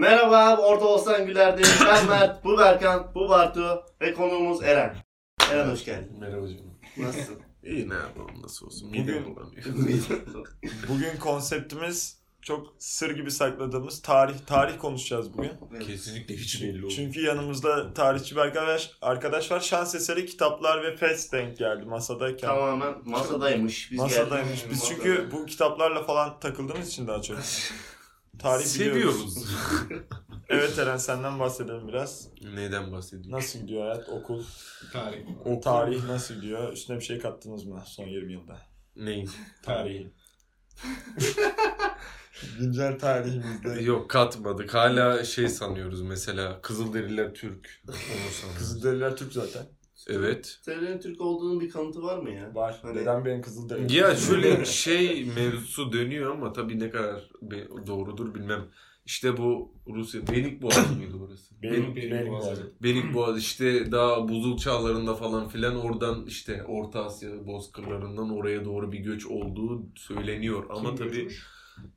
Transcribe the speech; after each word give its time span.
Merhaba, 0.00 0.56
Orta 0.56 0.84
Olsan 0.84 1.26
Güler'deyiz. 1.26 1.80
Ben 1.86 2.06
Mert, 2.08 2.44
bu 2.44 2.58
Berkan, 2.58 3.12
bu 3.14 3.28
Bartu 3.28 3.84
ve 4.00 4.14
konuğumuz 4.14 4.62
Eren. 4.62 4.96
Eren 5.52 5.68
hoş 5.70 5.84
geldin. 5.84 6.16
Merhaba 6.20 6.48
canım. 6.48 6.78
Nasılsın? 6.96 7.38
İyi 7.64 7.88
ne 7.88 7.94
yapalım 7.94 8.42
nasıl 8.42 8.66
olsun. 8.66 8.88
Bugün- 8.88 9.36
bulanıyor. 9.36 9.64
Bugün 10.88 11.16
konseptimiz 11.20 12.20
çok 12.42 12.74
sır 12.78 13.10
gibi 13.10 13.30
sakladığımız 13.30 14.02
tarih 14.02 14.34
tarih 14.46 14.78
konuşacağız 14.78 15.34
bugün. 15.38 15.52
Kesinlikle 15.86 16.36
hiç 16.36 16.62
belli 16.62 16.72
olmuyor. 16.72 16.90
Çünkü 16.90 17.20
yanımızda 17.20 17.94
tarihçi 17.94 18.36
bir 18.36 18.40
arkadaş, 18.40 18.90
arkadaş 19.02 19.50
var. 19.50 19.60
Şans 19.60 19.94
eseri 19.94 20.26
kitaplar 20.26 20.82
ve 20.82 20.96
fest 20.96 21.32
denk 21.32 21.58
geldi 21.58 21.84
masadayken. 21.84 22.48
Tamamen 22.48 22.94
masadaymış. 23.04 23.90
Biz 23.92 23.98
Masadaymış. 23.98 24.60
geldik. 24.60 24.70
Biz 24.70 24.84
çünkü 24.88 25.28
bu 25.32 25.46
kitaplarla 25.46 26.02
falan 26.02 26.40
takıldığımız 26.40 26.88
için 26.88 27.06
daha 27.06 27.22
çok. 27.22 27.38
Tarih 28.42 28.64
biliyoruz. 28.74 29.34
Seviyoruz. 29.34 29.44
Evet 30.48 30.78
Eren 30.78 30.96
senden 30.96 31.38
bahsedelim 31.38 31.88
biraz. 31.88 32.28
Neyden 32.54 32.92
bahsediyorsun? 32.92 33.32
Nasıl 33.32 33.58
gidiyor 33.58 33.82
hayat, 33.82 34.08
okul, 34.08 34.44
Tarih. 34.92 35.26
o 35.44 35.60
tarih 35.60 36.04
nasıl 36.04 36.34
gidiyor? 36.34 36.72
Üstüne 36.72 36.96
bir 36.96 37.04
şey 37.04 37.18
kattınız 37.18 37.64
mı 37.64 37.82
son 37.86 38.06
20 38.06 38.32
yılda? 38.32 38.58
Neyin? 38.96 39.30
Tarihi. 39.62 40.12
Güncel 42.58 42.98
tarihimizde. 42.98 43.82
Yok 43.82 44.10
katmadık. 44.10 44.74
Hala 44.74 45.24
şey 45.24 45.48
sanıyoruz 45.48 46.02
mesela. 46.02 46.60
Kızılderililer 46.62 47.34
Türk. 47.34 47.82
Onu 47.88 47.96
sanıyoruz. 48.32 48.58
Kızılderililer 48.58 49.16
Türk 49.16 49.32
zaten. 49.32 49.66
Evet. 50.08 50.58
Senin 50.62 50.98
Türk 51.00 51.20
olduğunun 51.20 51.60
bir 51.60 51.70
kanıtı 51.70 52.02
var 52.02 52.18
mı 52.18 52.30
ya? 52.30 52.54
Var. 52.54 52.78
Hani- 52.82 52.94
Dedem 52.98 53.24
benim 53.24 53.42
Kızılderili. 53.42 53.96
Ya 53.96 54.16
şöyle 54.16 54.64
şey 54.64 55.24
mevzusu 55.24 55.92
dönüyor 55.92 56.30
ama 56.30 56.52
tabii 56.52 56.80
ne 56.80 56.90
kadar 56.90 57.30
doğrudur 57.86 58.34
bilmem. 58.34 58.68
İşte 59.06 59.36
bu 59.36 59.74
Rusya 59.94 60.20
Benik 60.28 60.62
Boğazı 60.62 60.92
mıydı 60.96 61.16
orası? 61.28 61.62
Benim, 61.62 61.96
benim 61.96 62.32
var. 62.32 62.40
Boğazı. 62.42 62.72
Benik 62.82 63.14
Boğaz 63.14 63.38
işte 63.38 63.92
daha 63.92 64.28
buzul 64.28 64.56
çağlarında 64.56 65.14
falan 65.14 65.48
filan 65.48 65.76
oradan 65.80 66.26
işte 66.26 66.64
Orta 66.64 67.04
Asya 67.04 67.46
bozkırlarından 67.46 68.30
oraya 68.30 68.64
doğru 68.64 68.92
bir 68.92 68.98
göç 68.98 69.26
olduğu 69.26 69.86
söyleniyor. 69.96 70.64
Ama 70.70 70.88
Kim 70.88 70.96
tabii 70.96 71.08
göçmüş? 71.10 71.46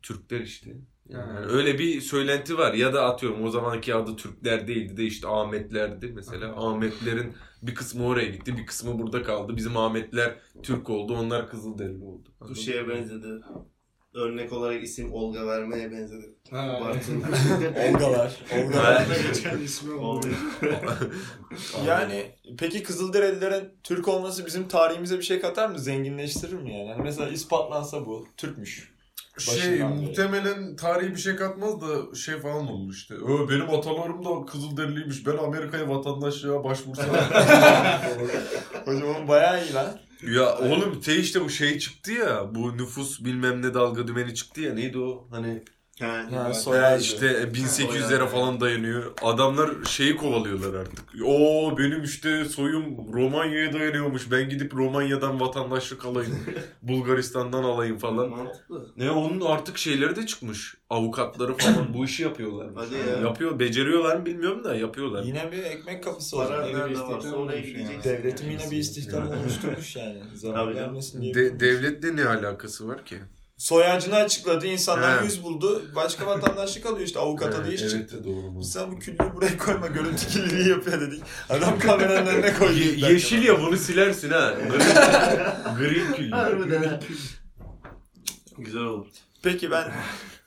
Türkler 0.01 0.39
işte. 0.39 0.75
Yani 1.09 1.39
öyle 1.39 1.79
bir 1.79 2.01
söylenti 2.01 2.57
var. 2.57 2.73
Ya 2.73 2.93
da 2.93 3.05
atıyorum 3.05 3.43
o 3.43 3.49
zamanki 3.49 3.95
adı 3.95 4.15
Türkler 4.15 4.67
değildi 4.67 4.97
de 4.97 5.03
işte 5.03 5.27
Ahmetlerdi 5.27 6.11
mesela. 6.15 6.55
Ahmetlerin 6.55 7.33
bir 7.61 7.75
kısmı 7.75 8.05
oraya 8.05 8.29
gitti, 8.29 8.57
bir 8.57 8.65
kısmı 8.65 8.99
burada 8.99 9.23
kaldı. 9.23 9.55
Bizim 9.55 9.77
Ahmetler 9.77 10.35
Türk 10.63 10.89
oldu, 10.89 11.17
onlar 11.17 11.49
Kızılderili 11.49 12.03
oldu. 12.03 12.29
Bu 12.49 12.55
şeye 12.55 12.87
benzedi. 12.87 13.41
Örnek 14.13 14.53
olarak 14.53 14.83
isim 14.83 15.13
Olga 15.13 15.47
vermeye 15.47 15.91
benzedi. 15.91 16.35
Ha. 16.51 16.79
Olgalar. 17.93 18.39
İsmi 19.63 19.93
yani 21.87 22.31
peki 22.57 22.83
Kızılderililerin 22.83 23.69
Türk 23.83 24.07
olması 24.07 24.45
bizim 24.45 24.67
tarihimize 24.67 25.17
bir 25.17 25.23
şey 25.23 25.39
katar 25.39 25.69
mı? 25.69 25.79
Zenginleştirir 25.79 26.53
mi 26.53 26.73
yani? 26.77 26.91
Hani 26.91 27.03
mesela 27.03 27.29
ispatlansa 27.29 28.05
bu 28.05 28.27
Türkmüş. 28.37 28.92
Şey 29.37 29.71
beri. 29.71 29.83
muhtemelen 29.83 30.75
tarihi 30.75 31.11
bir 31.11 31.19
şey 31.19 31.35
katmaz 31.35 31.81
da 31.81 32.15
şey 32.15 32.39
falan 32.39 32.67
olur 32.67 32.93
işte. 32.93 33.13
Ö, 33.13 33.49
benim 33.49 33.69
atalarım 33.69 34.25
da 34.25 34.45
Kızılderiliymiş. 34.45 35.27
Ben 35.27 35.37
Amerika'ya 35.37 35.89
vatandaşlığa 35.89 36.63
başvursam. 36.63 37.05
Hocam 38.85 39.09
oğlum 39.09 39.27
bayağı 39.27 39.65
iyi 39.65 39.73
lan. 39.73 39.99
Ya 40.35 40.57
oğlum 40.57 41.03
şey 41.03 41.19
işte 41.19 41.41
bu 41.41 41.49
şey 41.49 41.79
çıktı 41.79 42.11
ya. 42.11 42.55
Bu 42.55 42.77
nüfus 42.77 43.25
bilmem 43.25 43.61
ne 43.61 43.73
dalga 43.73 44.07
dümeni 44.07 44.35
çıktı 44.35 44.61
ya. 44.61 44.73
Neydi 44.73 44.97
o? 44.99 45.27
Hani 45.31 45.63
Ha, 45.99 46.25
bak- 46.31 46.55
soyadı. 46.55 47.01
işte 47.01 47.25
1800'lere 47.53 48.27
falan 48.27 48.61
dayanıyor. 48.61 49.13
Adamlar 49.21 49.69
şeyi 49.89 50.15
kovalıyorlar 50.17 50.79
artık. 50.79 50.99
Oo 51.25 51.77
benim 51.77 52.03
işte 52.03 52.45
soyum 52.45 53.13
Romanya'ya 53.13 53.73
dayanıyormuş. 53.73 54.31
Ben 54.31 54.49
gidip 54.49 54.73
Romanya'dan 54.75 55.39
vatandaşlık 55.39 56.05
alayım. 56.05 56.39
Bulgaristan'dan 56.81 57.63
alayım 57.63 57.97
falan. 57.97 58.29
Mantıklı. 58.29 58.87
Ne 58.97 59.11
onun 59.11 59.41
artık 59.41 59.77
şeyleri 59.77 60.15
de 60.15 60.25
çıkmış. 60.25 60.75
Avukatları 60.89 61.57
falan 61.57 61.93
bu 61.93 62.05
işi 62.05 62.23
yapıyorlar. 62.23 62.69
Hadi 62.75 62.95
ya. 62.95 63.17
Yapıyor. 63.19 63.59
Beceriyorlar 63.59 64.15
mı 64.17 64.25
bilmiyorum 64.25 64.63
da 64.63 64.75
yapıyorlar. 64.75 65.23
Yine 65.23 65.51
bir 65.51 65.63
ekmek 65.63 66.03
kapısı 66.03 66.37
var. 66.37 66.51
Nerede 66.51 66.91
istihdam 66.93 67.15
varsa 67.15 67.35
oraya 67.35 67.67
yani. 67.67 68.03
Devletim 68.03 68.51
yine 68.51 68.71
bir 68.71 68.77
istihdam 68.77 69.27
Yani. 69.27 69.39
oluşturmuş 69.41 69.95
yani. 69.95 70.21
Zarar 70.33 70.75
vermesin 70.75 71.21
diye. 71.21 71.33
De- 71.33 71.59
devletle 71.59 72.15
ne 72.15 72.25
alakası 72.25 72.87
var 72.87 73.05
ki? 73.05 73.17
Soy 73.63 73.85
ağacını 73.85 74.15
açıkladı. 74.15 74.67
insanlar 74.67 75.21
He. 75.21 75.25
yüz 75.25 75.43
buldu. 75.43 75.81
Başka 75.95 76.25
vatandaşlık 76.25 76.85
alıyor 76.85 77.07
işte. 77.07 77.19
Avukata 77.19 77.65
da 77.65 77.73
iş 77.73 77.81
evet, 77.81 77.91
çıktı. 77.91 78.23
doğru. 78.23 78.63
Sen 78.63 78.91
bu 78.91 78.99
küllüğü 78.99 79.33
buraya 79.35 79.57
koyma. 79.57 79.87
Görüntü 79.87 80.27
kirliliği 80.27 80.69
yapıyor 80.69 81.01
dedik. 81.01 81.23
Adam 81.49 81.79
kameranın 81.79 82.25
önüne 82.25 82.53
koydu. 82.53 82.73
Ye- 82.73 83.11
yeşil 83.11 83.43
ya 83.43 83.61
bunu 83.61 83.77
silersin 83.77 84.29
ha. 84.31 84.53
Gri 85.79 86.15
küllü. 86.15 86.31
Harbiden. 86.31 87.01
Güzel 88.57 88.81
olur. 88.81 89.07
Peki 89.43 89.71
ben 89.71 89.91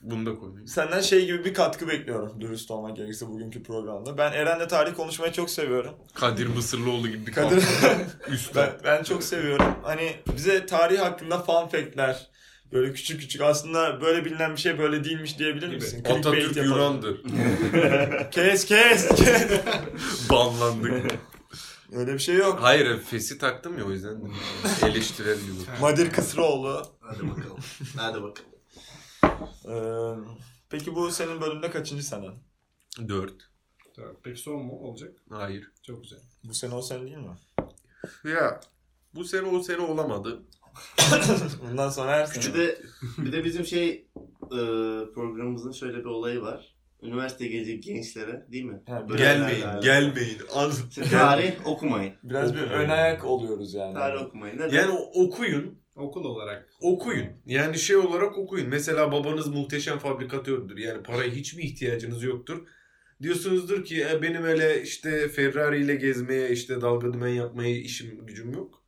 Bunu 0.01 0.25
da 0.25 0.39
koyayım. 0.39 0.67
senden 0.67 1.01
şey 1.01 1.25
gibi 1.25 1.45
bir 1.45 1.53
katkı 1.53 1.87
bekliyorum. 1.87 2.41
Dürüst 2.41 2.71
olmak 2.71 2.95
gerekirse 2.95 3.27
bugünkü 3.27 3.63
programda. 3.63 4.17
Ben 4.17 4.31
Eren'le 4.31 4.67
tarih 4.67 4.95
konuşmayı 4.95 5.31
çok 5.31 5.49
seviyorum. 5.49 5.93
Kadir 6.13 6.47
Mısırlıoğlu 6.47 7.07
gibi 7.07 7.27
bir 7.27 7.31
Kadir 7.31 7.63
Üstad. 8.27 8.55
ben, 8.55 8.71
ben 8.83 9.03
çok 9.03 9.23
seviyorum. 9.23 9.75
Hani 9.83 10.15
bize 10.35 10.65
tarih 10.65 10.99
hakkında 10.99 11.39
fun 11.39 11.67
fact'ler 11.67 12.36
böyle 12.71 12.93
küçük 12.93 13.21
küçük 13.21 13.41
aslında 13.41 14.01
böyle 14.01 14.25
bilinen 14.25 14.51
bir 14.51 14.61
şey 14.61 14.79
böyle 14.79 15.03
değilmiş 15.03 15.39
diyebilir 15.39 15.67
Gibi. 15.67 15.75
misin? 15.75 15.99
Atatürk 15.99 16.23
Clickbait 16.23 16.57
yapalım. 16.57 16.75
Yunan'dır. 16.75 17.21
Kes 18.31 18.65
kes 18.65 19.07
kes. 19.15 19.51
Banlandık. 20.29 21.11
Öyle 21.91 22.13
bir 22.13 22.19
şey 22.19 22.35
yok. 22.35 22.59
Hayır 22.61 22.99
Fes'i 23.01 23.37
taktım 23.37 23.77
ya 23.77 23.85
o 23.85 23.91
yüzden 23.91 24.21
de 24.21 24.29
eleştirel 24.87 25.39
gibi. 25.39 25.53
Madir 25.81 26.11
Kısıroğlu. 26.11 26.85
Hadi 27.01 27.29
bakalım. 27.29 27.57
Hadi 27.97 28.17
bakalım. 28.23 28.49
Ee, 29.65 30.31
peki 30.69 30.95
bu 30.95 31.11
senin 31.11 31.41
bölümde 31.41 31.71
kaçıncı 31.71 32.03
senen? 32.07 32.33
Dört. 33.07 33.49
Tamam. 33.95 34.11
Peki 34.23 34.41
son 34.41 34.65
mu 34.65 34.73
olacak? 34.79 35.11
Hayır. 35.29 35.71
Çok 35.83 36.03
güzel. 36.03 36.19
Bu 36.43 36.53
sene 36.53 36.75
o 36.75 36.81
sene 36.81 37.01
değil 37.01 37.17
mi? 37.17 37.37
Ya 38.23 38.59
bu 39.15 39.23
sene 39.25 39.47
o 39.47 39.63
sene 39.63 39.81
olamadı. 39.81 40.39
Bundan 41.69 41.89
sonra 41.89 42.11
her 42.11 42.27
Bir 42.35 42.41
sene. 42.41 42.53
de 42.55 42.77
bir 43.17 43.31
de 43.31 43.43
bizim 43.43 43.65
şey 43.65 43.89
e, 44.43 44.59
programımızın 45.15 45.71
şöyle 45.71 45.97
bir 45.99 46.05
olayı 46.05 46.41
var. 46.41 46.75
Üniversite 47.03 47.47
gelecek 47.47 47.83
gençlere 47.83 48.45
değil 48.51 48.63
mi? 48.63 48.81
Ha, 48.87 49.09
Böyle 49.09 49.23
Gelmeyin, 49.23 49.59
yerler- 49.61 49.81
gelmeyin. 49.81 50.37
An- 50.55 50.71
İşte 50.89 51.03
tarih 51.03 51.51
okumayın. 51.67 52.13
Biraz 52.23 52.55
bir 52.55 52.61
ön 52.61 52.89
ayak 52.89 53.25
oluyoruz 53.25 53.73
yani. 53.73 53.93
Tarih 53.93 54.21
okumayın. 54.21 54.57
Neden? 54.57 54.77
Yani 54.77 54.91
o- 54.91 55.23
okuyun, 55.25 55.79
Okul 55.95 56.23
olarak. 56.25 56.69
okuyun. 56.81 57.27
Yani 57.45 57.79
şey 57.79 57.95
olarak 57.95 58.37
okuyun. 58.37 58.69
Mesela 58.69 59.11
babanız 59.11 59.47
muhteşem 59.47 59.99
fabrikatördür. 59.99 60.77
Yani 60.77 61.03
paraya 61.03 61.31
hiç 61.31 61.53
mi 61.53 61.63
ihtiyacınız 61.63 62.23
yoktur? 62.23 62.67
Diyorsunuzdur 63.21 63.83
ki 63.85 64.05
"E, 64.11 64.21
benim 64.21 64.43
öyle 64.43 64.81
işte 64.83 65.27
Ferrari 65.29 65.83
ile 65.83 65.95
gezmeye 65.95 66.49
işte 66.49 66.81
dalga 66.81 67.13
dümen 67.13 67.27
yapmaya 67.27 67.77
işim 67.77 68.25
gücüm 68.25 68.51
yok. 68.51 68.83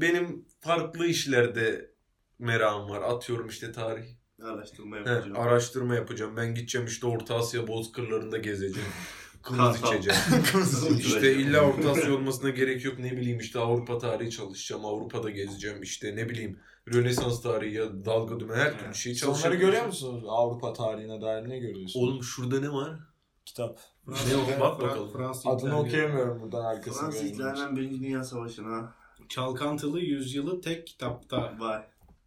Benim 0.00 0.44
farklı 0.60 1.06
işlerde 1.06 1.90
merakım 2.38 2.90
var. 2.90 3.02
Atıyorum 3.02 3.48
işte 3.48 3.72
tarih. 3.72 4.04
Araştırma 4.42 4.96
He, 4.96 5.00
yapacağım. 5.00 5.36
araştırma 5.36 5.94
yapacağım. 5.94 6.36
Ben 6.36 6.54
gideceğim 6.54 6.86
işte 6.86 7.06
Orta 7.06 7.34
Asya 7.36 7.66
bozkırlarında 7.66 8.38
gezeceğim. 8.38 8.88
Kımız 9.42 9.76
içeceğim. 9.82 10.20
İşte 10.98 11.34
illa 11.34 11.60
Orta 11.60 11.90
Asya 11.90 12.14
olmasına 12.14 12.50
gerek 12.50 12.84
yok. 12.84 12.98
Ne 12.98 13.12
bileyim 13.16 13.38
işte 13.38 13.58
Avrupa 13.58 13.98
tarihi 13.98 14.30
çalışacağım. 14.30 14.84
Avrupa'da 14.84 15.30
gezeceğim. 15.30 15.82
İşte 15.82 16.16
ne 16.16 16.28
bileyim 16.28 16.58
Rönesans 16.94 17.42
tarihi 17.42 17.74
ya 17.74 18.04
dalga 18.04 18.40
dümen 18.40 18.56
her 18.56 18.78
türlü 18.78 18.94
şey 18.94 19.14
Siz 19.14 19.22
onları 19.24 19.36
çalışacağım. 19.38 19.66
görüyor 19.66 19.86
musunuz? 19.86 20.24
Avrupa 20.28 20.72
tarihine 20.72 21.20
dair 21.20 21.48
ne 21.48 21.58
görüyorsun? 21.58 22.00
Oğlum 22.00 22.22
şurada 22.22 22.60
ne 22.60 22.70
var? 22.72 22.98
Kitap. 23.44 23.80
Ne 24.06 24.36
o? 24.56 24.60
Bak 24.60 24.80
bakalım. 24.80 25.12
Fransız 25.12 25.46
Adını 25.46 25.78
okuyamıyorum 25.80 26.40
buradan 26.40 26.64
arkasını 26.64 27.00
Fransız 27.10 27.22
ihlalinden 27.30 27.76
Birinci 27.76 28.00
Dünya 28.00 28.24
Savaşı'na. 28.24 28.94
Çalkantılı 29.28 30.00
yüzyılı 30.00 30.60
tek 30.60 30.86
kitapta. 30.86 31.54
Vay. 31.58 31.82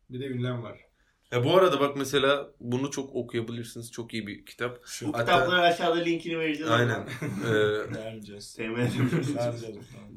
Bir 0.09 0.19
de 0.19 0.25
ünlem 0.27 0.63
var. 0.63 0.79
Ya 1.31 1.43
bu 1.43 1.57
arada 1.57 1.79
bak 1.79 1.97
mesela 1.97 2.49
bunu 2.59 2.91
çok 2.91 3.15
okuyabilirsiniz. 3.15 3.91
Çok 3.91 4.13
iyi 4.13 4.27
bir 4.27 4.45
kitap. 4.45 4.79
Şu 4.85 5.07
Bu 5.07 5.13
Hatta- 5.13 5.25
kitapları 5.25 5.61
aşağıda 5.61 5.99
linkini 5.99 6.39
vereceğiz. 6.39 6.71
Aynen. 6.71 6.99
Ee, 7.47 7.53
Vereceğiz. 7.95 8.57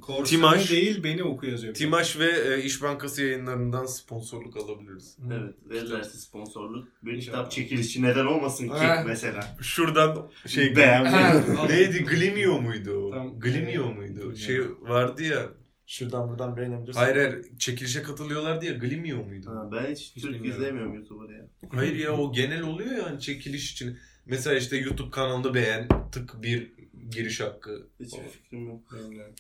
Korsanı 0.01 0.27
Timaş- 0.27 0.71
değil 0.71 1.05
beni 1.05 1.23
oku 1.23 1.47
yazıyor. 1.47 1.75
Timaş 1.75 2.19
ve 2.19 2.55
e, 2.55 2.63
İş 2.63 2.83
Bankası 2.83 3.23
yayınlarından 3.23 3.87
sponsorluk 3.87 4.57
alabiliriz. 4.57 5.19
Evet. 5.33 5.55
Verirlerse 5.71 6.19
sponsorluk. 6.19 6.89
Bir 7.03 7.21
kitap 7.21 7.51
çekilişi 7.51 8.03
neden 8.03 8.27
olmasın 8.27 8.69
ki 8.69 8.75
Ha. 8.75 9.05
mesela. 9.07 9.57
Şuradan 9.61 10.31
şey 10.47 10.77
Beğenmedim. 10.77 11.55
Neydi? 11.69 12.05
Glimio 12.05 12.61
muydu 12.61 12.91
o? 12.93 13.11
Tam- 13.11 13.41
Glimio 13.41 13.93
muydu? 13.95 14.37
Şey 14.37 14.61
vardı 14.81 15.23
ya. 15.23 15.43
Şuradan 15.93 16.29
buradan 16.29 16.57
beğenebilirsin. 16.57 17.01
Hayır 17.01 17.17
hayır 17.17 17.59
çekilişe 17.59 18.03
katılıyorlardı 18.03 18.65
ya 18.65 18.73
Glimio 18.73 19.25
muydu? 19.25 19.51
Ha, 19.51 19.69
ben 19.73 19.91
hiç, 19.93 20.13
Hiç 20.17 20.23
Türk 20.23 20.47
izlemiyorum 20.47 20.95
YouTube'da 20.95 21.33
ya. 21.33 21.47
Hayır 21.71 21.97
ya 21.97 22.13
o 22.17 22.33
genel 22.33 22.63
oluyor 22.63 22.91
yani 22.91 23.21
çekiliş 23.21 23.73
için. 23.73 23.99
Mesela 24.27 24.57
işte 24.57 24.77
YouTube 24.77 25.11
kanalını 25.11 25.55
beğen, 25.55 25.89
tık 26.13 26.43
bir 26.43 26.73
giriş 27.11 27.41
hakkı. 27.41 27.87
Hiçbir 28.01 28.29
fikrim 28.29 28.67
yok. 28.69 28.93
De. 28.93 29.33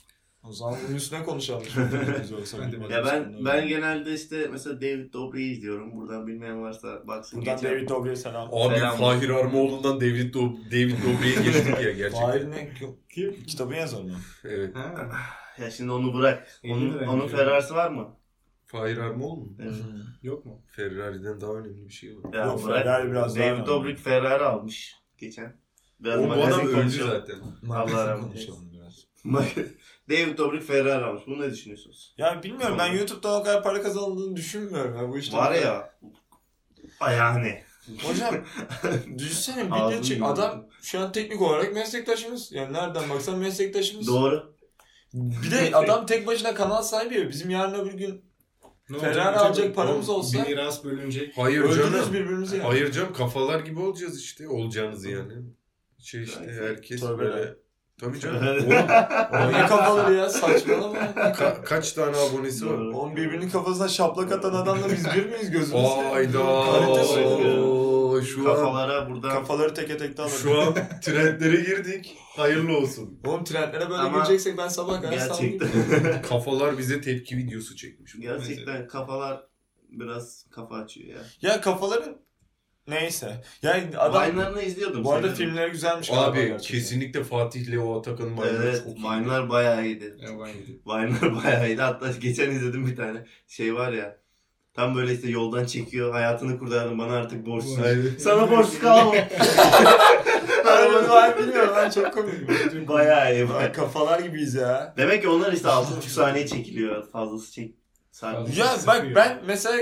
O 0.42 0.52
zaman 0.52 0.78
bunun 0.88 0.96
üstüne 0.96 1.22
konuşalım. 1.22 1.62
Ya 2.90 3.04
ben 3.06 3.44
ben 3.44 3.68
genelde 3.68 4.14
işte 4.14 4.48
mesela 4.52 4.80
David 4.80 5.12
Dobrik'i 5.12 5.44
izliyorum. 5.52 5.96
Buradan 5.96 6.26
bilmeyen 6.26 6.62
varsa 6.62 7.06
baksın. 7.06 7.40
Buradan 7.40 7.56
Geçen- 7.56 7.70
David 7.70 7.88
Dobrik'e 7.88 8.16
selam. 8.16 8.48
Abi 8.54 8.74
Selam. 8.74 8.96
Fahir 8.96 9.28
Armaoğlu'ndan 9.28 10.00
David, 10.00 10.34
Do- 10.34 10.70
David 10.70 10.96
Dobrik'e 11.04 11.42
geçtik 11.42 11.80
ya 11.84 11.92
gerçekten. 11.92 12.10
Fahir 12.10 12.50
ne? 12.50 12.72
Kim? 13.08 13.44
Kitabı 13.44 13.74
yazar 13.74 14.02
mı? 14.02 14.14
Evet. 14.44 14.76
Ha. 14.76 15.10
Ya 15.58 15.70
şimdi 15.70 15.90
onu 15.92 16.14
bırak. 16.14 16.60
Elli 16.64 16.72
Onun, 16.72 16.94
lira 16.94 17.10
onun 17.10 17.22
mı? 17.24 17.28
Ferrari'si 17.28 17.74
var 17.74 17.90
mı? 17.90 18.16
Fahir 18.66 18.98
Armaoğlu 18.98 19.36
mu? 19.36 19.52
Evet. 19.62 19.74
Yok 20.22 20.46
mu? 20.46 20.62
Ferrari'den 20.66 21.40
daha 21.40 21.52
önemli 21.52 21.88
bir 21.88 21.92
şey 21.92 22.16
var. 22.16 22.34
Ya 22.34 22.44
Yok, 22.44 22.64
bırak. 22.64 22.82
Ferrari 22.84 23.10
biraz 23.10 23.36
daha 23.36 23.44
David 23.44 23.52
önemli. 23.54 23.66
Dobrik 23.66 23.98
Ferrari 23.98 24.44
almış 24.44 24.94
geçen. 25.18 25.56
Biraz 26.00 26.20
O 26.20 26.22
bu 26.22 26.26
magazin 26.26 26.52
adam 26.52 26.66
öldü 26.66 26.74
konuşalım. 26.74 27.10
zaten. 27.10 27.36
Magazin 27.62 27.96
Allah 27.96 28.08
rahmet 28.08 28.24
konuşalım 28.32 28.70
biraz. 28.72 29.06
David 30.10 30.38
Dobrik 30.38 30.62
Ferrari 30.62 31.04
almış. 31.04 31.22
Bunu 31.26 31.42
ne 31.42 31.50
düşünüyorsunuz? 31.50 32.14
Ya 32.18 32.42
bilmiyorum 32.42 32.76
ben 32.78 32.92
YouTube'dan 32.92 33.40
o 33.40 33.44
kadar 33.44 33.62
para 33.62 33.82
kazandığını 33.82 34.36
düşünmüyorum 34.36 34.96
ya 34.96 35.08
bu 35.08 35.18
işte. 35.18 35.36
Var 35.36 35.52
ya. 35.54 35.94
Ne? 37.36 37.62
Hocam 38.02 38.34
düşünsene 39.18 39.66
video 39.66 39.76
Ağzını 39.76 40.02
çek. 40.02 40.10
yiyorum. 40.16 40.32
Adam 40.32 40.66
şu 40.82 41.00
an 41.00 41.12
teknik 41.12 41.40
olarak 41.42 41.74
meslektaşımız. 41.74 42.52
Yani 42.52 42.72
nereden 42.72 43.10
baksan 43.10 43.38
meslektaşımız. 43.38 44.06
Doğru. 44.06 44.52
Bir 45.14 45.50
de 45.50 45.76
adam 45.76 46.06
tek 46.06 46.26
başına 46.26 46.54
kanal 46.54 46.82
sahibi 46.82 47.14
ya. 47.18 47.28
Bizim 47.28 47.50
yarın 47.50 47.74
öbür 47.74 47.92
gün 47.94 48.24
Ne 48.90 48.98
Ferrari 48.98 49.36
alacak 49.36 49.74
paramız 49.74 50.08
olsa 50.08 50.38
Bir 50.44 50.50
miras 50.50 50.84
bölünecek. 50.84 51.32
Hayır 51.36 51.72
canım. 51.76 52.12
birbirimizi 52.12 52.56
yani. 52.56 52.66
Hayır 52.66 52.92
canım 52.92 53.12
kafalar 53.12 53.60
gibi 53.60 53.80
olacağız 53.80 54.20
işte. 54.20 54.48
Olacağınız 54.48 55.04
yani. 55.04 55.32
Şey 55.98 56.22
işte 56.22 56.40
herkes 56.60 57.00
Tövbe 57.00 57.18
böyle. 57.22 57.54
Tabii 58.00 58.20
canım. 58.20 58.38
Oğlum, 58.46 59.52
Ne 59.52 59.66
kafaları 59.66 60.14
ya 60.14 60.28
saçmalama. 60.30 60.98
ka- 61.16 61.64
kaç 61.64 61.92
tane 61.92 62.16
abonesi 62.16 62.66
var? 62.66 62.74
Oğlum 62.74 63.16
birbirinin 63.16 63.50
kafasına 63.50 63.88
şaplak 63.88 64.32
atan 64.32 64.52
adamla 64.54 64.90
biz 64.90 65.06
bir 65.14 65.26
miyiz 65.26 65.50
gözümüz? 65.50 65.84
Ayda. 66.14 66.38
Kalitesi 66.72 67.20
Şu 68.24 68.40
an 68.50 68.54
Kafalara 68.56 69.10
buradan 69.10 69.30
Kafaları 69.30 69.74
teke 69.74 69.96
tek 69.96 70.20
alır. 70.20 70.30
şu 70.30 70.60
an 70.60 70.74
trendlere 71.02 71.56
girdik. 71.60 72.16
Hayırlı 72.36 72.76
olsun. 72.76 73.20
Oğlum 73.26 73.44
trendlere 73.44 73.90
böyle 73.90 74.02
Ama 74.02 74.18
gireceksek 74.18 74.58
ben 74.58 74.68
sabah 74.68 75.02
kadar 75.02 75.12
gerçekten 75.12 76.22
Kafalar 76.28 76.78
bize 76.78 77.00
tepki 77.00 77.36
videosu 77.36 77.76
çekmiş. 77.76 78.16
gerçekten 78.20 78.88
kafalar 78.88 79.46
biraz 79.88 80.46
kafa 80.50 80.74
açıyor 80.76 81.08
ya. 81.08 81.22
Ya 81.42 81.60
kafaların 81.60 82.16
neyse. 82.88 83.42
Yani 83.62 83.98
adam 83.98 84.30
Vine'larını 84.30 84.62
izliyordum. 84.62 85.04
bu 85.04 85.12
arada 85.12 85.26
senin. 85.26 85.36
filmleri 85.48 85.70
güzelmiş 85.70 86.10
Abi 86.12 86.36
gerçekten. 86.38 86.58
kesinlikle 86.78 87.24
Fatih'le 87.24 87.78
o 87.78 87.98
Atakan'ın 87.98 88.32
Vine'ları 88.36 88.66
Evet, 88.66 88.82
çok 88.84 88.98
iyi. 88.98 89.04
Vine'lar 89.04 89.48
bayağı 89.50 89.86
iyiydi. 89.86 90.16
Vine'lar 90.86 91.44
bayağı 91.44 91.68
iyiydi. 91.68 91.82
Hatta 91.82 92.10
geçen 92.20 92.50
izledim 92.50 92.86
bir 92.86 92.96
tane 92.96 93.26
şey 93.46 93.74
var 93.74 93.92
ya. 93.92 94.21
Tam 94.74 94.94
böyle 94.94 95.14
işte 95.14 95.28
yoldan 95.28 95.64
çekiyor. 95.64 96.12
Hayatını 96.12 96.58
kurtardım. 96.58 96.98
Bana 96.98 97.12
artık 97.12 97.46
borçsuz. 97.46 97.78
Aynen. 97.78 98.16
Sana 98.18 98.50
borçlu 98.50 98.78
kalamam. 98.80 99.14
Ben 100.66 100.92
ben 101.10 101.38
bilmiyorum 101.38 101.72
ben 101.76 101.90
çok 101.90 102.14
komik. 102.14 102.34
bayağı 102.88 103.34
iyi. 103.34 103.48
Bayağı. 103.48 103.72
kafalar 103.72 104.20
gibiyiz 104.20 104.54
ya. 104.54 104.94
Demek 104.96 105.22
ki 105.22 105.28
onlar 105.28 105.52
işte 105.52 105.68
6,5 105.68 106.02
saniye 106.08 106.46
çekiliyor. 106.46 107.10
Fazlası 107.10 107.52
çek. 107.52 107.74
Saniye. 108.10 108.56
Ya 108.56 108.66
bak 108.86 109.06
ben 109.14 109.40
mesela 109.46 109.76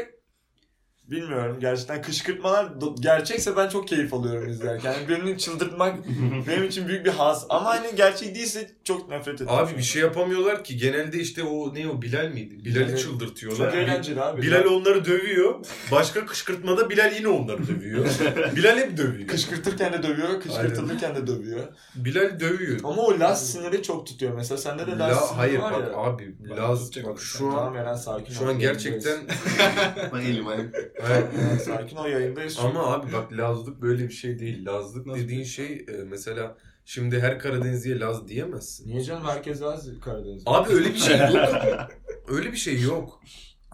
bilmiyorum 1.10 1.56
gerçekten 1.60 2.02
kışkırtmalar 2.02 2.68
gerçekse 3.00 3.56
ben 3.56 3.68
çok 3.68 3.88
keyif 3.88 4.14
alıyorum 4.14 4.48
izlerken. 4.50 4.92
Yani 4.92 5.08
birini 5.08 5.38
çıldırtmak 5.38 5.94
benim 6.48 6.64
için 6.64 6.88
büyük 6.88 7.04
bir 7.06 7.10
haz. 7.10 7.46
Ama 7.48 7.64
hani 7.64 7.94
gerçek 7.96 8.34
değilse 8.34 8.70
çok 8.84 9.08
nefret 9.08 9.34
ediyorum. 9.34 9.54
Abi 9.58 9.76
bir 9.78 9.82
şey 9.82 10.02
yapamıyorlar 10.02 10.64
ki. 10.64 10.76
Genelde 10.76 11.18
işte 11.18 11.42
o 11.44 11.74
ne 11.74 11.88
o 11.88 12.02
Bilal 12.02 12.28
miydi? 12.28 12.64
Bilal'i 12.64 12.84
Evet. 12.90 12.98
çıldırtıyorlar. 12.98 13.70
Çok 13.70 13.74
eğlenceli 13.80 14.22
abi. 14.22 14.42
Bilal 14.42 14.64
onları 14.64 15.04
dövüyor. 15.04 15.54
Başka 15.92 16.26
kışkırtmada 16.26 16.90
Bilal 16.90 17.12
yine 17.16 17.28
onları 17.28 17.68
dövüyor. 17.68 18.06
Bilal 18.56 18.76
hep 18.76 18.96
dövüyor. 18.96 19.28
Kışkırtırken 19.28 19.92
de 19.92 20.02
dövüyor, 20.02 20.40
kışkırtılırken 20.40 21.16
de 21.16 21.26
dövüyor. 21.26 21.60
Bilal 21.94 22.40
dövüyor. 22.40 22.80
Ama 22.84 23.02
o 23.02 23.20
Laz 23.20 23.50
siniri 23.52 23.82
çok 23.82 24.06
tutuyor. 24.06 24.34
Mesela 24.34 24.58
sende 24.58 24.86
de 24.86 24.90
Laz 24.98 25.10
La, 25.10 25.14
siniri 25.14 25.36
hayır 25.36 25.58
var 25.58 25.72
bak 25.72 25.88
ya. 25.92 25.96
abi 25.96 26.34
Laz 26.56 26.90
bak 27.04 27.20
şu 27.20 27.38
Tamam 27.38 27.66
an 27.72 27.74
Eren 27.74 27.94
sakin 27.94 28.34
şu 28.34 28.48
an 28.48 28.58
gerçekten 28.58 29.18
Bak 30.12 30.22
elim 30.24 30.46
ayağım. 30.46 30.72
Hayır. 31.02 31.24
Eren 31.38 31.58
sakin 31.58 31.96
ol 31.96 32.06
yayındayız. 32.06 32.56
çünkü. 32.56 32.68
ama 32.68 32.86
abi 32.86 33.12
bak 33.12 33.32
Lazlık 33.32 33.82
böyle 33.82 34.04
bir 34.08 34.12
şey 34.12 34.38
değil. 34.38 34.66
Lazlık 34.66 35.06
Nasıl 35.06 35.20
dediğin 35.22 35.44
şey 35.44 35.72
e, 35.88 35.92
mesela 36.10 36.56
şimdi 36.84 37.20
her 37.20 37.38
Karadenizliye 37.38 38.00
Laz 38.00 38.28
diyemezsin. 38.28 38.88
Niye 38.88 39.04
canım 39.04 39.24
herkes 39.24 39.62
Laz 39.62 39.88
Karadeniz? 40.04 40.42
Abi 40.46 40.72
öyle 40.72 40.88
bir 40.88 40.98
şey 40.98 41.18
yok. 41.18 41.34
öyle 42.28 42.52
bir 42.52 42.56
şey 42.56 42.80
yok. 42.80 43.20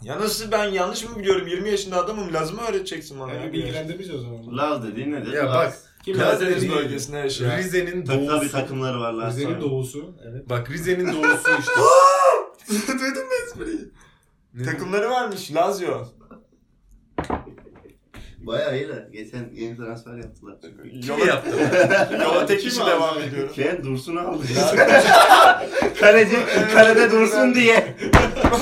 Ya 0.03 0.21
nasıl 0.21 0.53
ben 0.53 0.65
yanlış 0.65 1.05
mı 1.05 1.19
biliyorum? 1.19 1.47
20 1.47 1.71
yaşında 1.71 1.97
adamım 2.05 2.35
Laz 2.35 2.53
mı 2.53 2.61
öğreteceksin 2.71 3.21
bana? 3.21 3.33
Yani 3.33 3.47
ya? 3.47 3.53
bilgilendirmiş 3.53 4.11
o 4.11 4.19
zaman. 4.19 4.57
Laz 4.57 4.85
dediğin 4.85 5.13
nedir? 5.13 5.33
Ya 5.33 5.47
Laz. 5.47 5.55
bak 5.55 5.79
Kim 6.05 6.19
Karadeniz 6.19 6.71
bölgesinde 6.71 7.17
yaşayan. 7.19 7.59
Rize'nin 7.59 8.05
Tabii 8.05 8.27
tabii 8.27 8.41
doğusu. 8.41 8.53
takımları 8.53 9.01
var 9.01 9.13
Laz. 9.13 9.37
Rize'nin 9.37 9.61
doğusu. 9.61 10.15
Evet. 10.31 10.49
Bak 10.51 10.71
Rize'nin 10.71 11.07
doğusu 11.07 11.51
işte. 11.61 11.73
Duydun 12.89 13.25
mu 13.25 13.33
espriyi? 13.47 13.91
Takımları 14.65 15.11
varmış 15.11 15.55
Lazio. 15.55 16.07
Bayağı 18.47 18.77
iyi 18.77 18.89
de. 18.89 19.09
Geçen 19.13 19.51
yeni 19.55 19.77
transfer 19.77 20.17
yaptılar. 20.17 20.57
Kim 20.61 21.03
Yola, 21.09 21.25
yaptı? 21.27 21.51
yola 22.23 22.47
tek 22.47 22.61
kişi 22.61 22.81
devam 22.81 23.19
ediyorum. 23.19 23.55
Şey 23.55 23.83
Dursun'u 23.83 24.21
aldı. 24.21 24.45
Kaleci 26.01 26.37
kalede 26.75 27.11
dursun 27.11 27.55
diye. 27.55 27.97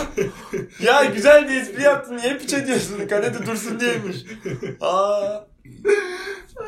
ya 0.81 1.04
güzel 1.04 1.48
bir 1.48 1.60
espri 1.60 1.82
yaptın. 1.82 2.16
Niye 2.16 2.38
piç 2.38 2.52
ediyorsun? 2.52 3.08
Kalede 3.08 3.46
dursun 3.46 3.81
diyemiş. 3.81 4.16
Aa. 4.81 5.40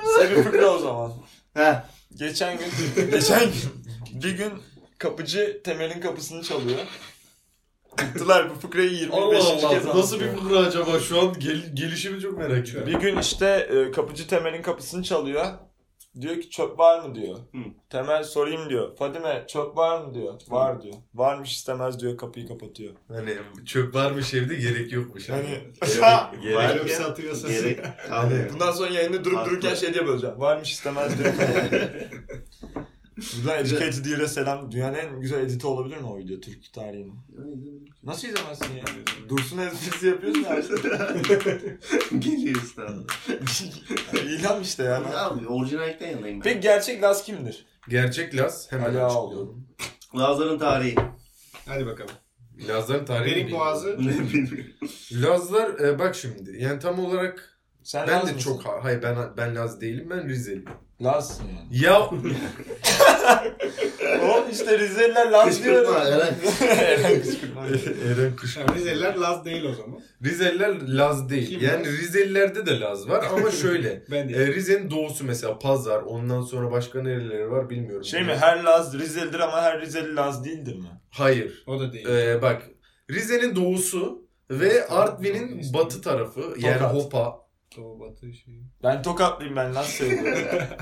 Size 0.06 0.36
bir 0.36 0.42
fıkra 0.42 0.66
o 0.66 0.78
zaman. 0.78 1.12
Heh. 1.54 1.74
Geçen 2.18 2.58
gün, 2.58 3.10
geçen 3.10 3.40
gün 3.40 3.52
bir 4.22 4.30
gün 4.36 4.52
kapıcı 4.98 5.60
Temel'in 5.64 6.00
kapısını 6.00 6.42
çalıyor. 6.42 6.78
Tıktılar 7.96 8.50
bu 8.50 8.54
fıkrayı 8.54 8.90
25. 8.90 9.16
Allah 9.44 9.70
kez 9.70 9.86
Allah. 9.86 9.98
Nasıl 9.98 10.20
bir 10.20 10.28
fıkra 10.28 10.58
acaba? 10.58 11.00
Şu 11.00 11.20
an 11.20 11.34
gel- 11.38 11.70
gelişimi 11.74 12.20
çok 12.20 12.38
merak 12.38 12.68
ediyorum. 12.68 12.88
Bir 12.92 12.94
gün 13.00 13.16
işte 13.18 13.46
e, 13.70 13.90
kapıcı 13.90 14.26
Temel'in 14.28 14.62
kapısını 14.62 15.02
çalıyor. 15.02 15.46
Diyor 16.20 16.40
ki 16.40 16.50
çöp 16.50 16.78
var 16.78 17.04
mı 17.08 17.14
diyor. 17.14 17.36
Hı. 17.36 17.58
Temel 17.90 18.24
sorayım 18.24 18.68
diyor. 18.70 18.96
Fadime 18.96 19.44
çöp 19.48 19.76
var 19.76 20.04
mı 20.04 20.14
diyor. 20.14 20.34
Var 20.48 20.82
diyor. 20.82 20.94
Varmış 21.14 21.52
istemez 21.52 22.00
diyor 22.00 22.16
kapıyı 22.16 22.48
kapatıyor. 22.48 22.94
Hani 23.08 23.34
çöp 23.66 23.94
varmış 23.94 24.34
evde 24.34 24.54
gerek 24.54 24.92
yokmuş. 24.92 25.28
Hani 25.28 25.46
Gerek, 25.46 26.42
gerek. 26.42 26.90
Ya, 26.90 26.96
satıyorsa. 26.96 27.48
Gerek 27.48 27.80
kalmıyor. 28.08 28.50
bundan 28.52 28.72
sonra 28.72 28.90
yayını 28.90 29.24
durup 29.24 29.36
Haklı. 29.38 29.50
dururken 29.50 29.74
şey 29.74 29.94
diye 29.94 30.06
böleceğim. 30.06 30.40
Varmış 30.40 30.72
istemez 30.72 31.18
diyor. 31.18 31.32
Buradan 33.16 33.58
Educated 33.64 34.04
Year'e 34.06 34.28
selam. 34.28 34.72
Dünyanın 34.72 34.94
en 34.98 35.20
güzel 35.20 35.40
editi 35.40 35.66
olabilir 35.66 35.96
mi 35.96 36.06
o 36.06 36.18
video 36.18 36.40
Türk 36.40 36.72
tarihinin? 36.72 37.14
Nasıl 38.02 38.28
izlemezsin 38.28 38.74
ya? 38.76 38.84
Dursun 39.28 39.58
esprisi 39.58 40.06
yapıyorsun 40.06 40.42
ya. 40.42 40.54
Geliyor 42.18 42.62
işte 42.64 42.82
abi. 42.82 43.02
İlham 44.28 44.62
işte 44.62 44.82
yani. 44.82 45.06
Abi 45.06 45.46
orijinallikten 45.48 46.10
yanayım 46.10 46.36
ben. 46.40 46.42
Peki 46.42 46.60
gerçek 46.60 47.02
Laz 47.02 47.24
kimdir? 47.24 47.66
Gerçek 47.88 48.36
Laz 48.36 48.72
hemen 48.72 48.84
Ali 48.84 49.00
Ağaoğlu. 49.00 49.26
açıklıyorum. 49.26 49.66
Lazların 50.16 50.58
tarihi. 50.58 50.94
Hadi 51.66 51.86
bakalım. 51.86 52.14
Lazların 52.68 53.04
tarihi 53.04 53.30
Derin 53.34 53.46
bilmiyorum. 53.46 53.66
boğazı. 53.66 53.98
Ne. 55.12 55.22
Lazlar 55.22 55.80
e, 55.80 55.98
bak 55.98 56.14
şimdi 56.16 56.62
yani 56.62 56.78
tam 56.78 56.98
olarak 56.98 57.55
Sen 57.86 58.06
ben 58.08 58.20
Laz 58.20 58.28
de 58.28 58.32
mısın? 58.32 58.50
çok 58.50 58.64
hayır 58.84 59.02
ben 59.02 59.16
ben 59.36 59.56
Laz 59.56 59.80
değilim 59.80 60.06
ben 60.10 60.28
Rizeli. 60.28 60.64
Lazsın 61.02 61.44
yani. 61.44 61.84
Ya 61.84 62.00
Oğlum 64.22 64.50
işte 64.52 64.78
Rizeliler 64.78 65.30
Laz 65.30 65.64
diyor. 65.64 65.84
Kışkırtma, 65.84 66.04
Eren. 66.04 66.34
Eren 66.68 67.22
kışkırtma. 67.22 67.66
Eren 67.66 68.36
Kış. 68.36 68.56
Yani 68.56 68.74
Rizeliler 68.74 69.16
Laz 69.16 69.44
değil 69.44 69.64
o 69.64 69.74
zaman. 69.74 70.00
Rizeliler 70.24 70.88
Laz 70.88 71.30
değil. 71.30 71.48
Kim 71.48 71.60
yani 71.60 71.86
Laz? 71.86 71.92
Rizelilerde 71.98 72.66
de 72.66 72.80
Laz 72.80 73.08
var 73.08 73.24
ama 73.32 73.50
şöyle. 73.62 74.02
Ben 74.10 74.28
e, 74.28 74.46
Rize'nin 74.46 74.90
doğusu 74.90 75.24
mesela 75.24 75.58
Pazar 75.58 76.02
ondan 76.02 76.42
sonra 76.42 76.70
başka 76.70 77.02
nereleri 77.02 77.50
var 77.50 77.70
bilmiyorum. 77.70 78.04
Şey 78.04 78.22
mi 78.22 78.36
her 78.40 78.62
Laz 78.64 78.98
Rizelidir 78.98 79.40
ama 79.40 79.62
her 79.62 79.80
Rizeli 79.80 80.16
Laz 80.16 80.44
değildir 80.44 80.76
mi? 80.76 80.88
Hayır. 81.10 81.64
O 81.66 81.80
da 81.80 81.92
değil. 81.92 82.08
E, 82.08 82.42
bak 82.42 82.62
Rize'nin 83.10 83.56
doğusu 83.56 84.26
ve 84.50 84.86
Artvin'in 84.88 85.74
batı 85.74 86.00
tarafı 86.02 86.40
yani 86.58 86.78
Tokat. 86.78 86.94
Hopa. 86.94 87.45
Doğu 87.76 88.00
batı 88.00 88.32
şey. 88.32 88.54
Ben 88.82 89.02
Tokatlıyım 89.02 89.56
ben 89.56 89.74
Laz 89.74 89.88
seviyorum. 89.88 90.62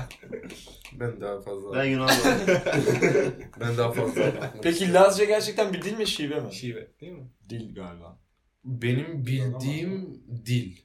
Ben 0.99 1.21
daha 1.21 1.41
fazla. 1.41 1.73
Ben 1.73 1.79
Ben, 1.79 1.85
Yunanlı. 1.85 3.77
daha 3.77 3.91
fazla. 3.91 4.53
Peki 4.63 4.93
Lazca 4.93 5.25
gerçekten 5.25 5.73
bir 5.73 5.81
dil 5.81 5.97
mi 5.97 6.07
şive 6.07 6.39
mi? 6.39 6.53
Şive 6.53 6.87
değil 7.01 7.11
mi? 7.11 7.29
Dil 7.49 7.75
galiba. 7.75 8.19
Benim 8.63 9.25
bildiğim 9.25 10.23
dil. 10.45 10.77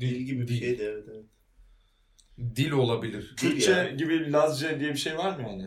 Dil 0.00 0.16
gibi 0.16 0.40
bir 0.42 0.48
Dil. 0.48 0.60
şeydi 0.60 0.82
evet 0.82 1.04
evet. 1.12 1.24
Dil 2.56 2.70
olabilir. 2.70 3.34
Türkçe 3.36 3.70
ya. 3.72 3.90
gibi 3.90 4.32
Lazca 4.32 4.80
diye 4.80 4.90
bir 4.92 4.98
şey 4.98 5.16
var 5.18 5.36
mı 5.38 5.42
yani? 5.42 5.66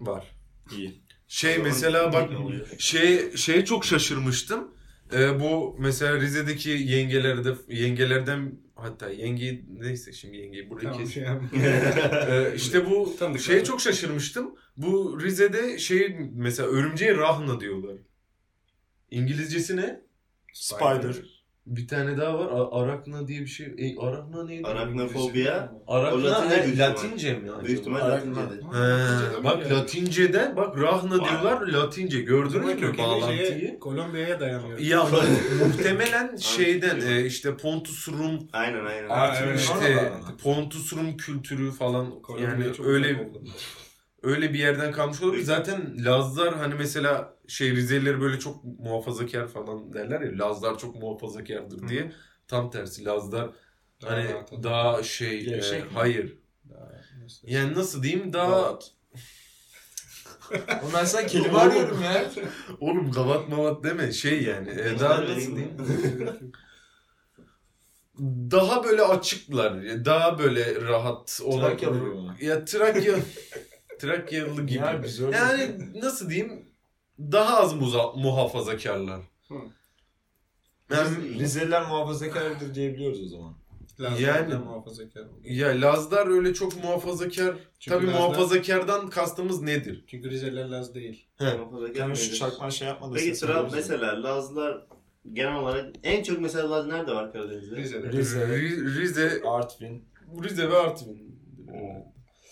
Var. 0.00 0.36
İyi. 0.76 1.02
Şey 1.28 1.58
mesela 1.58 2.12
bak 2.12 2.30
şey 2.78 3.36
şeye 3.36 3.64
çok 3.64 3.84
şaşırmıştım. 3.84 4.75
Ee, 5.12 5.40
bu 5.40 5.76
mesela 5.78 6.20
Rize'deki 6.20 6.70
yengelerde 6.70 7.54
yengelerden 7.68 8.60
hatta 8.74 9.10
yenge 9.10 9.64
neyse 9.68 10.12
şimdi 10.12 10.36
yengeyi 10.36 10.70
buraya 10.70 10.82
Tamam 10.82 10.98
kes. 10.98 11.14
şey. 11.14 11.24
Ee, 12.28 12.52
işte 12.56 12.90
bu 12.90 13.16
Tanıdık 13.18 13.40
şeye 13.40 13.58
abi. 13.58 13.64
çok 13.64 13.80
şaşırmıştım. 13.80 14.54
Bu 14.76 15.20
Rize'de 15.22 15.78
şey 15.78 16.16
mesela 16.32 16.68
örümceğe 16.68 17.16
rahna 17.16 17.60
diyorlar. 17.60 17.96
İngilizcesi 19.10 19.76
ne? 19.76 20.00
Spider. 20.52 21.16
Bir 21.66 21.88
tane 21.88 22.18
daha 22.18 22.38
var. 22.38 22.46
A- 22.52 22.80
Arakna 22.80 23.28
diye 23.28 23.40
bir 23.40 23.46
şey. 23.46 23.66
E, 23.66 23.98
arakna 23.98 24.44
neydi? 24.44 24.66
Araknofobia. 24.66 25.72
O 25.86 25.94
Arakna 25.94 26.24
Latince 26.24 26.72
he. 26.74 26.78
Latince 26.78 27.32
mi? 27.34 27.50
acaba? 27.50 27.64
Büyük 27.64 27.80
ihtimal. 27.80 28.00
Latince'de. 28.10 28.54
He, 29.38 29.44
bak 29.44 29.70
Latince'den 29.72 30.56
bak 30.56 30.78
rahna 30.80 31.14
diyorlar 31.24 31.66
Latince. 31.66 32.20
Gördünüz 32.20 32.80
mü 32.82 32.98
bağlantıyı? 32.98 33.78
Kolombiya'ya 33.78 34.40
dayanıyor. 34.40 34.78
Ya 34.78 35.04
mu- 35.04 35.10
muhtemelen 35.66 36.36
şeyden 36.36 37.00
e, 37.00 37.24
işte 37.26 37.56
Pontus 37.56 38.08
Rum 38.08 38.48
Aynen 38.52 38.84
aynen. 38.84 39.08
Aa, 39.08 39.36
evet. 39.44 39.60
işte. 39.60 40.12
Pontus 40.42 40.92
Rum 40.92 41.16
kültürü 41.16 41.70
falan 41.72 42.22
Kolombiya 42.22 42.50
yani 42.50 42.74
çok 42.76 42.86
öyle. 42.86 43.30
Öyle 44.26 44.52
bir 44.54 44.58
yerden 44.58 44.92
kalmış 44.92 45.22
olabilir. 45.22 45.42
Zaten 45.42 46.04
Lazlar 46.04 46.54
hani 46.56 46.74
mesela 46.74 47.34
şey 47.48 47.70
Rizelileri 47.70 48.20
böyle 48.20 48.38
çok 48.38 48.64
muhafazakar 48.64 49.48
falan 49.48 49.92
derler 49.92 50.20
ya 50.20 50.38
Lazlar 50.38 50.78
çok 50.78 50.94
muhafazakardır 50.96 51.88
diye. 51.88 52.12
Tam 52.48 52.70
tersi 52.70 53.04
Lazlar 53.04 53.50
hani 54.04 54.24
rahat, 54.34 54.52
daha 54.62 55.02
şey 55.02 55.40
e, 55.54 55.56
mi? 55.56 55.84
hayır. 55.94 56.38
daha- 56.70 56.92
nasıl- 57.22 57.48
Yani 57.48 57.74
nasıl 57.74 58.02
diyeyim 58.02 58.32
daha 58.32 58.50
Rahat. 58.50 58.90
Oğlum 60.82 60.92
ben 60.94 61.04
sana 61.04 61.26
kelime 61.26 61.58
arıyorum 61.58 62.02
ya. 62.02 62.30
oğlum 62.80 63.12
gavat 63.12 63.48
mavat 63.48 63.84
deme 63.84 64.12
şey 64.12 64.42
yani 64.42 64.70
e, 64.70 64.98
daha 65.00 65.22
nasıl 65.22 65.56
diyeyim 65.56 65.76
daha 68.50 68.84
böyle 68.84 69.02
açıklar 69.02 70.04
daha 70.04 70.38
böyle 70.38 70.80
rahat 70.80 71.40
olan 71.44 71.76
gibi 71.76 71.90
mi? 71.90 72.34
ya 72.40 72.64
Trakya 72.64 73.14
Trakyalı 74.00 74.62
gibi 74.66 74.78
Ya 74.78 75.00
biz 75.02 75.20
öyle- 75.22 75.36
yani 75.36 75.78
nasıl 76.02 76.30
diyeyim 76.30 76.66
daha 77.18 77.58
az 77.60 77.72
muza- 77.74 78.12
muhafazakarlar 78.16 79.20
Hı. 79.48 79.54
yani, 80.90 81.38
Rizeliler 81.38 81.82
muhafazakardır 81.88 82.74
diyebiliyoruz 82.74 83.22
o 83.22 83.28
zaman. 83.28 83.54
Lazlar 84.00 84.18
Yani- 84.20 84.54
muhafazakar 84.54 85.22
ya 85.44 85.68
Lazlar 85.80 86.26
öyle 86.26 86.54
çok 86.54 86.84
muhafazakar 86.84 87.56
Çünkü 87.78 87.96
tabii 87.98 88.06
Lazlar- 88.06 88.12
muhafazakardan 88.20 89.10
kastımız 89.10 89.62
nedir? 89.62 90.04
Çünkü 90.06 90.30
Rizeliler 90.30 90.68
Laz 90.68 90.94
değil. 90.94 91.26
Muhafazakar 91.40 91.94
Yani 92.00 92.16
şu 92.16 92.22
mıydı? 92.22 92.36
çakma 92.36 92.70
şey 92.70 92.88
yapmadı. 92.88 93.14
Peki 93.14 93.36
sıra 93.36 93.68
mesela 93.72 94.22
Lazlar 94.22 94.86
genel 95.32 95.56
olarak 95.56 95.94
en 96.02 96.22
çok 96.22 96.40
mesela 96.40 96.70
Laz 96.70 96.86
nerede 96.86 97.12
var 97.12 97.32
Karadeniz'de? 97.32 97.76
Rize'de. 97.76 98.12
Rize. 98.12 98.40
Ri- 98.40 99.00
Rize 99.00 99.42
Artvin. 99.46 100.04
Rize 100.42 100.70
ve 100.70 100.76
Artvin. 100.76 101.36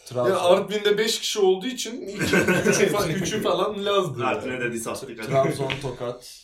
Trabzon. 0.07 0.31
Ya 0.31 0.41
Artvin'de 0.41 0.99
5 0.99 1.21
kişi 1.21 1.39
olduğu 1.39 1.67
için 1.67 2.07
3'ü 2.07 3.43
falan, 3.43 3.85
Laz'dı. 3.85 4.25
Artvin'e 4.27 4.61
de 4.61 4.73
dis 4.73 4.87
attık. 4.87 5.27
Trabzon, 5.27 5.73
Tokat, 5.83 6.43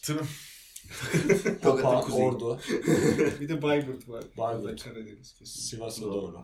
Topa. 1.63 2.03
Ordu, 2.03 2.59
Bir 3.41 3.49
de 3.49 3.63
Bayburt 3.63 4.09
var. 4.09 4.25
Bayburt. 4.39 4.85
Karadeniz 4.85 5.35
kesin. 5.39 5.61
Sivas'a 5.61 6.03
doğru. 6.03 6.37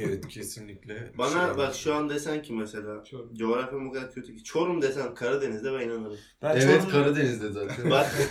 Evet 0.00 0.28
kesinlikle. 0.28 1.12
Bana 1.18 1.46
Şey- 1.46 1.56
bak 1.56 1.74
şu 1.74 1.94
an 1.94 2.08
desen 2.10 2.42
ki 2.42 2.52
mesela 2.52 3.04
Çorum. 3.04 3.34
coğrafyam 3.34 3.88
o 3.88 3.92
kadar 3.92 4.12
kötü 4.12 4.36
ki 4.36 4.44
Çorum 4.44 4.82
desen 4.82 5.14
Karadeniz'de 5.14 5.72
ben 5.72 5.80
inanırım. 5.80 6.16
Ben 6.42 6.50
Evet 6.56 6.62
Çorum'da- 6.62 6.90
Karadeniz'de 6.92 7.52
zaten. 7.52 7.90
Bak 7.90 8.06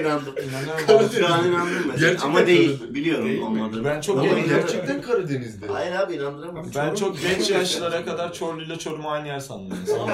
inandım. 0.00 0.34
İnanıyorum. 0.48 1.10
Şu 1.18 1.26
an 1.34 1.48
inandım 1.48 1.74
mesela. 1.86 1.96
Gerçekten 2.08 2.28
Ama 2.28 2.46
değil. 2.46 2.68
Karadeniz. 2.78 2.94
Biliyorum 2.94 3.26
Değil 3.28 3.42
olmadığını. 3.42 3.84
Ben 3.84 4.00
çok 4.00 4.18
Ama 4.18 4.28
genç- 4.28 4.48
gerçekten 4.48 5.02
Karadeniz'de. 5.02 5.66
Hayır 5.66 5.92
abi 5.92 6.14
inandıramam. 6.14 6.64
Ben 6.64 6.94
Çorum- 6.94 6.94
çok 6.96 7.20
genç 7.22 7.50
yaşlara 7.50 8.04
kadar 8.04 8.32
Çorlu 8.32 8.62
ile 8.62 8.78
Çorum'u 8.78 9.10
aynı 9.10 9.26
yer 9.26 9.40
sandım. 9.40 9.78
Mesela. 9.80 10.06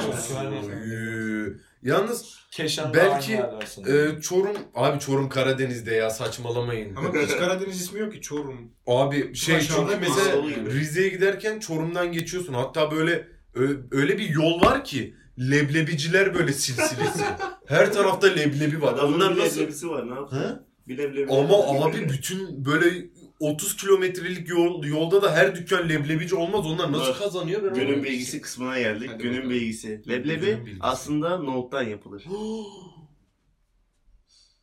Yalnız 1.82 2.38
Keşan'da 2.50 2.94
Belki, 2.94 3.32
e, 3.86 4.20
Çorum, 4.20 4.56
abi 4.74 5.00
Çorum 5.00 5.28
Karadeniz'de 5.28 5.94
ya 5.94 6.10
saçmalamayın. 6.10 6.96
Ama 6.96 7.08
hiç 7.14 7.36
Karadeniz 7.36 7.80
ismi 7.80 8.00
yok 8.00 8.12
ki 8.12 8.20
Çorum. 8.20 8.72
Abi 8.86 9.34
şey 9.34 9.60
çünkü 9.60 9.96
mesela. 10.00 10.42
Rize'ye 10.66 11.08
giderken 11.08 11.60
Çorum'dan 11.60 12.12
geçiyorsun. 12.12 12.54
Hatta 12.54 12.90
böyle 12.90 13.28
öyle 13.90 14.18
bir 14.18 14.28
yol 14.28 14.60
var 14.60 14.84
ki 14.84 15.14
leblebiciler 15.38 16.34
böyle 16.34 16.52
silsilesi. 16.52 17.24
Her 17.66 17.92
tarafta 17.92 18.26
leblebi 18.26 18.82
var. 18.82 18.92
Adamın 18.92 19.14
Onlar 19.14 19.34
bir 19.36 19.40
nasıl? 19.40 19.56
leblebisi 19.60 19.88
var 19.88 20.10
ne 20.10 20.14
yapsın? 20.14 20.36
He? 20.38 20.48
Bir 20.88 20.98
leblebi. 20.98 21.32
Ama 21.32 21.84
abi 21.84 22.08
bütün 22.08 22.64
böyle 22.64 23.04
30 23.42 23.76
kilometrelik 23.76 24.48
yol, 24.48 24.84
yolda 24.84 25.22
da 25.22 25.34
her 25.34 25.54
dükkan 25.54 25.88
leblebici 25.88 26.34
olmaz. 26.34 26.66
Onlar 26.66 26.92
nasıl 26.92 27.12
Bak, 27.12 27.18
kazanıyor? 27.18 27.62
Ben 27.62 27.74
Günün 27.74 27.84
anlamadım. 27.84 28.04
bilgisi 28.04 28.40
kısmına 28.40 28.78
geldik. 28.78 29.10
Hadi 29.12 29.22
Günün 29.22 29.36
bakalım. 29.36 29.50
bilgisi. 29.50 30.02
Leblebi 30.08 30.46
Günün 30.46 30.60
bilgisi. 30.66 30.78
aslında 30.82 31.36
nohuttan 31.38 31.82
yapılır. 31.82 32.24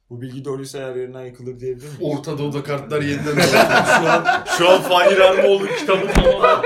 Bu 0.09 0.21
bilgi 0.21 0.45
doğruysa 0.45 0.77
eğer 0.77 0.95
yerinden 0.95 1.25
yıkılır 1.25 1.59
diyebilir 1.59 1.87
miyim? 1.87 1.97
Orta 2.17 2.37
Doğu'da 2.37 2.63
kartlar 2.63 3.01
yeniden 3.01 3.41
şu 3.41 4.09
an 4.09 4.43
şu 4.57 4.69
an 4.69 4.81
Fahir 4.81 5.19
Armoğlu 5.19 5.67
kitabı 5.67 6.07
tamam. 6.15 6.63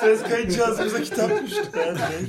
Ses 0.00 0.22
kayıt 0.22 0.52
cihazımıza 0.52 1.02
kitap 1.02 1.42
düştü. 1.46 1.62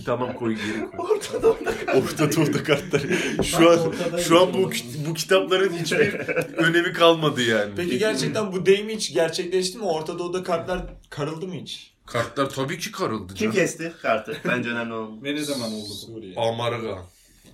tamam 0.06 0.34
koy 0.34 0.56
geri 0.56 0.92
koy. 0.92 1.10
Orta 1.10 1.44
Doğu'da 1.44 1.72
Orta 1.98 2.36
Doğu'da 2.36 2.64
kartlar. 2.64 3.02
Şu 3.44 3.70
an 3.72 3.94
şu 4.18 4.42
an 4.42 4.54
bu 4.54 4.72
bu 5.10 5.14
kitapların 5.14 5.74
hiçbir 5.74 6.14
önemi 6.58 6.94
kalmadı 6.94 7.42
yani. 7.42 7.72
Peki 7.76 7.98
gerçekten 8.00 8.52
bu 8.52 8.66
deyim 8.66 8.90
hiç 8.90 9.14
gerçekleşti 9.14 9.78
mi? 9.78 9.84
Orta 9.84 10.20
Doğu'da 10.20 10.44
kartlar 10.44 10.82
karıldı 11.10 11.48
mı 11.48 11.54
hiç? 11.56 11.94
Kartlar 12.06 12.50
tabii 12.50 12.80
ki 12.80 12.92
karıldı 12.92 13.34
Kim 13.34 13.38
canım. 13.38 13.56
kesti 13.56 13.94
kartı? 14.02 14.38
Bence 14.48 14.70
önemli 14.70 14.94
olan. 14.94 15.24
Ve 15.24 15.36
ne 15.36 15.42
zaman 15.44 15.72
oldu 15.74 15.90
bu? 15.90 15.94
Suriye. 15.94 16.36
Amarga. 16.36 16.98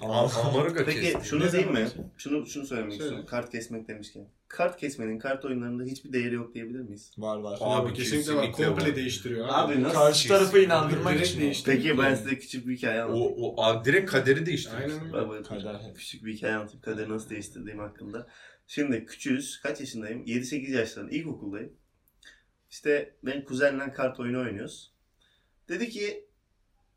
Am- 0.03 0.49
Amarga 0.49 0.85
Peki 0.85 1.17
şunu 1.23 1.51
diyeyim 1.51 1.71
mi? 1.73 1.87
Şunu 2.17 2.47
şunu 2.47 2.65
söylemek 2.65 2.93
Söyle. 2.93 3.03
istiyorum. 3.03 3.25
Kart 3.29 3.51
kesmek 3.51 3.87
demişken. 3.87 4.27
Kart 4.47 4.79
kesmenin 4.79 5.19
kart 5.19 5.45
oyunlarında 5.45 5.83
hiçbir 5.83 6.13
değeri 6.13 6.35
yok 6.35 6.53
diyebilir 6.53 6.79
miyiz? 6.79 7.11
Var 7.17 7.37
var. 7.37 7.57
Abi 7.61 7.93
kesinlikle, 7.93 8.35
var. 8.35 8.51
Komple 8.51 8.89
var. 8.89 8.95
değiştiriyor 8.95 9.45
abi. 9.45 9.53
Abi 9.73 9.83
nasıl? 9.83 9.95
Karşı 9.95 10.27
tarafı 10.27 10.59
inandırmak 10.59 11.21
için. 11.25 11.41
değişti. 11.41 11.71
Peki 11.71 11.97
ben 11.97 12.15
size 12.15 12.39
küçük 12.39 12.67
bir 12.67 12.77
hikaye 12.77 13.03
O, 13.03 13.05
anlatayım. 13.05 13.33
o 13.37 13.63
a, 13.63 13.85
direkt 13.85 14.11
kaderi 14.11 14.45
değiştirdi. 14.45 14.75
Aynen 14.75 15.31
öyle. 15.31 15.43
Kader. 15.43 15.93
Küçük 15.95 16.25
bir 16.25 16.33
hikaye 16.33 16.53
anlatayım. 16.55 16.81
Kaderi 16.81 17.09
nasıl 17.09 17.29
değiştirdiğim 17.29 17.79
hakkında. 17.79 18.27
Şimdi 18.67 19.05
küçüğüz. 19.05 19.59
Kaç 19.63 19.79
yaşındayım? 19.79 20.25
7-8 20.25 20.71
yaşlarında. 20.71 21.11
İlkokuldayım. 21.11 21.73
İşte 22.69 23.15
ben 23.23 23.43
kuzenle 23.43 23.91
kart 23.91 24.19
oyunu 24.19 24.41
oynuyoruz. 24.41 24.93
Dedi 25.69 25.89
ki 25.89 26.25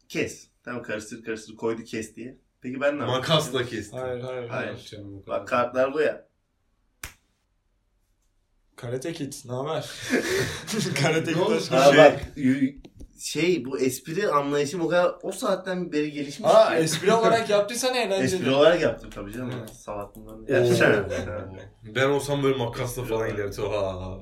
kes. 0.09 0.49
Tamam 0.63 0.83
karıştır 0.83 1.25
karıştır 1.25 1.57
koydu 1.57 1.85
kes 1.85 2.17
diye. 2.17 2.37
Peki 2.67 2.81
ben 2.81 2.95
ne 2.99 3.01
yapayım? 3.01 3.11
Makasla 3.21 3.65
kesti. 3.67 3.97
Hayır 3.97 4.21
hayır. 4.21 4.49
Hayır. 4.49 4.89
Canım, 4.91 5.19
o 5.19 5.25
kadar. 5.25 5.41
Bak 5.41 5.49
kartlar 5.49 5.95
bu 5.95 6.01
ya. 6.01 6.27
Karate 8.77 9.13
Kid 9.13 9.33
ne 9.45 9.53
haber? 9.53 9.91
Karate 11.03 11.33
Kid 11.33 11.41
hoş 11.41 11.71
Ha 11.71 11.91
geldin. 11.91 11.99
bak 11.99 12.37
y- 12.37 12.77
şey 13.21 13.65
bu 13.65 13.79
espri 13.79 14.29
anlayışım 14.29 14.81
o 14.81 14.89
kadar 14.89 15.15
o 15.23 15.33
saatten 15.33 15.93
beri 15.93 16.13
gelişmiş 16.13 16.51
Aa 16.55 16.69
ki. 16.71 16.75
espri 16.83 17.13
olarak 17.13 17.51
yaptıysan 17.51 17.95
eğlenceli. 17.95 18.25
Espri 18.37 18.51
olarak 18.51 18.81
yaptım 18.83 19.11
tabii 19.11 19.33
canım. 19.33 19.53
Evet. 19.59 19.71
Salaklığından. 19.71 20.53
Ya, 20.55 20.75
ben 21.95 22.09
olsam 22.09 22.43
böyle 22.43 22.59
makasla 22.59 23.05
falan 23.05 23.31
giderdim. 23.31 23.65
Ha. 23.65 24.19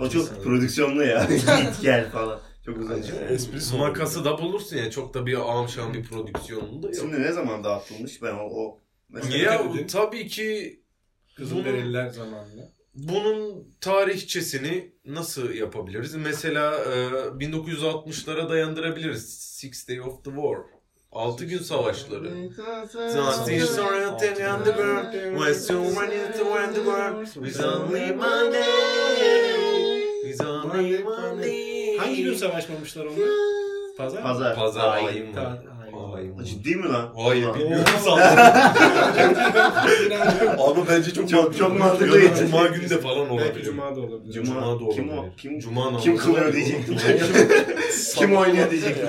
o 0.00 0.08
çok 0.08 0.44
prodüksiyonlu 0.44 1.04
ya. 1.04 1.24
Git 1.30 1.82
gel 1.82 2.10
falan. 2.10 2.40
Çok 2.68 2.78
uzun. 2.78 3.02
Espri 3.30 3.60
sonu. 3.60 3.80
Makası 3.80 4.24
da 4.24 4.38
bulursun 4.38 4.76
ya. 4.76 4.90
Çok 4.90 5.14
da 5.14 5.26
bir 5.26 5.58
amşan 5.58 5.94
bir 5.94 6.04
prodüksiyonun 6.04 6.82
da 6.82 6.86
yok. 6.86 6.96
Şimdi 6.96 7.22
ne 7.22 7.32
zaman 7.32 7.64
dağıtılmış 7.64 8.22
ben 8.22 8.34
o, 8.34 8.44
o 8.44 8.80
mesela 9.08 9.36
Ya 9.38 9.86
tabii 9.86 10.28
ki 10.28 10.80
Kızılderililer 11.36 12.08
zamanında. 12.08 12.72
bunun 12.94 13.74
tarihçesini 13.80 14.92
nasıl 15.04 15.50
yapabiliriz? 15.50 16.14
Mesela 16.14 16.74
e, 16.74 16.88
1960'lara 17.44 18.48
dayandırabiliriz. 18.48 19.34
Six 19.38 19.88
Day 19.88 20.00
of 20.00 20.24
the 20.24 20.30
War. 20.30 20.58
6 21.12 21.44
gün 21.44 21.58
savaşları. 21.58 22.30
Something 22.90 23.62
surrounding 23.62 24.38
on 24.40 24.64
the 24.64 24.70
world, 24.70 25.54
so 25.54 25.74
running 25.74 26.36
to 26.38 26.54
around 26.54 26.74
the 26.74 26.84
world. 26.84 27.46
It's 27.46 27.60
only 27.60 28.14
Monday. 28.14 28.60
It's 30.24 30.40
only 30.40 31.04
Monday. 31.04 31.67
Hangi 31.98 32.22
gün 32.24 32.34
savaşmamışlar 32.34 33.04
onlar? 33.04 33.28
Pazar. 33.96 34.22
Pazar. 34.22 34.54
Pazar 34.54 34.96
ayın 34.96 35.26
var. 35.28 35.34
Ta-. 35.34 35.62
Aynen. 36.16 36.44
Ciddi 36.44 36.76
mi 36.76 36.88
lan? 36.88 37.12
Hayır 37.16 37.54
bilmiyorum 37.54 37.84
Ama 40.58 40.86
bence 40.88 41.10
çok 41.12 41.28
Çok- 41.28 41.42
mantıklı. 41.42 41.58
çok 41.58 41.78
mantıklı 41.78 42.06
Ya 42.06 42.12
da 42.12 42.36
değil. 42.36 42.46
Cuma 42.50 42.66
günü 42.66 42.90
de 42.90 42.98
falan 43.00 43.18
Belki 43.30 43.32
olabilir. 43.32 43.64
Cuma 43.64 43.96
da 43.96 44.00
olabilir. 44.00 44.32
Cuma, 44.32 44.46
Cuma 44.46 44.80
da 44.80 44.94
kim 44.94 45.10
o? 45.10 45.12
olabilir. 45.14 45.32
Kim, 45.36 45.58
Cuma 45.60 45.84
namazı 45.86 46.04
kim 46.04 46.16
kılıyor 46.16 46.52
diyecektim. 46.52 46.96
Kim 48.16 48.36
oynuyor 48.36 48.70
diyecektim. 48.70 49.06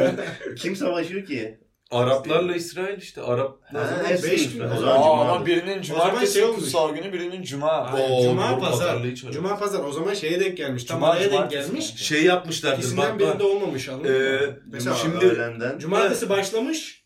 kim 0.58 0.76
savaşıyor 0.76 1.26
ki? 1.26 1.60
Araplarla 1.92 2.56
İsrail 2.56 2.98
işte 2.98 3.22
Arap. 3.22 3.58
Ha, 3.74 3.80
beş 4.10 4.32
hepsi 4.32 4.54
gün. 4.54 4.60
O 4.60 4.74
O 4.74 4.80
zaman 4.80 4.96
Aa, 4.96 5.04
Cuma. 5.04 5.22
ama 5.22 5.46
birinin 5.46 5.82
cumartesi 5.82 6.34
şey 6.34 6.44
olmuş. 6.44 6.60
kutsal 6.60 6.96
günü, 6.96 7.14
birinin 7.14 7.44
cuma. 7.44 7.94
Oo, 7.94 8.24
Cuma 8.24 8.52
doğru, 8.52 8.60
pazar. 8.60 8.72
pazarlığı 8.72 9.08
hiç 9.12 9.24
Cuma 9.32 9.60
pazar. 9.60 9.80
O 9.84 9.92
zaman 9.92 10.14
şeye 10.14 10.40
denk 10.40 10.58
gelmiş. 10.58 10.84
Tam 10.84 10.98
Cuma, 11.00 11.12
araya 11.12 11.22
denk 11.22 11.32
cumartesi 11.32 11.68
gelmiş. 11.72 11.96
Şey 11.96 12.24
yapmışlardır 12.24 12.78
İkisinden 12.78 13.08
bak 13.10 13.20
birinde 13.20 13.44
olmamış 13.44 13.90
anladın 13.90 14.14
Ee, 14.14 14.46
mı? 14.48 14.54
Mesela 14.72 14.96
şimdi- 14.96 15.26
öğlenden. 15.26 15.80
Cumartesi 15.80 16.30
başlamış. 16.30 16.99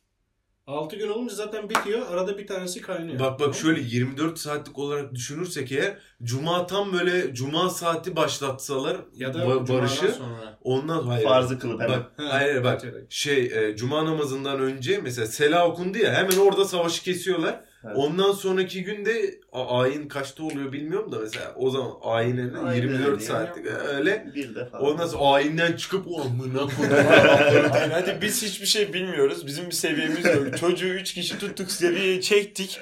6 0.67 0.95
gün 0.95 1.09
olunca 1.09 1.35
zaten 1.35 1.69
bitiyor. 1.69 2.07
Arada 2.11 2.37
bir 2.37 2.47
tanesi 2.47 2.81
kaynıyor. 2.81 3.19
Bak 3.19 3.39
bak 3.39 3.55
şöyle 3.55 3.81
24 3.81 4.39
saatlik 4.39 4.79
olarak 4.79 5.13
düşünürsek 5.15 5.71
eğer 5.71 5.97
Cuma 6.23 6.67
tam 6.67 6.93
böyle 6.93 7.33
Cuma 7.33 7.69
saati 7.69 8.15
başlatsalar 8.15 8.97
ya 9.15 9.33
da 9.33 9.37
ba- 9.39 9.69
barışı 9.69 10.11
sonra. 10.11 10.57
ondan 10.61 11.07
hayır. 11.07 11.23
Farzı 11.27 11.59
kılıp 11.59 11.81
hemen. 11.81 11.99
Bak 11.99 12.11
hayır 12.17 12.63
bak 12.63 12.81
şey 13.09 13.45
e, 13.69 13.75
Cuma 13.75 14.05
namazından 14.05 14.59
önce 14.59 14.99
mesela 15.03 15.27
Sela 15.27 15.67
okundu 15.67 15.97
ya 15.97 16.13
hemen 16.13 16.37
orada 16.37 16.65
savaşı 16.65 17.03
kesiyorlar. 17.03 17.63
Evet. 17.85 17.95
Ondan 17.97 18.31
sonraki 18.31 18.83
günde 18.83 19.39
ayin 19.51 20.07
kaçta 20.07 20.43
oluyor 20.43 20.71
bilmiyorum 20.71 21.11
da 21.11 21.19
mesela 21.19 21.53
o 21.55 21.69
zaman 21.69 21.91
ayinin 22.03 22.53
Aynen 22.53 22.81
24 22.81 23.07
öyle. 23.07 23.19
saatlik 23.19 23.65
öyle. 23.95 24.31
Bir 24.35 24.55
defa. 24.55 24.79
Ondan 24.79 25.07
sonra 25.07 25.23
ayinden 25.23 25.73
çıkıp 25.73 26.05
o 26.07 26.21
amına 26.21 26.67
koyayım. 26.75 27.71
Hadi 27.91 28.17
biz 28.21 28.43
hiçbir 28.43 28.65
şey 28.65 28.93
bilmiyoruz. 28.93 29.47
Bizim 29.47 29.65
bir 29.65 29.71
seviyemiz 29.71 30.25
yok. 30.25 30.57
Çocuğu 30.57 30.87
üç 30.87 31.13
kişi 31.13 31.37
tuttuk 31.39 31.71
seviyeye 31.71 32.21
çektik. 32.21 32.79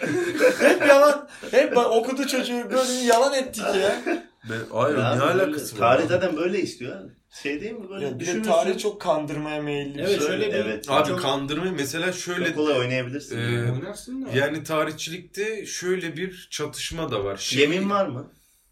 Hep 0.60 0.88
yalan. 0.88 1.28
Hep 1.52 1.78
okudu 1.78 2.28
çocuğu 2.28 2.64
böyle 2.74 2.92
yalan 2.94 3.34
ettik 3.34 3.64
ya. 3.82 4.02
Ben, 4.50 4.58
hayır 4.74 4.98
Ya 4.98 5.16
ne 5.16 5.22
alakası 5.22 5.76
var? 5.76 5.80
Tarih 5.80 6.10
zaten 6.10 6.38
böyle 6.38 6.60
istiyor. 6.62 6.96
Şey 7.32 7.62
değil 7.62 7.72
mi 7.74 7.90
böyle 7.90 8.06
ya 8.06 8.20
bir 8.20 8.44
tarih 8.44 8.78
çok 8.80 9.02
kandırmaya 9.02 9.62
meyilli. 9.62 9.96
bir 9.98 10.00
Evet, 10.04 10.18
şey. 10.20 10.28
şöyle 10.28 10.48
bir- 10.48 10.54
Evet. 10.54 10.86
Abi 10.90 11.08
Çok- 11.10 11.22
kandırma 11.22 11.72
mesela 11.72 12.12
şöyle 12.14 12.46
Çok 12.46 12.56
kolay 12.56 12.80
oynayabilirsin. 12.80 13.38
Ee, 13.38 13.72
Oynarsın 13.72 14.26
da. 14.26 14.30
yani 14.34 14.64
tarihçilikte 14.64 15.66
şöyle 15.66 16.18
bir 16.18 16.48
çatışma 16.52 17.12
da 17.12 17.24
var. 17.24 17.38
Şey- 17.38 17.62
Yemin 17.62 17.90
var 17.90 18.06
mı? 18.08 18.32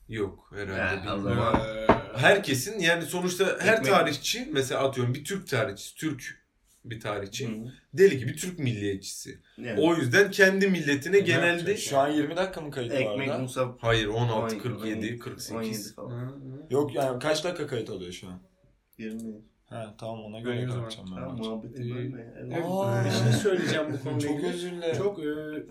Yok 0.09 0.51
herhalde 0.55 0.99
Ha, 0.99 1.17
bilmiyorum. 1.17 1.59
Ee, 1.65 1.87
Herkesin 2.17 2.79
yani 2.79 3.03
sonuçta 3.05 3.57
her 3.59 3.73
Ekmek. 3.73 3.91
tarihçi 3.91 4.49
mesela 4.51 4.81
atıyorum 4.83 5.13
bir 5.13 5.23
Türk 5.25 5.47
tarihçisi, 5.47 5.95
Türk 5.95 6.39
bir 6.85 6.99
tarihçi. 6.99 7.47
Hı. 7.47 7.51
Deli 7.93 8.17
gibi 8.17 8.35
Türk 8.35 8.59
milliyetçisi. 8.59 9.39
Yani. 9.57 9.79
O 9.81 9.95
yüzden 9.95 10.31
kendi 10.31 10.67
milletine 10.67 11.15
Ne 11.15 11.19
genelde 11.19 11.47
yapacak? 11.47 11.79
Şu 11.79 11.97
an 11.97 12.07
20 12.11 12.35
dakika 12.35 12.61
mı 12.61 12.71
kayıt 12.71 12.91
var 12.93 12.97
Ekmek 12.97 13.27
orada? 13.29 13.39
Musa 13.39 13.75
hayır 13.81 14.07
16, 14.07 14.33
17, 14.39 14.57
47, 14.63 15.19
48. 15.19 15.51
17 15.55 15.93
falan. 15.95 16.19
hı. 16.19 16.33
Yok 16.69 16.95
yani 16.95 17.19
kaç 17.19 17.43
dakika 17.43 17.67
kayıt 17.67 17.89
alıyor 17.89 18.11
şu 18.11 18.27
an? 18.27 18.39
20. 18.99 19.41
Ha 19.69 19.95
tamam 19.99 20.19
ona 20.25 20.39
göre 20.39 20.67
bakacağım 20.67 21.09
ben. 21.11 21.15
Tamam 21.15 21.37
muhabbeti 21.37 21.81
Ee, 21.81 21.95
bölme 21.95 22.21
ya. 22.21 22.33
Evet, 22.37 22.65
Aa. 22.69 23.05
bir 23.05 23.09
şey 23.11 23.31
söyleyeceğim 23.41 23.85
bu 23.93 24.03
konuyla 24.03 24.19
Çok 24.27 24.31
ilgili. 24.37 24.49
özür 24.53 24.71
dilerim. 24.71 24.97
Çok 24.97 25.19
e, 25.19 25.23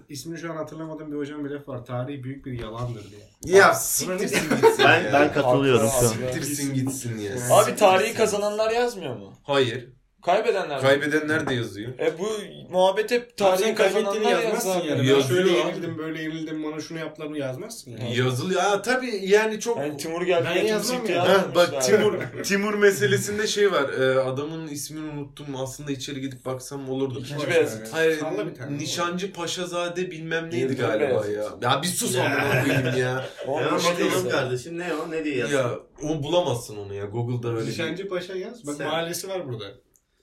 ismini 0.09 0.39
şu 0.39 0.53
an 0.53 0.57
hatırlamadığım 0.57 1.13
bir 1.13 1.17
hocam 1.17 1.45
bir 1.45 1.51
laf 1.51 1.69
var. 1.69 1.85
Tarih 1.85 2.23
büyük 2.23 2.47
bir 2.47 2.61
yalandır 2.61 3.05
diye. 3.11 3.57
Ya 3.59 3.75
siktirsin 3.75 4.51
gitsin 4.57 4.85
Ben, 4.85 5.05
ya. 5.05 5.13
ben 5.13 5.33
katılıyorum 5.33 5.89
şu 6.01 6.07
an. 6.07 6.11
Siktirsin 6.13 6.75
gitsin 6.75 7.19
ya. 7.19 7.33
Abi 7.51 7.77
tarihi 7.77 8.15
kazananlar 8.15 8.71
yazmıyor 8.71 9.17
mu? 9.17 9.33
Hayır. 9.43 9.93
Kaybedenler? 10.23 10.81
Kaybedenler 10.81 11.49
de 11.49 11.55
yazıyor. 11.55 11.99
E 11.99 12.19
bu 12.19 12.29
muhabbet 12.71 13.11
hep 13.11 13.37
Tarihin 13.37 13.75
tarihi 13.75 13.95
kaybettiğini 13.95 14.31
yazmazsın 14.31 14.69
yazar. 14.69 14.85
yani. 14.85 14.99
Ben 15.01 15.05
Yazıyor 15.05 15.29
şöyle 15.47 15.51
abi. 15.63 15.69
yenildim, 15.69 15.99
böyle 15.99 16.23
yenildim, 16.23 16.65
bana 16.65 16.81
şunu 16.81 16.99
yaptılar 16.99 17.27
mı 17.27 17.39
yazmazsın 17.39 17.91
yani. 17.91 18.17
Yazılıyor. 18.17 18.63
Aa, 18.63 18.83
tabii 18.83 19.21
yani 19.27 19.61
çok 19.61 19.79
Yani 19.79 19.97
Timur 19.97 20.23
geldi 20.23 20.45
Ben 20.47 20.55
getirdi 20.55 20.71
yazmam 20.71 20.97
çıktı 20.99 21.13
ya. 21.13 21.23
Ha, 21.29 21.33
yazmamışlar. 21.33 21.73
bak 21.73 21.83
Timur 21.83 22.43
Timur 22.43 22.75
meselesinde 22.75 23.47
şey 23.47 23.73
var. 23.73 23.89
e, 24.01 24.19
adamın 24.21 24.69
ismini 24.69 25.11
unuttum. 25.11 25.47
Aslında 25.57 25.93
içeri 25.93 26.21
gidip 26.21 26.45
baksam 26.45 26.89
olurdu. 26.91 27.21
İkinci 27.21 27.49
Beyazıt. 27.51 27.81
ver 27.83 27.87
ya. 27.87 27.93
Hayır, 27.93 28.19
Salla 28.19 28.47
bir 28.47 28.55
tane. 28.55 28.79
Nişancı 28.79 29.33
Paşazade 29.33 30.11
bilmem 30.11 30.45
neydi 30.51 30.57
Yıldırım 30.57 30.79
galiba 30.89 31.25
Beyazıt. 31.29 31.63
ya. 31.63 31.71
Ya 31.73 31.83
bir 31.83 31.89
sus 31.89 32.15
Ya. 32.15 32.25
amına 32.25 32.63
koyayım 32.65 32.99
ya. 32.99 33.25
O 33.47 33.61
Hemen 33.61 33.75
bir 33.77 33.81
şey 33.83 34.07
bakalım 34.07 34.29
kardeşim 34.31 34.79
ne 34.79 34.95
o 34.95 35.11
ne 35.11 35.25
diye 35.25 35.37
yazsın. 35.37 35.57
ya 35.57 35.71
o 36.03 36.23
bulamazsın 36.23 36.77
onu 36.77 36.95
ya. 36.95 37.05
Google'da 37.05 37.49
öyle. 37.55 37.61
bir- 37.67 37.71
Nişancı 37.71 38.09
Paşa 38.09 38.35
yaz. 38.35 38.67
Bak 38.67 38.75
Sen- 38.75 38.87
mahallesi 38.87 39.29
var 39.29 39.49
burada. 39.49 39.65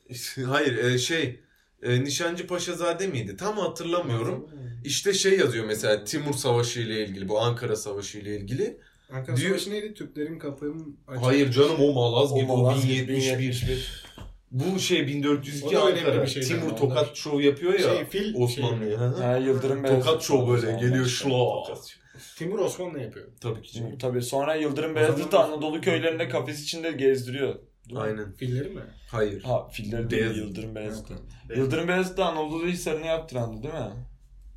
Hayır, 0.48 0.78
e, 0.84 0.98
şey 0.98 1.40
e, 1.84 2.04
Nişancı 2.04 2.48
Paşazade 2.48 3.08
miydi? 3.08 3.38
Tam 3.38 3.58
hatırlamıyorum. 3.58 4.50
İşte 4.84 5.14
şey 5.14 5.38
yazıyor 5.40 5.66
mesela 5.66 6.04
Timur 6.04 6.34
Savaşı 6.34 6.80
ile 6.80 7.06
ilgili, 7.06 7.30
bu 7.30 7.40
Ankara 7.40 7.76
Savaşı 7.76 8.18
ile 8.18 8.38
ilgili. 8.38 8.78
Ankara 9.12 9.38
Diyor- 9.38 9.50
Savaşı 9.50 9.72
neydi? 9.72 9.94
Türklerin 9.94 10.40
kapının 10.40 10.98
açık. 11.08 11.24
Hayır 11.26 11.52
canım 11.52 11.76
o 11.80 11.94
Malazgirt, 11.94 12.50
O 12.50 12.54
o, 12.54 12.58
Malazgirt 12.58 13.08
1071. 13.10 14.06
Bu 14.52 14.80
şey 14.80 15.08
1402 15.08 15.68
O 15.68 15.72
da 15.72 15.88
önemli 15.88 16.00
Ankara. 16.00 16.24
bir 16.24 16.28
şeydi 16.28 16.48
Timur 16.48 16.62
ama 16.68 16.76
Tokat 16.76 16.98
onlar. 16.98 17.16
şov 17.16 17.40
yapıyor 17.42 17.74
ya. 17.74 17.80
Şey, 17.96 18.06
fil 18.06 18.36
Osmanlı'ya. 18.36 19.00
hı. 19.00 19.24
Ha, 19.24 19.38
Yıldırım 19.38 19.84
Beyazıt. 19.84 20.06
Tokat 20.06 20.24
şov 20.24 20.50
böyle 20.50 20.72
geliyor 20.80 21.06
şla. 21.06 21.30
Timur 22.38 22.60
Osmanlı 22.60 23.00
yapıyor. 23.00 23.28
Tabii 23.42 23.62
ki. 23.62 23.80
Tabii 24.02 24.22
sonra 24.22 24.56
Yıldırım 24.56 24.96
Beyazıt 24.96 25.34
Anadolu 25.34 25.82
köylerinde 25.82 26.30
kafes 26.30 26.64
içinde 26.64 26.92
gezdiriyor. 26.92 27.56
Değil 27.90 28.00
mi? 28.00 28.04
Aynen. 28.04 28.32
Filleri 28.34 28.70
mi? 28.70 28.82
Hayır. 29.12 29.44
Ha 29.44 29.68
filleri 29.70 30.10
değil 30.10 30.22
Beyazıt. 30.24 30.38
Yıldırım 30.38 30.76
Beyazıt. 30.76 31.08
Ben- 31.50 31.56
Yıldırım 31.56 31.88
Beyazıt 31.88 32.18
da 32.18 32.26
Anadolu 32.26 32.68
Hisarı'nı 32.68 33.06
yaptırandı 33.06 33.64
değil 33.64 33.74
mi? 33.74 34.06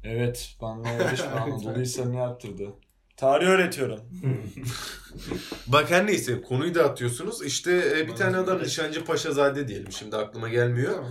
Evet. 0.05 0.57
Bangladeş 0.61 1.21
ve 1.25 1.31
Anadolu 1.31 1.81
Hisarı'nı 1.81 2.17
yaptırdı. 2.17 2.69
Tarih 3.17 3.47
öğretiyorum. 3.47 4.01
Bak 5.67 5.91
her 5.91 6.07
neyse 6.07 6.43
konuyu 6.43 6.75
da 6.75 6.85
atıyorsunuz. 6.91 7.45
İşte 7.45 7.83
e, 7.99 8.07
bir 8.09 8.13
tane 8.15 8.37
adam. 8.37 8.63
Nişancı 8.63 9.05
Paşazade 9.05 9.69
diyelim. 9.69 9.93
Şimdi 9.93 10.17
aklıma 10.17 10.49
gelmiyor. 10.49 11.05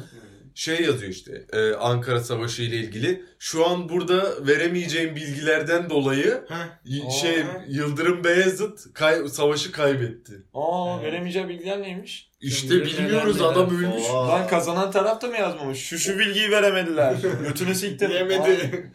Şey 0.57 0.81
yazıyor 0.81 1.11
işte 1.11 1.45
e, 1.53 1.71
Ankara 1.73 2.19
Savaşı 2.19 2.61
ile 2.63 2.75
ilgili. 2.75 3.23
Şu 3.39 3.67
an 3.67 3.89
burada 3.89 4.47
veremeyeceğim 4.47 5.15
bilgilerden 5.15 5.89
dolayı 5.89 6.43
Heh. 6.49 6.55
y- 6.85 7.03
Aa. 7.07 7.09
şey 7.09 7.43
Yıldırım 7.67 8.23
Beyazıt 8.23 8.93
kay- 8.93 9.27
savaşı 9.27 9.71
kaybetti. 9.71 10.33
Aa 10.53 10.93
Evet. 10.99 11.05
veremeyeceği 11.13 11.47
bilgiler 11.49 11.81
neymiş? 11.81 12.31
İşte 12.41 12.69
bilir 12.69 12.97
bilmiyoruz 12.97 13.35
neler 13.39 13.49
adam 13.51 13.69
ölmüş. 13.69 14.03
Aa. 14.13 14.27
Lan 14.29 14.47
kazanan 14.47 14.91
taraf 14.91 15.21
da 15.21 15.27
mı 15.27 15.35
yazmamış? 15.37 15.79
Şu 15.79 15.97
şu 15.97 16.19
bilgiyi 16.19 16.51
veremediler. 16.51 17.15
Götünü 17.47 17.75
siktir. 17.75 18.09
Yemedi. 18.09 18.91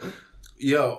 Ya 0.60 0.94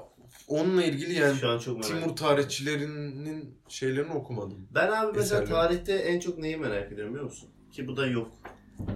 onunla 0.47 0.83
ilgili 0.83 1.13
yani 1.13 1.39
Şu 1.39 1.49
an 1.49 1.59
çok 1.59 1.77
merak 1.79 1.87
Timur 2.01 2.15
tarihçilerinin 2.15 3.57
şeylerini 3.69 4.13
okumadım. 4.13 4.67
Ben 4.75 4.87
abi 4.87 5.17
mesela 5.17 5.43
Eserleri. 5.43 5.49
tarihte 5.49 5.93
en 5.93 6.19
çok 6.19 6.37
neyi 6.37 6.57
merak 6.57 6.91
ediyorum 6.91 7.13
biliyor 7.13 7.25
musun? 7.29 7.49
Ki 7.71 7.87
bu 7.87 7.97
da 7.97 8.07
yok. 8.07 8.31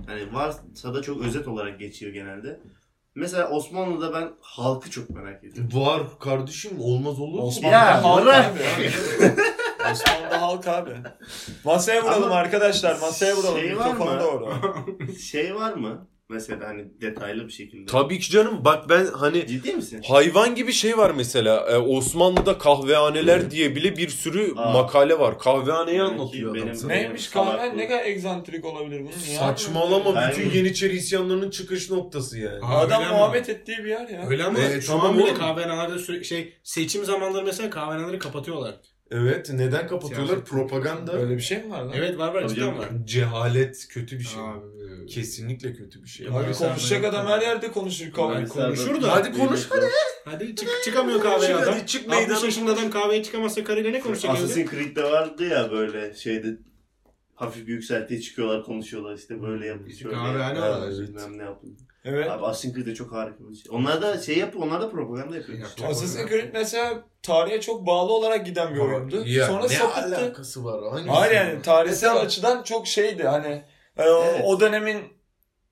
Hani 0.05 0.33
varsa 0.33 0.93
da 0.93 1.01
çok 1.01 1.21
özet 1.25 1.47
olarak 1.47 1.79
geçiyor 1.79 2.13
genelde. 2.13 2.59
Mesela 3.15 3.49
Osmanlı'da 3.49 4.13
ben 4.13 4.29
halkı 4.41 4.89
çok 4.91 5.09
merak 5.09 5.43
ediyorum. 5.43 5.69
Var 5.73 6.01
kardeşim 6.19 6.71
olmaz 6.81 7.19
olur 7.19 7.39
mu? 7.39 7.45
Osmanlı'da 7.45 7.77
Ya, 7.77 8.03
halk 8.03 8.25
bırak. 8.25 8.45
abi. 8.77 8.91
Osmanlı'da 9.91 10.41
halk 10.41 10.67
abi. 10.67 10.91
Masaya 11.63 12.03
vuralım 12.03 12.23
Ama 12.23 12.35
arkadaşlar. 12.35 12.99
Masaya 12.99 13.35
vuralım. 13.35 13.59
şey 13.59 13.77
var 13.79 13.91
mı? 13.91 14.19
doğru. 14.23 14.53
Şey 15.19 15.55
var 15.55 15.73
mı? 15.73 16.07
Mesela 16.29 16.67
hani 16.67 17.01
detaylı 17.01 17.47
bir 17.47 17.51
şekilde. 17.51 17.85
Tabii 17.85 18.19
ki 18.19 18.31
canım 18.31 18.65
bak 18.65 18.89
ben 18.89 19.05
hani 19.05 19.47
Ciddi 19.47 19.73
misin? 19.73 20.01
hayvan 20.07 20.55
gibi 20.55 20.73
şey 20.73 20.97
var 20.97 21.11
mesela 21.11 21.65
e, 21.69 21.75
Osmanlı'da 21.77 22.57
kahvehaneler 22.57 23.51
diye 23.51 23.75
bile 23.75 23.97
bir 23.97 24.09
sürü 24.09 24.53
Aa. 24.57 24.71
makale 24.71 25.19
var. 25.19 25.39
Kahvehaneyi 25.39 25.99
Belki 25.99 26.11
anlatıyor 26.13 26.53
benim- 26.53 26.65
adam 26.65 26.75
sana. 26.75 26.91
Neymiş 26.93 27.21
Salak 27.29 27.59
kahve? 27.59 27.73
bu. 27.73 27.77
Ne 27.77 27.87
kadar 27.87 28.05
egzantrik 28.05 28.65
olabilir 28.65 28.99
bunun? 28.99 29.11
Niye 29.27 29.37
Saçmalama 29.39 30.15
Ben- 30.15 30.31
bütün 30.31 30.49
Yeniçeri 30.49 30.95
isyanlarının 30.95 31.49
çıkış 31.49 31.89
noktası 31.91 32.39
yani. 32.39 32.59
Aa, 32.65 32.77
Adam 32.79 33.01
öyle 33.01 33.09
ama. 33.09 33.17
muhabbet 33.17 33.49
ettiği 33.49 33.77
bir 33.77 33.89
yer 33.89 34.07
ya. 34.09 34.27
Öyle 34.27 34.43
ama 34.43 34.59
şu 34.81 34.87
tamam 34.87 35.05
an 35.05 35.13
bile 35.17 35.23
oğlum. 35.23 35.35
kahvehanelerde 35.37 35.99
sürekli 35.99 36.25
şey 36.25 36.53
seçim 36.63 37.05
zamanları 37.05 37.45
mesela 37.45 37.69
kahvehaneleri 37.69 38.19
kapatıyorlar. 38.19 38.75
Evet 39.11 39.49
neden 39.53 39.87
kapatıyorlar? 39.87 40.33
Siyaset- 40.33 40.45
Propaganda. 40.45 41.13
Öyle 41.13 41.35
bir 41.37 41.41
şey 41.41 41.57
mi 41.63 41.69
var 41.69 41.81
lan? 41.81 41.93
Evet 41.95 42.17
var 42.17 42.33
var 42.33 42.47
cidden 42.47 42.77
var. 42.77 42.89
Cehalet 43.05 43.87
kötü 43.89 44.19
bir 44.19 44.23
şey. 44.23 44.41
Abi. 44.41 45.07
Kesinlikle 45.07 45.73
kötü 45.73 46.03
bir 46.03 46.09
şey. 46.09 46.27
Abi, 46.27 46.33
Abi 46.35 46.53
konuşacak 46.53 47.03
adam 47.05 47.27
her 47.27 47.41
yerde 47.41 47.71
konuşur. 47.71 48.05
Abi 48.17 48.47
konuşur 48.47 49.01
da. 49.01 49.15
Hadi 49.15 49.37
konuş 49.37 49.65
hadi. 49.69 49.85
Hadi 50.25 50.55
çık, 50.55 50.69
çıkamıyor 50.83 51.21
kahveye 51.21 51.55
adam. 51.55 51.73
hadi, 51.73 51.87
çık 51.87 52.07
60 52.07 52.17
meydana 52.19 52.45
yaşında 52.45 52.73
adam 52.73 52.89
kahveye 52.89 53.23
çıkamazsa 53.23 53.63
karıyla 53.63 53.91
ne 53.91 53.99
konuşacak? 53.99 54.35
Assassin's 54.35 54.71
Creed'de 54.71 55.03
vardı 55.03 55.47
ya 55.47 55.71
böyle 55.71 56.13
şeyde 56.13 56.47
hafif 57.37 57.67
bir 57.67 57.73
yükseltiye 57.73 58.21
çıkıyorlar 58.21 58.63
konuşuyorlar 58.63 59.15
işte 59.15 59.41
böyle 59.41 59.67
yapıyor. 59.67 59.97
şöyle 59.97 60.15
Kahvehane 60.15 60.61
var. 60.61 60.89
Bilmem 60.89 61.37
ne 61.37 61.43
yapıyor. 61.43 61.73
Evet. 62.05 62.31
Abi 62.31 62.45
Assassin's 62.45 62.73
Creed'de 62.75 62.93
çok 62.95 63.11
harika 63.11 63.49
bir 63.49 63.55
şey. 63.55 63.65
Onlar 63.71 64.01
da 64.01 64.17
şey 64.21 64.37
yapıyor, 64.37 64.63
onlar 64.65 64.81
da 64.81 64.89
propaganda 64.89 65.35
yapıyor. 65.35 65.59
Yapacak. 65.59 65.89
Assassin's 65.89 66.29
Creed 66.29 66.49
mesela 66.53 67.03
tarihe 67.23 67.61
çok 67.61 67.87
bağlı 67.87 68.11
olarak 68.13 68.45
giden 68.45 68.75
bir 68.75 68.79
oyundu. 68.79 69.23
Ya, 69.25 69.47
Sonra 69.47 69.61
ne 69.63 69.69
sapıttı. 69.69 70.17
alakası 70.17 70.65
var? 70.65 70.89
Hangisi? 70.91 71.09
Hayır 71.09 71.35
yani 71.35 71.61
tarihsel 71.61 72.17
açıdan 72.17 72.63
çok 72.63 72.87
şeydi 72.87 73.23
hani 73.23 73.47
e, 73.47 74.03
Evet. 74.03 74.41
o 74.45 74.59
dönemin 74.59 74.97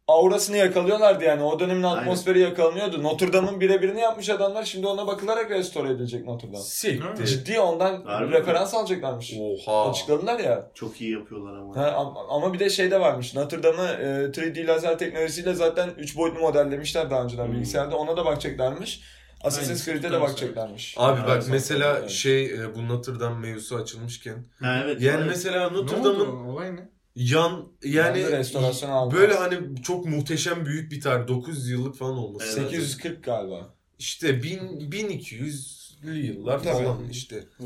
aurasını 0.07 0.57
yakalıyorlardı 0.57 1.23
yani. 1.23 1.43
O 1.43 1.59
dönemin 1.59 1.83
atmosferi 1.83 2.39
yakalanıyordu. 2.39 3.03
Notre 3.03 3.33
Dame'ın 3.33 3.59
birebirini 3.61 3.99
yapmış 3.99 4.29
adamlar. 4.29 4.63
Şimdi 4.63 4.87
ona 4.87 5.07
bakılarak 5.07 5.51
restore 5.51 5.89
edilecek 5.91 6.25
Notre 6.25 6.47
Dame. 6.47 6.57
Siktir. 6.63 7.25
Ciddi 7.25 7.59
ondan 7.59 8.01
Harbi 8.05 8.31
referans 8.31 8.73
alacaklarmış. 8.73 9.33
Oha. 9.67 9.89
Açıkladılar 9.89 10.39
ya. 10.39 10.71
Çok 10.73 11.01
iyi 11.01 11.11
yapıyorlar 11.11 11.57
ama. 11.57 11.75
Ha, 11.77 11.87
am- 11.89 12.25
ama 12.29 12.53
bir 12.53 12.59
de 12.59 12.69
şey 12.69 12.91
de 12.91 12.99
varmış. 12.99 13.35
Notre 13.35 13.63
Dame'ı 13.63 13.87
e, 13.87 14.31
3D 14.31 14.67
lazer 14.67 14.97
teknolojisiyle 14.99 15.53
zaten 15.53 15.89
3 15.97 16.17
boyutlu 16.17 16.39
modellemişler 16.39 17.09
daha 17.11 17.23
önceden 17.23 17.45
Hmm. 17.45 17.53
bilgisayarda. 17.53 17.95
Ona 17.97 18.17
da 18.17 18.25
bakacaklarmış. 18.25 19.01
Assassin's 19.43 19.85
Creed'e 19.85 20.11
de 20.11 20.21
bakacaklarmış. 20.21 20.95
Abi 20.97 21.19
Evet, 21.19 21.29
bak 21.29 21.43
mesela 21.49 21.97
evet. 21.99 22.09
şey 22.09 22.45
e, 22.45 22.75
bu 22.75 22.87
Notre 22.87 23.19
Dame 23.19 23.47
mevzusu 23.47 23.75
açılmışken. 23.75 24.45
Ha, 24.61 24.81
evet. 24.85 25.01
Yani 25.01 25.21
var. 25.21 25.27
mesela 25.27 25.69
Ne 25.69 25.77
Notre 25.77 25.95
oldu? 25.95 26.19
Dame'ın 26.19 26.45
Olay 26.45 26.75
ne? 26.75 26.89
Yan 27.15 27.67
yani 27.83 28.31
restorasyon 28.31 28.89
aldım. 28.89 29.17
böyle 29.17 29.33
hani 29.33 29.81
çok 29.83 30.05
muhteşem 30.05 30.65
büyük 30.65 30.91
bir 30.91 31.01
tarih 31.01 31.27
900 31.27 31.69
yıllık 31.69 31.95
falan 31.95 32.17
olması. 32.17 32.45
Evet. 32.45 32.57
lazım. 32.57 32.71
840 32.71 33.23
galiba. 33.23 33.73
İşte 33.99 34.43
1000 34.43 34.59
1200'lü 34.91 36.13
yıllar 36.13 36.63
Tabii. 36.63 36.73
falan 36.73 37.09
işte. 37.09 37.43
Hı. 37.57 37.63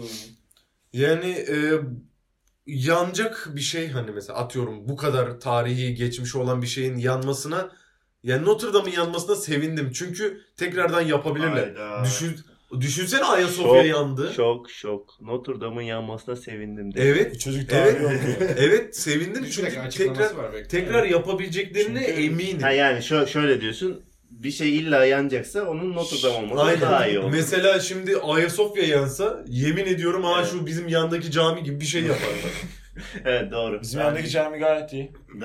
Yani 0.94 1.32
e, 1.32 1.74
yanacak 2.66 3.50
bir 3.56 3.62
şey 3.62 3.88
hani 3.88 4.12
mesela 4.12 4.40
atıyorum 4.40 4.90
bu 4.90 4.96
kadar 4.96 5.40
tarihi 5.40 5.96
geçmiş 5.96 6.36
olan 6.36 6.62
bir 6.62 6.68
şeyin 6.68 6.98
yanmasına 6.98 7.72
yani 8.24 8.46
Notre 8.46 8.74
Dame'ın 8.74 8.92
yanmasına 8.96 9.36
sevindim. 9.36 9.92
Çünkü 9.94 10.42
tekrardan 10.58 11.02
yapabilirler. 11.02 11.76
Hayda. 11.76 12.04
Düşün, 12.06 12.40
düşünsene 12.82 13.24
Ayasofya 13.24 13.82
Şok, 13.84 13.86
yandı. 13.86 14.32
Şok 14.36 14.72
şok. 14.72 15.16
Notre 15.22 15.62
Dame'ın 15.62 15.82
yanmasına 15.86 16.36
sevindim. 16.36 16.94
de. 16.94 17.02
Evet. 17.04 17.40
Çocuk 17.40 17.74
Evet. 17.74 17.98
Evet 18.58 18.96
sevindim 18.98 19.44
Bir 19.44 19.50
çünkü 19.50 19.90
tekrar 19.90 20.34
var 20.36 20.54
belki. 20.54 20.68
tekrar 20.68 21.04
yapabileceklerine 21.06 22.06
Çünkü- 22.08 22.22
eminim. 22.22 22.62
Ha 22.62 22.72
yani 22.72 23.00
şö- 23.00 23.28
şöyle 23.28 23.62
diyorsun. 23.62 24.02
Bir 24.32 24.52
şey 24.52 24.78
illa 24.78 25.06
yanacaksa 25.06 25.64
onun 25.64 25.94
Notre 25.96 26.24
Dame 26.24 26.38
olması 26.54 26.82
daha 26.82 27.08
iyi 27.08 27.10
Aynen. 27.10 27.22
olur. 27.22 27.32
Mesela 27.32 27.80
şimdi 27.80 28.18
Ayasofya 28.18 28.84
yansa 28.84 29.44
yemin 29.48 29.86
ediyorum 29.86 30.24
ha 30.24 30.36
Evet. 30.40 30.52
şu 30.52 30.66
bizim 30.66 30.88
yandaki 30.88 31.32
cami 31.32 31.64
gibi 31.64 31.80
bir 31.80 31.86
şey 31.86 32.02
yaparlar. 32.02 32.52
Evet 33.26 33.52
doğru. 33.52 33.82
Bizim 33.82 34.00
yandaki 34.02 34.30
cami 34.30 34.58
gayet 34.58 34.94
iyi. 34.94 35.12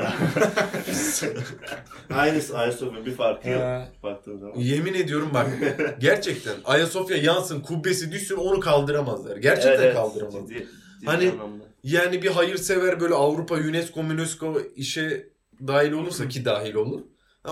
Aynısı 2.10 2.58
Ayasofya 2.58 3.06
bir 3.06 3.12
farkı 3.14 3.48
yok. 3.48 3.62
Baktığın 4.02 4.38
zaman. 4.38 4.54
yemin 4.56 4.94
ediyorum 4.94 5.30
bak 5.34 5.46
gerçekten 6.00 6.54
Ayasofya 6.64 7.16
yansın 7.16 7.60
kubbesi 7.60 8.12
düşsün 8.12 8.36
onu 8.36 8.60
kaldıramazlar. 8.60 9.36
Gerçekten 9.36 9.70
Evet, 9.70 9.80
evet. 9.84 9.94
kaldıramazlar. 9.94 10.40
Ciddi- 10.40 10.66
ciddi 11.00 11.06
Hani- 11.06 11.30
anlamda. 11.30 11.64
Yani 11.82 12.22
bir 12.22 12.30
hayırsever 12.30 13.00
böyle 13.00 13.14
Avrupa 13.14 13.54
UNESCO 13.54 14.00
UNESCO 14.00 14.60
işe 14.76 15.26
dahil 15.66 15.92
olursa 15.92 16.28
ki 16.28 16.44
dahil 16.44 16.74
olur. 16.74 17.00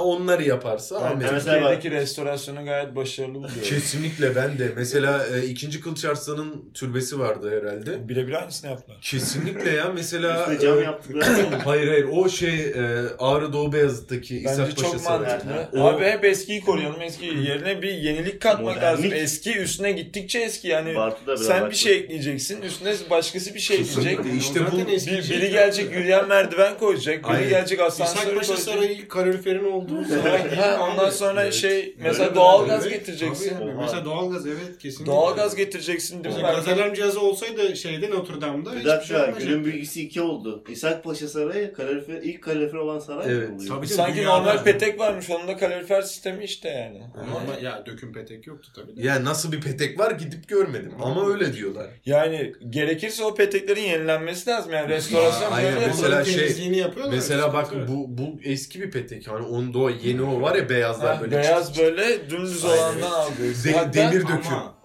Onları 0.00 0.42
yaparsa 0.42 0.96
Ahmet. 0.96 1.32
mesela 1.32 1.54
Türkiye'deki 1.58 1.90
restorasyonu 1.90 2.64
gayet 2.64 2.96
başarılı 2.96 3.34
buluyorum. 3.34 3.62
Kesinlikle 3.64 4.36
ben 4.36 4.58
de. 4.58 4.72
Mesela 4.76 5.26
e, 5.26 5.46
ikinci 5.46 5.80
Kılıç 5.80 6.04
Arslan'ın 6.04 6.70
türbesi 6.74 7.18
vardı 7.18 7.60
herhalde. 7.60 8.08
Birebir 8.08 8.32
aynısını 8.32 8.70
yaptılar. 8.70 8.98
Kesinlikle 9.02 9.70
ya 9.70 9.92
mesela 9.94 10.40
Üstüne 10.52 10.58
cam 10.60 10.78
e, 10.78 10.84
hayır 11.64 11.88
hayır 11.88 12.06
o 12.12 12.28
şey 12.28 12.54
e, 12.60 13.02
Ağrı 13.18 13.52
Doğu 13.52 13.72
Beyazıt'taki 13.72 14.34
Bence 14.46 14.62
İshak 14.62 14.76
Paşa 14.76 14.90
çok 14.92 15.00
Sarayı. 15.00 15.28
mantıklı. 15.46 15.80
O- 15.82 15.84
Abi 15.86 16.04
hep 16.04 16.24
eskiyi 16.24 16.60
koruyalım 16.60 17.02
eski 17.02 17.24
yerine 17.26 17.82
bir 17.82 17.94
yenilik 17.94 18.40
katmak 18.40 18.74
Modernlik. 18.76 19.04
lazım. 19.04 19.18
Eski 19.22 19.58
üstüne 19.58 19.92
gittikçe 19.92 20.38
eski 20.38 20.68
yani. 20.68 20.94
Sen 21.38 21.70
bir 21.70 21.76
şey 21.76 21.96
ekleyeceksin 21.96 22.62
üstüne 22.62 22.94
başkası 23.10 23.54
bir 23.54 23.60
şey 23.60 23.76
ekleyecek. 23.76 24.16
Kesinlikle. 24.16 24.38
İşte 24.38 24.60
O 24.60 24.64
zaten 24.64 24.80
bu- 24.86 24.90
Bir, 24.90 25.30
biri 25.30 25.50
gelecek 25.50 25.92
yürüyen 25.94 26.28
merdiven 26.28 26.78
koyacak, 26.78 27.18
biri 27.24 27.32
Aynen. 27.32 27.48
gelecek 27.48 27.78
İshak 27.78 27.86
asansörü 27.86 28.34
Paşa 28.34 28.46
koyacak. 28.46 28.58
Sarayı 28.58 29.08
kaloriferin 29.08 29.64
olduğu 29.64 29.81
saray. 30.08 30.42
Ha, 30.56 30.88
ondan 30.90 31.10
sonra 31.10 31.42
Evet. 31.42 31.54
şey 31.54 31.96
mesela 31.98 32.28
mi? 32.30 32.34
doğalgaz 32.34 32.82
Evet, 32.86 32.92
getireceksin. 32.98 33.58
tabii. 33.58 33.72
Mesela 33.80 34.04
doğalgaz 34.04 34.46
evet 34.46 34.78
kesinlikle. 34.78 35.12
Doğalgaz 35.12 35.56
getireceksin 35.56 36.24
değil 36.24 36.36
mi? 36.36 36.42
Gaz 36.42 36.68
alarm 36.68 36.94
cihazı 36.94 37.20
olsaydı 37.20 37.76
şeyde 37.76 38.10
Notre 38.10 38.40
Dame'da 38.40 38.72
Bir 38.72 38.76
hiçbir 38.78 38.90
şey 38.90 38.96
dakika 38.98 39.18
olmayacak. 39.22 39.48
günün 39.48 39.64
bilgisi 39.64 40.02
iki 40.02 40.20
oldu. 40.20 40.64
İshak 40.68 41.04
Paşa 41.04 41.28
Sarayı 41.28 41.72
kalorifer, 41.72 42.22
ilk 42.22 42.42
kalorifer 42.42 42.78
olan 42.78 42.98
saray 42.98 43.26
Evet. 43.32 43.48
mı 43.50 43.56
oluyor? 43.56 43.76
Tabii. 43.76 43.86
Sanki 43.86 44.16
Dünyada- 44.16 44.38
normal 44.38 44.64
petek 44.64 44.98
varmış. 45.00 45.30
Onun 45.30 45.48
da 45.48 45.56
kalorifer 45.56 46.02
sistemi 46.02 46.44
işte 46.44 46.68
yani. 46.68 47.02
Ama 47.16 47.60
ya 47.62 47.86
döküm 47.86 48.12
petek 48.12 48.46
yoktu 48.46 48.68
tabii 48.76 48.96
de. 48.96 49.06
Ya 49.06 49.24
nasıl 49.24 49.52
bir 49.52 49.60
petek 49.60 49.98
var 49.98 50.10
gidip 50.10 50.48
görmedim 50.48 50.92
ama 51.02 51.28
öyle 51.28 51.52
diyorlar. 51.54 51.86
Yani 52.06 52.52
gerekirse 52.70 53.24
o 53.24 53.34
peteklerin 53.34 53.80
yenilenmesi 53.80 54.50
lazım. 54.50 54.72
Yani 54.72 54.88
restorasyon 54.88 55.52
Aynen, 55.52 55.74
mesela 55.86 56.24
şey-. 56.24 56.72
Mesela 57.10 57.52
bak 57.54 57.72
bu 57.88 58.18
bu 58.18 58.40
eski 58.44 58.82
bir 58.82 58.90
petek. 58.90 59.28
Hani 59.28 59.46
onun 59.72 59.74
da 59.74 59.78
o 59.78 59.90
yeni 59.90 60.22
o 60.22 60.40
var 60.40 60.54
ya 60.54 60.68
beyazlar 60.68 61.16
Ha, 61.16 61.20
böyle. 61.22 61.36
beyaz 61.36 61.78
böyle 61.78 62.30
dümdüz 62.30 62.64
olandan 62.64 63.10
alıyorsun. 63.10 63.72
De- 63.72 63.92
demir 63.94 64.20
döküm. 64.20 64.40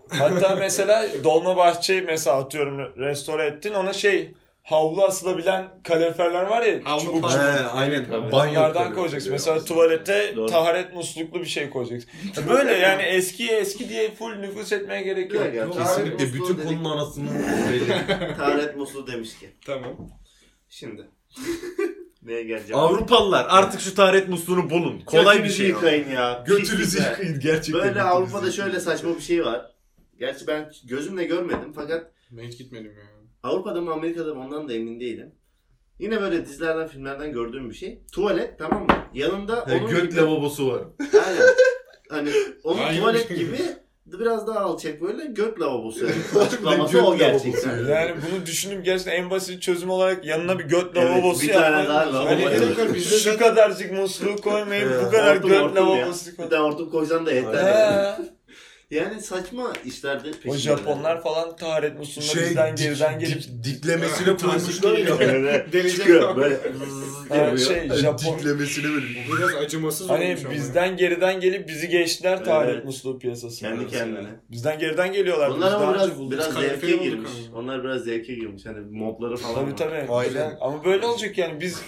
Hatta 0.10 0.56
mesela 0.60 1.06
dolma 1.24 1.58
bahçeyi 1.58 2.02
mesela 2.02 2.38
atıyorum 2.38 2.78
restore 2.98 3.46
ettin. 3.46 3.74
Ona 3.74 3.94
şey 3.94 4.34
havlu 4.64 5.04
asılabilen 5.04 5.68
kaloriferler 5.84 6.42
var 6.44 6.62
ya 6.62 6.80
Havlu 6.84 7.02
çubuk 7.02 7.16
çubuk. 7.32 7.40
aynen. 7.74 8.06
Tabii. 8.06 8.32
Banyo 8.32 8.52
Onlardan 8.60 8.84
böyle. 8.84 8.96
koyacaksın. 8.96 9.32
Mesela 9.32 9.64
tuvalete 9.66 10.34
Doğru. 10.36 10.48
taharet 10.52 10.94
musluklu 10.94 11.40
bir 11.42 11.46
şey 11.46 11.70
koyacaksın. 11.70 12.10
Böyle 12.50 12.72
yani 12.74 13.02
eski 13.02 13.50
eski 13.52 13.90
diye 13.90 14.16
full 14.16 14.36
nüfus 14.36 14.72
etmeye 14.72 15.02
gerek 15.02 15.34
yok. 15.34 15.46
Yok 15.46 15.56
ya, 15.56 15.70
Kesinlikle 15.70 15.84
Taharet 16.18 16.20
bütün 16.20 16.40
musluğu 16.40 16.64
konunun 16.64 16.90
anasını 16.98 17.30
belli. 17.72 18.36
Taharet 18.38 18.76
musluğu 18.78 19.08
demiş 19.08 19.40
ki. 19.40 19.50
tamam. 19.66 19.94
Şimdi. 20.70 21.08
Neye 22.24 22.44
geleceğim? 22.44 22.76
Avrupalılar 22.80 23.46
artık 23.50 23.82
şu 23.82 23.96
taharet 23.96 24.30
musluğunu 24.30 24.70
bulun. 24.70 25.00
Kolay 25.06 25.36
bir 25.38 25.40
Götünüzü 25.42 25.58
şey. 25.58 25.68
yıkayın 25.68 26.10
ya. 26.10 26.44
Götünüzü 26.48 26.78
Pislikler. 26.78 27.10
yıkayın 27.12 27.40
gerçekten. 27.40 27.74
Böyle 27.74 27.88
götünüzü 27.88 28.08
Avrupa'da 28.08 28.46
yıkayın. 28.48 28.52
şöyle 28.52 28.80
saçma 28.80 29.16
bir 29.16 29.22
şey 29.22 29.46
var. 29.46 29.72
Gerçi 30.20 30.48
ben 30.48 30.72
gözümle 30.86 31.24
görmedim 31.24 31.72
fakat 31.76 32.12
Ben 32.32 32.44
hiç 32.44 32.58
gitmedim 32.58 32.92
ya. 32.98 33.04
Avrupa'da 33.44 33.82
mı 33.82 33.92
Amerika'da 33.94 34.34
mı 34.34 34.42
ondan 34.46 34.70
da 34.70 34.74
emin 34.74 35.00
değilim. 35.00 35.32
Yine 36.00 36.22
böyle 36.22 36.46
dizilerden 36.46 36.88
filmlerden 36.88 37.32
gördüğüm 37.32 37.70
bir 37.70 37.76
şey. 37.76 38.02
Tuvalet 38.12 38.60
tamam 38.60 38.82
mı? 38.84 38.88
Yanında 39.14 39.68
He, 39.68 39.78
onun 39.78 39.90
göt 39.90 40.12
gibi... 40.12 40.16
lavabosu 40.22 40.68
var. 40.72 40.82
Aynen. 41.00 41.48
Hani 42.10 42.30
onun 42.64 42.80
Aynen. 42.82 43.00
tuvalet 43.00 43.30
gibi 43.30 43.58
biraz 44.14 44.48
daha 44.48 44.60
alçak 44.60 45.02
böyle 45.02 45.26
göt 45.26 45.62
lavabosu. 45.62 46.06
Yani. 46.06 46.16
Açıklaması 46.46 46.98
o 46.98 47.02
lavabosu 47.02 47.18
gerçekten. 47.18 47.78
yani. 47.78 48.12
Bunu 48.32 48.46
düşünüp 48.46 48.86
gerçekten 48.86 49.12
en 49.24 49.30
basit 49.30 49.62
çözüm 49.62 49.90
olarak 49.90 50.26
yanına 50.26 50.60
bir 50.60 50.64
göt 50.64 50.86
Evet, 50.96 51.10
lavabosu 51.12 51.42
bir 51.42 51.54
tane 51.54 51.66
yapmak. 51.78 51.88
daha 51.90 52.14
lavabo 52.14 52.30
Hani 52.30 52.42
yapmak. 52.42 52.94
Bizde 52.94 53.16
şu 53.18 53.24
zaten- 53.32 53.40
kadarcık 53.50 53.92
musluğu 53.92 54.36
koymayıp 54.36 54.90
bu 55.06 55.12
kadar 55.12 55.36
Hortum, 55.36 55.50
göt 55.50 55.62
hortum 55.62 55.78
ya. 55.78 55.86
lavabosu 56.02 56.32
Bir 56.32 56.36
koy. 56.36 56.50
tane 56.50 56.62
hortum 56.62 56.90
koysan 56.90 57.26
da 57.26 57.32
yeter. 57.32 58.16
Yani. 58.92 59.04
Yani 59.10 59.22
saçma 59.22 59.74
işlerde 59.86 60.32
peşinde. 60.32 60.52
O 60.54 60.58
Japonlar 60.58 61.24
falan 61.24 61.56
taharet 61.56 61.98
musluğunda 62.00 62.28
Şey 62.32 62.44
bizden 62.44 62.74
dik- 62.74 62.78
geriden 62.84 63.14
dik- 63.14 63.20
gelip 63.20 63.44
diklemesine 63.64 64.38
koymuşlar 64.42 64.98
ya. 64.98 65.16
Evet. 65.20 65.92
Çıkıyor 65.96 66.36
böyle. 66.36 66.60
Ha, 67.30 67.58
şey 67.58 67.90
Japon 67.90 68.38
Diklemesine 68.40 68.86
böyle. 68.86 69.06
Bu 69.32 69.38
biraz 69.38 69.56
acımasız 69.56 70.10
hani 70.10 70.26
olmuş 70.26 70.46
ama. 70.46 70.54
bizden 70.54 70.98
geriden 70.98 71.40
gelip 71.40 71.68
bizi 71.68 71.90
geçtiler 71.90 72.46
taharet 72.46 72.74
Evet. 72.76 72.86
musluğu 72.86 73.20
piyasasında. 73.20 73.70
Kendi 73.70 73.88
kendine. 73.88 74.28
Bizden 74.52 74.80
geriden 74.80 75.14
geliyorlar. 75.14 75.50
Onlar 75.50 75.72
ama 75.72 75.94
biraz 75.94 76.32
biraz 76.32 76.54
zevke 76.54 76.98
girmiş. 76.98 77.32
Onlar 77.56 77.84
biraz 77.84 78.02
zevke 78.04 78.34
girmiş. 78.36 78.66
Hani 78.66 78.80
modları 78.92 79.38
falan 79.38 79.56
Tabii 79.56 79.76
tabii. 79.76 80.06
Aynen. 80.10 80.58
Ama 80.62 80.86
böyle 80.86 81.06
olacak 81.06 81.38
yani 81.38 81.62
biz 81.62 81.82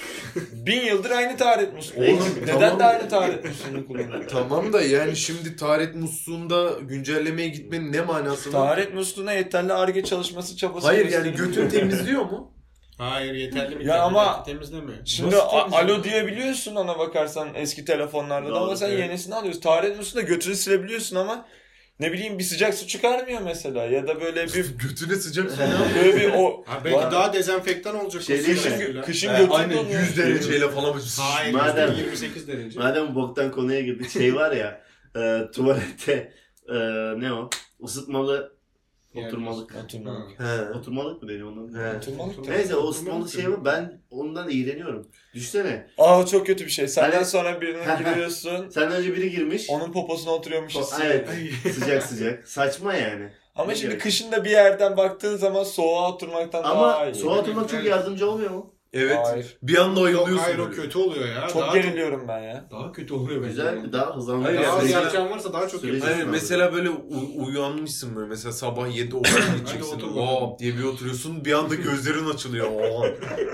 bin 0.54 0.82
yıldır 0.82 1.12
aynı 1.12 1.38
taharet 1.38 1.74
musluğu. 1.74 2.02
Oğlum, 2.04 2.20
Neden 2.42 2.60
tamam. 2.60 2.80
de 2.80 2.84
aynı 2.84 3.10
taharet 3.10 3.46
musluğunu 3.46 3.88
kullanıyoruz? 3.88 4.32
Tamam 4.32 4.74
da 4.74 4.82
yani 4.82 5.16
şimdi 5.16 5.56
taharet 5.56 5.96
musluğunda 5.96 6.89
güncellemeye 6.90 7.48
gitmenin 7.50 7.94
ne 7.94 8.02
manası 8.02 8.54
var? 8.54 8.60
Taharet 8.60 8.94
musluğuna 8.94 9.34
yeterli 9.34 9.74
arge 9.74 10.04
çalışması 10.04 10.58
çabası. 10.58 10.88
Hayır 10.88 11.12
yani 11.12 11.32
götün 11.32 11.70
temizliyor 11.70 12.22
mu? 12.22 12.54
Hayır 12.98 13.34
yeterli 13.34 13.76
mi? 13.76 13.86
Ya 13.86 14.02
ama- 14.02 14.44
temizlemiyor. 14.44 14.98
Şimdi 15.06 15.36
a- 15.36 15.72
alo 15.78 16.04
diyebiliyorsun 16.04 16.76
ona 16.76 17.00
bakarsan 17.00 17.50
eski 17.56 17.86
telefonlarda 17.86 18.52
da 18.52 18.60
ama 18.60 18.76
sen 18.76 18.90
evet. 18.90 19.00
yenisini 19.00 19.36
alıyorsun. 19.36 19.62
Taharet 19.62 19.98
musluğunda 19.98 20.28
götünü 20.28 20.56
silebiliyorsun 20.56 21.16
ama 21.16 21.46
ne 22.00 22.12
bileyim 22.12 22.40
bir 22.40 22.44
sıcak 22.44 22.74
su 22.74 22.88
çıkarmıyor 22.88 23.42
mesela 23.42 23.86
ya 23.86 24.08
da 24.08 24.22
böyle 24.22 24.48
bir 24.48 24.54
Götüne 24.90 25.16
sıcak 25.16 25.52
su 25.52 25.58
ne 25.62 25.96
böyle 26.04 26.16
bir 26.16 26.30
o 26.34 26.64
Ha, 26.68 26.82
belki 26.86 26.98
Var. 26.98 27.12
daha 27.12 27.34
dezenfektan 27.34 27.96
olacak. 27.96 28.22
Şey 28.24 28.46
değil 28.48 28.58
suyla. 28.58 28.78
mi? 28.78 28.84
kışın, 28.86 29.02
kışın 29.02 29.34
Ee, 29.34 29.38
götün 29.40 29.52
aynen 29.54 29.78
donuyor. 29.78 30.02
100 30.02 30.18
dereceyle 30.18 30.70
falan. 30.70 31.00
Hayır 31.20 31.54
Madem- 31.54 31.88
Madem. 31.88 31.96
28 31.98 32.48
derece. 32.48 32.80
Madem 32.80 33.16
boktan 33.16 33.52
konuya 33.52 33.82
girdik 33.82 34.10
şey 34.10 34.36
var 34.36 34.52
ya 34.52 34.82
e, 35.18 35.52
tuvalette 35.52 36.34
e, 36.72 36.76
ne 37.20 37.34
o? 37.34 37.50
Isıtmalı 37.84 38.54
Yani- 39.14 39.28
oturmalık. 39.28 39.76
Oturmalık. 39.86 40.40
He. 40.40 40.78
Oturmalık 40.78 41.24
mı 41.24 41.30
deniyor 41.30 41.48
ondan? 41.52 41.80
He. 41.80 41.98
Oturmalık. 41.98 42.48
Neyse 42.50 42.76
o 42.76 42.90
ısıtmalı 42.90 43.30
şey 43.30 43.52
var 43.52 43.66
ben 43.66 44.02
ondan 44.12 44.50
iğreniyorum. 44.50 45.08
Düşsene. 45.34 45.88
Aa 45.98 46.20
o 46.22 46.26
çok 46.26 46.48
kötü 46.48 46.66
bir 46.66 46.70
şey. 46.72 46.88
Senden 46.88 47.12
Hani- 47.16 47.26
sonra 47.26 47.62
birine 47.62 47.84
giriyorsun. 48.12 48.70
Senden 48.70 48.92
önce 48.92 49.16
biri 49.16 49.30
girmiş. 49.32 49.70
Onun 49.70 49.92
poposuna 49.92 50.32
oturuyormuşuz. 50.34 50.90
Evet. 51.04 51.30
sıcak 51.74 52.04
sıcak. 52.04 52.48
Saçma 52.48 52.94
yani. 52.94 53.30
Ama 53.56 53.70
Ne 53.72 53.76
şimdi 53.76 53.90
gerek? 53.90 54.02
kışın 54.02 54.32
da 54.32 54.46
bir 54.46 54.50
yerden 54.50 54.98
baktığın 54.98 55.38
zaman 55.38 55.64
soğuğa 55.64 56.12
oturmaktan 56.14 56.64
daha 56.64 56.96
Ama 56.96 57.06
iyi. 57.06 57.16
soğuğa 57.16 57.40
oturmak 57.40 57.70
çok 57.70 57.80
Evet. 57.80 57.90
yardımcı 57.90 58.30
olmuyor 58.32 58.52
mu? 58.52 58.74
Evet. 58.94 59.18
Hayır. 59.24 59.58
Bir 59.64 59.78
anda 59.78 60.00
Yok 60.00 60.08
ayılıyorsun. 60.08 60.38
hayır 60.44 60.58
o 60.58 60.72
kötü 60.72 60.98
oluyor 60.98 61.28
ya. 61.28 61.48
Çok 61.48 61.62
daha 61.62 61.78
geriliyorum 61.78 62.28
ben 62.28 62.40
ya. 62.40 62.66
Daha 62.72 62.92
kötü 62.92 63.14
oluyor 63.14 63.42
bence. 63.42 63.50
Güzel, 63.50 63.92
daha 63.92 64.16
hızlandı. 64.16 64.44
Hayır, 64.44 64.58
Daha 64.58 64.66
ya, 64.66 64.74
az 64.74 64.84
mesela- 64.84 65.02
yapacağın 65.02 65.30
varsa 65.32 65.54
daha 65.54 65.68
çok 65.68 65.84
yapıyorsun. 65.84 66.08
Hayır, 66.14 66.24
mesela 66.26 66.74
böyle 66.74 66.90
u- 66.90 67.46
uyanmışsın 67.46 68.16
böyle 68.16 68.28
mesela 68.28 68.52
sabah 68.52 68.96
7 68.96 69.16
okula 69.16 69.40
gideceksin. 69.58 70.00
Hop 70.00 70.60
diye 70.60 70.78
bir 70.78 70.84
oturuyorsun 70.84 71.46
bir 71.46 71.54
anda 71.54 71.76
gözlerin 71.76 72.26
açılıyor. 72.30 72.68
Oha. 72.72 73.08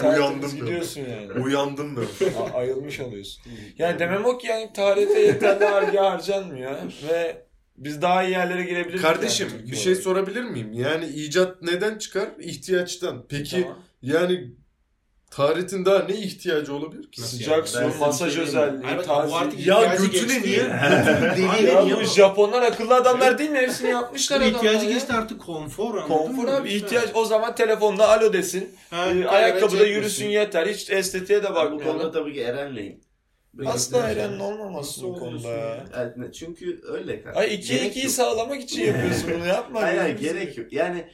Uyandım 0.09 0.49
ben. 0.53 0.59
gidiyorsun 0.65 1.01
yani. 1.01 1.43
Uyandım. 1.45 2.07
A- 2.39 2.57
ayılmış 2.57 2.99
oluyorsun. 2.99 3.43
Yani 3.77 3.99
demem 3.99 4.25
o 4.25 4.37
ki 4.37 4.47
yani 4.47 4.73
tarihte 4.73 5.19
yeterli 5.19 5.59
vergi 5.61 5.97
harcanmıyor 5.97 6.71
ve 7.11 7.45
biz 7.77 8.01
daha 8.01 8.23
iyi 8.23 8.31
yerlere 8.31 8.63
girebiliriz. 8.63 9.01
Kardeşim 9.01 9.47
yani 9.59 9.71
bir 9.71 9.75
şey 9.75 9.91
olarak. 9.91 10.03
sorabilir 10.03 10.43
miyim? 10.43 10.73
Yani 10.73 11.05
icat 11.05 11.61
neden 11.61 11.97
çıkar? 11.97 12.29
İhtiyaçtan. 12.39 13.25
Peki 13.29 13.61
Tamam. 13.61 13.79
yani 14.01 14.51
tarihin 15.35 15.85
daha 15.85 15.99
ne 15.99 16.15
ihtiyacı 16.15 16.73
olabilir 16.75 17.11
ki? 17.11 17.21
Nasıl 17.21 17.37
Sıcak 17.37 17.57
Ben 17.75 17.89
su, 17.91 17.99
masaj 17.99 18.33
söyleyeyim 18.33 18.41
mi? 18.41 18.47
özelliği, 18.47 18.83
Hayır, 18.83 19.29
bu 19.29 19.35
artık 19.35 19.67
Ya 19.67 19.81
ihtiyacı 19.83 20.05
götüne 20.05 20.33
geçti. 20.33 20.49
niye? 20.49 20.63
Deli 21.37 21.89
Ya 21.89 21.97
bu 21.99 22.03
Japonlar 22.03 22.61
akıllı 22.61 22.95
adamlar 22.95 23.37
değil 23.37 23.49
mi? 23.49 23.57
Hepsini 23.57 23.89
yapmışlar 23.89 24.37
adamlar 24.41 24.55
ihtiyacı 24.55 24.85
ya. 24.85 24.91
geçti 24.91 25.13
artık 25.13 25.41
konfor 25.41 25.95
anladın 25.95 26.07
Konfor 26.07 26.43
mı? 26.43 26.55
abi 26.55 26.73
ihtiyaç. 26.73 27.09
O 27.13 27.25
zaman 27.25 27.55
telefonda 27.55 28.09
alo 28.09 28.33
desin. 28.33 28.75
Ha, 28.89 29.05
Ee, 29.11 29.25
ayakkabıda 29.27 29.69
çekmesin. 29.69 29.93
yürüsün 29.93 30.25
yeter. 30.27 30.67
Hiç 30.67 30.89
estetiğe 30.89 31.43
de 31.43 31.55
Ben 31.55 31.71
bu 31.71 31.83
konuda 31.83 32.11
tabii 32.11 32.33
ki 32.33 32.41
Eren'leyim. 32.41 32.99
Asla 33.65 34.09
Eren'in 34.09 34.39
olmaması 34.39 35.03
bu 35.03 35.19
konuda 35.19 35.47
ya. 35.47 35.85
Evet, 35.97 36.33
çünkü 36.35 36.81
öyle 36.87 37.21
kanka. 37.21 37.39
Ay 37.39 37.47
2'ye 37.47 37.77
Gerek 37.77 37.95
2'yi 37.95 38.03
yok. 38.05 38.13
sağlamak 38.13 38.61
için 38.61 38.85
yapıyorsun 38.85 39.31
bunu 39.35 39.47
yapma. 39.47 39.81
Hayır 39.81 39.97
ya. 39.97 40.03
hayır 40.03 40.17
gerek 40.19 40.57
yok. 40.57 40.73
Yani 40.73 41.07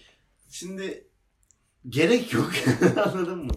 şimdi 0.51 1.07
gerek 1.89 2.33
yok. 2.33 2.51
Anladın 3.05 3.37
mı? 3.45 3.51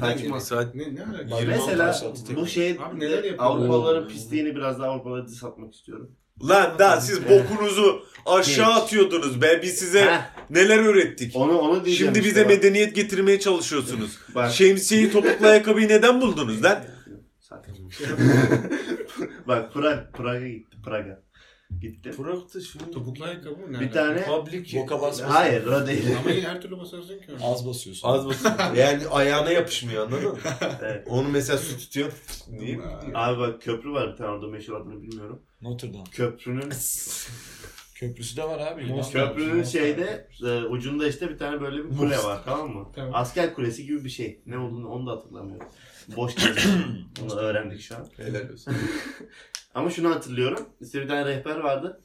Saçma. 0.00 0.40
Saat 0.40 0.74
Ne, 0.74 0.94
ne 0.94 1.02
alaka? 1.02 1.46
Mesela 1.46 1.96
bu 2.36 2.46
şey 2.46 2.70
Abi 2.70 3.00
neler 3.00 3.16
yapıyor? 3.16 3.34
Avrupalıların 3.38 4.08
pisliğini 4.08 4.56
biraz 4.56 4.78
daha 4.80 4.88
Avrupalılara 4.88 5.26
diss 5.28 5.44
atmak 5.44 5.74
istiyorum. 5.74 6.10
Lan 6.48 6.74
daha 6.78 7.00
siz 7.00 7.20
bokunuzu 7.28 8.02
aşağı 8.26 8.74
Geç. 8.74 8.82
atıyordunuz 8.82 9.42
be. 9.42 9.60
Biz 9.62 9.74
size 9.74 10.04
Heh, 10.04 10.20
neler 10.50 10.78
öğrettik? 10.78 11.36
onu 11.36 11.58
onu 11.58 11.84
diyeceğim 11.84 12.14
Şimdi 12.14 12.26
işte 12.26 12.30
bize 12.30 12.44
bak. 12.44 12.50
medeniyet 12.50 12.94
getirmeye 12.94 13.40
çalışıyorsunuz. 13.40 14.18
Bak. 14.34 14.50
Şemsiyeyi 14.52 15.10
topuklu 15.12 15.46
ayakkabıyı 15.46 15.88
neden 15.88 16.20
buldunuz 16.20 16.64
lan? 16.64 16.84
Bak 19.48 19.72
Prag, 19.74 19.98
Prag'a 20.12 20.48
gitti. 20.48 20.76
Prag'a. 20.84 21.22
Gitti. 21.80 22.18
Bıraktı 22.18 22.60
şimdi. 22.62 22.90
Topuklu 22.90 23.24
ayakkabı 23.24 23.56
mı? 23.56 23.72
Ne 23.72 23.80
Bir 23.80 23.92
tane 23.92 24.24
Public. 24.24 24.76
Boka 24.80 25.00
basmasın. 25.00 25.24
Hayır 25.24 25.66
o 25.66 25.86
değil. 25.86 26.16
Ama 26.20 26.30
yine 26.30 26.48
her 26.48 26.60
türlü 26.60 26.78
basarsın 26.78 27.18
ki. 27.18 27.26
Az 27.42 27.66
basıyorsun. 27.66 28.08
Az 28.08 28.26
basın. 28.26 28.52
Yani 28.76 29.08
ayağına 29.08 29.50
yapışmıyor 29.50 30.06
anladın 30.06 30.28
mı? 30.28 30.38
Evet. 30.82 31.06
Onu 31.10 31.28
mesela 31.28 31.58
su 31.58 31.78
tutuyor. 31.78 32.12
Niye? 32.50 32.80
Abi 33.14 33.38
bak 33.38 33.62
köprü 33.62 33.90
var 33.92 34.12
bir 34.12 34.16
tane 34.16 34.30
orada 34.30 34.46
meşhur 34.46 34.74
adını 34.80 35.02
bilmiyorum. 35.02 35.42
Notre 35.62 35.92
Dame. 35.94 36.04
Köprünün 36.12 36.72
Köprüsü 37.94 38.36
de 38.36 38.44
var 38.44 38.72
abi. 38.72 38.82
Yunan. 38.82 39.10
köprünün 39.10 39.62
şeyde 39.64 40.28
e, 40.46 40.62
ucunda 40.62 41.08
işte 41.08 41.28
bir 41.28 41.38
tane 41.38 41.60
böyle 41.60 41.84
bir 41.84 41.96
kule 41.96 42.16
var 42.18 42.40
tamam 42.44 42.70
mı? 42.70 42.88
Tamam. 42.94 43.10
Asker 43.14 43.54
kulesi 43.54 43.86
gibi 43.86 44.04
bir 44.04 44.10
şey. 44.10 44.42
Ne 44.46 44.58
olduğunu 44.58 44.88
onu 44.88 45.06
da 45.06 45.10
hatırlamıyorum. 45.10 45.66
Boş 46.16 46.34
gezdim. 46.46 47.04
Onu 47.24 47.34
öğrendik 47.34 47.80
şu 47.80 47.96
an. 47.96 48.06
Helal 48.16 48.52
olsun. 48.52 48.74
Ama 49.74 49.90
şunu 49.90 50.10
hatırlıyorum. 50.14 50.68
İşte 50.80 51.02
bir 51.02 51.08
tane 51.08 51.24
rehber 51.24 51.56
vardı. 51.56 52.02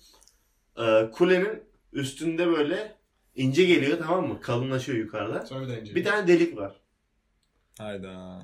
Ee, 0.77 1.11
kulenin 1.11 1.63
üstünde 1.93 2.47
böyle 2.47 2.95
ince 3.35 3.65
geliyor 3.65 3.97
tamam 3.97 4.27
mı? 4.27 4.41
Kalınlaşıyor 4.41 4.97
yukarıda. 4.97 5.45
Sonra 5.45 5.77
ince. 5.77 5.95
Bir 5.95 6.03
tane 6.03 6.27
delik 6.27 6.57
var. 6.57 6.81
Hayda. 7.77 8.41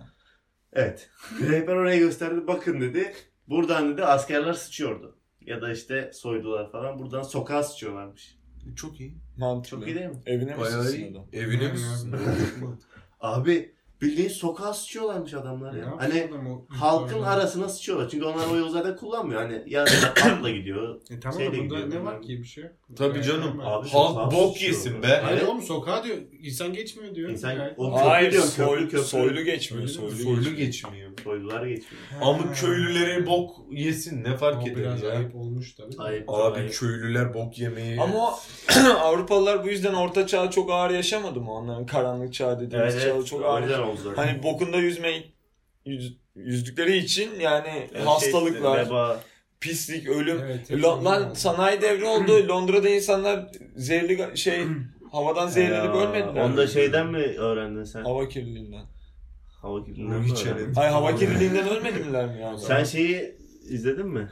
Evet. 0.73 1.09
Rehber 1.41 1.75
oraya 1.75 1.97
gösterdi. 1.97 2.47
Bakın 2.47 2.81
dedi. 2.81 3.13
Buradan 3.47 3.93
dedi 3.93 4.05
askerler 4.05 4.53
sıçıyordu. 4.53 5.17
Ya 5.41 5.61
da 5.61 5.71
işte 5.71 6.11
soydular 6.13 6.71
falan. 6.71 6.99
Buradan 6.99 7.21
sokağa 7.21 7.63
sıçıyorlarmış. 7.63 8.37
Çok 8.75 8.99
iyi. 8.99 9.17
Mantıklı. 9.37 9.77
Çok 9.77 9.87
iyi 9.87 9.95
değil 9.95 10.07
mi? 10.07 10.21
Evine 10.25 10.55
mi 10.55 10.61
Bayağı 10.61 10.91
iyi. 10.91 11.17
Evine 11.33 11.71
mi? 11.71 11.79
Abi 13.19 13.74
bildiğin 14.01 14.29
sokağa 14.29 14.73
sıçıyorlarmış 14.73 15.33
adamlar 15.33 15.73
ya. 15.73 15.79
yapsın 15.79 15.97
Hani 15.99 16.29
o- 16.49 16.65
halkın 16.75 17.15
Yukarıda. 17.17 17.27
arasına 17.41 17.69
sıçıyorlar. 17.69 18.09
Çünkü 18.09 18.25
onlar 18.25 18.47
o 18.53 18.57
yolu 18.57 18.69
zaten 18.69 18.95
kullanmıyor. 18.95 19.41
Hani 19.41 19.63
ya 19.67 19.81
atla 20.25 20.49
gidiyor. 20.49 21.01
E 21.11 21.19
tamam 21.19 21.39
Şeyle 21.39 21.51
bunda 21.57 21.79
gidiyor, 21.79 22.01
ne 22.01 22.05
var 22.05 22.21
ki 22.21 22.39
bir 22.39 22.45
şey? 22.47 22.63
Tabii 22.97 23.23
canım. 23.23 23.59
Abi 23.63 23.89
Halk 23.89 24.33
bok 24.33 24.61
yesin 24.61 25.03
be. 25.03 25.07
Hayır 25.07 25.37
Evet. 25.37 25.49
oğlum 25.49 25.61
sokağa 25.61 26.03
diyor. 26.03 26.17
İnsan 26.41 26.73
geçmiyor 26.73 27.15
diyor. 27.15 27.29
İnsan- 27.29 27.55
Gayet- 27.55 27.73
o- 27.79 27.91
Köprü 27.91 28.05
Hayır 28.09 28.31
diyorum, 28.31 28.49
soy, 28.49 28.65
köprü, 28.75 28.89
köprü. 28.89 29.03
soylu 29.03 29.41
geçmiyor. 29.41 29.87
Soylu 29.87 30.11
Soylu, 30.11 30.23
Soylu 30.23 30.35
geçmiyor. 30.55 30.57
geçmiyor. 30.67 31.11
Soylular 31.23 31.65
geçmiyor. 31.65 32.03
Ama 32.21 32.53
köylülere 32.53 33.27
bok 33.27 33.55
yesin 33.71 34.23
ne 34.23 34.37
fark 34.37 34.57
O 34.63 34.67
eder 34.67 34.75
biraz 34.75 35.01
ya? 35.03 35.09
ayıp 35.09 35.35
olmuş 35.35 35.73
tabii. 35.75 35.95
Ayıp. 35.97 36.29
Abi 36.29 36.59
Ayıp. 36.59 36.73
köylüler 36.73 37.33
bok 37.33 37.59
yemeyi. 37.59 38.01
Ama 38.01 38.33
Avrupalılar 39.01 39.63
bu 39.63 39.67
yüzden 39.67 39.93
orta 39.93 40.27
çağı 40.27 40.49
çok 40.51 40.71
ağır 40.71 40.89
yaşamadı 40.91 41.41
mı? 41.41 41.51
Onların 41.53 41.85
karanlık 41.85 42.33
çağı 42.33 42.59
dediğimiz 42.59 42.93
Evet, 42.95 43.03
çağı 43.05 43.23
çok 43.25 43.45
ağır. 43.45 43.61
yüzden 43.61 43.81
oldu 43.89 43.99
zaten. 44.03 44.15
Hani 44.25 44.43
bokunda 44.43 44.77
yüzme 44.77 45.23
yüz, 45.85 46.17
yüzdükleri 46.35 46.97
için 46.97 47.39
yani 47.39 47.89
Yani 47.95 48.05
hastalıklar, 48.05 48.75
Şey, 48.75 48.85
veba. 48.85 49.19
pislik, 49.59 50.07
ölüm. 50.07 50.39
Evet, 50.43 50.83
lan 50.83 51.33
sanayi 51.33 51.81
devri 51.81 52.05
oldu. 52.05 52.47
Londra'da 52.49 52.89
insanlar 52.89 53.51
zehirli 53.75 54.37
şey 54.37 54.65
havadan 55.11 55.47
zehirlenip 55.47 55.95
ölmediler. 55.95 56.41
Onu 56.41 56.57
da 56.57 56.67
şeyden 56.67 57.07
mi 57.07 57.17
öğrendin 57.17 57.83
sen? 57.83 58.03
Hava 58.03 58.29
kirliliğinden. 58.29 58.85
Hava 59.61 59.83
kirliliğinden 59.85 60.21
mi 60.21 60.31
öğrendin? 60.31 60.75
Ay 60.75 60.89
hava 60.89 61.15
kirliliğinden 61.15 61.69
ölmediler 61.69 62.25
mi 62.25 62.41
ya? 62.41 62.57
Sen 62.67 62.83
şeyi 62.83 63.35
izledin 63.69 64.07
mi? 64.07 64.29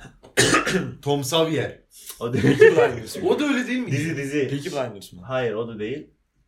Tom 1.02 1.24
Sawyer. 1.24 1.80
O 2.20 2.34
değil. 2.34 2.46
O 3.26 3.40
da 3.40 3.46
öyle 3.46 3.68
değil 3.68 3.80
mi? 3.80 3.92
dizi 3.92 4.18
dizi. 4.18 4.48
Peaky 4.48 4.70
Blinders 4.70 5.14
mı? 5.14 5.22
Hayır 5.28 5.54
o 5.54 5.68
da 5.68 5.80
değil. 5.80 6.08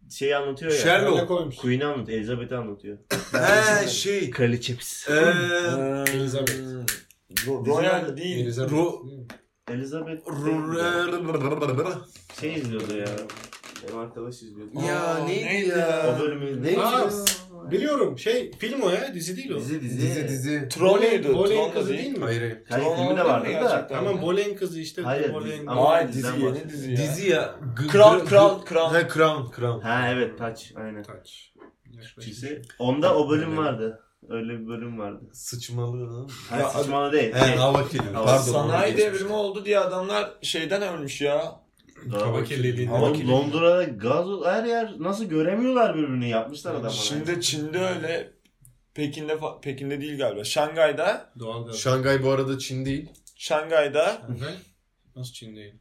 Şeyi 0.10 0.36
anlatıyor 0.36 0.72
ya. 0.72 0.78
Sherlock. 0.78 1.28
Koymuş. 1.28 1.56
Queen'i 1.56 1.86
anlatıyor. 1.86 2.18
Elizabeth'i 2.18 2.56
anlatıyor. 2.56 2.98
He 3.32 3.88
şey. 3.88 4.30
Kraliçe 4.30 4.76
pis. 4.76 5.10
Eee. 5.10 5.16
Ee, 5.16 6.12
Elizabeth. 6.12 6.52
Ro- 7.32 7.66
Royal 7.66 8.18
değil. 8.18 8.46
Elizabeth. 8.46 8.74
Ro-? 8.74 9.26
Elizabeth 9.72 10.28
şey 12.40 12.54
izliyordu 12.54 12.98
ya. 12.98 13.06
Benim 13.84 13.98
arkadaş 14.00 14.36
izliyordu. 14.42 14.72
Ya 14.88 15.26
neydi 15.26 15.46
neydi 15.46 15.70
ya? 15.70 16.16
O 16.18 16.20
bölümü 16.22 16.64
ne 16.64 16.76
Biliyorum 17.72 18.20
şey 18.20 18.52
film 18.52 18.82
o 18.82 18.90
ya 18.90 19.14
dizi 19.14 19.38
değil 19.38 19.52
o. 19.52 19.56
Dizi 19.60 19.82
dizi. 19.82 20.02
Dizi 20.02 20.28
dizi. 20.28 20.68
Tron 20.70 21.00
muydu? 21.00 21.34
Boleyn 21.34 21.72
kızı 21.72 21.90
değil. 21.94 22.18
mi? 22.18 22.24
Hayır 22.24 22.42
hayır. 22.42 22.58
Hayır 22.70 22.84
Tron 22.86 22.96
filmi 22.96 23.18
de 23.18 23.24
vardı 23.26 23.48
da. 23.54 23.88
Tamam 23.88 24.22
Boleyn 24.22 24.56
kızı 24.56 24.80
işte. 24.80 25.02
Hayır, 25.02 25.34
Boleyn. 25.34 25.60
dizi- 25.60 25.70
ama- 25.70 25.90
Ay 25.90 26.08
dizi 26.14 26.28
yeni 26.40 26.70
dizi 26.70 26.92
ya. 26.92 26.98
Dizi 26.98 27.30
ya. 27.30 27.56
Crown, 27.92 28.26
Crown, 28.30 28.66
Crown. 28.70 28.96
He 28.96 29.08
Crown 29.14 29.56
Crown. 29.56 29.80
Ha 29.82 30.10
evet 30.12 30.38
taç 30.38 30.74
aynen. 30.76 31.04
Taç. 31.04 31.54
Yaklaşık. 31.92 32.22
Çizi. 32.22 32.62
Onda 32.80 33.16
o 33.18 33.30
bölüm 33.30 33.58
vardı. 33.58 34.02
Öyle 34.30 34.54
bir 34.60 34.68
bölüm 34.68 35.00
vardı. 35.00 35.24
Sıçmalı. 35.34 36.28
Hayır 36.50 36.66
sıçmalı 36.66 37.12
değil. 37.14 37.34
He 37.34 37.56
hava. 37.56 37.78
Hava- 38.14 38.26
Pardon. 38.26 38.38
Sanayi 38.52 38.98
devrimi 38.98 39.34
oldu 39.34 39.66
diye 39.66 39.80
adamlar 39.80 40.32
şeyden 40.42 40.82
ölmüş 40.82 41.22
ya. 41.22 41.65
Hava 42.12 42.44
kirliliği. 42.44 42.88
Hava 42.88 43.06
Oğlum 43.06 43.14
kirliliği. 43.14 43.32
Londra'da 43.38 43.84
gaz 43.84 44.26
her 44.46 44.64
yer 44.64 44.94
nasıl 45.00 45.26
göremiyorlar 45.26 45.96
birbirini 45.96 46.30
yapmışlar 46.30 46.72
adamlar. 46.72 46.90
Şimdi 46.90 47.42
Çin'de 47.42 47.80
öyle. 47.80 48.32
Pekin'de 48.94 49.38
Pekin'de 49.62 50.02
değil 50.02 50.18
galiba. 50.18 50.44
Şangay'da, 50.44 51.34
Doğalgaz. 51.40 51.78
Şangay 51.80 52.24
bu 52.24 52.30
arada 52.30 52.60
Çin 52.60 52.86
değil. 52.86 53.10
Şangay'da 53.36 54.22
Şangay? 54.28 54.54
Nasıl 55.16 55.34
Çin 55.34 55.56
değil? 55.56 55.74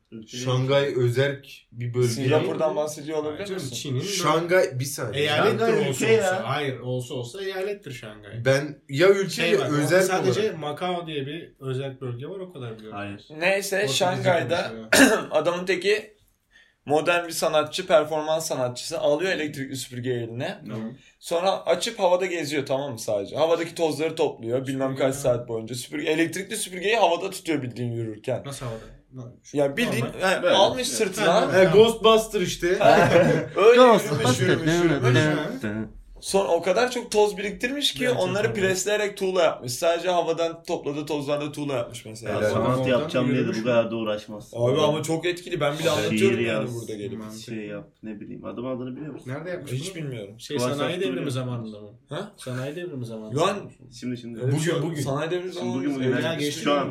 Şangay 0.44 0.94
özerk 0.96 1.46
bir 1.72 1.94
bölge. 1.94 2.08
Singapur'dan 2.08 2.76
bahsediyor 2.76 3.18
olabilir 3.18 3.50
misin? 3.50 3.74
Çin'in 3.74 4.00
Şangay 4.00 4.78
bir 4.80 4.84
saniye. 4.84 5.22
eyalettir 5.22 5.58
Şangay 5.58 5.78
olsa 5.88 5.90
ülke 6.04 6.18
olsa. 6.18 6.26
ya. 6.34 6.48
Hayır 6.48 6.78
olsa 6.80 7.14
olsa 7.14 7.44
eyalettir 7.44 7.92
Şangay. 7.92 8.44
Ben 8.44 8.78
ya 8.88 9.08
ülke 9.08 9.30
Şey 9.30 9.50
ya 9.50 9.58
var, 9.60 9.78
özel 9.82 10.02
sadece 10.02 10.40
olarak. 10.40 10.58
Macao 10.58 11.06
diye 11.06 11.26
bir 11.26 11.52
özel 11.60 12.00
bölge 12.00 12.26
var 12.26 12.38
o 12.38 12.52
kadar 12.52 12.74
biliyorum. 12.78 12.98
Hayır. 12.98 13.26
Neyse 13.38 13.76
Orta 13.84 13.92
Şangay'da 13.92 14.72
konuşuyor. 14.90 15.22
adamın 15.30 15.66
teki 15.66 16.13
modern 16.86 17.26
bir 17.26 17.32
sanatçı, 17.32 17.86
performans 17.86 18.46
sanatçısı 18.46 18.98
alıyor 19.00 19.32
elektrikli 19.32 19.76
süpürgeyi 19.76 20.16
eline. 20.16 20.58
Sonra 21.20 21.66
açıp 21.66 21.98
havada 21.98 22.26
geziyor 22.26 22.66
tamam 22.66 22.92
mı 22.92 22.98
sadece? 22.98 23.36
Havadaki 23.36 23.74
tozları 23.74 24.14
topluyor 24.14 24.66
bilmem 24.66 24.96
kaç 24.96 25.14
saat 25.14 25.48
boyunca. 25.48 25.74
Süpürge, 25.74 26.10
elektrikli 26.10 26.56
süpürgeyi 26.56 26.96
havada 26.96 27.30
tutuyor 27.30 27.62
bildiğin 27.62 27.92
yürürken. 27.92 28.42
Nasıl 28.44 28.66
havada? 28.66 28.84
Ya 29.52 29.76
bildiğin 29.76 30.04
Normal. 30.04 30.20
yani 30.20 30.42
Böyle. 30.42 30.54
almış 30.54 30.88
sırtına. 30.88 31.52
He 31.52 31.64
Ghostbuster 31.64 32.40
işte. 32.40 32.66
Öyle 33.56 33.80
yürümüş 33.80 34.40
yürümüş 34.40 34.72
yürümüş. 34.74 35.94
Son 36.24 36.46
o 36.46 36.62
kadar 36.62 36.90
çok 36.90 37.10
toz 37.10 37.37
biriktirmiş 37.37 37.92
ki 37.92 37.98
Gerçekten 37.98 38.22
onları 38.28 38.48
öyle. 38.48 38.60
presleyerek 38.60 39.16
tuğla 39.16 39.42
yapmış. 39.42 39.72
Sadece 39.72 40.08
havadan 40.08 40.62
topladığı 40.62 41.06
tozlarla 41.06 41.52
tuğla 41.52 41.72
yapmış 41.74 42.04
mesela. 42.04 42.32
Ya 42.32 42.38
Helal 42.40 42.50
sanat 42.50 42.78
olsun. 42.78 42.90
yapacağım 42.90 43.28
diye 43.34 43.46
de 43.46 43.48
bu 43.60 43.64
kadar 43.64 43.90
da 43.90 43.96
uğraşmaz. 43.96 44.50
Abi 44.54 44.80
ama 44.80 45.02
çok 45.02 45.26
etkili. 45.26 45.60
Ben 45.60 45.72
bile 45.74 45.82
Şiir 45.82 45.90
anlatıyorum 45.90 46.40
yani 46.40 46.46
yaz. 46.48 46.74
burada 46.74 46.94
gelip. 46.94 47.20
Şey 47.46 47.56
yap 47.66 47.88
ne 48.02 48.20
bileyim 48.20 48.44
adım 48.44 48.66
adını 48.66 48.96
biliyor 48.96 49.12
musun? 49.12 49.30
Nerede 49.30 49.50
yapmış 49.50 49.72
Hiç 49.72 49.96
bilmiyorum. 49.96 50.40
Şey 50.40 50.56
WhatsApp 50.56 50.80
sanayi 50.82 51.00
devrimi 51.00 51.30
zamanında 51.30 51.80
mı? 51.80 51.88
Ha? 52.08 52.32
Sanayi 52.37 52.76
devrimi 52.76 53.06
zamanında. 53.06 53.40
Lan 53.40 53.56
Şimdi 54.00 54.16
şimdi. 54.16 54.40
şey 54.40 54.74
Bugün, 54.74 54.90
bugün. 54.90 55.02
Sanayi 55.02 55.30
devrimi 55.30 55.52
Şimdi 55.52 55.64
zamanı. 55.64 55.76
bugün 55.76 55.94
bugün. 55.94 56.22
Ya 56.22 56.34
geçti 56.34 56.60
şu 56.60 56.72
an 56.72 56.88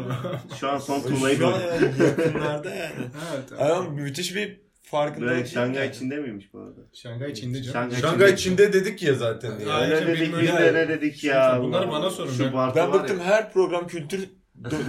şu 0.59 0.69
an 0.69 0.77
son 0.77 1.01
tuğlayı 1.01 1.37
Şu 1.37 1.47
an 1.47 1.53
koydum. 1.53 1.67
yani 1.73 2.03
yakınlarda 2.09 2.69
yani. 2.69 2.93
Evet. 3.35 3.61
Ama 3.61 3.89
müthiş 3.89 4.35
bir 4.35 4.62
farkındalık. 4.93 5.33
Böyle 5.35 5.45
Şangay 5.45 5.85
yani. 5.85 5.95
Çin'de 5.95 6.15
miymiş 6.15 6.53
bu 6.53 6.59
arada? 6.59 6.79
Şangay 6.93 7.33
Çin'de 7.33 7.63
canım. 7.63 7.73
Şangay 7.73 8.01
Şangay 8.01 8.35
Çin'de 8.35 8.73
dedik 8.73 9.03
ya 9.03 9.13
zaten. 9.13 9.59
Ya. 9.59 9.73
Aynen, 9.73 9.95
Öyle 9.95 10.07
dedik 10.07 10.33
biz 10.41 10.47
de 10.49 10.73
ne 10.73 10.87
dedik 10.89 11.23
ya. 11.23 11.59
Bunları 11.61 11.91
bana 11.91 12.09
sorun, 12.09 12.31
Şu 12.31 12.43
ben- 12.43 12.51
Ben 12.53 12.57
var 12.57 12.75
ya. 12.75 12.93
bıktım 12.93 13.19
her 13.19 13.51
program 13.53 13.87
kültür 13.87 14.29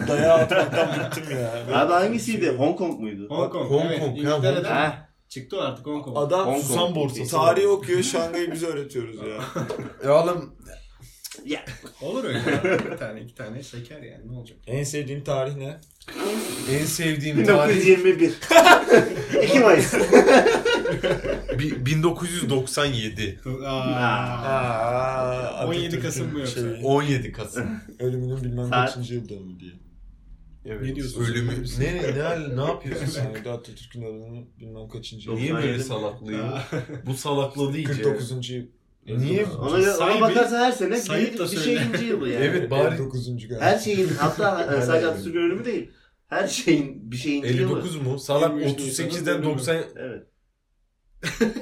dayağı 0.09 0.35
atmaktan 0.39 0.89
bıktım 1.05 1.25
ya. 1.39 1.81
Abi 1.81 1.93
hangisiydi? 1.93 2.49
Hong 2.51 2.79
Kong 2.79 3.01
muydu? 3.01 3.27
Hong 3.31 3.53
Kong. 3.53 3.71
Hong 3.71 3.87
evet. 3.87 4.01
Kong, 4.01 4.19
ya, 4.19 4.37
İngiltere'den 4.37 5.09
çıktı 5.29 5.63
artık 5.63 5.87
Hong 5.87 6.05
Kong. 6.05 6.19
Adam 6.19 6.47
Hong 6.47 6.63
Susam 6.63 6.79
Kong. 6.79 6.97
borsası. 6.97 7.37
tarih 7.37 7.69
okuyor 7.71 8.03
Şangay'ı 8.03 8.53
biz 8.53 8.63
öğretiyoruz 8.63 9.17
ya. 9.17 9.65
Ya 10.05 10.23
oğlum 10.23 10.55
Olur 12.03 12.25
öyle. 12.25 12.39
ya. 12.39 12.63
bir 12.93 12.97
tane 12.97 13.21
iki 13.21 13.35
tane 13.35 13.63
şeker 13.63 14.03
yani 14.03 14.33
ne 14.33 14.39
olacak? 14.39 14.59
En 14.67 14.85
sevdiğin 14.85 15.25
tarih 15.25 15.57
ne? 15.57 15.81
En 16.71 16.85
sevdiğim 16.85 17.45
tarih 17.45 17.77
1921. 17.77 18.33
2 19.43 19.61
Mayıs. 19.61 19.95
bi- 21.59 21.87
1997. 21.87 23.41
Aa, 23.67 25.67
17 25.67 25.87
Atatürk'ün 25.87 26.03
Kasım 26.07 26.33
mı 26.33 26.39
yoksa? 26.39 26.61
şeyi, 26.61 26.85
17 26.85 27.33
Kasım. 27.33 27.67
ölümünün 27.99 28.45
bilmem 28.45 28.69
Saat. 28.69 28.89
kaçıncı 28.89 29.15
yıl 29.15 29.29
dönümü 29.29 29.61
diye. 29.61 29.73
Evet. 30.67 30.83
Ne 30.83 30.97
diyorsun? 30.97 31.25
Ölümü. 31.25 31.53
Ne 31.79 31.95
ne 31.95 32.03
ne, 32.03 32.57
ne 32.57 32.65
yapıyorsun? 32.65 33.21
Yani 33.21 33.51
Atatürk'ün 33.51 34.03
ölümünün 34.03 34.51
bilmem 34.61 34.89
kaçıncı 34.89 35.31
yıl. 35.31 35.37
Niye 35.37 35.49
97 35.51 35.67
böyle 35.69 35.79
mi? 35.79 35.85
salaklıyor? 35.85 36.49
Bu 37.07 37.15
salakladı 37.15 37.77
iyice. 37.77 37.93
49. 37.93 38.51
yıl. 38.51 38.65
Niye? 39.07 39.45
Ona, 39.45 39.79
göre- 39.79 39.97
ona 39.97 40.15
bir- 40.17 40.21
bakarsa 40.21 40.59
her 40.59 40.73
sene 40.73 40.97
sayıp 40.97 41.33
bir, 41.35 41.39
da 41.39 41.43
bir 41.45 41.49
söyle. 41.49 41.65
şeyinci 41.79 42.05
yılı 42.05 42.29
yani. 42.29 42.45
Evet 42.45 42.71
bari 42.71 42.95
59. 42.95 43.49
galiba. 43.49 43.65
Her 43.65 43.79
şeyin 43.79 44.09
hatta 44.19 44.57
sadece 44.67 44.93
Aynen. 44.93 45.07
Atatürk 45.09 45.37
ölümü 45.37 45.65
değil. 45.65 45.91
Her 46.27 46.49
şeyin 46.49 47.11
bir 47.13 47.17
şeyinci 47.17 47.49
yılı. 47.49 47.63
59 47.63 47.97
mu? 47.97 48.19
Salak 48.19 48.53
23 48.67 48.81
38'den 48.81 49.09
Nisan'ın 49.09 49.43
90 49.45 49.77
Evet. 49.97 50.27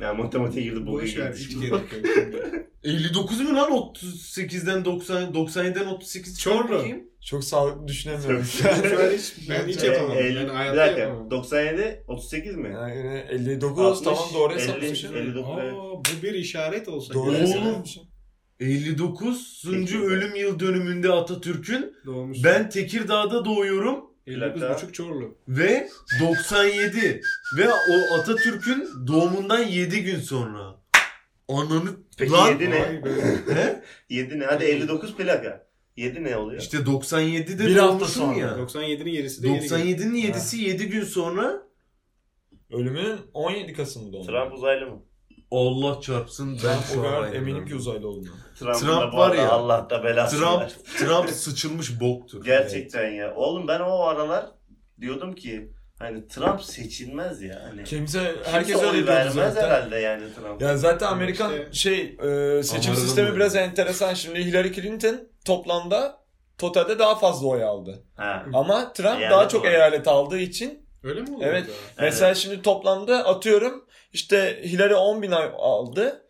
ya 0.00 0.14
matematiğe 0.14 0.64
girdi 0.64 0.86
bu 0.86 0.92
Boş 0.92 1.16
ver 1.16 1.32
hiç 1.34 1.54
gerek 1.54 1.70
yok. 1.70 1.80
şimdi. 1.90 2.68
59 2.84 3.40
mu 3.40 3.54
lan 3.56 3.70
38'den 3.72 4.84
90 4.84 5.32
97'den 5.34 5.86
38 5.86 6.38
Çorlu. 6.40 6.68
bakayım. 6.74 7.02
Çok 7.26 7.44
sağlıklı 7.44 7.88
düşünemiyorum. 7.88 8.44
Şu 8.44 8.68
an 8.70 8.74
hiç 9.10 9.34
ben 9.48 9.66
hiç 9.68 9.82
yapamam. 9.82 10.16
Yani 10.18 10.34
bir 10.34 10.48
hayatta 10.48 10.76
dakika. 10.76 11.00
yapamam. 11.00 11.30
97, 11.30 12.04
38 12.08 12.56
mi? 12.56 12.68
yani 12.72 13.24
59 13.30 13.84
60, 13.84 14.04
tamam 14.04 14.28
doğru 14.34 14.52
50, 14.52 14.60
hesaplamışım. 14.60 15.16
59. 15.16 15.44
Aa, 15.50 15.72
bu 15.74 16.02
bir 16.22 16.34
işaret 16.34 16.88
olsa. 16.88 17.14
Doğru 17.14 17.32
hesaplamışım. 17.34 18.02
59. 18.60 19.62
Peki. 19.72 19.98
ölüm 20.00 20.34
yıl 20.34 20.60
dönümünde 20.60 21.12
Atatürk'ün 21.12 21.94
Doğmuş. 22.06 22.44
ben 22.44 22.70
Tekirdağ'da 22.70 23.44
doğuyorum 23.44 24.04
59,5 24.26 24.92
Çorlu. 24.92 25.38
ve 25.48 25.88
97 26.20 27.20
ve 27.58 27.68
o 27.70 28.14
Atatürk'ün 28.20 28.88
doğumundan 29.06 29.62
7 29.62 30.02
gün 30.04 30.20
sonra. 30.20 30.76
Ananı 31.48 31.90
Peki 32.18 32.32
lan 32.32 32.48
7 32.50 32.70
ne? 32.70 32.78
He? 33.54 33.82
7 34.08 34.38
ne? 34.38 34.44
Hadi 34.44 34.64
59 34.64 35.16
plaka. 35.16 35.65
7 35.96 36.24
ne 36.24 36.36
oluyor? 36.36 36.60
İşte 36.62 36.76
97'de 36.78 37.66
Bir 37.66 37.76
hafta 37.76 38.06
sonra. 38.06 38.38
ya. 38.38 38.48
97'nin 38.48 39.12
gerisi 39.12 39.42
de 39.42 39.48
7 39.48 39.66
97'nin 39.66 40.14
7'si 40.32 40.56
7 40.56 40.88
gün 40.88 41.04
sonra 41.04 41.62
Ölümünün 42.72 43.18
17 43.34 43.72
Kasım'da 43.72 44.16
oldu. 44.16 44.26
Trump 44.26 44.52
uzaylı 44.54 44.86
mı? 44.86 45.02
Allah 45.50 46.00
çarpsın 46.00 46.58
ben 46.64 46.70
Ben 46.76 46.94
şu 46.94 47.00
o 47.00 47.04
an 47.04 47.10
kadar 47.10 47.22
aynen 47.22 47.34
eminim 47.36 47.66
ki 47.66 47.74
uzaylı 47.74 48.08
olduğunu. 48.08 48.34
Trump 48.58 49.12
bu 49.12 49.16
var 49.16 49.34
ya. 49.36 49.48
Allah 49.50 49.86
da 49.90 50.04
belasını 50.04 50.40
Trump 50.40 50.60
versin. 50.62 50.82
Trump 50.98 51.30
sıçılmış 51.30 52.00
boktur. 52.00 52.44
Gerçekten 52.44 53.10
ya. 53.10 53.34
Oğlum 53.34 53.68
ben 53.68 53.80
o 53.80 54.00
aralar 54.00 54.46
diyordum 55.00 55.34
ki 55.34 55.72
hani 55.98 56.28
Trump 56.28 56.62
seçilmez 56.62 57.42
ya. 57.42 57.62
Hani 57.70 57.84
Kimse 57.84 58.18
Kimse 58.34 58.50
herkes 58.50 58.76
oy 58.76 58.82
öyle 58.86 58.92
diyordu 58.92 59.10
vermez 59.10 59.34
zaten. 59.34 59.62
herhalde 59.62 59.96
yani 59.96 60.22
Trump. 60.34 60.62
Ya 60.62 60.76
zaten 60.76 61.06
Amerikan 61.06 61.52
İşte- 61.52 61.72
şey 61.72 62.16
e, 62.58 62.62
seçim 62.62 62.94
sistemi 62.94 63.28
mı? 63.30 63.36
biraz 63.36 63.56
enteresan. 63.56 64.14
Şimdi 64.14 64.44
Hillary 64.44 64.72
Clinton 64.72 65.28
toplamda 65.46 66.18
totalde 66.58 66.98
daha 66.98 67.14
fazla 67.18 67.46
oy 67.48 67.64
aldı. 67.64 68.04
Ha. 68.16 68.44
Ama 68.54 68.92
Trump 68.92 69.08
Eyalet 69.18 69.30
daha 69.30 69.48
çok 69.48 69.60
olarak. 69.60 69.74
eyalet 69.74 70.08
aldığı 70.08 70.38
için 70.38 70.86
Öyle 71.04 71.20
mi 71.20 71.36
oldu? 71.36 71.44
Evet. 71.46 71.68
da? 71.68 71.72
mesela 72.02 72.34
şimdi 72.34 72.62
toplamda 72.62 73.26
atıyorum 73.26 73.86
işte 74.12 74.60
Hillary 74.64 74.94
10 74.94 75.22
bin 75.22 75.30
oy 75.32 75.50
aldı. 75.58 76.22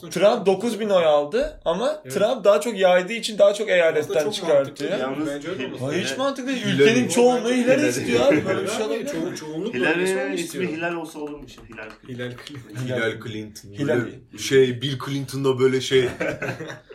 Çok 0.00 0.12
Trump 0.12 0.22
mantıklı. 0.26 0.46
9 0.46 0.80
bin 0.80 0.88
oy 0.90 1.04
aldı 1.04 1.60
ama 1.64 2.00
Evet. 2.04 2.14
Trump 2.14 2.44
daha 2.44 2.60
çok 2.60 2.78
yaydığı 2.78 3.12
için 3.12 3.38
daha 3.38 3.54
çok 3.54 3.68
eyaletten 3.68 4.24
çok 4.24 4.34
çıkartıyor. 4.34 4.90
mantıklı. 4.90 5.02
Yalnız- 5.26 5.28
Bence 5.34 5.48
öyle 5.50 5.66
olması 5.66 5.84
Ha, 5.84 5.90
lazım. 5.90 6.00
hiç 6.02 6.16
mantıklı 6.18 6.48
değil. 6.48 6.64
Hillary- 6.64 6.82
Ülkenin 6.82 7.08
çoğunluğu 7.08 7.48
Hillary- 7.50 7.54
Hillary 7.78 7.88
istiyor 7.88 8.26
abi. 8.26 8.44
Böyle 8.46 8.62
bir 8.62 8.68
şey 8.70 8.86
olabilir 8.86 9.04
mi? 9.04 9.10
ço- 9.10 9.36
çoğunluk 9.36 9.74
bölgesi 9.74 10.12
Hillary'nin 10.12 10.28
onu 10.30 10.34
ismi. 10.40 10.66
Hilal 10.68 10.94
olsa 10.94 11.18
olurmuş. 11.18 11.52
Hilal. 11.52 11.90
Hilal 12.08 12.32
Clinton. 12.46 12.84
Hillary 12.86 13.20
Clinton. 13.32 13.68
Hillary. 13.70 14.00
Böyle 14.00 14.38
şey 14.38 14.82
Bill 14.82 14.98
Clinton'da 15.06 15.58
böyle 15.58 15.80
şey 15.80 16.08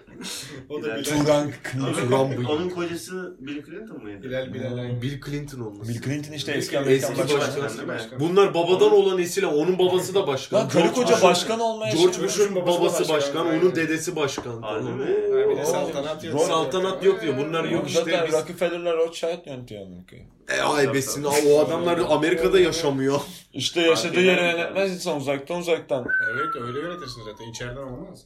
O 0.70 0.84
da. 0.84 0.86
Bilal. 0.86 1.04
Turan 1.04 1.52
Onun, 1.78 1.94
Trump 1.94 2.38
bıyık. 2.38 2.50
onun 2.50 2.70
kocası 2.70 3.36
Bill 3.40 3.66
Clinton 3.66 4.04
mıydı? 4.04 4.24
Bilal 4.24 4.54
Bilal 4.54 4.78
aynı. 4.78 5.02
Bill 5.02 5.22
Clinton 5.22 5.60
olması. 5.60 5.90
Bill 5.90 6.02
Clinton 6.02 6.34
işte 6.34 6.52
eski 6.52 6.80
Amerikan 6.80 7.12
eski 7.12 7.24
başkanı. 7.24 7.42
başkan. 7.62 7.78
Değil 7.78 8.12
mi? 8.12 8.20
Bunlar 8.20 8.54
babadan 8.54 8.92
olan 8.92 9.20
esile. 9.20 9.48
Onun 9.48 9.80
babası 9.80 10.16
da 10.16 10.28
başkan. 10.28 10.60
Lan 10.60 10.70
karı 10.70 10.84
George 10.84 11.02
koca 11.02 11.14
Bush'un- 11.16 11.30
başkan 11.30 11.60
olmaya 11.60 11.94
George 11.94 12.24
Bush'un 12.24 12.56
babası, 12.56 12.80
babası 12.80 13.00
başkan, 13.00 13.16
başkan, 13.16 13.48
onun 13.48 13.60
aynen. 13.60 13.76
dedesi 13.76 14.16
başkan. 14.16 14.62
Harbi 14.62 14.90
mi? 14.90 15.06
Ha, 15.06 15.50
bir 15.50 15.58
de 15.58 15.66
saltanat 15.66 16.24
yok. 16.24 16.42
Saltanat 16.42 17.04
yok 17.04 17.22
diyor. 17.22 17.38
Bunlar 17.38 17.64
yok 17.64 17.88
işte. 17.88 18.00
zaten 18.00 18.28
Biz... 18.28 18.34
Rockefeller'lar 18.34 18.98
Rothschild 18.98 19.46
yönetiyor 19.48 19.86
Amerika'yı. 19.86 20.24
E, 20.50 20.62
ay 20.62 20.94
besin. 20.94 21.24
O 21.24 21.60
adamlar 21.60 22.00
Amerika'da 22.10 22.60
yaşamıyor. 22.60 23.22
İşte 23.54 23.82
yaşadığı 23.82 24.22
yere 24.22 24.42
yönetmez 24.52 24.92
insan 24.92 25.18
uzaktan 25.18 25.60
uzaktan. 25.60 26.06
Evet 26.34 26.56
öyle 26.68 26.80
yönetirsin 26.80 27.22
zaten. 27.32 27.52
İçeriden 27.52 27.82
olmaz. 27.82 28.26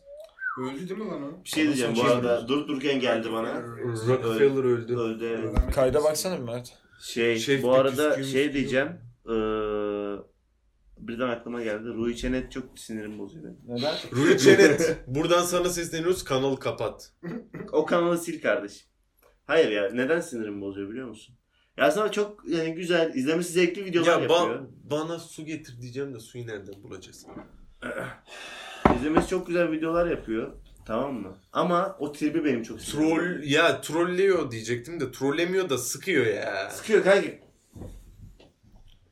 Öldü 0.57 0.89
değil 0.89 0.99
mi 0.99 1.07
lan 1.07 1.23
o? 1.23 1.43
Bir 1.43 1.49
şey 1.49 1.63
diyeceğim 1.65 1.93
bu 1.95 2.03
arada. 2.03 2.47
Dur 2.47 2.67
dururken 2.67 2.99
geldi 2.99 3.31
bana. 3.33 3.61
Rockefeller 4.07 4.63
öldü. 4.63 4.95
Öldü. 4.95 5.53
Kayda 5.75 6.03
baksana 6.03 6.37
bir 6.39 6.43
Mert. 6.43 6.69
Şey 7.01 7.37
Şef 7.39 7.63
bu 7.63 7.67
de 7.67 7.71
arada 7.77 8.23
şey 8.23 8.43
diyor. 8.43 8.53
diyeceğim. 8.53 8.87
Eee 9.29 9.33
birden 10.97 11.29
aklıma 11.29 11.63
geldi. 11.63 11.87
Rui 11.87 12.15
Çenet 12.15 12.51
çok 12.51 12.79
sinirim 12.79 13.19
bozuyor 13.19 13.45
benim. 13.45 13.57
Neden? 13.67 13.95
Rui 14.11 14.37
Çenet. 14.37 14.97
Buradan 15.07 15.43
sana 15.43 15.69
sesleniyoruz. 15.69 16.23
Kanalı 16.23 16.59
kapat. 16.59 17.11
O 17.71 17.85
kanalı 17.85 18.17
sil 18.23 18.37
kardeşim. 18.41 18.87
Hayır 19.45 19.71
ya 19.71 19.89
neden 19.93 20.19
sinirim 20.19 20.61
bozuyor 20.61 20.89
biliyor 20.89 21.07
musun? 21.07 21.35
Ya 21.77 21.91
sana 21.91 22.11
çok 22.11 22.43
yani 22.47 22.73
güzel, 22.73 23.15
izlemesi 23.15 23.53
zevkli 23.53 23.85
videolar 23.85 24.21
Ya 24.21 24.27
ba- 24.27 24.39
yapıyor. 24.39 24.67
bana 24.83 25.19
su 25.19 25.45
getir 25.45 25.81
diyeceğim 25.81 26.13
de 26.13 26.19
suyu 26.19 26.47
nereden 26.47 26.83
bulacağız? 26.83 27.25
İzlemesi 28.95 29.27
çok 29.27 29.47
güzel 29.47 29.71
videolar 29.71 30.07
yapıyor. 30.07 30.53
Tamam 30.85 31.13
mı? 31.13 31.37
Ama 31.53 31.95
o 31.99 32.11
tribi 32.11 32.45
benim 32.45 32.63
çok. 32.63 32.79
Troll 32.79 33.43
ya 33.43 33.81
trollüyor 33.81 34.51
diyecektim 34.51 34.99
de 34.99 35.11
trollemiyor 35.11 35.69
da 35.69 35.77
sıkıyor 35.77 36.25
ya. 36.25 36.69
Sıkıyor 36.69 37.03
kanka. 37.03 37.27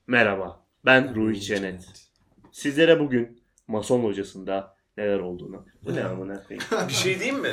Merhaba. 0.07 0.65
Ben 0.85 1.15
Rui 1.15 1.41
Çenet. 1.41 2.09
Sizlere 2.51 2.99
bugün 2.99 3.41
Mason 3.67 4.03
hocasında 4.03 4.75
neler 4.97 5.19
olduğunu. 5.19 5.65
Bu 5.83 5.95
ne 5.95 6.03
amına 6.03 6.43
koyayım? 6.43 6.65
Bir 6.87 6.93
şey 6.93 7.19
diyeyim 7.19 7.39
mi? 7.41 7.51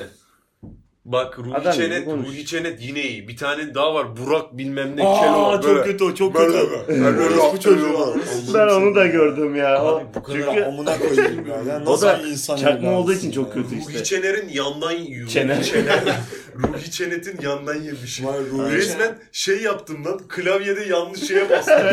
Bak 1.12 1.38
Ruhi 1.38 1.55
Adam 1.55 1.73
gibi 1.73 1.83
Çenet, 1.85 2.05
konuş. 2.05 2.29
Ruhi 2.29 2.47
Çenet 2.47 2.83
yine 2.83 3.03
iyi. 3.03 3.29
Bir 3.29 3.37
tane 3.37 3.75
daha 3.75 3.94
var. 3.94 4.16
Burak 4.16 4.59
bilmem 4.59 4.97
ne. 4.97 5.07
Aa 5.09 5.61
Kelo. 5.61 5.75
çok 5.75 5.85
kötü 5.85 6.05
o 6.05 6.14
çok 6.14 6.37
kötü. 6.37 6.59
Orospu 6.59 7.61
çocuğu. 7.61 8.16
Ben 8.55 8.68
onu 8.68 8.94
da 8.94 9.07
gördüm 9.07 9.57
ya. 9.57 9.79
Abi 9.81 10.05
bu 10.14 10.23
kadar 10.23 10.38
çünkü 10.38 10.64
amına 10.64 10.99
koyayım 10.99 11.47
ya. 11.49 11.57
Yani 11.68 11.88
O 11.88 11.92
nasıl 11.92 12.07
da 12.07 12.18
bir 12.23 12.29
insan 12.29 12.57
çakma 12.57 12.99
olduğu 12.99 13.12
için 13.12 13.31
çok 13.31 13.49
ya? 13.49 13.53
kötü 13.55 13.77
Ruhi 13.77 13.81
işte. 13.88 14.05
Çener'in 14.05 14.49
yandan 14.49 14.92
yiyor. 14.92 15.29
Çener. 15.29 15.57
Ruhi 15.57 15.64
Çener. 15.66 16.03
Ruhi 16.57 16.91
Çenet'in 16.91 17.39
yandan 17.43 17.74
yemiş. 17.74 18.24
Vay 18.24 18.39
Ruhi 18.51 18.72
Resmen 18.72 19.18
şey 19.32 19.62
yaptım 19.62 20.05
lan. 20.05 20.18
Klavyede 20.28 20.85
yanlış 20.85 21.28
şeye 21.28 21.51
bastım. 21.51 21.74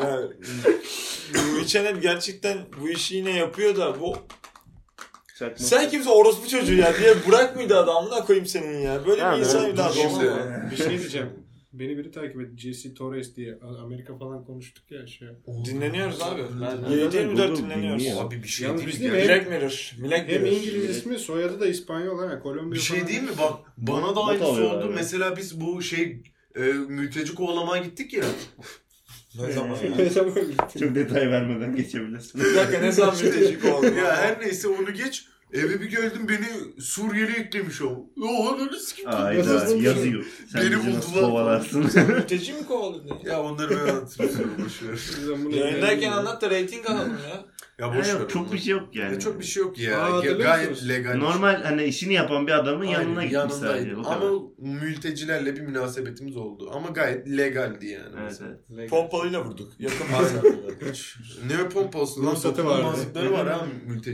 Ya 0.00 0.18
Ruhi 1.34 1.66
Çenet 1.66 2.02
gerçekten 2.02 2.58
bu 2.80 2.88
işi 2.88 3.16
yine 3.16 3.36
yapıyor 3.36 3.76
da 3.76 4.00
bu 4.00 4.16
Çakma. 5.42 5.66
sen 5.66 5.90
kimse 5.90 6.10
orospu 6.10 6.48
çocuğu 6.48 6.74
ya 6.74 6.92
diye 6.98 7.14
bırak 7.28 7.56
mıydı 7.56 7.76
adamına 7.78 8.24
koyayım 8.24 8.46
senin 8.46 8.78
ya. 8.80 9.06
Böyle 9.06 9.20
Ya 9.20 9.32
bir 9.32 9.38
insan 9.38 9.66
Şimdi- 9.66 9.80
olmaz 9.80 9.96
mı? 10.22 10.68
Bir 10.70 10.76
şey 10.76 10.98
diyeceğim. 10.98 11.28
Beni 11.72 11.98
biri 11.98 12.10
takip 12.10 12.40
etti. 12.40 12.58
Jesse 12.58 12.94
Torres 12.94 13.36
diye. 13.36 13.58
Amerika 13.84 14.18
falan 14.18 14.44
konuştuk 14.44 14.90
ya 14.90 15.06
şey. 15.06 15.28
Dinleniyoruz 15.64 16.22
abi. 16.22 16.40
7-24 16.40 17.36
Google 17.36 17.56
dinleniyoruz. 17.56 18.02
dinliyor. 18.04 18.24
Abi 18.24 18.42
bir 18.42 18.48
şey 18.48 18.66
Yalnız 18.66 18.80
değil 18.82 18.92
biz 18.92 19.00
mi? 19.00 19.12
Black 19.12 19.48
Mirror. 19.48 19.92
Black 20.02 20.28
Hem 20.28 20.42
Mirror. 20.42 20.56
İngiliz 20.56 20.90
ismi 20.96 21.18
soyadı 21.18 21.60
da 21.60 21.66
İspanyol 21.66 22.18
ha. 22.28 22.40
Kolombiya 22.40 22.72
Bir 22.72 22.78
şey 22.80 22.96
falan. 22.96 23.08
değil 23.08 23.22
mi? 23.22 23.30
Bak 23.38 23.52
bana 23.76 24.16
da 24.16 24.24
aynısı 24.24 24.46
oldu. 24.68 24.92
Mesela 24.94 25.36
biz 25.36 25.60
bu 25.60 25.82
şey 25.82 26.22
e, 26.56 26.60
mülteci 26.88 27.34
kovalamaya 27.34 27.82
gittik 27.82 28.12
ya. 28.14 28.24
Ne 29.34 29.52
zaman 29.52 29.76
ya? 29.76 29.96
Ne 29.98 30.10
zaman 30.10 30.34
gitti? 30.34 30.78
Çok 30.78 30.94
detay 30.94 31.30
vermeden 31.30 31.76
geçebilirsin. 31.76 32.40
Bir 32.40 32.56
dakika 32.56 32.78
ne 32.78 32.92
zaman 32.92 33.14
mülteci 33.22 33.72
oldu? 33.72 33.86
ya 33.86 34.16
her 34.16 34.40
neyse 34.40 34.68
onu 34.68 34.94
geç. 34.94 35.26
Eve 35.52 35.80
bir 35.80 35.90
geldim 35.90 36.28
beni 36.28 36.80
Suriyeli 36.82 37.32
eklemiş 37.32 37.82
o. 37.82 38.06
Yo 38.16 38.58
öyle 38.60 38.78
sikim. 38.78 39.08
Ayda 39.08 39.54
yazıyor. 39.76 40.24
Sen 40.52 40.62
Beni 40.62 40.76
buldular. 40.78 41.20
kovalarsın? 41.20 41.80
mülteci 42.08 42.52
mi 42.52 42.66
kovaladın? 42.66 43.10
Ya 43.24 43.42
onları 43.42 43.70
ben 43.70 43.94
hatırlıyorum 43.94 44.50
boşver. 44.64 45.62
Öğrendim. 45.62 46.12
anlat 46.12 46.42
da 46.42 46.50
reyting 46.50 46.90
alalım 46.90 47.18
ya. 47.28 47.44
Ya 47.82 47.88
Ha, 47.88 47.98
boşver. 47.98 48.20
yok, 48.20 48.30
çok 48.30 48.52
bir 48.52 48.58
şey 48.58 48.72
yok 48.72 48.88
yani. 48.92 49.12
Ya 49.12 49.20
çok 49.20 49.40
bir 49.40 49.44
şey 49.44 49.62
yok 49.62 49.78
ya. 49.78 50.00
Aa, 50.00 50.12
hatırlıyor 50.12 50.38
Gayet 50.38 50.88
legal. 50.88 51.14
Normal 51.16 51.62
hani 51.62 51.84
işini 51.84 52.12
yapan 52.12 52.46
bir 52.46 52.52
adamın 52.52 52.80
Aynen, 52.86 52.92
yanına 52.92 53.24
gitmiş 53.24 53.54
sadece. 53.54 53.94
Ama 53.94 54.40
mültecilerle 54.58 55.56
bir 55.56 55.60
münasebetimiz 55.60 56.36
oldu. 56.36 56.70
Ama 56.74 56.88
gayet 56.88 57.28
legaldi 57.28 57.86
yani. 57.86 58.04
Evet, 58.12 58.24
mesela. 58.24 58.50
evet. 58.74 58.90
Pompalıyla 58.90 59.44
vurduk. 59.44 59.72
Yakın. 59.78 60.06
Ne 61.48 61.68
pompası 61.68 62.20
lan 62.20 62.30
Ruhsatı 62.30 62.40
satın 62.48 62.66
vardı. 62.66 62.82
almazlıkları 62.82 63.32
var 63.32 63.48
ha 63.48 63.66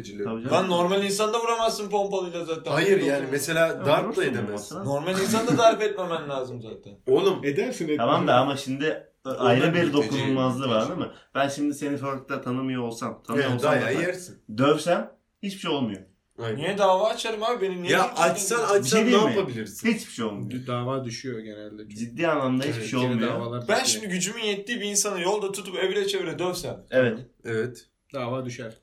canım. 0.02 0.50
Lan 0.50 0.68
normal 0.70 1.04
insanda 1.04 1.40
vuramazsın 1.40 1.90
pompalıyla 1.90 2.44
zaten. 2.44 2.70
Hayır 2.72 3.02
yani 3.02 3.26
mesela 3.30 3.86
darp 3.86 4.16
da 4.16 4.20
olmasa. 4.42 4.84
Normal 4.84 5.12
insanda 5.12 5.58
darp 5.58 5.82
etmemen 5.82 6.28
lazım 6.28 6.62
zaten. 6.62 6.92
Oğlum 7.06 7.44
Edersin. 7.44 7.96
Tamam 7.96 8.26
da 8.26 8.34
ama 8.34 8.56
şimdi 8.56 9.08
ayrı 9.30 9.74
bir 9.74 9.92
dokunulmazlığı 9.92 10.68
var 10.68 10.88
değil 10.88 10.98
mi? 11.00 11.10
Ben 11.34 11.48
şimdi 11.48 11.74
seni 11.74 11.98
sokakta 11.98 12.40
tanımıyor 12.42 12.82
olsam, 12.82 13.22
yani 13.28 13.54
olsam 13.54 13.72
da 13.72 13.90
yersin. 13.90 14.38
dövsem 14.58 15.10
hiçbir 15.42 15.60
şey 15.60 15.70
olmuyor. 15.70 16.00
Aynen. 16.42 16.56
Niye 16.56 16.78
dava 16.78 17.08
açarım 17.08 17.42
abi 17.42 17.60
benim 17.60 17.82
niye? 17.82 17.92
Ya 17.92 18.12
açsan 18.14 18.58
dinlemiyor? 18.58 18.80
açsan 18.80 19.00
Bir 19.00 19.06
ne 19.06 19.10
şey 19.10 19.20
değil 19.20 19.24
mi? 19.34 19.38
yapabilirsin? 19.38 19.88
Hiçbir 19.94 20.12
şey 20.12 20.24
olmuyor. 20.24 20.66
Dava 20.66 21.04
düşüyor 21.04 21.38
genelde. 21.38 21.82
Çünkü. 21.82 21.96
Ciddi 21.96 22.28
anlamda 22.28 22.64
hiçbir 22.64 22.78
Evet, 22.78 22.90
şey 22.90 23.00
Yine 23.00 23.10
olmuyor. 23.10 23.28
davalar 23.34 23.60
Ben 23.68 23.84
düşüyor. 23.84 23.86
şimdi 23.86 24.08
gücümün 24.08 24.42
yettiği 24.42 24.80
bir 24.80 24.84
insanı 24.86 25.20
yolda 25.20 25.52
tutup 25.52 25.76
evire 25.78 26.06
çevire 26.06 26.38
dövsem. 26.38 26.76
Evet. 26.90 27.18
Evet. 27.44 27.86
Dava 28.14 28.44
düşer. 28.44 28.74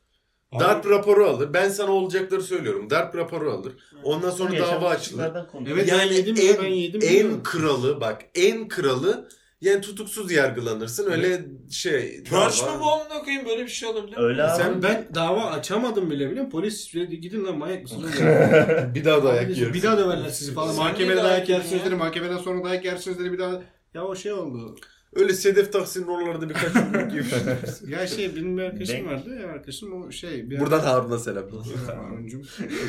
Darp 0.59 0.89
raporu 0.89 1.25
alır. 1.25 1.53
Ben 1.53 1.69
sana 1.69 1.91
olacakları 1.91 2.41
söylüyorum. 2.41 2.89
Darp 2.89 3.15
raporu 3.15 3.51
alır. 3.51 3.73
Ondan 4.03 4.29
sonra 4.29 4.59
dava 4.59 4.89
açılır. 4.89 5.31
Evet 5.67 5.87
Yani 5.87 6.09
ben 6.09 6.15
yedim 6.15 6.35
en, 6.39 6.45
ya 6.47 6.53
ben 6.61 6.67
yedim. 6.67 7.01
en 7.03 7.43
kralı 7.43 8.01
bak 8.01 8.21
en 8.35 8.67
kralı 8.67 9.29
yani 9.61 9.81
tutuksuz 9.81 10.31
yargılanırsın. 10.31 11.11
Öyle 11.11 11.45
şey. 11.71 12.23
Pörç 12.23 12.61
mü 12.61 12.67
dava- 12.67 12.79
bu 12.79 12.91
amına 12.91 13.23
koyayım 13.23 13.45
böyle 13.45 13.63
bir 13.63 13.67
şey 13.67 13.89
olabilir 13.89 14.17
mi? 14.17 14.23
Öyle 14.23 14.43
abi. 14.43 14.57
Sen 14.63 14.83
ben 14.83 15.07
dava 15.15 15.45
açamadım 15.45 16.09
bile 16.11 16.29
biliyor 16.29 16.45
musun? 16.45 16.59
Polis 16.59 16.93
dedi 16.93 17.19
gidin 17.21 17.45
lan 17.45 17.57
manyak 17.57 17.81
mısınız? 17.83 18.11
Bir 18.95 19.05
daha 19.05 19.23
dayak 19.23 19.49
yersin. 19.57 19.73
bir 19.73 19.83
daha 19.83 19.97
döverler 19.97 20.29
sizi 20.29 20.53
falan. 20.53 20.71
Sen 20.71 20.83
Mahkemede 20.83 21.23
dayak 21.23 21.49
yersiniz 21.49 21.85
dedi. 21.85 21.95
Mahkemeden 21.95 22.37
sonra 22.37 22.63
dayak 22.63 22.85
yersiniz 22.85 23.19
dedi 23.19 23.31
bir 23.31 23.39
daha. 23.39 23.61
Ya 23.93 24.03
o 24.05 24.15
şey 24.15 24.33
oldu. 24.33 24.75
Öyle 25.15 25.33
Sedef 25.33 25.73
Taksin'in 25.73 26.07
oralarda 26.07 26.49
birkaç 26.49 26.75
yumruk 26.75 27.11
gibi. 27.11 27.91
Ya 27.91 28.07
şey 28.07 28.35
benim 28.35 28.57
bir 28.57 28.63
arkadaşım 28.63 29.05
vardı 29.05 29.39
ya 29.41 29.47
arkadaşım 29.47 30.03
o 30.03 30.11
şey. 30.11 30.49
Bir 30.49 30.59
Buradan 30.59 30.79
Harun'a 30.79 31.19
selam. 31.19 31.49
Harun'cum. 31.87 32.41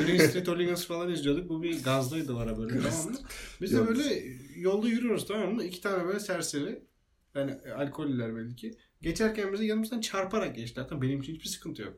Green 0.05 0.27
Street 0.27 0.49
Hooligans 0.49 0.87
falan 0.87 1.13
izliyorduk. 1.13 1.49
Bu 1.49 1.63
bir 1.63 1.83
gazdaydı 1.83 2.35
o 2.35 2.39
ara 2.39 2.59
böyle 2.59 2.81
tamam 2.81 3.11
mı? 3.11 3.19
Biz 3.61 3.73
de 3.73 3.89
böyle 3.89 4.23
yolda 4.57 4.89
yürüyoruz 4.89 5.27
tamam 5.27 5.55
mı? 5.55 5.65
İki 5.65 5.81
tane 5.81 6.05
böyle 6.05 6.21
serseri. 6.21 6.83
Yani 7.35 7.59
alkollüler 7.77 8.37
belli 8.37 8.57
ki. 8.57 8.71
Geçerken 9.03 9.53
bizi 9.53 9.65
yanımızdan 9.67 10.01
çarparak 10.01 10.57
geçtiler. 10.57 10.87
Tamam 10.89 11.03
benim 11.03 11.21
için 11.21 11.35
hiçbir 11.35 11.49
sıkıntı 11.49 11.83
yok. 11.83 11.95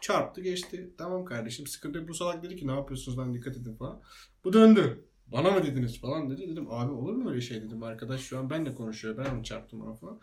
Çarptı 0.00 0.40
geçti. 0.40 0.90
Tamam 0.98 1.24
kardeşim 1.24 1.66
sıkıntı 1.66 1.98
yok. 1.98 2.08
Bu 2.08 2.14
salak 2.14 2.42
dedi 2.42 2.56
ki 2.56 2.66
ne 2.66 2.72
yapıyorsunuz 2.72 3.18
lan 3.18 3.34
dikkat 3.34 3.56
edin 3.56 3.74
falan. 3.76 4.02
Bu 4.44 4.52
döndü. 4.52 5.04
Bana 5.32 5.50
mı 5.50 5.62
dediniz 5.62 6.00
falan 6.00 6.30
dedi. 6.30 6.48
Dedim 6.50 6.70
abi 6.70 6.92
olur 6.92 7.14
mu 7.14 7.30
öyle 7.30 7.40
şey 7.40 7.62
dedim. 7.62 7.82
Arkadaş 7.82 8.20
şu 8.20 8.38
an 8.38 8.50
benle 8.50 8.74
konuşuyor. 8.74 9.16
Ben 9.18 9.34
onu 9.34 9.44
çarptım 9.44 9.80
ona 9.80 9.94
falan. 9.94 10.20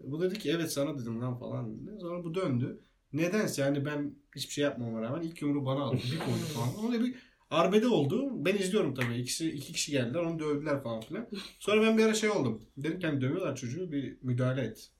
Bu 0.00 0.22
dedi 0.22 0.38
ki 0.38 0.50
evet 0.50 0.72
sana 0.72 0.98
dedim 0.98 1.20
lan 1.20 1.38
falan 1.38 1.86
dedi. 1.86 2.00
Sonra 2.00 2.24
bu 2.24 2.34
döndü. 2.34 2.80
Nedense 3.12 3.62
yani 3.62 3.84
ben 3.84 4.14
hiçbir 4.36 4.52
şey 4.52 4.64
yapmama 4.64 5.02
rağmen 5.02 5.22
ilk 5.22 5.42
yumruğu 5.42 5.66
bana 5.66 5.82
aldı. 5.82 5.96
Bir 6.12 6.18
koydu 6.18 6.38
falan. 6.54 6.92
Öyle 6.92 7.04
bir 7.04 7.14
arbede 7.50 7.88
oldu. 7.88 8.44
Ben 8.44 8.54
izliyorum 8.54 8.94
tabii. 8.94 9.14
İkisi, 9.14 9.50
iki 9.50 9.72
kişi 9.72 9.92
geldiler. 9.92 10.20
Onu 10.20 10.38
dövdüler 10.38 10.82
falan 10.82 11.00
filan. 11.00 11.26
Sonra 11.58 11.82
ben 11.82 11.98
bir 11.98 12.04
ara 12.04 12.14
şey 12.14 12.30
oldum. 12.30 12.62
Dedim 12.76 12.98
ki 12.98 13.06
hani 13.06 13.20
dövüyorlar 13.20 13.56
çocuğu 13.56 13.92
bir 13.92 14.16
müdahale 14.22 14.60
et. 14.60 14.90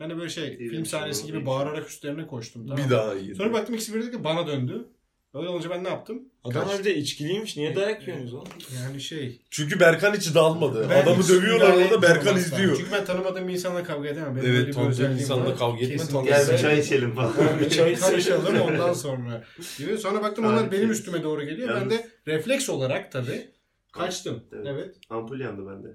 Ben 0.00 0.10
de 0.10 0.16
böyle 0.16 0.28
şey 0.28 0.56
film 0.56 0.80
bir 0.80 0.84
sahnesi 0.84 1.22
şey 1.22 1.30
gibi 1.30 1.46
bağırarak 1.46 1.88
üstlerine 1.88 2.26
koştum. 2.26 2.66
Tamam. 2.66 2.84
Bir 2.84 2.90
daha 2.90 3.14
iyi. 3.14 3.34
Sonra 3.34 3.52
baktım 3.52 3.74
ikisi 3.74 3.94
birlikte 3.94 4.24
bana 4.24 4.46
döndü. 4.46 4.88
Öyle 5.34 5.48
olunca 5.48 5.70
ben 5.70 5.84
ne 5.84 5.88
yaptım? 5.88 6.22
Adamlar 6.44 6.78
bir 6.78 6.84
de 6.84 6.96
içkiliymiş. 6.96 7.56
Niye 7.56 7.76
dayak 7.76 8.02
yiyorsunuz 8.02 8.34
oğlum? 8.34 8.48
Yani 8.76 9.00
şey. 9.00 9.42
Çünkü 9.50 9.80
Berkan 9.80 10.14
içi 10.14 10.34
dalmadı. 10.34 10.86
ben 10.90 11.02
Adamı 11.02 11.28
dövüyorlar 11.28 11.72
orada 11.72 12.02
Berkan 12.02 12.36
izliyor. 12.36 12.76
Çünkü 12.76 12.92
ben 12.92 13.04
tanımadığım 13.04 13.48
bir 13.48 13.52
insanla 13.52 13.84
kavga 13.84 14.08
edemem. 14.08 14.36
Benim 14.36 14.46
Evet, 14.46 14.54
böyle 14.56 14.68
bir 14.68 14.72
tanıdığın 14.72 14.90
özelliğim 14.90 15.18
insanla 15.18 15.56
kavga 15.56 15.84
etme, 15.86 16.22
Gel 16.24 16.48
bir 16.52 16.58
çay 16.58 16.78
içelim 16.80 17.14
falan. 17.14 17.32
bir 17.60 17.70
çay 17.70 17.94
karışalım 18.00 18.60
ondan 18.60 18.92
sonra. 18.92 19.44
Gibi. 19.78 19.98
Sonra 19.98 20.22
baktım 20.22 20.44
onlar 20.44 20.72
benim 20.72 20.90
üstüme 20.90 21.22
doğru 21.22 21.44
geliyor. 21.44 21.80
Ben 21.80 21.90
de 21.90 22.08
refleks 22.26 22.68
olarak 22.68 23.12
tabii 23.12 23.50
kaçtım. 23.92 24.44
Evet. 24.52 24.66
Evet. 24.68 24.96
Ampul 25.10 25.40
yandı 25.40 25.66
bende. 25.66 25.88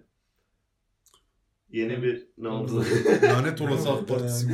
Yeni 1.71 2.03
bir 2.03 2.27
ne 2.37 2.47
oldu? 2.47 2.85
Lanet 3.23 3.61
olası 3.61 3.89
AK 3.93 4.07
Partisi. 4.07 4.47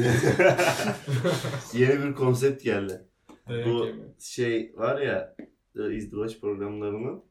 Yeni 1.74 2.04
bir 2.04 2.16
konsept 2.16 2.64
geldi. 2.64 3.09
Dayak 3.50 3.66
Bu 3.68 3.86
yeme. 3.86 4.04
şey 4.20 4.74
var 4.76 5.02
ya 5.02 5.36
e, 5.80 5.96
izdivaç 5.96 6.40
programlarının 6.40 7.24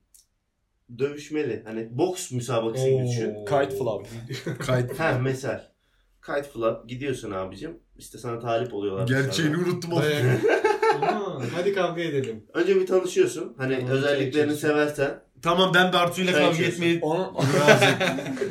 dövüşmeli. 0.98 1.62
Hani 1.66 1.98
boks 1.98 2.32
müsabakası 2.32 2.88
gibi 2.88 3.06
düşün. 3.08 3.34
Kite 3.44 3.70
flop. 3.78 4.06
Kayıt. 4.66 5.00
Ha 5.00 5.18
mesela. 5.22 5.72
Kite 6.26 6.42
flap 6.42 6.88
gidiyorsun 6.88 7.30
abicim. 7.30 7.78
İşte 7.98 8.18
sana 8.18 8.38
talip 8.38 8.74
oluyorlar. 8.74 9.06
Gerçeğini 9.08 9.56
unuttum. 9.56 9.94
Aa, 9.94 10.02
Hadi 11.54 11.74
kavga 11.74 12.02
edelim. 12.02 12.44
Önce 12.54 12.76
bir 12.76 12.86
tanışıyorsun. 12.86 13.54
Hani 13.58 13.74
Tamam, 13.76 13.90
özelliklerini 13.90 14.52
içiyorsun. 14.52 14.68
seversen. 14.68 15.20
Tamam 15.42 15.72
ben 15.74 15.92
Bartu'yla 15.92 16.32
kavga 16.32 16.62
etmeyi 16.64 17.00
razıyım. 17.00 17.98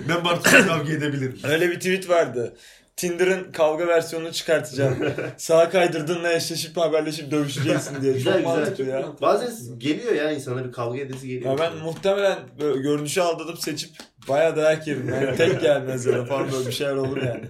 ben 0.09 0.26
Bartu'yla 0.26 0.68
kavga 0.68 0.93
edebilirim. 0.93 1.38
öyle 1.43 1.70
bir 1.72 1.76
tweet 1.76 2.09
vardı. 2.09 2.57
Tinder'ın 2.97 3.51
kavga 3.51 3.87
versiyonunu 3.87 4.31
çıkartacağım. 4.33 4.97
Sağa 5.37 5.69
kaydırdığınla 5.69 6.33
eşleşip 6.33 6.77
haberleşip 6.77 7.31
dövüşeceksin 7.31 8.01
diye. 8.01 8.13
Güzel, 8.13 8.33
Çok 8.33 8.41
güzel. 8.41 8.57
mantıklı 8.57 8.83
ya. 8.85 9.15
Bazen 9.21 9.79
geliyor 9.79 10.13
ya 10.13 10.31
insana 10.31 10.65
bir 10.65 10.71
kavga 10.71 10.99
edesi 10.99 11.27
geliyor. 11.27 11.51
Ya 11.51 11.57
ben 11.57 11.77
muhtemelen 11.77 12.39
böyle 12.59 12.81
görünüşü 12.81 13.21
aldatıp 13.21 13.59
seçip 13.59 13.89
bayağı 14.29 14.55
dayak 14.55 14.87
yerim. 14.87 15.09
Yani 15.09 15.35
tek 15.37 15.61
gelmez 15.61 16.05
ya 16.05 16.13
da 16.13 16.25
falan 16.25 16.51
böyle 16.51 16.67
bir 16.67 16.71
şeyler 16.71 16.95
olur 16.95 17.17
yani. 17.17 17.45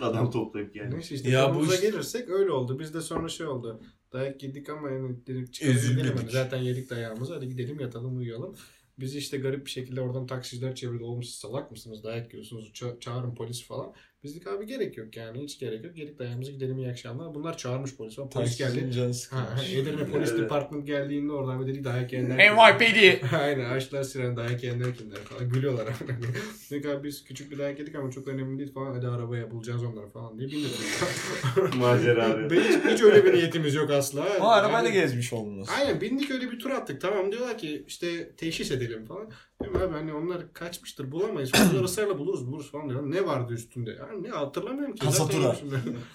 Adam 0.00 0.30
toplayıp 0.30 0.76
yani. 0.76 0.94
Neyse 0.94 1.14
işte 1.14 1.30
Ya 1.30 1.42
bu 1.48 1.52
konumuza 1.52 1.74
işte- 1.74 1.86
gelirsek 1.90 2.28
öyle 2.30 2.50
oldu. 2.50 2.78
Bizde 2.78 3.00
sonra 3.00 3.28
şey 3.28 3.46
oldu. 3.46 3.80
Dayak 4.12 4.42
yedik 4.42 4.68
ama 4.70 4.90
yani 4.90 5.26
dedik 5.26 5.54
çıkalım 5.54 5.76
gidelim. 5.90 6.16
Hani 6.16 6.30
zaten 6.30 6.58
yedik 6.58 6.90
dayağımızı. 6.90 7.34
Hadi 7.34 7.48
gidelim 7.48 7.80
yatalım 7.80 8.16
uyuyalım. 8.18 8.56
Biz 8.98 9.16
işte 9.16 9.38
garip 9.38 9.66
bir 9.66 9.70
şekilde 9.70 10.00
oradan 10.00 10.26
taksiciler 10.26 10.74
çevirdi. 10.74 11.02
Oğlum 11.04 11.22
siz 11.22 11.34
salak 11.34 11.70
mısınız? 11.70 12.04
Dayak 12.04 12.32
yiyorsunuz. 12.34 12.70
Ça- 12.74 13.00
çağırın 13.00 13.34
polis 13.34 13.64
falan. 13.64 13.92
Biz 14.26 14.34
dedik 14.34 14.46
abi 14.46 14.66
gerek 14.66 14.96
yok 14.96 15.16
yani. 15.16 15.42
Hiç 15.42 15.58
gerek 15.58 15.84
yok. 15.84 15.98
Yedik 15.98 16.18
dayağımızı 16.18 16.52
gidelim 16.52 16.78
iyi 16.78 16.88
akşamlar. 16.88 17.34
Bunlar 17.34 17.56
çağırmış 17.56 17.96
polis 17.96 18.16
falan. 18.16 18.30
Polis 18.30 18.58
geldi. 18.58 18.90
Ha. 19.30 19.56
Edirne 19.72 20.06
Polis 20.06 20.30
Evet. 20.30 20.40
Department 20.40 20.86
geldiğinde 20.86 21.32
oradan 21.32 21.60
bir 21.60 21.66
dedik 21.66 21.84
dayak 21.84 22.12
yiyenler. 22.12 22.36
NYPD. 22.38 23.22
Aynen 23.34 23.70
açtılar 23.70 24.02
siren 24.02 24.36
dayak 24.36 24.62
yiyenler 24.62 24.94
kimler 24.94 25.16
falan 25.18 25.48
gülüyorlar. 25.48 25.86
Dedik 26.70 26.86
abi 26.86 27.04
biz 27.04 27.24
küçük 27.24 27.50
bir 27.50 27.58
dayak 27.58 27.78
yedik 27.78 27.94
ama 27.94 28.10
çok 28.10 28.28
önemli 28.28 28.58
değil 28.58 28.72
falan. 28.72 28.94
Hadi 28.94 29.06
arabaya 29.08 29.50
bulacağız 29.50 29.84
onları 29.84 30.08
falan 30.08 30.38
diye 30.38 30.48
bindirdik. 30.48 31.74
Macera 31.76 32.30
abi. 32.30 32.60
Hiç, 32.60 32.92
hiç 32.92 33.02
öyle 33.02 33.24
bir 33.24 33.32
niyetimiz 33.32 33.74
yok 33.74 33.90
asla. 33.90 34.28
Ama 34.36 34.52
arabayla 34.52 34.88
Yani- 34.88 34.92
gezmiş 35.00 35.32
oldunuz. 35.32 35.68
Aynen 35.78 36.00
bindik 36.00 36.30
öyle 36.30 36.50
bir 36.52 36.58
tur 36.58 36.70
attık. 36.70 37.00
Tamam 37.00 37.32
diyorlar 37.32 37.58
ki 37.58 37.84
işte 37.86 38.30
teşhis 38.36 38.70
edelim 38.70 39.04
falan. 39.04 39.30
Diyorum 39.62 39.82
abi 39.82 39.94
hani 39.94 40.14
onlar 40.14 40.52
kaçmıştır 40.52 41.12
bulamayız. 41.12 41.52
Onlar 41.54 41.84
ısrarla 41.84 42.18
buluruz 42.18 42.46
buluruz 42.46 42.70
falan 42.70 42.88
diyor. 42.88 43.10
Ne 43.10 43.26
vardı 43.26 43.52
üstünde? 43.52 43.90
Yani 43.90 44.22
ne 44.22 44.28
hatırlamıyorum 44.28 44.94
ki. 44.94 45.06
Zaten 45.10 45.26
Kasatura. 45.40 45.56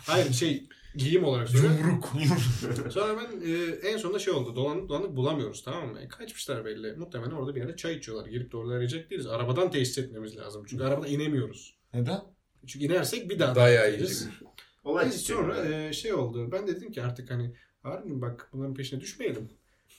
Hayır 0.05 0.33
şey 0.33 0.67
giyim 0.95 1.23
olarak 1.23 1.49
söylüyorum. 1.49 2.01
Sonra 2.89 3.17
ben 3.17 3.51
e, 3.51 3.89
en 3.89 3.97
sonunda 3.97 4.19
şey 4.19 4.33
oldu. 4.33 4.55
Dolandık 4.55 4.89
dolandık 4.89 5.15
bulamıyoruz 5.15 5.63
tamam 5.63 5.89
mı? 5.89 6.01
E, 6.01 6.07
kaçmışlar 6.07 6.65
belli. 6.65 6.93
Muhtemelen 6.93 7.31
orada 7.31 7.55
bir 7.55 7.59
yerde 7.59 7.75
çay 7.75 7.95
içiyorlar. 7.95 8.25
Girip 8.25 8.51
de 8.51 8.57
orada 8.57 8.73
arayacak 8.73 9.09
değiliz. 9.09 9.27
Arabadan 9.27 9.71
teşhis 9.71 9.97
etmemiz 9.97 10.37
lazım. 10.37 10.63
Çünkü 10.67 10.83
arabadan 10.83 11.09
inemiyoruz. 11.09 11.77
Neden? 11.93 12.21
Çünkü 12.67 12.85
inersek 12.85 13.29
bir 13.29 13.39
daha 13.39 13.55
Dayağı 13.55 13.85
yiyeceğiz. 13.85 14.29
Olay 14.83 15.11
sonra 15.11 15.65
e, 15.65 15.93
şey 15.93 16.13
oldu. 16.13 16.51
Ben 16.51 16.67
dedim 16.67 16.91
ki 16.91 17.03
artık 17.03 17.31
hani 17.31 17.55
Harun 17.83 18.21
bak 18.21 18.49
bunların 18.53 18.73
peşine 18.73 19.01
düşmeyelim. 19.01 19.49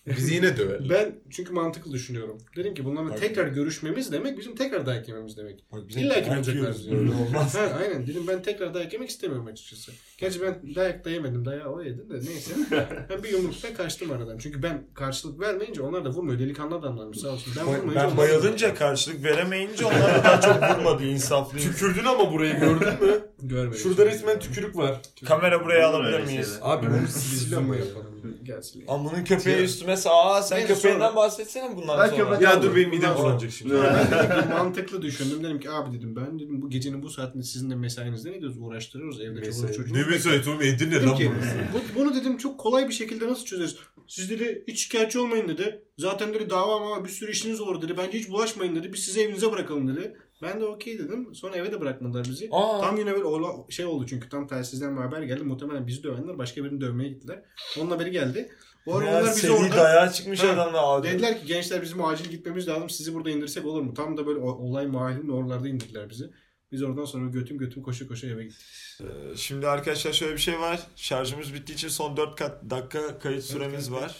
Bizi 0.06 0.34
yine 0.34 0.56
döver. 0.56 0.80
Ben 0.90 1.14
çünkü 1.30 1.52
mantıklı 1.52 1.92
düşünüyorum. 1.92 2.38
Dedim 2.56 2.74
ki 2.74 2.84
bunlarla 2.84 3.10
Bak- 3.10 3.20
tekrar 3.20 3.46
görüşmemiz 3.46 4.12
demek 4.12 4.38
bizim 4.38 4.54
tekrar 4.56 4.86
dayak 4.86 5.08
yememiz 5.08 5.36
demek. 5.36 5.64
Bak 5.72 5.80
İlla 5.90 6.14
ki 6.14 6.20
dayak 6.30 6.36
bulacaklar 6.36 6.74
bizi. 6.74 6.90
Olmaz. 6.90 7.54
Ha, 7.54 7.78
aynen 7.80 8.06
dedim 8.06 8.22
ben 8.28 8.42
tekrar 8.42 8.74
dayak 8.74 8.92
yemek 8.92 9.10
istemiyorum 9.10 9.46
açıkçası. 9.46 9.92
Gerçi 10.18 10.42
ben 10.42 10.74
dayak 10.74 11.04
da 11.04 11.10
yemedim 11.10 11.44
dayağı 11.44 11.72
o 11.72 11.82
yedi 11.82 12.10
de 12.10 12.14
neyse. 12.14 12.54
Ben 13.10 13.22
bir 13.22 13.28
yumrukta 13.28 13.74
kaçtım 13.74 14.10
aradan. 14.10 14.38
Çünkü 14.38 14.62
ben 14.62 14.84
karşılık 14.94 15.40
vermeyince 15.40 15.82
onlar 15.82 16.04
da 16.04 16.10
vurmuyor. 16.10 16.38
Delikanlı 16.38 16.74
adamlarmış 16.74 17.18
sağ 17.18 17.28
olsun. 17.28 17.52
Ben, 17.56 17.66
vurmayınca 17.66 18.08
Ben 18.08 18.16
bayılınca 18.16 18.74
karşılık 18.74 19.24
veremeyince 19.24 19.84
onlar 19.86 20.24
daha 20.24 20.40
çok 20.40 20.78
vurmadı 20.78 21.04
insaflıyım. 21.04 21.72
Tükürdün 21.72 22.04
ama 22.04 22.32
burayı 22.32 22.60
gördün 22.60 22.88
mü? 22.88 23.32
görmedim. 23.42 23.78
Şurada 23.78 24.06
resmen 24.06 24.38
tükürük 24.38 24.76
var. 24.76 25.00
Kamera 25.24 25.64
buraya 25.64 25.88
alabilir 25.88 26.20
miyiz? 26.20 26.58
Abi 26.62 26.86
bunu 26.86 27.02
Biz 27.06 27.12
silsile 27.12 27.54
yapalım. 27.54 28.12
Gelsin. 28.42 28.84
Ama 28.88 29.12
bunun 29.12 29.24
köpeği 29.24 29.56
üstüme 29.56 29.91
aa 30.06 30.42
sen 30.42 30.58
Neyse, 30.58 30.74
köpeğinden 30.74 31.00
sonra- 31.06 31.16
bahsetsene 31.16 31.76
bundan 31.76 31.98
Ben 32.00 32.06
sonra. 32.08 32.22
köpek- 32.22 32.42
Ya 32.42 32.62
dur 32.62 32.76
benim 32.76 32.90
midem 32.90 33.14
bulanacak 33.18 33.50
şimdi. 33.50 33.74
Ben 33.82 34.06
dedim 34.28 34.42
ki 34.42 34.48
mantıklı 34.48 35.02
düşündüm. 35.02 35.44
Dedim 35.44 35.60
ki 35.60 35.70
abi 35.70 35.98
dedim 35.98 36.16
ben 36.16 36.38
dedim 36.38 36.62
bu 36.62 36.70
gecenin 36.70 37.02
bu 37.02 37.10
saatinde 37.10 37.42
sizin 37.42 37.70
de 37.70 37.74
mesainizde 37.74 38.30
ne 38.32 38.40
diyoruz 38.40 38.56
uğraştırıyoruz 38.60 39.20
evde 39.20 39.50
çoluğumuz 39.50 39.76
çocuğumuz. 39.76 39.92
Ne 40.06 40.06
mesajı 40.10 40.50
oğlum 40.50 40.62
Edirne 40.62 40.92
Dedim 40.94 41.08
lan 41.08 41.16
ki 41.16 41.30
burası. 41.36 41.56
bu, 41.74 42.00
bunu 42.00 42.14
dedim 42.14 42.36
çok 42.36 42.60
kolay 42.60 42.88
bir 42.88 42.94
şekilde 42.94 43.28
nasıl 43.28 43.44
çözeriz? 43.44 43.76
Siz 44.08 44.30
dedi 44.30 44.64
hiç 44.68 44.82
şikayetçi 44.84 45.18
olmayın 45.18 45.48
dedi. 45.48 45.84
Zaten 45.98 46.34
dedi 46.34 46.50
dava 46.50 46.76
ama 46.76 47.04
bir 47.04 47.08
sürü 47.10 47.30
işiniz 47.30 47.60
olur 47.60 47.82
dedi. 47.82 47.94
Bence 47.98 48.18
hiç 48.18 48.28
bulaşmayın 48.30 48.76
dedi. 48.76 48.92
Biz 48.92 49.00
sizi 49.04 49.20
evinize 49.20 49.52
bırakalım 49.52 49.96
dedi. 49.96 50.16
Ben 50.42 50.60
de 50.60 50.64
okey 50.64 50.98
dedim. 50.98 51.34
Sonra 51.34 51.56
eve 51.56 51.72
de 51.72 51.80
bırakmadılar 51.80 52.24
bizi. 52.30 52.48
Aa. 52.52 52.80
Tam 52.80 52.96
yine 52.98 53.12
böyle 53.12 53.24
ola, 53.24 53.48
şey 53.70 53.84
oldu 53.86 54.06
çünkü 54.08 54.28
tam 54.28 54.46
telsizden 54.46 54.96
bir 54.96 55.00
haber 55.02 55.22
geldi. 55.22 55.42
Muhtemelen 55.44 55.86
bizi 55.86 56.02
dövenler 56.02 56.38
başka 56.38 56.64
birini 56.64 56.80
dövmeye 56.80 57.08
gittiler. 57.10 57.42
Onun 57.80 57.90
haberi 57.90 58.10
geldi. 58.10 58.48
Bu 58.86 58.96
arada 58.96 59.10
onlar 59.10 59.36
bizi 59.36 59.50
orada 59.52 59.76
dayağı 59.76 60.12
çıkmış 60.12 60.42
Ha, 60.42 60.48
adamla 60.48 60.86
abi. 60.86 61.08
dediler 61.08 61.40
ki 61.40 61.46
gençler 61.46 61.82
bizim 61.82 62.04
acil 62.04 62.30
gitmemiz 62.30 62.68
lazım. 62.68 62.90
Sizi 62.90 63.14
burada 63.14 63.30
indirsek 63.30 63.66
olur 63.66 63.82
mu? 63.82 63.94
Tam 63.94 64.16
da 64.16 64.26
böyle 64.26 64.38
olay 64.38 64.86
mahallinin 64.86 65.28
oralarda 65.28 65.68
indirdiler 65.68 66.10
bizi. 66.10 66.30
Biz 66.72 66.82
oradan 66.82 67.04
sonra 67.04 67.30
götüm 67.30 67.58
götüm 67.58 67.82
koşa 67.82 68.06
koşa 68.08 68.26
eve 68.26 68.44
gittik. 68.44 68.66
Ee, 69.00 69.36
Şimdi 69.36 69.68
arkadaşlar 69.68 70.12
şöyle 70.12 70.32
bir 70.32 70.38
şey 70.40 70.60
var. 70.60 70.80
Şarjımız 70.96 71.54
bittiği 71.54 71.76
için 71.76 71.88
son 71.88 72.16
4 72.16 72.36
kat 72.36 72.70
dakika 72.70 73.18
kayıt 73.18 73.44
süremiz 73.44 73.92
var. 73.92 74.16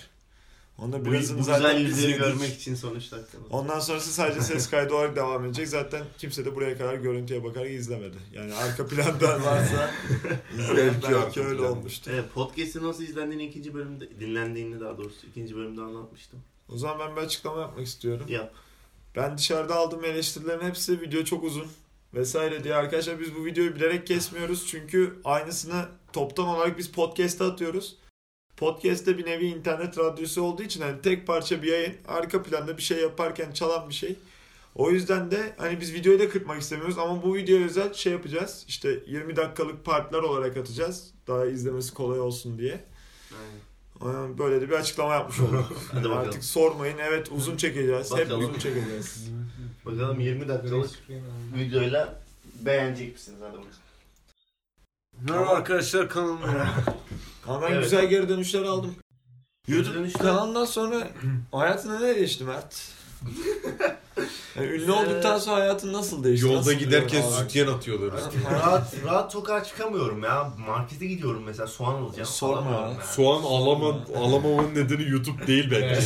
Onu 0.79 0.93
da 0.93 1.01
Bu, 1.01 1.05
bu 1.05 1.11
güzel 1.11 1.43
zaten 1.43 1.79
biz 1.81 1.89
yüzleri 1.89 2.18
görmek 2.18 2.55
için 2.55 2.75
sonuç 2.75 3.12
dakika. 3.12 3.39
Ondan 3.51 3.81
sonrası 3.81 4.12
sadece 4.12 4.41
ses 4.41 4.70
kaydı 4.70 4.95
olarak 4.95 5.16
devam 5.16 5.45
edecek. 5.45 5.68
Zaten 5.68 6.05
kimse 6.18 6.45
de 6.45 6.55
buraya 6.57 6.79
kadar 6.79 6.95
görüntüye 6.95 7.45
bakarak 7.45 7.70
izlemedi. 7.70 8.16
Yani 8.33 8.55
arka 8.55 8.87
planda 8.87 9.45
varsa 9.45 9.91
Belki 10.77 11.12
belki 11.12 11.41
öyle 11.41 11.59
plan. 11.59 11.70
olmuştur. 11.73 12.11
Evet, 12.14 12.25
podcast'in 12.35 12.83
nasıl 12.83 13.03
izlendiğini 13.03 13.45
ikinci 13.47 13.75
bölümde, 13.75 14.20
dinlendiğini 14.20 14.81
daha 14.81 14.99
doğrusu 14.99 15.27
ikinci 15.27 15.57
bölümde 15.57 15.81
anlatmıştım. 15.81 16.41
O 16.68 16.77
zaman 16.79 16.99
ben 17.09 17.16
bir 17.16 17.20
açıklama 17.20 17.61
yapmak 17.61 17.87
istiyorum. 17.87 18.27
Yap. 18.29 18.55
Ben 19.16 19.39
dışarıda 19.39 19.75
aldığım 19.77 20.05
eleştirilerin 20.05 20.66
hepsi 20.68 21.01
video 21.01 21.25
çok 21.25 21.45
uzun 21.45 21.66
vesaire 22.14 22.64
diye 22.64 22.75
arkadaşlar 22.75 23.20
biz 23.20 23.35
bu 23.35 23.45
videoyu 23.45 23.75
bilerek 23.77 24.07
kesmiyoruz. 24.07 24.66
Çünkü 24.66 25.14
aynısını 25.25 25.85
toptan 26.12 26.47
olarak 26.47 26.79
biz 26.79 26.89
podcast'te 26.93 27.45
atıyoruz. 27.45 27.97
Podcast'te 28.63 29.19
bir 29.19 29.27
nevi 29.27 29.47
internet 29.47 29.99
radyosu 29.99 30.43
olduğu 30.43 30.63
için 30.63 30.81
hani 30.81 31.01
tek 31.03 31.27
parça 31.27 31.63
bir 31.63 31.69
yayın 31.69 31.95
arka 32.09 32.43
planda 32.43 32.77
bir 32.77 32.83
şey 32.83 32.99
yaparken 32.99 33.53
çalan 33.53 33.89
bir 33.89 33.95
şey. 33.95 34.17
O 34.75 34.91
yüzden 34.91 35.31
de 35.31 35.55
hani 35.59 35.81
biz 35.81 35.95
videoyu 35.95 36.19
da 36.19 36.29
kırpmak 36.29 36.63
istemiyoruz 36.63 36.99
ama 36.99 37.23
bu 37.23 37.35
videoya 37.35 37.65
özel 37.67 37.95
şey 37.95 38.13
yapacağız. 38.13 38.65
İşte 38.69 38.99
20 39.07 39.37
dakikalık 39.37 39.85
partlar 39.85 40.23
olarak 40.23 40.57
atacağız. 40.57 41.11
Daha 41.29 41.47
izlemesi 41.47 41.95
kolay 41.95 42.21
olsun 42.21 42.59
diye. 42.59 42.85
Ee, 44.01 44.39
Böyle 44.39 44.61
de 44.61 44.69
bir 44.69 44.75
açıklama 44.75 45.15
yapmış 45.15 45.41
olduk. 45.41 45.73
Hadi 45.93 46.05
bakalım. 46.05 46.19
Artık 46.19 46.45
sormayın. 46.45 46.99
Evet 46.99 47.29
uzun 47.33 47.57
çekeceğiz. 47.57 48.13
Hep 48.13 48.19
Bakalım. 48.19 48.41
uzun 48.41 48.59
çekeceğiz. 48.59 49.31
Bakalım 49.85 50.21
20 50.21 50.49
dakikalık 50.49 50.91
videoyla 51.57 52.23
beğenecek 52.61 53.13
misiniz? 53.13 53.39
Hadi 53.43 53.53
bakalım. 53.53 53.69
Merhaba 55.29 55.51
arkadaşlar 55.51 56.09
kanalıma. 56.09 56.75
Ama 57.47 57.62
ben 57.62 57.72
Evet. 57.72 57.82
güzel 57.84 58.07
geri 58.07 58.28
dönüşler 58.28 58.62
aldım. 58.62 58.95
YouTube 59.68 59.99
dönüşler- 59.99 60.22
kanalından 60.22 60.64
sonra 60.64 61.09
hayatına 61.53 62.01
ne 62.01 62.14
değişti 62.14 62.45
Mert? 62.45 62.76
Yani 64.57 64.66
ünlü 64.66 64.93
olduktan 64.93 65.38
sonra 65.38 65.57
hayatın 65.57 65.93
nasıl 65.93 66.24
değişti? 66.24 66.47
Yolda 66.47 66.59
Nasıl 66.59 66.72
giderken 66.72 67.22
sütyen 67.22 67.66
atıyorlar. 67.66 68.11
rahat, 68.51 68.95
rahat 69.05 69.32
sokağa 69.32 69.64
çıkamıyorum 69.64 70.22
ya. 70.22 70.53
Markete 70.66 71.07
gidiyorum 71.07 71.43
mesela 71.47 71.66
soğan 71.66 71.95
alacağım. 72.03 72.26
Sorma 72.28 72.57
Alamıyorum 72.57 72.88
ya. 72.93 72.99
ya. 73.01 73.07
Soğan 73.07 73.43
alama, 73.43 74.05
alamamanın 74.16 74.74
nedeni 74.74 75.09
YouTube 75.11 75.47
değil 75.47 75.68
bence. 75.70 76.01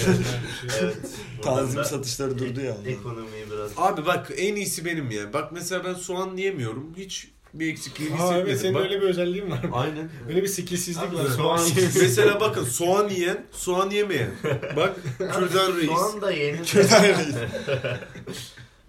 Evet. 0.81 0.97
Tanzim 1.43 1.85
satışları 1.85 2.39
durdu 2.39 2.61
ya. 2.61 2.77
Ekonomiyi 2.87 3.51
biraz. 3.51 3.71
Abi 3.77 4.07
bak 4.07 4.33
en 4.37 4.57
iyisi 4.57 4.85
benim 4.85 5.11
ya. 5.11 5.33
Bak 5.33 5.53
mesela 5.53 5.85
ben 5.85 5.95
soğan 5.95 6.37
yiyemiyorum. 6.37 6.95
Hiç 6.97 7.29
bir 7.61 7.73
eksikliğini 7.73 8.15
hissetmedim. 8.15 8.47
evet 8.49 8.61
senin 8.61 8.75
Bak- 8.75 8.83
öyle 8.83 9.01
bir 9.01 9.07
özelliğin 9.07 9.51
var. 9.51 9.61
Aynen. 9.73 10.11
Öyle 10.29 10.43
bir 10.43 10.49
skillsizlik 10.49 11.15
var. 11.15 11.25
Soğan 11.37 11.61
Mesela 12.03 12.41
bakın 12.41 12.65
soğan 12.65 13.09
yiyen, 13.09 13.39
soğan 13.53 13.91
yemeyen. 13.91 14.31
Bak 14.77 14.97
Kürdan 15.19 15.77
Reis. 15.77 15.87
Soğan 15.91 16.21
da 16.23 16.31
yenir. 16.31 16.67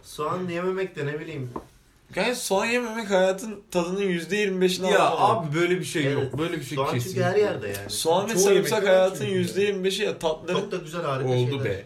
Soğan 0.03 0.47
yememek 0.49 0.95
de 0.95 1.05
ne 1.05 1.19
bileyim. 1.19 1.49
Yani 2.15 2.35
soğan 2.35 2.65
yememek 2.65 3.09
hayatın 3.09 3.63
tadının 3.71 4.01
%25'ini 4.01 4.91
Ya 4.91 4.99
alamamak. 4.99 5.47
abi 5.47 5.55
böyle 5.59 5.79
bir 5.79 5.85
şey 5.85 6.03
Evet. 6.07 6.23
yok. 6.23 6.37
Böyle 6.39 6.57
bir 6.59 6.63
şey 6.63 6.75
Soğan 6.75 6.93
kesin. 6.93 7.09
çünkü 7.09 7.23
her 7.23 7.35
yerde 7.35 7.67
yani. 7.67 7.89
Soğan 7.89 8.29
ve 8.29 8.35
sarımsak 8.37 8.87
hayatın 8.87 9.25
çünkü. 9.25 9.61
%25'i 9.61 10.03
ya 10.05 10.19
tatların. 10.19 10.59
Çok 10.59 10.71
da 10.71 10.77
güzel 10.77 11.01
harika 11.01 11.29
Oldu 11.29 11.49
şeyler. 11.49 11.65
be. 11.65 11.83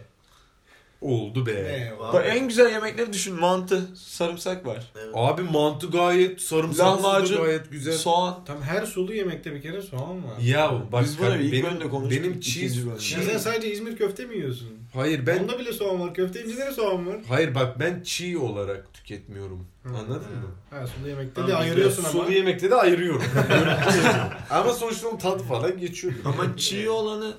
Oldu 1.02 1.46
be. 1.46 1.92
Bak 2.12 2.24
en 2.28 2.48
güzel 2.48 2.70
yemekleri 2.70 3.12
düşün. 3.12 3.40
Mantı, 3.40 3.96
sarımsak 3.96 4.66
var. 4.66 4.92
Evet. 4.96 5.14
Abi 5.14 5.42
mantı 5.42 5.86
gayet 5.90 6.40
sarımsaklı 6.40 7.02
Lahmacun, 7.02 7.42
gayet 7.42 7.70
güzel. 7.70 7.92
Soğan. 7.94 8.44
Tam 8.44 8.62
her 8.62 8.86
sulu 8.86 9.14
yemekte 9.14 9.54
bir 9.54 9.62
kere 9.62 9.82
soğan 9.82 10.24
var. 10.24 10.38
Ya 10.42 10.82
bak 10.92 11.04
Biz 11.04 11.18
bunu 11.18 11.30
abi, 11.30 11.42
ilk 11.42 11.52
benim, 11.52 11.64
bölümde 11.64 11.88
konuştuk, 11.88 12.22
benim 12.22 12.32
ikinci 12.32 12.52
cheese, 12.52 12.76
bölümde. 12.76 12.92
Ya 12.92 13.22
sen 13.22 13.38
sadece 13.38 13.72
İzmir 13.72 13.96
köfte 13.96 14.24
mi 14.24 14.34
yiyorsun? 14.36 14.68
Hayır 14.94 15.26
ben 15.26 15.38
Onda 15.42 15.58
bile 15.58 15.72
soğan 15.72 16.00
var. 16.00 16.14
Köfte 16.14 16.44
incide 16.44 16.66
de 16.66 16.72
soğan 16.72 17.06
var. 17.06 17.16
Hayır 17.28 17.54
bak 17.54 17.80
ben 17.80 18.02
çiğ 18.02 18.38
olarak 18.38 18.94
tüketmiyorum. 18.94 19.66
Hı. 19.82 19.88
Anladın 19.88 20.14
mı? 20.14 20.50
Ha 20.70 20.86
sulu 20.86 21.08
yemekte 21.08 21.34
Tamam, 21.34 21.50
de 21.50 21.54
ayırıyorsun 21.56 22.02
ama. 22.04 22.12
Sulu 22.12 22.32
yemekte 22.32 22.70
de 22.70 22.74
ayırıyorum. 22.74 23.24
ama 24.50 24.72
sonuçta 24.72 25.08
onun 25.08 25.18
tadı 25.18 25.42
falan 25.42 25.78
geçiyor. 25.78 26.14
Ama 26.24 26.56
çiğ 26.56 26.90
olanı 26.90 27.34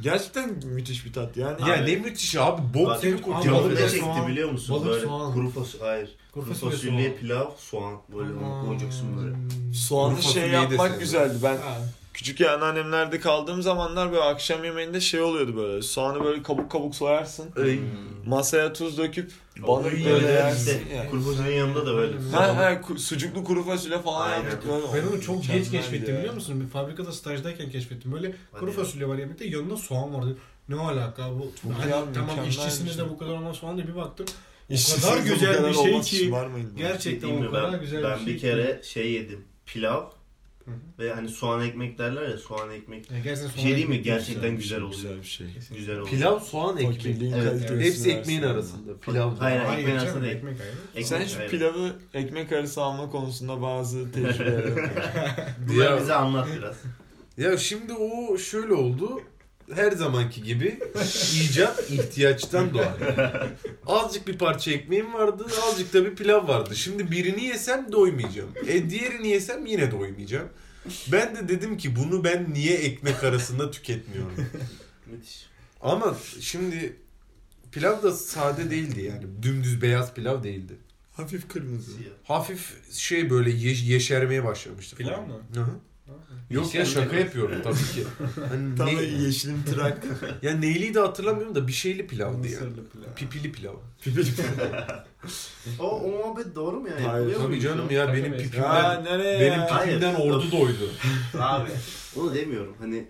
gerçekten 0.00 0.50
müthiş 0.64 1.06
bir 1.06 1.12
tat. 1.12 1.36
Yani 1.36 1.68
Ya 1.70 1.76
ne 1.76 1.96
müthiş 1.96 2.36
abi. 2.36 2.62
Bok 2.74 3.02
gibi 3.02 3.22
kokuyor. 3.22 3.54
Balık 3.54 3.72
ne 3.80 3.88
çekti 3.88 3.98
soğan. 4.00 4.28
biliyor 4.28 4.50
musun? 4.50 4.74
Balık 4.76 4.86
böyle 4.88 5.04
soğan. 5.06 5.32
kuru 5.34 5.50
fasulye, 5.50 5.84
hayır. 5.84 6.10
Kuru 6.32 6.44
Kuru 6.44 6.54
fasulye 6.54 7.08
soğan. 7.08 7.16
pilav, 7.20 7.50
soğan. 7.58 7.94
Böyle 8.16 8.32
onu 8.44 8.66
koyacaksın 8.66 9.08
böyle. 9.16 9.34
soğanlı 9.74 10.22
şey 10.22 10.48
yapmak 10.50 11.00
güzeldi. 11.00 11.34
Ben 11.42 11.56
Ha. 11.56 11.78
Küçükken 12.14 12.48
anneannemlerde 12.48 13.20
kaldığım 13.20 13.62
zamanlar 13.62 14.12
böyle 14.12 14.22
akşam 14.22 14.64
yemeğinde 14.64 15.00
şey 15.00 15.20
oluyordu 15.20 15.56
böyle. 15.56 15.82
Soğanı 15.82 16.24
böyle 16.24 16.42
kabuk 16.42 16.70
kabuk 16.70 16.94
soyarsın. 16.94 17.50
Ay. 17.62 17.78
Masaya 18.26 18.72
tuz 18.72 18.98
döküp 18.98 19.32
Ay, 19.56 19.62
balık 19.62 19.92
böyle 19.92 20.10
evet, 20.10 20.22
yersin 20.22 20.78
işte, 20.80 20.94
ya. 20.94 21.10
Kuru 21.10 21.20
fasulyenin 21.22 21.56
yanında 21.56 21.86
da 21.86 21.94
böyle. 21.96 22.14
Ha 22.32 22.56
ha 22.56 22.72
ku- 22.72 22.98
sucuklu 22.98 23.44
kuru 23.44 23.64
fasulye 23.64 23.98
falan 23.98 24.30
Aynen. 24.30 24.44
yaptık 24.44 24.70
böyle. 24.70 25.02
Ben 25.06 25.12
onu 25.12 25.20
çok 25.22 25.46
geç 25.46 25.70
keşfettim 25.70 26.14
ya. 26.14 26.20
biliyor 26.20 26.34
musun? 26.34 26.60
Bir 26.60 26.66
fabrikada 26.66 27.12
stajdayken 27.12 27.70
keşfettim. 27.70 28.12
Böyle 28.12 28.34
kuru 28.52 28.70
ya. 28.70 28.76
fasulye 28.76 29.08
var 29.08 29.18
yemekte 29.18 29.44
yanında 29.46 29.76
soğan 29.76 30.14
vardı. 30.14 30.36
Ne 30.68 30.76
alaka 30.76 31.30
bu? 31.30 31.52
Çok 31.62 31.72
Hani 31.72 31.90
ya, 31.90 32.04
tamam 32.14 32.48
işçisiniz 32.48 32.84
bir 32.84 32.90
de 32.90 33.02
şey. 33.02 33.08
bu 33.08 33.18
kadar 33.18 33.30
olmaz 33.30 33.56
soğan 33.56 33.76
diye 33.76 33.88
bir 33.88 33.96
baktım. 33.96 34.26
İşsizsiniz 34.70 35.04
kadar 35.04 35.16
de 35.26 35.30
bu 35.30 35.34
güzel 35.34 35.56
kadar 35.56 35.70
bir 35.70 35.74
şey 35.74 36.00
ki-. 36.00 36.32
Gerçekten 36.76 37.28
o 37.36 37.50
kadar 37.50 37.72
Ben, 37.72 37.80
güzel 37.80 38.02
ben 38.02 38.20
bir 38.20 38.20
bir, 38.20 38.26
şey. 38.26 38.34
ki. 38.34 38.40
kere 38.40 38.80
şey 38.84 39.12
yedim. 39.12 39.44
Pilav 39.66 40.04
Hı 40.64 40.70
hı. 40.70 40.74
ve 40.98 41.12
hani 41.14 41.28
soğan 41.28 41.60
ekmek 41.60 41.98
derler 41.98 42.28
ya 42.28 42.38
soğan 42.38 42.70
ekmek. 42.70 43.10
Ya 43.10 43.18
gerçekten 43.18 43.48
Bir 43.48 43.54
soğan 43.54 43.64
şey 43.66 43.76
değil 43.76 43.88
mi? 43.88 44.02
Gerçekten 44.02 44.52
bir 44.52 44.56
güzel 44.56 44.78
şey, 44.78 44.86
oluyor. 44.86 45.00
Güzel 45.00 45.18
bir 45.18 45.24
şey. 45.24 45.46
Güzel 45.76 45.94
oluyor. 45.94 46.08
Pilav, 46.08 46.40
soğan, 46.40 46.76
ekmek. 46.76 46.92
Fakirliğin 46.94 47.32
Evet, 47.32 47.44
kalitesini 47.44 47.84
Hepsi 47.84 48.10
ekmeğin 48.12 48.42
arasında. 48.42 48.96
Pilav. 48.98 49.36
Hayır, 49.36 49.60
Hayır 49.60 49.78
ekmeğin 49.78 49.98
arasında 49.98 50.22
değil. 50.22 50.36
ekmek 50.36 50.60
ayrı. 50.60 50.72
Ekmek 50.90 51.06
Sen 51.06 51.24
şu 51.24 51.38
ayrı. 51.40 51.50
pilavı 51.50 51.92
ekmek 52.14 52.52
arası 52.52 52.82
alma 52.82 53.10
konusunda 53.10 53.62
bazı 53.62 54.12
tecrübeler 54.12 54.64
Bunları 55.68 56.00
bize 56.00 56.14
anlat 56.14 56.48
biraz. 56.58 56.76
Ya 57.36 57.56
şimdi 57.56 57.92
o 57.92 58.38
şöyle 58.38 58.74
oldu. 58.74 59.20
Her 59.74 59.92
zamanki 59.92 60.42
gibi 60.42 60.78
icat 61.42 61.90
ihtiyaçtan 61.90 62.74
doğar. 62.74 62.92
Azıcık 63.86 64.26
bir 64.28 64.38
parça 64.38 64.70
ekmeğim 64.70 65.14
vardı, 65.14 65.46
azıcık 65.68 65.94
da 65.94 66.04
bir 66.04 66.14
pilav 66.16 66.48
vardı. 66.48 66.76
Şimdi 66.76 67.10
birini 67.10 67.44
yesem 67.44 67.92
doymayacağım. 67.92 68.50
E 68.68 68.90
diğerini 68.90 69.28
yesem 69.28 69.66
yine 69.66 69.90
doymayacağım. 69.90 70.48
Ben 71.12 71.36
de 71.36 71.48
dedim 71.48 71.76
ki 71.78 71.96
bunu 71.96 72.24
ben 72.24 72.52
niye 72.54 72.76
ekmek 72.76 73.24
arasında 73.24 73.70
tüketmiyorum. 73.70 74.46
Müthiş. 75.06 75.46
Ama 75.80 76.16
şimdi 76.40 76.96
pilav 77.72 78.02
da 78.02 78.12
sade 78.12 78.70
değildi 78.70 79.02
yani. 79.02 79.24
Dümdüz 79.42 79.82
beyaz 79.82 80.14
pilav 80.14 80.42
değildi. 80.42 80.72
Hafif 81.12 81.48
kırmızı. 81.48 81.92
Hafif 82.24 82.92
şey 82.92 83.30
böyle 83.30 83.50
ye- 83.50 83.84
yeşermeye 83.84 84.44
başlamıştı. 84.44 84.96
Pilav 84.96 85.26
mı? 85.26 85.40
Hı 85.54 85.60
hı. 85.60 85.70
Yok 86.50 86.74
ya 86.74 86.84
şaka 86.84 87.16
yapıyorum 87.16 87.56
tabii 87.64 87.76
ki. 87.76 88.04
Hani 88.48 88.76
Tam 88.76 88.86
ne- 88.86 88.92
yeşilim 89.02 89.64
trak. 89.64 90.04
ya 90.42 90.56
neyliydi 90.56 90.98
hatırlamıyorum 91.00 91.54
da 91.54 91.68
bir 91.68 91.72
şeyli 91.72 92.06
pilavdı 92.06 92.46
ya. 92.48 92.60
Mısırlı 92.60 92.88
pilav. 92.88 93.14
Pipili 93.16 93.52
pilav. 93.52 93.74
O, 95.78 95.84
o 95.90 96.10
muhabbet 96.10 96.54
doğru 96.54 96.80
mu 96.80 96.88
ya? 96.88 97.12
Hayır, 97.12 97.34
Tabii 97.34 97.60
canım 97.60 97.90
ya 97.90 98.06
Tabii, 98.06 98.18
benim 98.18 98.36
pipimden 98.36 98.62
ya 98.84 99.00
nereye 99.00 99.40
benim 99.40 99.66
pipimden 99.66 100.14
Hayır. 100.14 100.30
ordu 100.30 100.52
doydu. 100.52 100.90
Abi 101.38 101.70
onu 102.16 102.34
demiyorum. 102.34 102.76
Hani 102.80 103.08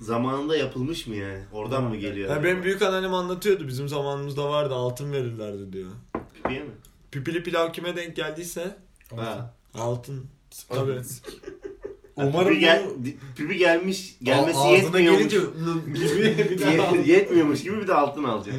zamanında 0.00 0.56
yapılmış 0.56 1.06
mı 1.06 1.14
yani? 1.16 1.44
Oradan 1.52 1.84
mı 1.84 1.96
geliyor? 1.96 2.30
Ya 2.30 2.44
benim 2.44 2.62
büyük 2.62 2.82
anneannem 2.82 3.14
anlatıyordu 3.14 3.68
bizim 3.68 3.88
zamanımızda 3.88 4.48
vardı 4.50 4.74
altın 4.74 5.12
verirlerdi 5.12 5.72
diyor. 5.72 5.90
Pipiye 6.34 6.60
mi? 6.62 6.70
Pipili 7.10 7.42
pilav 7.42 7.72
kime 7.72 7.96
denk 7.96 8.16
geldiyse 8.16 8.76
Ha. 9.16 9.54
altın. 9.74 10.24
Tabii. 10.68 11.00
Umarım 12.16 12.48
Pipi, 12.48 12.60
gel, 12.60 12.82
bunu 12.96 13.04
pipi 13.36 13.56
gelmiş, 13.58 14.16
gelmesi 14.22 14.58
ağzına 14.58 14.70
yetmiyormuş. 14.76 15.18
gelince 15.22 15.36
gibi 16.14 16.38
bir 16.50 16.58
de 17.06 17.12
yetmiyormuş 17.12 17.62
gibi 17.62 17.80
bir 17.82 17.88
de 17.88 17.94
altın 17.94 18.24
alacak. 18.24 18.54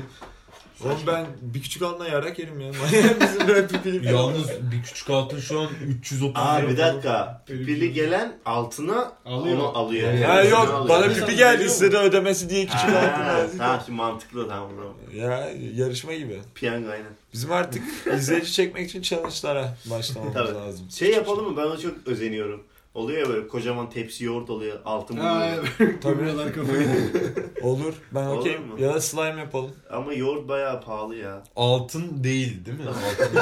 Oğlum 0.85 0.95
ben 1.07 1.25
bir 1.41 1.61
küçük 1.61 1.81
altına 1.81 2.07
yarak 2.07 2.39
yerim 2.39 2.59
ya. 2.61 2.71
bizim 3.21 3.47
böyle 3.47 3.67
pipili. 3.67 4.07
Yalnız 4.07 4.47
bir 4.71 4.83
küçük 4.83 5.09
altın 5.09 5.39
şu 5.39 5.59
an 5.59 5.67
330 5.87 6.33
Aa 6.35 6.67
bir 6.67 6.77
dakika. 6.77 7.43
Pipili 7.47 7.93
gelen 7.93 8.37
altına 8.45 9.11
Alıyor. 9.25 9.57
onu 9.57 9.77
alıyor. 9.77 10.13
Ya 10.13 10.29
Ha 10.29 10.33
Yani 10.41 10.49
yok 10.49 10.69
alıyor. 10.69 10.89
bana 10.89 11.05
Yani- 11.05 11.13
pipi 11.19 11.35
geldi 11.35 11.69
sıra 11.69 12.03
ödemesi 12.03 12.49
diye 12.49 12.65
küçük 12.65 12.79
altın 12.89 13.25
lazım. 13.27 13.57
Tamam 13.57 13.81
şimdi 13.85 13.97
mantıklı 13.97 14.47
tamam. 14.49 14.69
tamam. 14.77 14.93
Ya 15.15 15.49
yarışma 15.75 16.13
gibi. 16.13 16.39
Piyango 16.55 16.89
aynen. 16.89 17.11
Bizim 17.33 17.51
artık 17.51 17.83
izleyici 18.17 18.51
çekmek 18.53 18.89
için 18.89 19.01
challenge'lara 19.01 19.77
başlamamız 19.85 20.35
lazım. 20.35 20.85
Şey 20.91 21.11
yapalım 21.11 21.51
mı? 21.51 21.57
Ben 21.57 21.61
ona 21.67 21.77
çok 21.77 21.93
özeniyorum. 22.05 22.63
Oluyor 22.97 23.19
ya 23.21 23.29
böyle 23.29 23.47
kocaman 23.47 23.89
tepsi 23.89 24.23
yoğurt 24.25 24.49
oluyor. 24.49 24.79
Altın 24.85 25.17
Ha, 25.17 25.35
buluyor. 25.35 25.67
evet. 25.79 26.03
Kameralar 26.03 26.53
kafayı. 26.53 26.87
Olur. 27.63 27.93
Ben 28.11 28.23
Olur 28.25 28.37
okeyim. 28.39 28.61
mu? 28.67 28.75
Ya 28.79 28.93
da 28.93 29.01
slime 29.01 29.39
yapalım. 29.39 29.71
Ama 29.89 30.13
yoğurt 30.13 30.47
bayağı 30.47 30.81
pahalı 30.81 31.15
ya. 31.15 31.43
Altın 31.55 32.23
değil 32.23 32.65
değil 32.65 32.79
mi? 32.79 32.85
Altın. 32.89 33.39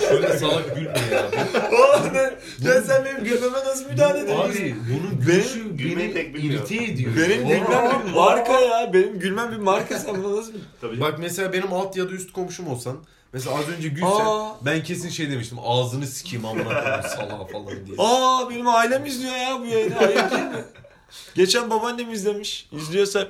Şöyle 0.08 0.38
salak 0.38 0.76
gülme 0.76 0.92
ya. 1.12 1.30
Oğlum 1.72 2.14
ne? 2.14 2.30
Ya 2.68 2.82
sen 2.82 3.04
benim 3.04 3.24
gülmeme 3.24 3.58
nasıl 3.58 3.90
müdahale 3.90 4.18
ediyorsun? 4.20 4.50
Abi 4.50 4.74
bunun 4.90 5.10
Benim 5.10 5.26
gülüşü 5.26 5.76
gülmeyi 5.76 5.98
beni 5.98 6.12
pek 6.14 6.34
bilmiyorum. 6.34 6.66
irite 6.70 6.84
ediyor. 6.84 7.12
Benim 7.16 7.48
gülmem 7.48 8.02
bir 8.06 8.12
marka 8.14 8.60
ya. 8.60 8.90
Benim 8.92 9.18
gülmem 9.18 9.52
bir 9.52 9.56
marka 9.56 9.98
sen 9.98 10.24
buna 10.24 10.36
nasıl... 10.36 10.52
Tabii. 10.80 11.00
Bak 11.00 11.14
mesela 11.18 11.52
benim 11.52 11.72
alt 11.72 11.96
ya 11.96 12.08
da 12.08 12.12
üst 12.12 12.32
komşum 12.32 12.68
olsan 12.68 12.96
Mesela 13.32 13.58
az 13.58 13.68
önce 13.68 13.88
gülsen 13.88 14.06
Aa. 14.26 14.56
ben 14.64 14.82
kesin 14.82 15.08
şey 15.08 15.30
demiştim 15.30 15.58
ağzını 15.64 16.06
sikeyim 16.06 16.46
amına 16.46 16.64
koyayım 16.82 17.02
salağa 17.02 17.46
falan 17.46 17.86
diye. 17.86 17.96
Aa 17.98 18.50
benim 18.50 18.68
ailem 18.68 19.06
izliyor 19.06 19.36
ya 19.36 19.60
bu 19.60 19.64
yayını. 19.66 19.98
Ayıp 19.98 20.30
değil 20.30 20.42
mi? 20.42 20.64
Geçen 21.34 21.70
babaannem 21.70 22.12
izlemiş. 22.12 22.68
İzliyorsa 22.72 23.28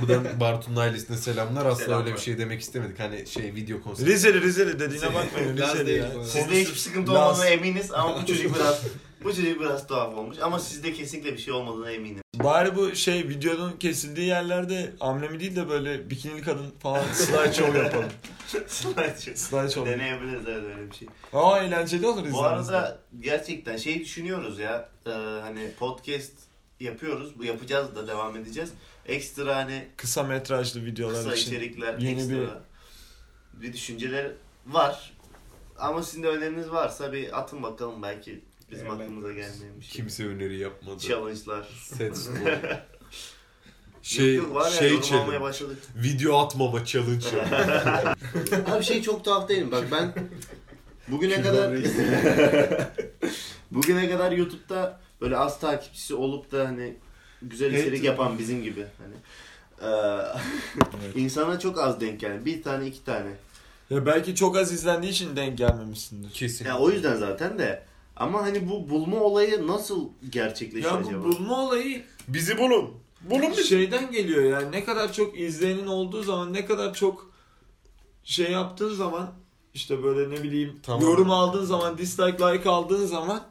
Buradan 0.00 0.40
Bartu'nun 0.40 0.76
ailesine 0.76 1.16
selamlar. 1.16 1.66
Asla 1.66 1.84
Selamlar. 1.84 2.04
öyle 2.06 2.16
bir 2.16 2.20
şey 2.20 2.38
demek 2.38 2.60
istemedik. 2.60 3.00
Hani 3.00 3.26
şey 3.26 3.54
video 3.54 3.82
konsept. 3.82 4.08
Rizeli 4.10 4.40
Rizeli 4.42 4.80
dediğine 4.80 5.14
bakmayın. 5.14 5.56
Laz 5.58 5.74
Rizeli 5.74 5.86
değil 5.86 6.02
ya. 6.02 6.10
bu 6.14 6.18
arada. 6.18 6.28
Sizde 6.30 6.60
hiçbir 6.60 6.74
sıkıntı 6.74 7.14
Laz. 7.14 7.22
olmadığına 7.30 7.46
eminiz 7.50 7.92
ama 7.92 8.22
bu 8.22 8.26
çocuk 8.26 8.54
biraz 8.56 8.82
bu 9.26 9.34
çocuk 9.34 9.60
biraz 9.60 9.86
tuhaf 9.86 10.14
olmuş 10.14 10.38
ama 10.42 10.58
sizde 10.58 10.92
kesinlikle 10.92 11.32
bir 11.32 11.38
şey 11.38 11.52
olmadığına 11.54 11.90
eminim. 11.90 12.20
Bari 12.34 12.76
bu 12.76 12.94
şey 12.94 13.28
videonun 13.28 13.72
kesildiği 13.72 14.26
yerlerde 14.26 14.92
amblemi 15.00 15.40
değil 15.40 15.56
de 15.56 15.68
böyle 15.68 16.10
bikinili 16.10 16.42
kadın 16.42 16.70
falan 16.78 17.04
slideshow 17.12 17.78
yapalım. 17.78 18.10
Slideshow. 19.34 19.92
Deneyebiliriz 19.92 20.48
evet 20.48 20.64
öyle 20.64 20.90
bir 20.90 20.96
şey. 20.96 21.08
Aa 21.32 21.58
eğlenceli 21.58 22.06
olur 22.06 22.32
Bu 22.32 22.44
arada 22.44 22.98
gerçekten 23.20 23.76
şey 23.76 24.00
düşünüyoruz 24.00 24.58
ya 24.58 24.88
e, 25.06 25.10
hani 25.40 25.70
podcast 25.78 26.32
yapıyoruz 26.80 27.38
bu 27.38 27.44
yapacağız 27.44 27.96
da 27.96 28.06
devam 28.06 28.36
edeceğiz. 28.36 28.72
Ekstra 29.06 29.56
hani 29.56 29.88
kısa 29.96 30.22
metrajlı 30.22 30.84
videolar 30.84 31.16
kısa 31.16 31.34
için. 31.34 31.50
içerikler 31.50 31.98
yeni 31.98 32.20
ekstra 32.20 32.34
bir- 32.34 33.62
bir... 33.62 33.72
düşünceler 33.72 34.32
var. 34.66 35.12
Ama 35.78 36.02
sizin 36.02 36.22
de 36.22 36.28
öneriniz 36.28 36.70
varsa 36.70 37.12
bir 37.12 37.38
atın 37.38 37.62
bakalım 37.62 38.02
belki 38.02 38.40
bizim 38.70 38.86
Evet. 38.86 39.00
aklımıza 39.00 39.28
gelmeyen 39.28 39.80
bir 39.80 39.84
şey. 39.84 39.92
Kimse 39.96 40.26
öneri 40.26 40.58
yapmadı. 40.58 40.98
Challenge'lar. 40.98 41.66
Set 41.82 42.16
şey 44.02 44.34
Yok, 44.34 44.46
yok, 44.46 44.54
var 44.54 44.64
ya, 44.70 44.76
şey 44.76 44.88
almaya 44.90 45.02
challenge. 45.02 45.40
başladık. 45.40 45.78
Video 45.96 46.38
atmama 46.38 46.84
challenge. 46.84 47.26
Abi 48.72 48.84
şey 48.84 49.02
çok 49.02 49.24
tuhaf 49.24 49.48
değilim 49.48 49.70
bak 49.72 49.84
ben 49.92 50.14
bugüne 51.08 51.42
kadar 51.42 51.74
bugüne 53.70 54.10
kadar 54.10 54.32
YouTube'da 54.32 55.00
böyle 55.20 55.36
az 55.36 55.60
takipçisi 55.60 56.14
olup 56.14 56.52
da 56.52 56.68
hani 56.68 56.96
güzel 57.42 57.70
Evet. 57.70 57.80
içerik 57.86 58.04
yapan 58.04 58.38
bizim 58.38 58.62
gibi 58.62 58.86
hani 58.98 59.14
eee, 59.82 61.22
insana 61.22 61.58
çok 61.58 61.78
az 61.80 62.00
denk 62.00 62.20
geldi. 62.20 62.44
Bir 62.44 62.62
tane 62.62 62.86
iki 62.86 63.04
tane. 63.04 63.30
Ya 63.90 64.06
belki 64.06 64.34
çok 64.34 64.56
az 64.56 64.72
izlendiği 64.72 65.12
için 65.12 65.36
denk 65.36 65.58
gelmemişsindir. 65.58 66.30
Kesin. 66.32 66.64
Ya 66.64 66.78
o 66.78 66.90
yüzden 66.90 67.16
zaten 67.16 67.58
de 67.58 67.82
ama 68.16 68.42
hani 68.42 68.68
bu 68.70 68.90
bulma 68.90 69.20
olayı 69.20 69.66
nasıl 69.66 70.08
gerçekleşiyor 70.30 70.92
Ya 70.94 71.04
bu 71.04 71.08
acaba? 71.08 71.24
bulma 71.24 71.60
olayı 71.66 72.02
Bizi 72.28 72.58
bulun. 72.58 72.90
Bulun 73.20 73.50
bizi. 73.50 73.64
şeyden 73.64 74.10
geliyor 74.12 74.42
yani 74.44 74.72
ne 74.72 74.84
kadar 74.84 75.12
çok 75.12 75.40
izleyenin 75.40 75.86
olduğu 75.86 76.22
zaman 76.22 76.52
ne 76.52 76.66
kadar 76.66 76.94
çok 76.94 77.30
şey 78.24 78.50
yaptığın 78.50 78.94
zaman 78.94 79.32
işte 79.74 80.02
böyle 80.02 80.30
ne 80.36 80.42
bileyim 80.42 80.80
Tamam. 80.82 81.02
yorum 81.02 81.30
aldığın 81.30 81.64
zaman 81.64 81.98
dislike 81.98 82.38
like 82.52 82.68
aldığın 82.70 83.06
zaman 83.06 83.42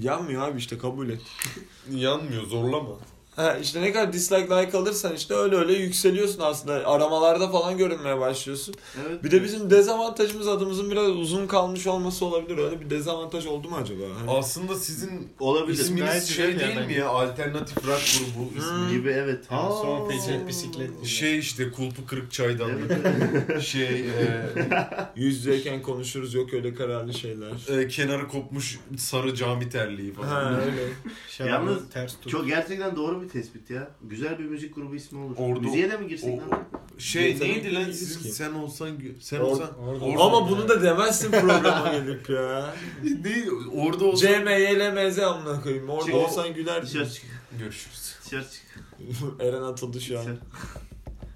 yanmıyor 0.00 0.48
abi 0.48 0.58
işte 0.58 0.78
kabul 0.78 1.08
et. 1.08 1.20
Yanmıyor 1.90 2.42
zorlama. 2.46 2.96
Ha 3.40 3.56
işte 3.62 3.82
ne 3.82 3.92
kadar 3.92 4.12
dislike 4.12 4.42
like 4.56 4.78
alırsan 4.78 5.14
işte 5.14 5.34
öyle 5.34 5.56
öyle 5.56 5.72
yükseliyorsun 5.72 6.40
aslında 6.40 6.86
aramalarda 6.86 7.48
falan 7.50 7.78
görünmeye 7.78 8.20
başlıyorsun. 8.20 8.74
Evet. 9.08 9.24
Bir 9.24 9.30
de 9.30 9.42
bizim 9.44 9.70
dezavantajımız 9.70 10.48
adımızın 10.48 10.90
biraz 10.90 11.08
uzun 11.08 11.46
kalmış 11.46 11.86
olması 11.86 12.24
olabilir. 12.24 12.58
Öyle 12.58 12.80
bir 12.80 12.90
dezavantaj 12.90 13.46
oldu 13.46 13.68
mu 13.70 13.76
acaba? 13.82 14.02
Hani- 14.20 14.30
Aslında 14.38 14.74
sizin 14.74 15.28
olabilir. 15.40 15.78
isminiz 15.78 16.04
Gayet 16.06 16.24
şey 16.24 16.52
güzel 16.52 16.60
değil 16.66 16.76
yani. 16.76 16.86
mi 16.86 16.94
ya? 16.94 17.08
Alternatif 17.08 17.76
rock 17.86 18.02
grubu 18.36 18.50
ismi. 18.58 18.96
gibi 18.98 19.08
evet. 19.10 19.44
Ha, 19.50 19.70
son 19.82 20.08
peçet 20.08 20.48
bisiklet. 20.48 21.04
Şey 21.04 21.38
işte 21.38 21.70
kulpu 21.70 22.06
kırık 22.06 22.32
çaydanlık. 22.32 22.90
Evet. 23.48 23.62
şey 23.62 24.00
e, 24.00 24.46
Yüz 25.16 25.36
yüzeyken 25.36 25.82
konuşuruz 25.82 26.34
yok 26.34 26.54
öyle 26.54 26.74
kararlı 26.74 27.14
şeyler. 27.14 27.78
e, 27.80 27.88
kenarı 27.88 28.28
kopmuş 28.28 28.78
sarı 28.98 29.34
cami 29.34 29.68
terliği 29.68 30.12
falan. 30.12 30.28
Ha 30.28 30.60
öyle. 30.60 31.50
Yalnız 31.50 31.90
ters. 31.90 32.14
Çok 32.28 32.46
gerçekten 32.46 32.96
doğru 32.96 33.22
bir 33.22 33.28
tespit 33.32 33.70
ya. 33.70 33.90
Güzel 34.02 34.38
bir 34.38 34.44
müzik 34.44 34.74
grubu 34.74 34.94
ismi 34.94 35.18
olur. 35.18 35.36
Ordu- 35.36 35.60
Müziğe 35.60 35.90
de 35.90 35.96
mi 35.96 36.08
girsek 36.08 36.40
o- 36.48 36.50
lan? 36.50 36.62
Şey 36.98 37.28
Yetenek 37.28 37.56
neydi 37.64 37.74
lan 37.74 37.84
sizin 37.92 38.22
ki. 38.22 38.28
sen 38.32 38.52
olsan 38.52 38.98
sen 39.20 39.38
Or- 39.38 39.42
olsan 39.42 39.78
orada- 39.78 40.04
Orada- 40.04 40.22
Ama 40.22 40.50
bunu 40.50 40.68
da 40.68 40.82
demezsin 40.82 41.30
programa 41.30 41.92
gelip 41.92 42.30
ya. 42.30 42.74
ne 43.24 43.44
orada 43.82 44.04
olsan 44.04 44.26
CMYLMZ 44.28 45.18
amına 45.18 45.60
koyayım. 45.62 45.88
Orada 45.88 46.06
Çık. 46.06 46.14
olsan 46.14 46.54
güler. 46.54 46.82
Dışarı 46.82 47.10
çık. 47.10 47.24
görüşürüz. 47.58 48.14
Dışarı 48.24 48.44
çık. 48.44 48.62
Eren 49.40 49.62
atıldı 49.62 50.00
şu 50.00 50.18
an. 50.18 50.24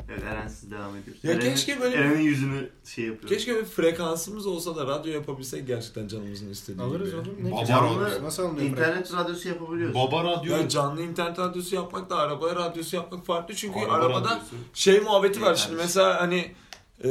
Evet 0.09 0.23
Eren'siz 0.23 0.71
devam 0.71 0.97
ediyoruz. 0.97 1.25
Ya 1.25 1.33
Eren'in- 1.33 1.41
keşke 1.51 1.81
böyle- 1.81 1.97
Eren'in 1.97 2.21
yüzünü 2.23 2.69
şey 2.85 3.05
yapıyoruz. 3.05 3.29
Keşke 3.31 3.57
bir 3.57 3.65
frekansımız 3.65 4.47
olsa 4.47 4.77
da 4.77 4.87
radyo 4.87 5.13
yapabilsek 5.13 5.67
gerçekten 5.67 6.09
canımızın 6.09 6.51
istediği 6.51 6.83
Alırız 6.83 7.11
gibi. 7.11 7.21
oğlum. 7.21 7.37
Ne 7.43 7.53
Baba 7.53 7.61
ki? 7.61 7.67
Canlı 7.67 8.25
Nasıl 8.25 8.43
alınıyor? 8.43 8.67
İnternet 8.67 9.15
radyosu 9.15 9.49
yapabiliyoruz. 9.49 9.95
Baba 9.95 10.25
radyo. 10.25 10.57
Ya 10.57 10.69
canlı 10.69 11.03
internet 11.03 11.39
radyosu 11.39 11.75
yapmak 11.75 12.11
da 12.11 12.17
araba 12.17 12.57
radyosu 12.57 12.97
yapmak 12.97 13.27
farklı 13.27 13.55
çünkü 13.55 13.79
Araba 13.81 13.93
arabada 13.93 14.25
radyosu. 14.31 14.57
şey 14.75 15.01
muhabbeti 15.01 15.41
var 15.43 15.49
Denk 15.49 15.59
şimdi 15.59 15.71
gelmiş. 15.77 15.85
mesela 15.95 16.21
hani 16.21 16.53
e, 17.05 17.09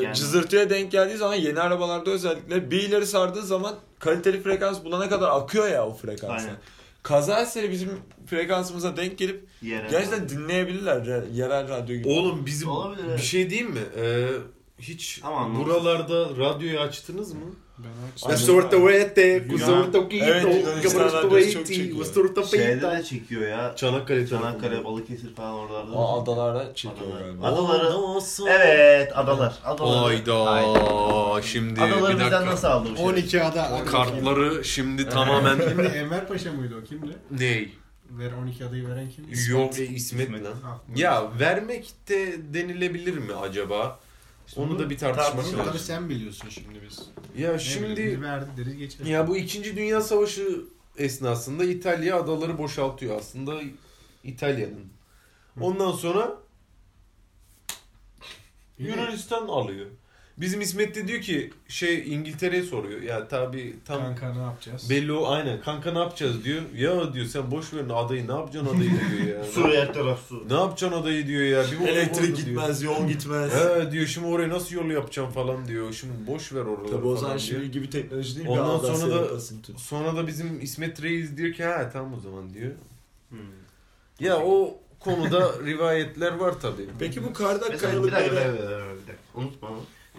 gelmiş. 0.00 0.18
cızırtıya 0.18 0.70
denk 0.70 0.92
geldiği 0.92 1.16
zaman 1.16 1.34
yeni 1.34 1.60
arabalarda 1.60 2.10
özellikle 2.10 2.70
bir 2.70 2.80
ileri 2.82 3.06
sardığı 3.06 3.42
zaman 3.42 3.74
kaliteli 3.98 4.42
frekans 4.42 4.84
bulana 4.84 5.08
kadar 5.08 5.28
akıyor 5.30 5.68
ya 5.68 5.86
o 5.86 5.94
frekans. 5.94 6.42
Aynen. 6.42 6.56
Kaza 7.02 7.40
eseri 7.42 7.70
bizim 7.70 7.90
frekansımıza 8.26 8.96
denk 8.96 9.18
gelip 9.18 9.46
Yerel. 9.62 9.90
gerçekten 9.90 10.28
dinleyebilirler 10.28 10.96
re- 10.96 11.32
yerel 11.34 11.68
radyo 11.68 11.96
gibi. 11.96 12.08
Oğlum 12.08 12.46
bizim 12.46 12.68
Olabilir, 12.68 13.04
evet. 13.08 13.18
bir 13.18 13.22
şey 13.24 13.50
diyeyim 13.50 13.70
mi? 13.70 13.80
Ee, 13.96 14.28
hiç 14.78 15.20
Ama 15.24 15.36
anlamadım. 15.36 15.64
buralarda 15.66 16.36
radyoyu 16.36 16.80
açtınız 16.80 17.32
mı? 17.32 17.40
Sortavete, 18.36 19.22
Yunan- 19.38 19.68
Evet, 20.30 20.44
Yunanistan 20.66 21.00
radyosu 21.12 21.52
çok 21.52 21.66
çekiyor. 21.66 21.96
Şeyde 22.50 22.82
de 22.98 23.02
çekiyor 23.04 23.48
ya. 23.48 23.76
Çanakkale 23.76 24.26
Çanakkale, 24.26 24.84
Balıkesir 24.84 25.34
falan 25.34 25.52
oralarda. 25.52 25.92
Aa, 25.96 26.22
adalarda 26.22 26.74
çekiyor 26.74 27.10
Adalar. 27.10 27.20
galiba. 27.20 27.46
Adaları. 27.46 27.94
Evet 28.50 29.12
adalar. 29.18 29.54
Adaları. 29.64 30.04
Hayda. 30.44 31.42
Şimdi 31.42 31.80
Adaları 31.80 32.14
bir 32.14 32.20
dakika. 32.20 32.46
nasıl 32.46 32.68
aldı 32.68 32.88
bu 32.92 32.96
şey? 32.96 33.06
12 33.06 33.42
ada. 33.42 33.84
Kartları 33.84 34.64
şimdi 34.64 35.08
tamamen 35.08 35.58
Kimdi? 35.68 35.82
Enver 35.96 36.28
Paşa 36.28 36.52
mıydı 36.52 36.74
o? 36.82 36.84
Kimdi? 36.84 37.16
ney? 37.30 37.68
Ver 38.10 38.30
12 38.42 38.64
adayı 38.64 38.88
veren 38.88 39.08
kimdi? 39.10 39.50
Yok 39.50 39.78
İsmet 39.78 40.32
lan. 40.32 40.52
Ah, 40.66 40.78
Ya 40.96 41.22
vermek 41.40 41.92
de 42.08 42.36
denilebilir 42.54 43.18
mi 43.18 43.34
acaba? 43.42 43.98
Onu 44.56 44.78
da 44.78 44.90
bir. 44.90 45.00
Bunları 45.00 45.58
lazım. 45.58 45.78
sen 45.78 46.08
biliyorsun 46.08 46.48
şimdi 46.48 46.82
biz. 46.90 47.00
Ya 47.36 47.52
Ne 47.52 47.58
şimdi 47.58 47.90
bileyim, 47.90 48.22
verdi 48.22 48.50
deriz 48.56 48.76
geçeriz. 48.76 49.08
ya 49.08 49.28
bu 49.28 49.36
2. 49.36 49.76
Dünya 49.76 50.00
Savaşı 50.00 50.64
esnasında 50.96 51.64
İtalya 51.64 52.16
adaları 52.20 52.58
boşaltıyor 52.58 53.16
aslında 53.18 53.60
İtalya'nın. 54.24 54.92
Ondan 55.60 55.92
sonra 55.92 56.36
Yunanistan 58.78 59.48
alıyor. 59.48 59.86
Bizim 60.40 60.60
İsmet 60.60 60.94
de 60.94 61.08
diyor 61.08 61.20
ki 61.20 61.50
şey 61.68 62.14
İngiltere'ye 62.14 62.62
soruyor. 62.62 63.02
Ya 63.02 63.28
tabi 63.28 63.76
tam 63.84 63.98
Kanka 64.02 64.34
ne 64.34 64.42
yapacağız? 64.42 64.90
belli 64.90 65.12
o 65.12 65.26
aynen. 65.30 65.60
Kanka 65.60 65.92
ne 65.92 65.98
yapacağız 65.98 66.44
diyor. 66.44 66.62
Ya 66.76 67.14
diyor 67.14 67.26
sen 67.26 67.50
boş 67.50 67.74
ver 67.74 67.84
adayı 67.94 68.28
ne 68.28 68.32
yapacaksın 68.32 68.76
adayı 68.76 68.90
diyor 68.90 69.36
ya. 69.38 69.44
Su 69.54 69.68
her 69.68 69.94
taraf 69.94 70.20
su. 70.28 70.44
ne 70.50 70.54
yapacaksın 70.54 71.00
adayı 71.02 71.26
diyor 71.26 71.42
ya. 71.42 71.64
Bir 71.80 71.88
Elektrik 71.88 72.36
diyor. 72.36 72.46
gitmez, 72.48 72.82
yol 72.82 73.08
gitmez. 73.08 73.52
He 73.54 73.92
diyor 73.92 74.06
şimdi 74.06 74.26
oraya 74.26 74.48
nasıl 74.48 74.74
yol 74.74 74.90
yapacağım 74.90 75.30
falan 75.30 75.68
diyor. 75.68 75.92
Şimdi 75.92 76.12
boş 76.26 76.52
ver 76.52 76.60
oraları 76.60 76.90
Tabii 76.90 77.06
o 77.06 77.16
zaman 77.16 77.38
diyor. 77.38 77.48
şimdi 77.48 77.70
gibi 77.70 77.90
teknoloji 77.90 78.36
değil 78.36 78.48
Ondan 78.48 78.78
sonra 78.78 78.92
da- 78.92 78.98
seyretmesin 79.18 79.62
tüm. 79.62 79.78
Sonra 79.78 80.16
da 80.16 80.26
bizim 80.26 80.60
İsmet 80.60 81.02
Reis 81.02 81.36
diyor 81.36 81.52
ki 81.54 81.64
ha 81.64 81.90
tamam 81.92 82.14
o 82.18 82.20
zaman 82.20 82.54
diyor. 82.54 82.72
Hmm. 83.30 83.38
Ya 84.20 84.36
o 84.38 84.78
konuda 85.00 85.52
rivayetler 85.66 86.32
var 86.34 86.54
tabii. 86.62 86.86
Peki 86.98 87.24
bu 87.24 87.32
kardak 87.32 87.70
Mesela 87.70 87.92
bir 88.04 88.12
dakika, 88.12 88.30
bir 88.32 88.36
kayalıkları... 88.36 88.52
dakika, 88.52 88.94
bir 88.94 89.08
dakika. 89.08 89.14
Unutma. 89.34 89.68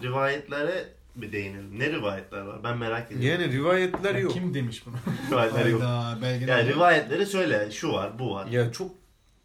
Rivayetlere 0.04 0.86
bir 1.16 1.32
değinelim. 1.32 1.80
Ne 1.80 1.89
rivayetler 1.89 2.41
var? 2.41 2.64
Ben 2.64 2.78
merak 2.78 3.12
ediyorum. 3.12 3.41
Yani 3.41 3.54
rivayetler 3.54 4.16
yok. 4.16 4.34
Kim 4.34 4.54
demiş 4.54 4.84
bunu? 4.86 4.95
Rivayetler 5.32 5.66
yok. 5.66 5.82
Hayda. 5.82 6.52
Yani 6.52 6.70
rivayetleri 6.70 7.26
söyle. 7.26 7.72
Şu 7.72 7.91
var, 7.93 8.20
bu 8.20 8.34
var. 8.34 8.47
Ya 8.47 8.72
çok 8.72 8.91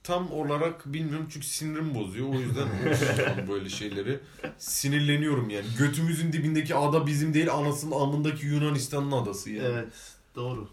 tam 0.02 0.32
olarak 0.32 0.86
bilmiyorum 0.92 1.26
çünkü 1.32 1.46
sinirim 1.46 1.94
bozuyor. 1.94 2.28
O 2.28 2.40
yüzden 2.40 2.68
böyle 3.48 3.68
şeyleri. 3.68 4.18
Sinirleniyorum 4.58 5.50
yani. 5.50 5.66
Götümüzün 5.78 6.32
dibindeki 6.32 6.74
ada 6.74 7.06
bizim 7.06 7.34
değil 7.34 7.52
anasının 7.52 7.92
amındaki 8.00 8.46
Yunanistan'ın 8.46 9.12
adası 9.12 9.50
yani. 9.50 9.68
Evet, 9.68 9.88
doğru. 10.34 10.68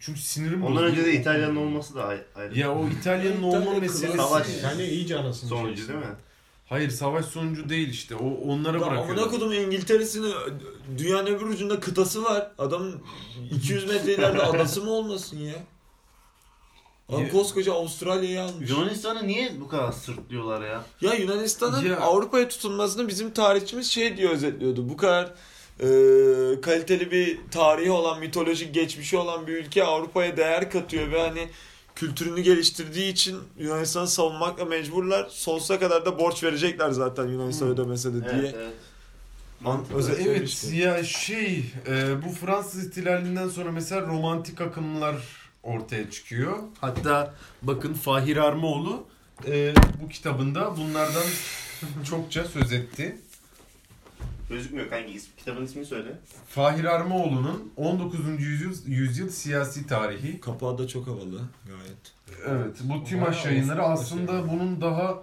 Çünkü 0.00 0.20
sinirim 0.20 0.62
Ondan 0.62 0.76
bozuyor. 0.76 0.90
önce 0.92 1.04
de 1.04 1.12
İtalya'nın 1.12 1.56
olması 1.56 1.94
da 1.94 2.04
ay- 2.06 2.22
ayrı. 2.36 2.58
Ya 2.58 2.74
o 2.74 2.88
İtalya'nın 2.88 3.38
İtalya 3.42 3.60
olma 3.68 3.80
meselesi. 3.80 4.16
Savaş. 4.16 4.46
Yani 4.62 4.82
iyice 4.84 5.18
anasını 5.18 5.48
sonucu 5.48 5.88
değil 5.88 5.98
mi? 5.98 6.04
Hayır 6.70 6.90
savaş 6.90 7.24
sonucu 7.24 7.68
değil 7.68 7.88
işte. 7.90 8.14
O 8.14 8.26
onları 8.52 8.80
Lan 8.80 8.88
Amına 8.88 9.08
bırakıyor. 9.08 9.30
kodum 9.30 9.52
İngiltere'sinin 9.52 10.34
dünyanın 10.98 11.26
öbür 11.26 11.46
ucunda 11.46 11.80
kıtası 11.80 12.24
var. 12.24 12.50
Adamın 12.58 13.02
200 13.50 13.88
metre 13.88 14.14
ileride 14.14 14.42
adası 14.42 14.82
mı 14.82 14.90
olmasın 14.90 15.38
ya? 15.38 15.54
Adam 17.08 17.22
Ya- 17.22 17.30
koskoca 17.30 17.72
Avustralya'yı 17.72 18.42
almış. 18.42 18.70
Yunanistan'ı 18.70 19.26
niye 19.26 19.52
bu 19.60 19.68
kadar 19.68 19.92
sırtlıyorlar 19.92 20.62
ya? 20.66 20.84
Ya 21.00 21.14
Yunanistan'ın 21.14 21.84
Ya- 21.84 22.00
Avrupa'ya 22.00 22.48
tutunmasını 22.48 23.08
bizim 23.08 23.30
tarihçimiz 23.32 23.90
şey 23.90 24.16
diye 24.16 24.28
özetliyordu. 24.28 24.88
Bu 24.88 24.96
kadar 24.96 25.24
e, 25.80 25.86
kaliteli 26.60 27.10
bir 27.10 27.38
tarihi 27.50 27.90
olan, 27.90 28.20
mitolojik 28.20 28.74
geçmişi 28.74 29.16
olan 29.16 29.46
bir 29.46 29.52
ülke 29.52 29.84
Avrupa'ya 29.84 30.36
değer 30.36 30.70
katıyor 30.70 31.12
ve 31.12 31.20
hani 31.20 31.48
kültürünü 32.00 32.40
geliştirdiği 32.40 33.12
için 33.12 33.38
Yunanistan'ı 33.58 34.08
savunmakla 34.08 34.64
mecburlar. 34.64 35.26
Sonsuza 35.30 35.78
kadar 35.78 36.06
da 36.06 36.18
borç 36.18 36.42
verecekler 36.44 36.90
zaten 36.90 37.28
Yunanistan 37.28 37.66
Hı. 37.66 37.70
ödemese 37.70 38.14
de 38.14 38.16
Evet, 38.30 38.42
diye. 38.42 38.52
evet. 38.56 38.74
An- 39.64 39.76
Mantıklı. 39.92 40.12
Evet 40.20 40.48
işte. 40.48 40.76
ya 40.76 41.04
şey 41.04 41.64
e, 41.88 42.22
bu 42.24 42.28
Fransız 42.32 42.86
ihtilalinden 42.86 43.48
sonra 43.48 43.72
mesela 43.72 44.00
romantik 44.06 44.60
akımlar 44.60 45.16
ortaya 45.62 46.10
çıkıyor. 46.10 46.58
Hatta 46.80 47.34
bakın 47.62 47.94
Fahir 47.94 48.36
Armaoğlu 48.36 49.04
e, 49.46 49.74
bu 50.02 50.08
kitabında 50.08 50.76
bunlardan 50.76 51.26
çokça 52.10 52.44
söz 52.44 52.72
etti. 52.72 53.18
Gözükmüyor 54.50 54.90
kanki. 54.90 55.12
İsmi- 55.12 55.36
Kitabın 55.36 55.64
ismini 55.64 55.86
söyle. 55.86 56.08
Fahir 56.48 56.84
Armaoğlu'nun 56.84 57.72
19. 57.76 58.42
yüzyıl, 58.42 58.74
yüzyıl 58.86 59.28
siyasi 59.30 59.86
tarihi. 59.86 60.40
Kapağı 60.40 60.78
da 60.78 60.88
çok 60.88 61.06
havalı 61.06 61.40
gayet. 61.66 62.12
Evet 62.48 62.76
bu 62.84 63.04
TİMAŞ 63.04 63.44
yayınları 63.44 63.82
aslında 63.82 64.32
şey. 64.40 64.48
bunun 64.52 64.80
daha 64.80 65.22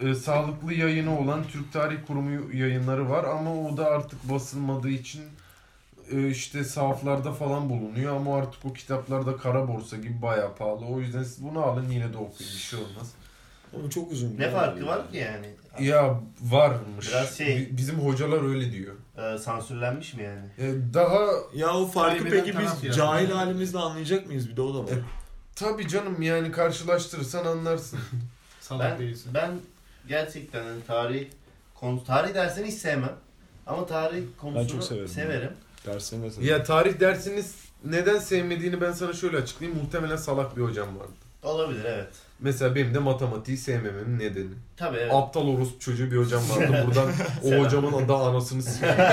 e, 0.00 0.14
sağlıklı 0.14 0.74
yayını 0.74 1.18
olan 1.20 1.44
Türk 1.44 1.72
Tarih 1.72 1.96
Kurumu 2.06 2.56
yayınları 2.56 3.10
var 3.10 3.24
ama 3.24 3.54
o 3.68 3.76
da 3.76 3.86
artık 3.86 4.30
basılmadığı 4.30 4.88
için 4.90 5.22
e, 6.10 6.28
işte 6.30 6.64
sahaflarda 6.64 7.32
falan 7.32 7.70
bulunuyor 7.70 8.16
ama 8.16 8.36
artık 8.36 8.64
o 8.64 8.72
kitaplarda 8.72 9.36
kara 9.36 9.68
borsa 9.68 9.96
gibi 9.96 10.22
bayağı 10.22 10.54
pahalı. 10.56 10.84
O 10.86 11.00
yüzden 11.00 11.22
siz 11.22 11.44
bunu 11.44 11.62
alın 11.62 11.90
yine 11.90 12.12
de 12.12 12.16
okuyun 12.16 12.52
bir 12.52 12.58
şey 12.58 12.78
olmaz. 12.78 13.12
Ama 13.74 13.90
çok 13.90 14.12
uzun. 14.12 14.38
Ne 14.38 14.50
farkı 14.50 14.86
var 14.86 15.10
ki 15.10 15.16
yani? 15.16 15.46
Ya 15.80 16.20
varmış. 16.42 17.08
Biraz 17.08 17.36
şey- 17.38 17.56
Bi- 17.56 17.76
Bizim 17.76 17.98
hocalar 17.98 18.48
öyle 18.48 18.72
diyor. 18.72 18.94
Ee, 19.18 19.38
sansürlenmiş 19.38 20.14
mi 20.14 20.22
yani? 20.22 20.48
E, 20.58 20.74
daha 20.94 21.26
Ya 21.54 21.74
o 21.74 21.86
farkı 21.86 22.24
peki 22.24 22.54
biz 22.58 22.96
cahil 22.96 23.30
halimizle 23.30 23.78
anlayacak 23.78 24.26
mıyız 24.26 24.48
bir 24.50 24.56
de 24.56 24.62
o 24.62 24.74
da 24.74 24.78
var. 24.78 24.98
tabii 25.56 25.88
canım 25.88 26.22
yani 26.22 26.52
karşılaştırırsan 26.52 27.44
anlarsın. 27.46 27.98
Salak 28.60 28.92
Ben, 28.92 28.98
değilsin. 28.98 29.30
ben 29.34 29.50
gerçekten 30.08 30.64
hani 30.64 30.82
tarih 30.86 31.26
konu 31.74 32.04
tarih 32.04 32.34
dersini 32.34 32.66
hiç 32.66 32.74
sevmem. 32.74 33.12
Ama 33.66 33.86
tarih 33.86 34.22
konusunu 34.40 34.68
çok 34.68 34.84
severim. 34.84 35.08
severim. 35.08 35.52
Dersine 35.86 36.26
ya 36.40 36.62
tarih 36.62 37.00
dersiniz 37.00 37.54
neden 37.84 38.18
sevmediğini 38.18 38.80
ben 38.80 38.92
sana 38.92 39.12
şöyle 39.12 39.36
açıklayayım. 39.36 39.82
Muhtemelen 39.82 40.16
salak 40.16 40.56
bir 40.56 40.62
hocam 40.62 40.98
vardı. 40.98 41.12
Olabilir 41.42 41.84
evet. 41.84 42.12
Mesela 42.40 42.74
benim 42.74 42.94
de 42.94 42.98
matematiği 42.98 43.56
sevmememin 43.56 44.18
nedeni. 44.18 44.50
Tabii 44.76 44.96
evet. 44.96 45.14
Aptal 45.14 45.48
orospu 45.48 45.78
çocuğu 45.78 46.10
bir 46.10 46.16
hocam 46.16 46.42
vardı. 46.50 46.84
Buradan 46.86 47.08
o 47.44 47.64
hocamın 47.64 48.08
da 48.08 48.16
anasını 48.16 48.62
sikeyim. 48.62 48.94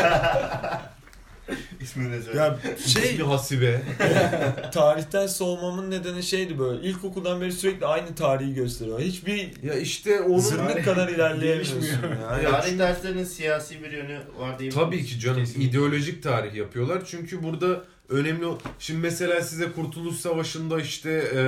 İsmini 1.82 2.14
de 2.14 2.22
söyle. 2.22 2.40
Ya 2.40 2.60
şey 2.86 3.14
İsmi 3.14 3.26
Hasibe. 3.26 3.82
tarihten 4.74 5.28
soğumamın 5.28 5.92
nedeni 5.92 6.24
şeydi 6.24 6.60
böyle. 6.60 6.82
İlkokuldan 6.82 7.42
beri 7.42 7.52
sürekli 7.52 7.86
aynı 7.86 8.16
tarihi 8.16 8.54
gösteriyor. 8.54 9.00
Hiçbir 9.00 9.64
Ya 9.64 9.74
işte 9.74 10.22
onun... 10.22 10.40
zırnık 10.40 10.86
kadar 10.86 11.10
ilerleyemiyorsun 11.10 11.82
ya. 12.22 12.40
Ya 12.44 12.52
tarih 12.52 12.80
derslerinin 12.80 13.24
siyasi 13.24 13.84
bir 13.84 13.92
yönü 13.92 14.20
var 14.40 14.60
diye 14.60 14.70
Tabii 14.70 15.06
ki 15.06 15.20
canım 15.20 15.40
Kesinlikle. 15.40 15.70
ideolojik 15.70 16.24
tarih 16.24 16.54
yapıyorlar. 16.54 17.02
Çünkü 17.06 17.44
burada 17.44 17.84
önemli 18.10 18.46
Şimdi 18.80 19.00
mesela 19.00 19.42
size 19.42 19.72
Kurtuluş 19.72 20.16
Savaşı'nda 20.16 20.82
işte 20.82 21.12
e, 21.12 21.42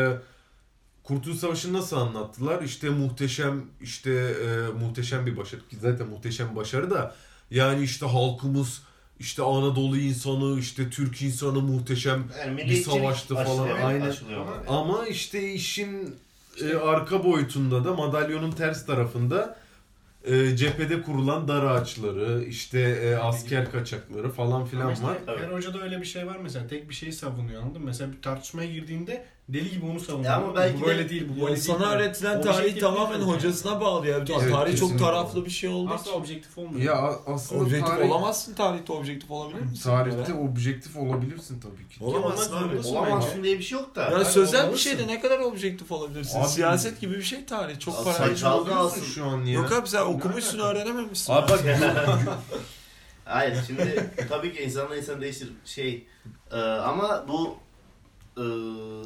Kurtuluş 1.05 1.37
Savaşı'nı 1.37 1.77
nasıl 1.77 1.97
anlattılar? 1.97 2.61
İşte 2.61 2.89
muhteşem 2.89 3.65
işte 3.81 4.11
e, 4.11 4.79
muhteşem 4.79 5.25
bir 5.25 5.37
başarı. 5.37 5.61
Ki 5.69 5.75
Zaten 5.81 6.07
muhteşem 6.07 6.51
bir 6.51 6.55
başarı 6.55 6.89
da 6.91 7.15
yani 7.51 7.83
işte 7.83 8.05
halkımız 8.05 8.81
işte 9.19 9.43
Anadolu 9.43 9.97
insanı 9.97 10.59
işte 10.59 10.89
Türk 10.89 11.21
insanı 11.21 11.61
muhteşem 11.61 12.23
Yani 12.39 12.57
bir 12.57 12.83
savaştı 12.83 13.35
falan. 13.35 13.69
evet, 13.91 14.03
aşılıyor. 14.03 14.45
Ama- 14.67 15.07
işte 15.07 15.53
işin 15.53 16.15
e, 16.63 16.75
arka 16.75 17.23
boyutunda 17.23 17.85
da 17.85 17.93
madalyonun 17.93 18.51
ters 18.51 18.85
tarafında 18.85 19.57
e, 20.23 20.55
cephede 20.55 21.01
kurulan 21.01 21.47
dar 21.47 21.63
ağaçları, 21.63 22.43
işte 22.43 22.79
e, 22.79 23.15
asker 23.15 23.71
kaçakları 23.71 24.29
falan 24.31 24.51
Ama 24.51 24.65
filan 24.65 24.93
işte 24.93 25.05
var. 25.05 25.17
Her 25.27 25.51
hocada 25.51 25.81
öyle 25.81 26.01
bir 26.01 26.05
şey 26.05 26.27
var 26.27 26.37
mesela. 26.43 26.67
Tek 26.67 26.89
bir 26.89 26.95
şeyi 26.95 27.13
savunuyor 27.13 27.61
anladın 27.61 27.81
mı? 27.81 27.87
Mesela 27.87 28.11
bir 28.11 28.21
tartışmaya 28.21 28.71
girdiğinde 28.71 29.25
deli 29.49 29.71
gibi 29.71 29.85
onu 29.85 29.99
savunuyor. 29.99 30.29
Ya 30.31 30.35
ama 30.37 30.55
belki 30.55 30.77
bu 30.77 30.81
de- 30.81 30.85
böyle 30.87 31.09
değil, 31.09 31.25
bu 31.29 31.33
böyle 31.35 31.43
Ya 31.43 31.47
değil. 31.49 31.61
sana 31.67 31.89
öğretilen 31.91 32.41
tarih 32.41 32.59
Objektif 32.59 32.81
tamamen 32.81 33.19
değil. 33.21 33.31
hocasına 33.31 33.81
bağlı 33.81 34.07
ya. 34.07 34.17
Evet, 34.17 34.51
tarih 34.51 34.77
çok 34.79 34.99
taraflı 34.99 35.45
bir 35.45 35.49
şey 35.49 35.69
olduğu 35.69 35.93
Asla 35.93 36.11
objektif 36.11 36.57
olmuyor. 36.57 36.81
Ya 36.95 37.15
aslında 37.27 37.63
Objektif 37.63 37.87
tarih, 37.95 38.11
olamazsın 38.11 38.53
tarihte 38.53 38.93
objektif 38.93 39.31
olabilir 39.31 39.61
misin? 39.61 39.83
tarihte 39.83 40.33
objektif 40.33 40.97
olabilirsin 40.97 41.59
tabii 41.59 41.87
ki. 41.89 42.03
Olamazsın 42.03 42.55
abi. 42.57 42.87
Olamazsın 42.87 43.43
diye 43.43 43.57
bir 43.59 43.63
şey 43.63 43.79
yok 43.79 43.95
da. 43.95 44.01
Ya 44.01 44.11
Hayır, 44.13 44.25
sözel 44.25 44.59
bir 44.59 44.63
olmalısın. 44.63 44.83
şeyde 44.89 45.07
ne 45.07 45.19
kadar 45.21 45.39
objektif 45.39 45.91
olabilirsin? 45.91 46.39
Abi- 46.39 46.47
Siyaset 46.47 47.01
gibi 47.01 47.13
bir 47.17 47.23
şey 47.23 47.45
tarih. 47.45 47.79
Çok 47.79 47.95
Al, 47.95 48.03
para. 48.03 48.13
saç- 48.13 48.39
Çalgı 48.39 48.71
Oluyorsun 48.71 49.01
şu 49.03 49.25
an 49.25 49.45
ya. 49.45 49.53
Yok 49.53 49.71
abi 49.71 49.87
sen 49.87 50.01
okumuşsun 50.01 50.59
öğrenememişsin. 50.59 51.33
Abi 51.33 51.51
bak 51.51 51.59
Hayır 53.25 53.57
şimdi 53.67 54.09
tabii 54.29 54.53
ki 54.53 54.63
insanla 54.63 54.97
insan 54.97 55.21
değişir 55.21 55.49
şey 55.65 56.07
e, 56.51 56.55
ama 56.61 57.25
bu 57.27 57.55
e, 58.37 58.41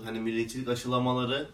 hani 0.06 0.20
milliyetçilik 0.20 0.68
aşılamaları 0.68 1.48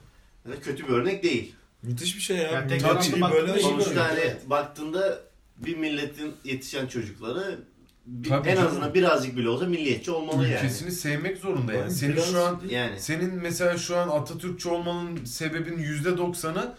yani 0.47 0.59
kötü 0.59 0.84
bir 0.88 0.93
örnek 0.93 1.23
değil. 1.23 1.55
Müthiş 1.84 2.15
bir 2.15 2.21
şey 2.21 2.38
ya. 2.38 2.43
Yani 2.51 2.67
tek 2.69 2.82
Tabii 2.82 2.93
taraflı 3.11 3.32
böyle 3.34 3.59
Sonuçta 3.59 4.09
hani 4.09 4.19
evet. 4.19 4.49
baktığında 4.49 5.19
bir 5.57 5.78
milletin 5.78 6.34
yetişen 6.43 6.88
çocukları 6.88 7.59
bir- 8.05 8.30
Tabii 8.30 8.49
en 8.49 8.55
canım. 8.55 8.67
azından 8.67 8.93
birazcık 8.93 9.38
bile 9.38 9.49
olsa 9.49 9.65
milliyetçi 9.65 10.11
olmalı 10.11 10.43
yani. 10.43 10.55
ülkesini 10.55 10.91
sevmek 10.91 11.38
zorunda 11.38 11.73
yani. 11.73 11.84
Abi 11.86 11.91
Senin 11.91 12.13
biraz- 12.15 12.32
şu 12.32 12.43
an 12.43 12.61
Yani. 12.69 12.99
senin 12.99 13.34
mesela 13.34 13.78
şu 13.78 13.97
an 13.97 14.09
Atatürkçü 14.09 14.69
olmanın 14.69 15.26
sebebin 15.26 15.78
yüzde 15.78 16.17
doksanı 16.17 16.76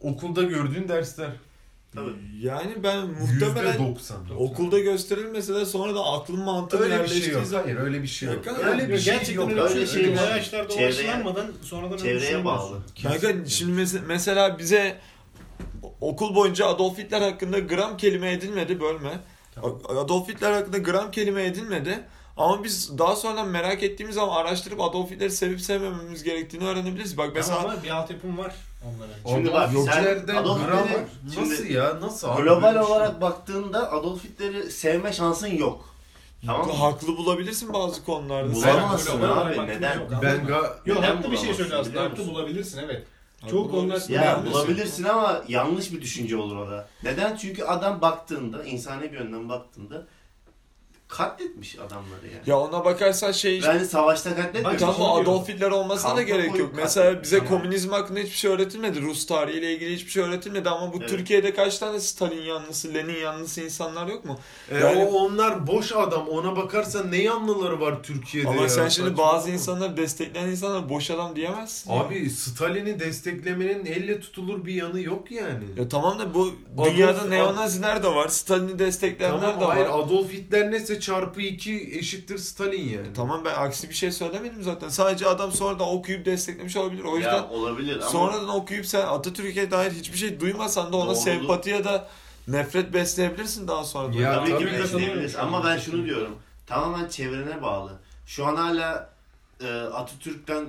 okulda 0.00 0.42
gördüğün 0.42 0.88
dersler. 0.88 1.30
Tabii. 1.96 2.14
Yani 2.42 2.82
ben 2.82 3.06
muhtemelen 3.06 3.78
doksan. 3.88 4.16
okulda 4.38 4.78
gösterilmese 4.78 5.54
de 5.54 5.64
sonra 5.66 5.94
da 5.94 6.04
aklım 6.04 6.40
mantığım 6.40 6.82
Öyle 6.82 7.02
bir 7.02 7.08
şey 7.08 7.18
yerleştiği 7.18 7.54
yok. 7.54 7.64
Hayır 7.64 7.76
öyle 7.76 8.02
bir 8.02 8.08
şey 8.08 8.28
yok. 8.28 8.46
Yok, 8.46 8.58
Öyle 8.64 8.88
bir 8.88 8.98
şey 8.98 9.14
Gerçekten 9.14 9.42
yok. 9.42 9.50
öyle, 9.50 9.60
Öyle 9.60 9.80
bir 9.80 9.86
şey 9.86 10.02
şey. 10.02 10.12
yok. 10.12 10.20
Yaşlarda 10.30 10.74
ulaşılanmadan 10.74 11.46
sonradan 11.62 11.92
öyle 11.92 12.02
Çevreye 12.02 12.20
düşünemiyorsun. 12.20 12.70
bağlı. 12.72 12.82
Kanka 13.02 13.48
şimdi 13.48 13.80
mes- 13.82 14.06
mesela 14.06 14.58
bize 14.58 14.98
okul 16.00 16.34
boyunca 16.34 16.66
Adolf 16.66 16.98
Hitler 16.98 17.20
hakkında 17.20 17.58
gram 17.58 17.96
kelime 17.96 18.32
edilmedi 18.32 18.80
bölme. 18.80 19.20
Adolf 19.88 20.28
Hitler 20.28 20.52
hakkında 20.52 20.78
gram 20.78 21.10
kelime 21.10 21.44
edilmedi. 21.44 22.00
Ama 22.36 22.64
biz 22.64 22.98
daha 22.98 23.16
sonra 23.16 23.44
merak 23.44 23.82
ettiğimiz 23.82 24.14
zaman 24.14 24.36
araştırıp 24.36 24.80
Adolf 24.80 25.10
Hitler'i 25.10 25.30
sevip 25.30 25.60
sevmememiz 25.60 26.22
gerektiğini 26.22 26.64
öğrenebiliriz. 26.64 27.18
Bak 27.18 27.30
mesela 27.34 27.58
Ama 27.58 27.82
bir 27.82 27.90
altyapım 27.90 28.38
var 28.38 28.54
onların. 28.84 29.14
Şimdi 29.36 29.52
bak, 29.52 29.70
sen 29.94 30.36
Adolf 30.36 30.66
gram 30.66 30.78
Hitler'i- 30.78 31.06
nasıl 31.26 31.56
şimdi 31.56 31.72
ya? 31.72 32.00
Nasıl 32.00 32.28
abi? 32.28 32.42
Global 32.42 32.62
Böyle 32.62 32.80
bir 32.80 32.84
şey- 32.84 32.92
olarak 32.96 33.20
baktığında 33.20 33.92
Adolf 33.92 34.24
Hitler'i 34.24 34.70
sevme 34.70 35.12
şansın 35.12 35.46
yok. 35.46 35.94
Tamam 36.46 36.66
mı? 36.66 36.72
haklı 36.72 37.16
bulabilirsin 37.16 37.72
bazı 37.72 38.04
konularda. 38.04 38.54
Bulamazsın 38.54 39.20
Global 39.20 39.46
abi. 39.46 39.66
Neden? 39.66 39.98
yok, 39.98 40.10
Ben 40.22 40.46
ga 40.46 40.54
Yok 40.56 40.78
Neden 40.86 41.02
haklı 41.02 41.16
bir 41.18 41.22
şey 41.22 41.30
bulamazsın 41.32 41.52
söylüyor 41.54 41.80
aslında. 41.80 41.92
biliyor 41.94 42.10
Haklı 42.10 42.18
musun? 42.22 42.34
bulabilirsin 42.34 42.78
evet. 42.84 43.06
Çok 43.40 43.50
konular 43.52 43.72
bulabilirsin. 43.72 44.12
Ya 44.14 44.22
bulabilirsin. 44.22 44.52
bulabilirsin 44.52 45.04
ama 45.04 45.42
yanlış 45.48 45.92
bir 45.92 46.00
düşünce 46.00 46.36
olur 46.36 46.56
o 46.56 46.70
da. 46.70 46.88
Neden? 47.02 47.36
Çünkü 47.36 47.64
adam 47.64 48.00
baktığında, 48.00 48.64
insani 48.64 49.12
bir 49.12 49.18
yönden 49.18 49.48
baktığında 49.48 50.06
katletmiş 51.08 51.78
adamları 51.78 52.26
yani. 52.26 52.42
Ya 52.46 52.58
ona 52.58 52.84
bakarsan 52.84 53.32
şey. 53.32 53.58
Yani 53.60 53.84
savaşta 53.86 54.36
katletmemiş. 54.36 54.80
Tamam 54.80 54.94
Şunu 54.96 55.12
Adolf 55.14 55.48
Hitler 55.48 55.70
olmasına 55.70 56.10
da 56.10 56.14
Kanka 56.16 56.36
gerek 56.36 56.58
yok. 56.58 56.70
Mesela 56.76 57.22
bize 57.22 57.38
Tamam. 57.38 57.52
komünizm 57.52 57.90
hakkında 57.90 58.18
hiçbir 58.20 58.36
şey 58.36 58.50
öğretilmedi. 58.50 59.02
Rus 59.02 59.26
tarihiyle 59.26 59.72
ilgili 59.74 59.94
hiçbir 59.94 60.10
şey 60.10 60.22
öğretilmedi 60.22 60.68
ama 60.70 60.92
bu 60.92 60.96
Evet. 60.98 61.08
Türkiye'de 61.08 61.54
kaç 61.54 61.78
tane 61.78 62.00
Stalin 62.00 62.42
yanlısı, 62.42 62.94
Lenin 62.94 63.16
yanlısı 63.20 63.60
insanlar 63.60 64.06
yok 64.06 64.24
mu? 64.24 64.38
E, 64.70 64.78
Yani- 64.78 65.04
o 65.04 65.14
onlar 65.14 65.66
boş 65.66 65.92
adam. 65.92 66.28
Ona 66.28 66.56
bakarsan 66.56 67.12
ne 67.12 67.22
yanlıları 67.22 67.80
var 67.80 68.02
Türkiye'de 68.02 68.48
Ama 68.48 68.62
ya? 68.62 68.68
sen 68.68 68.88
şimdi 68.88 69.08
Saçma 69.08 69.24
bazı 69.24 69.48
mı? 69.48 69.54
insanları 69.54 69.96
destekleyen 69.96 70.48
insanlar 70.48 70.88
boş 70.88 71.10
adam 71.10 71.36
diyemezsin. 71.36 71.92
ya. 71.92 72.00
Abi 72.00 72.30
Stalin'i 72.30 73.00
desteklemenin 73.00 73.86
elle 73.86 74.20
tutulur 74.20 74.64
bir 74.64 74.74
yanı 74.74 75.00
yok 75.00 75.30
yani. 75.30 75.64
Ya 75.78 75.88
tamam 75.88 76.18
da 76.18 76.34
bu 76.34 76.52
Adolf- 76.76 76.94
dünyada 76.94 77.24
neonaziler 77.24 78.02
de 78.02 78.08
var, 78.08 78.28
Stalin'i 78.28 78.78
destekleyenler 78.78 79.40
Tamam 79.40 79.60
de 79.60 79.64
var. 79.64 79.74
hayır 79.76 79.86
Adolf 79.88 80.32
Hitler 80.32 80.70
neyse 80.70 80.95
çarpı 81.00 81.40
2 81.40 81.98
eşittir 81.98 82.38
Stalin 82.38 82.88
yani. 82.88 83.06
Tamam 83.16 83.44
ben 83.44 83.54
aksi 83.54 83.88
bir 83.88 83.94
şey 83.94 84.12
söylemedim 84.12 84.62
zaten. 84.62 84.88
Sadece 84.88 85.26
adam 85.26 85.52
sonradan 85.52 85.88
okuyup 85.88 86.24
desteklemiş 86.24 86.76
olabilir. 86.76 87.04
O 87.04 87.16
yüzden 87.16 87.34
Ya 87.34 87.48
olabilir 87.48 87.96
ama 87.96 88.06
sonradan 88.10 88.48
okuyup 88.48 88.86
sen 88.86 89.06
Atatürk'e 89.06 89.70
dair 89.70 89.90
hiçbir 89.92 90.18
şey 90.18 90.40
duymasan 90.40 90.92
da 90.92 90.96
ona 90.96 91.06
Doğru. 91.06 91.16
sempati 91.16 91.70
ya 91.70 91.84
da 91.84 92.08
nefret 92.48 92.94
besleyebilirsin 92.94 93.68
daha 93.68 93.84
sonra. 93.84 94.16
Ya 94.20 94.34
tabii 94.34 94.50
tabii 94.50 94.66
ki 94.66 94.72
besleyebiliriz. 94.72 95.36
Ama 95.36 95.64
ben 95.64 95.78
şunu 95.78 96.04
diyorum. 96.04 96.36
Tamamen 96.66 97.08
çevrene 97.08 97.62
bağlı. 97.62 97.92
Şu 98.26 98.46
an 98.46 98.56
hala 98.56 99.10
e, 99.60 99.66
Atatürk'ten 99.70 100.66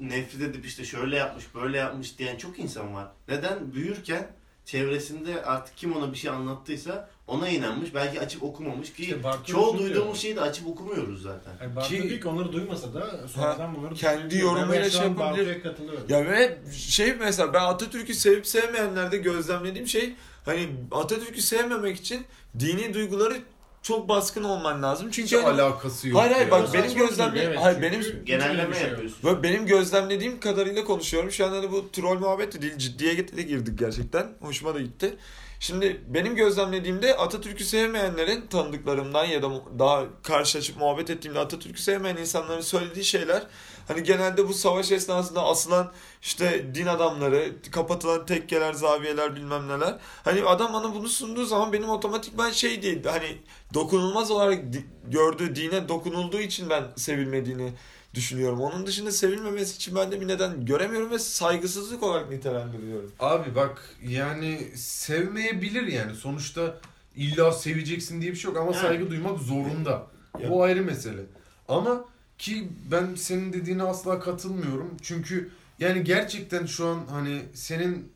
nefret 0.00 0.42
edip 0.42 0.66
işte 0.66 0.84
şöyle 0.84 1.16
yapmış, 1.16 1.44
böyle 1.54 1.78
yapmış 1.78 2.18
diyen 2.18 2.36
çok 2.36 2.58
insan 2.58 2.94
var. 2.94 3.08
Neden? 3.28 3.74
Büyürken 3.74 4.26
çevresinde 4.64 5.44
artık 5.44 5.76
kim 5.76 5.96
ona 5.96 6.12
bir 6.12 6.18
şey 6.18 6.30
anlattıysa 6.30 7.08
ona 7.32 7.48
inanmış. 7.48 7.94
Belki 7.94 8.20
açıp 8.20 8.42
okumamış 8.42 8.92
ki 8.92 9.02
İşte 9.02 9.18
çoğu 9.46 9.78
duyduğumuz 9.78 10.18
şeyi 10.20 10.36
de 10.36 10.40
açıp 10.40 10.66
okumuyoruz 10.66 11.22
zaten. 11.22 11.52
Yani 11.62 11.88
Ki- 12.08 12.20
ki 12.20 12.28
onları 12.28 12.52
duymasa 12.52 12.94
da 12.94 13.28
sonradan 13.28 13.76
bunları 13.76 13.94
kendi 13.94 14.30
düşünüyor. 14.30 14.52
yorumuyla 14.56 14.82
Ben 14.82 14.88
şu 14.88 14.96
şey 14.96 15.06
an 15.06 15.10
yapabilir. 15.10 15.62
Katılıyorum. 15.62 16.04
Ya 16.08 16.26
ve 16.26 16.58
şey 16.76 17.14
mesela 17.14 17.54
ben 17.54 17.60
Atatürk'ü 17.62 18.14
sevip 18.14 18.46
sevmeyenlerde 18.46 19.16
gözlemlediğim 19.16 19.86
şey 19.88 20.14
hani 20.44 20.68
Atatürk'ü 20.90 21.42
sevmemek 21.42 21.96
için 21.96 22.24
dini 22.58 22.94
duyguları 22.94 23.34
çok 23.82 24.08
baskın 24.08 24.44
olman 24.44 24.82
lazım. 24.82 25.08
Hiç 25.08 25.14
Çünkü 25.14 25.36
hani- 25.36 25.62
alakası 25.62 26.08
yok. 26.08 26.20
Hayır 26.20 26.32
hayır 26.32 26.46
ya. 26.46 26.50
bak 26.50 26.74
benim 26.74 26.88
saçma 26.90 27.06
gözlemle 27.06 27.56
hayır 27.56 27.74
Çünkü 27.74 27.82
benim 27.92 28.00
hiç 28.00 28.06
öyle 28.08 28.22
Genelleme 28.24 28.74
şey 28.74 28.82
yok. 28.82 28.90
yapıyorsun. 28.90 29.18
ve 29.28 29.42
benim 29.42 29.66
gözlemlediğim 29.66 30.40
kadarıyla 30.40 30.84
konuşuyorum. 30.84 31.30
Şu 31.30 31.46
anda 31.46 31.62
da 31.62 31.72
bu 31.72 31.90
troll 31.92 32.18
muhabbeti 32.18 32.62
değil 32.62 32.78
ciddiye 32.78 33.36
de 33.36 33.42
girdik 33.42 33.78
gerçekten. 33.78 34.26
Hoşuma 34.40 34.74
da 34.74 34.80
gitti. 34.80 35.14
Şimdi 35.62 36.00
benim 36.08 36.36
gözlemlediğimde 36.36 37.16
Atatürk'ü 37.16 37.64
sevmeyenlerin 37.64 38.46
tanıdıklarımdan 38.46 39.24
ya 39.24 39.42
da 39.42 39.50
daha 39.78 40.04
karşılaşıp 40.22 40.76
muhabbet 40.76 41.10
ettiğimde 41.10 41.38
Atatürk'ü 41.38 41.82
sevmeyen 41.82 42.16
insanların 42.16 42.60
söylediği 42.60 43.04
şeyler 43.04 43.42
hani 43.88 44.02
genelde 44.02 44.48
bu 44.48 44.54
savaş 44.54 44.92
esnasında 44.92 45.44
asılan 45.44 45.92
işte 46.22 46.74
din 46.74 46.86
adamları, 46.86 47.52
kapatılan 47.70 48.26
tekkeler, 48.26 48.72
zaviyeler 48.72 49.36
bilmem 49.36 49.68
neler. 49.68 49.98
Hani 50.24 50.44
adam 50.44 50.72
bana 50.72 50.94
bunu 50.94 51.08
sunduğu 51.08 51.44
zaman 51.44 51.72
benim 51.72 51.88
otomatikman 51.88 52.50
şey 52.50 52.82
değil 52.82 53.04
hani 53.04 53.38
dokunulmaz 53.74 54.30
olarak 54.30 54.58
gördüğü 55.04 55.56
dine 55.56 55.88
dokunulduğu 55.88 56.40
için 56.40 56.70
ben 56.70 56.84
sevilmediğini 56.96 57.72
düşünüyorum. 58.14 58.60
Onun 58.60 58.86
dışında 58.86 59.12
sevilmemesi 59.12 59.76
için 59.76 59.94
ben 59.94 60.12
de 60.12 60.20
bir 60.20 60.28
neden 60.28 60.66
göremiyorum 60.66 61.10
ve 61.10 61.18
saygısızlık 61.18 62.02
olarak 62.02 62.30
nitelendiriyorum. 62.30 63.12
Abi 63.20 63.54
bak 63.54 63.96
yani 64.08 64.68
sevmeyebilir 64.76 65.86
yani. 65.86 66.14
Sonuçta 66.14 66.78
illa 67.16 67.52
seveceksin 67.52 68.22
diye 68.22 68.30
bir 68.32 68.36
şey 68.36 68.50
yok 68.50 68.60
ama 68.60 68.72
saygı 68.72 69.10
duymak 69.10 69.38
zorunda. 69.38 70.06
Bu 70.48 70.62
ayrı 70.62 70.82
mesele. 70.82 71.22
Ama 71.68 72.04
ki 72.38 72.68
ben 72.90 73.14
senin 73.14 73.52
dediğine 73.52 73.82
asla 73.82 74.20
katılmıyorum. 74.20 74.96
Çünkü 75.02 75.50
yani 75.78 76.04
gerçekten 76.04 76.66
şu 76.66 76.86
an 76.86 77.06
hani 77.10 77.42
senin 77.54 78.12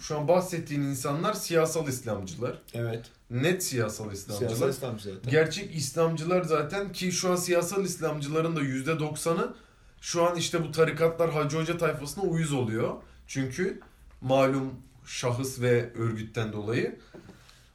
şu 0.00 0.18
an 0.18 0.28
bahsettiğin 0.28 0.82
insanlar 0.82 1.34
siyasal 1.34 1.88
İslamcılar. 1.88 2.62
Evet. 2.74 3.10
Net 3.30 3.64
siyasal 3.64 4.12
İslamcılar. 4.12 4.48
Siyasal 4.48 4.70
İslam 4.70 5.00
zaten. 5.00 5.30
Gerçek 5.30 5.76
İslamcılar 5.76 6.42
zaten 6.42 6.92
ki 6.92 7.12
şu 7.12 7.30
an 7.30 7.36
siyasal 7.36 7.84
İslamcıların 7.84 8.56
da 8.56 8.60
%90'ı 8.60 9.54
şu 10.00 10.22
an 10.22 10.36
işte 10.36 10.64
bu 10.64 10.72
tarikatlar 10.72 11.30
Hacı 11.30 11.58
Hoca 11.58 11.78
tayfasına 11.78 12.24
uyuz 12.24 12.52
oluyor. 12.52 12.94
Çünkü 13.26 13.80
malum 14.20 14.74
şahıs 15.06 15.60
ve 15.60 15.92
örgütten 15.94 16.52
dolayı. 16.52 16.98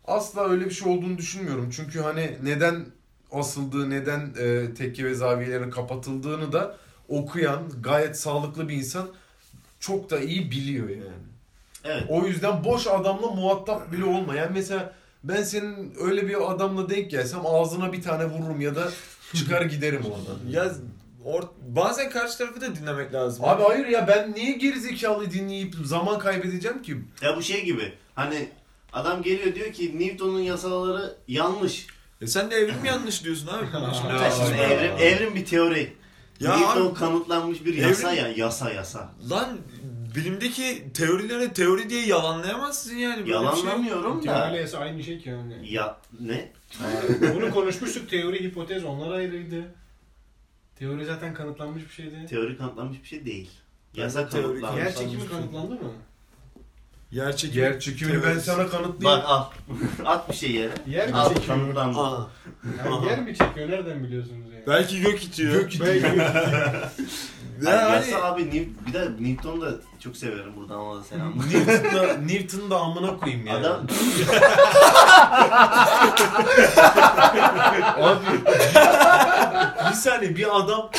Asla 0.08 0.50
öyle 0.50 0.66
bir 0.66 0.72
şey 0.72 0.92
olduğunu 0.92 1.18
düşünmüyorum. 1.18 1.70
Çünkü 1.70 2.00
hani 2.00 2.38
neden 2.44 2.86
asıldığı, 3.32 3.90
neden 3.90 4.34
e, 4.40 4.74
tekke 4.74 5.06
ve 5.06 5.16
zaviyelerin 5.16 5.72
kapatıldığını 5.72 6.52
da 6.52 6.78
okuyan 7.08 7.64
gayet 7.82 8.20
sağlıklı 8.20 8.70
bir 8.70 8.74
insan 8.76 9.08
çok 9.80 10.10
da 10.10 10.20
iyi 10.20 10.52
biliyor 10.52 10.90
yani. 10.90 11.24
Evet. 11.84 12.04
O 12.10 12.26
yüzden 12.28 12.64
boş 12.64 12.88
adamla 12.88 13.28
muhatap 13.28 13.92
bile 13.92 14.06
olma. 14.06 14.36
Yani 14.36 14.52
mesela 14.54 14.94
ben 15.24 15.44
senin 15.44 15.94
öyle 16.00 16.28
bir 16.28 16.52
adamla 16.52 16.90
denk 16.90 17.12
gelsem 17.12 17.40
ağzına 17.46 17.94
bir 17.94 18.02
tane 18.02 18.26
vururum 18.26 18.62
ya 18.62 18.76
da 18.76 18.92
çıkar 19.36 19.62
giderim 19.66 20.02
oradan. 20.06 20.50
Ya 20.50 20.72
or- 21.26 21.48
bazen 21.68 22.10
karşı 22.10 22.38
tarafı 22.38 22.62
da 22.62 22.76
dinlemek 22.76 23.14
lazım. 23.14 23.46
Abi 23.46 23.64
hayır 23.64 23.86
ya 23.86 24.08
ben 24.08 24.34
niye 24.34 24.52
gerizekalı 24.52 25.32
dinleyip 25.32 25.76
zaman 25.84 26.20
kaybedeceğim 26.20 26.82
ki? 26.82 26.98
Ya 27.22 27.38
bu 27.38 27.42
şey 27.44 27.66
gibi. 27.66 27.94
Hani 28.16 28.50
adam 28.94 29.22
geliyor 29.22 29.56
diyor 29.56 29.74
ki 29.74 30.00
Newton'un 30.00 30.40
yasaları 30.40 31.16
yanlış. 31.28 31.88
E 32.22 32.28
sen 32.28 32.52
de 32.52 32.56
evrim 32.56 32.86
yanlış 32.86 33.24
diyorsun 33.24 33.48
abi. 33.48 33.66
Ya 34.24 34.32
şimdi 34.32 34.62
evrim, 34.62 34.92
evrim 35.00 35.36
bir 35.36 35.46
teori. 35.46 35.94
Ya 36.40 36.58
Newton 36.58 36.86
abi- 36.90 36.94
kanıtlanmış 36.94 37.66
bir 37.66 37.74
yasa 37.74 38.14
ya. 38.14 38.28
Yasa 38.28 38.72
yasa. 38.72 39.10
Lan 39.30 39.58
bilimdeki 40.16 40.84
teorileri 40.94 41.54
teori 41.54 41.90
diye 41.90 42.06
yalanlayamazsın 42.06 42.96
yani. 42.96 43.16
Böyle 43.18 43.26
şey. 43.26 43.34
Yalanlamıyorum 43.34 44.28
da. 44.28 44.50
Teoriyle 44.50 44.78
aynı 44.78 45.04
şey 45.04 45.20
ki 45.20 45.30
yani. 45.30 45.74
Ya 45.74 45.98
ne? 46.20 46.52
Bunu 47.36 47.52
konuşmuştuk. 47.52 48.10
Teori, 48.10 48.44
hipotez 48.44 48.84
onlar 48.84 49.12
ayrıydı. 49.12 49.64
Teori 50.80 51.06
zaten 51.06 51.34
kanıtlanmış 51.34 51.84
bir 51.84 51.94
şeydi. 51.94 52.26
Teori 52.30 52.58
kanıtlanmış 52.58 53.02
bir 53.04 53.08
şey 53.08 53.26
değil. 53.26 53.50
Yasa 53.96 54.30
teori 54.30 54.62
kanıtlanmış. 54.62 54.84
Yer 54.84 54.96
çekimi 54.96 55.22
şey. 55.22 55.30
kanıtlandı 55.30 55.74
mı? 55.74 55.92
Yer 57.12 57.36
çekimi. 57.38 57.62
Yer 57.64 57.80
çekimini 57.80 58.24
ben 58.24 58.40
sana 58.40 58.68
kanıtlayayım. 58.68 59.24
Bak 59.24 59.30
al. 59.30 59.46
At 60.06 60.30
bir 60.30 60.36
şey 60.36 60.52
yere. 60.52 60.74
Yer 60.88 61.10
mi 61.10 61.16
Al 61.16 61.30
çekiyor? 61.30 61.48
kanıtlandı. 61.48 62.28
Yani 62.78 63.06
yer 63.06 63.20
mi 63.20 63.36
çekiyor? 63.38 63.70
Nereden 63.70 64.04
biliyorsunuz 64.04 64.54
yani? 64.54 64.64
Belki 64.68 65.02
gök 65.02 65.24
itiyor. 65.24 65.54
Gök 65.54 65.76
itiyor. 65.76 66.02
Ya 67.64 67.72
Yani 67.72 67.82
hani- 67.82 68.12
yasa 68.12 68.24
abi 68.24 68.42
New- 68.42 68.70
bir 68.88 68.94
de 68.94 69.08
Newton'u 69.20 69.62
da 69.62 69.72
çok 70.00 70.18
severim 70.18 70.56
buradan 70.58 70.80
ona 70.80 71.00
da 71.00 71.04
selam. 71.04 71.34
Newton'da, 71.54 72.14
Newton'u 72.18 72.70
da 72.70 72.78
amına 72.80 73.18
koyayım 73.20 73.48
yani. 73.48 73.58
Adam 73.68 73.88
Abi 78.02 78.26
bir 79.90 79.94
saniye 79.96 80.36
bir 80.36 80.60
adam 80.60 80.90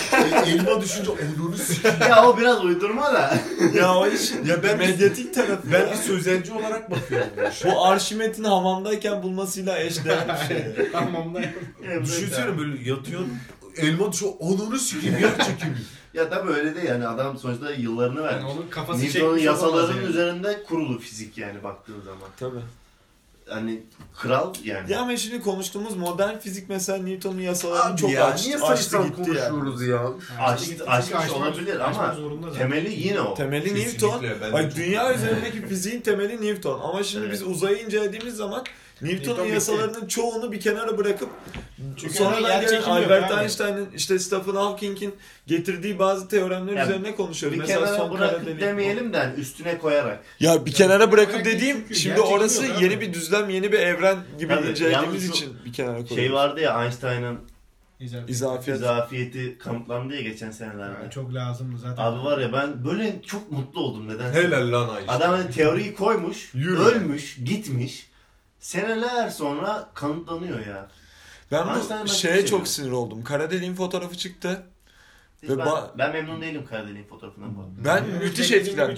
elma 0.47 0.81
düşünce 0.83 1.11
onunu 1.11 1.57
sikeyim. 1.57 1.97
ya 2.11 2.27
o 2.29 2.39
biraz 2.39 2.65
uydurma 2.65 3.15
da. 3.15 3.35
ya 3.75 3.95
o 3.95 4.07
işin 4.07 4.45
Ya 4.45 4.63
ben- 4.63 4.79
medyatik 4.79 5.35
tarafı. 5.35 5.73
Ben 5.73 5.91
bir 5.91 5.97
sözelci 5.97 6.53
olarak 6.53 6.91
bakıyorum. 6.91 7.29
bu 7.65 7.87
Arşimet'in 7.87 8.45
hamamdayken 8.45 9.23
bulmasıyla 9.23 9.79
eşdeğer 9.79 10.19
bir 10.29 10.49
şey. 10.55 10.91
Tamam 10.93 11.35
da. 11.35 11.41
Düşünsene 12.05 12.59
böyle 12.59 12.91
yatıyorsun 12.91 13.39
elma 13.77 14.13
düşüyor 14.13 14.33
onunu 14.39 14.79
sikeyim 14.79 15.19
yer 15.19 15.39
çekimi. 15.47 15.77
Ya 16.15 16.31
tabii 16.31 16.53
öyle 16.53 16.75
de 16.77 16.81
yani 16.81 17.07
adam 17.09 17.39
sonuçta 17.39 17.71
yıllarını 17.73 18.21
Yani 18.21 18.27
vermiş. 18.27 18.53
onun 18.57 18.69
kafası 18.71 19.05
Newton'un 19.05 19.39
yasalarının 19.39 19.97
yani. 19.97 20.07
üzerinde 20.11 20.63
kurulu 20.63 20.99
fizik 20.99 21.39
yani 21.39 21.63
baktığın 21.63 22.01
zaman. 22.01 22.29
Tabii. 22.37 22.61
hani 23.49 23.83
kral 24.17 24.55
yani. 24.65 24.93
Ya 24.93 25.01
ama 25.01 25.17
şimdi 25.17 25.41
konuştuğumuz 25.43 25.97
modern 25.97 26.39
fizik 26.39 26.69
mesela 26.69 26.99
Newton'un 26.99 27.41
yasalarını 27.41 27.85
Abi 27.93 28.01
çok 28.01 28.11
ya 28.11 28.25
aç, 28.27 28.47
niye 28.47 28.59
açtı 28.59 28.99
gitti 29.03 29.13
konuşuyoruz 29.17 29.83
yani. 29.83 29.91
ya? 29.91 30.45
Açtı- 30.45 30.85
açmış 30.87 31.15
açmak- 31.15 31.37
olabilir 31.37 31.81
ama. 31.81 32.17
Temeli 32.59 32.93
yine 33.07 33.21
o. 33.21 33.35
Temeli 33.35 33.65
Kesinlikle, 33.75 34.07
Newton. 34.09 34.63
çok 34.63 34.77
dünya 34.77 35.15
üzerindeki 35.15 35.67
fiziğin 35.67 36.01
temeli 36.01 36.41
Newton. 36.47 36.81
Ama 36.81 37.03
şimdi 37.03 37.25
Evet. 37.27 37.35
biz 37.35 37.43
uzayı 37.43 37.77
incelediğimiz 37.79 38.37
zaman 38.37 38.65
Newton'un 39.03 39.19
Newton 39.29 39.45
bitti. 39.45 39.55
yasalarının 39.55 40.07
çoğunu 40.09 40.53
bir 40.53 40.61
kenara 40.61 40.99
bırakıp 40.99 41.29
Çünkü 41.97 42.15
sonradan 42.15 42.61
gelen 42.61 42.83
Albert. 42.83 43.31
Einstein'ın 43.43 43.89
işte 43.97 44.19
Stephen 44.19 44.55
Hawking'in 44.55 45.15
getirdiği 45.47 45.99
bazı 45.99 46.29
teoremler 46.29 46.73
Ya, 46.73 46.85
üzerine 46.85 47.15
konuşuyoruz. 47.15 47.59
Bir 47.59 47.63
Mesela 47.63 47.85
kenara 47.87 47.99
son 47.99 48.13
bırakıp 48.13 48.47
delik. 48.47 48.61
demeyelim 48.61 49.13
de 49.13 49.19
hani 49.19 49.35
üstüne 49.35 49.79
koyarak. 49.79 50.25
Ya 50.41 50.67
bir 50.67 50.73
kenara 50.73 51.13
bırakıp 51.13 51.45
dediğim 51.45 51.95
şimdi 51.95 52.21
orası 52.21 52.65
yeni 52.81 53.01
bir 53.01 53.15
düzlem, 53.15 53.51
yeni 53.51 53.73
bir 53.73 53.79
evren 53.79 54.19
gibi 54.39 54.55
Tabii, 54.55 54.69
incelediğimiz 54.71 55.29
için 55.29 55.57
bir 55.65 55.73
kenara 55.73 55.93
koyuyoruz. 55.93 56.17
Şey 56.17 56.33
vardı 56.33 56.61
ya 56.61 56.85
Einstein'ın 56.85 57.39
İzafiyet. 58.01 58.31
İzafiyet. 58.31 58.79
izafiyeti 58.81 59.59
kanıtlandı 59.59 60.15
ya 60.15 60.21
geçen 60.21 60.51
senelerde. 60.51 60.95
Yani 61.03 61.11
çok 61.11 61.35
lazımdı 61.35 61.79
zaten. 61.79 62.03
Abi 62.03 62.25
var 62.25 62.39
ya 62.39 62.53
ben 62.53 62.85
böyle 62.85 63.23
çok 63.27 63.51
mutlu 63.53 63.81
oldum 63.81 64.09
neden? 64.09 64.33
Helal 64.33 64.73
lan 64.73 64.89
Ayşe. 64.95 65.11
Adam 65.11 65.31
hani 65.31 65.51
teoriyi 65.51 65.95
koymuş, 65.95 66.51
Yürü. 66.55 66.79
ölmüş, 66.81 67.39
gitmiş. 67.45 68.07
Seneler 68.65 69.31
sonra 69.31 69.91
kanıtlanıyor 69.95 70.67
ya. 70.67 70.89
Ben 71.53 71.67
bu 72.05 72.09
şeye 72.09 72.47
çok 72.47 72.69
sinir 72.69 72.91
oldum. 72.91 73.25
Kara 73.25 73.51
deliğin 73.51 73.75
fotoğrafı 73.75 74.17
çıktı. 74.17 74.63
Hiç 75.43 75.51
Ve 75.51 75.59
ben, 75.59 75.67
ba- 75.67 75.89
ben 75.99 76.13
memnun 76.13 76.43
değilim 76.43 76.67
Karadeniz'in 76.71 77.05
fotoğrafından 77.05 77.57
bu 77.57 77.61
arada. 77.61 77.73
Ben 77.85 77.97
Yani 78.13 78.25
müthiş 78.25 78.53
etkilendim. 78.53 78.97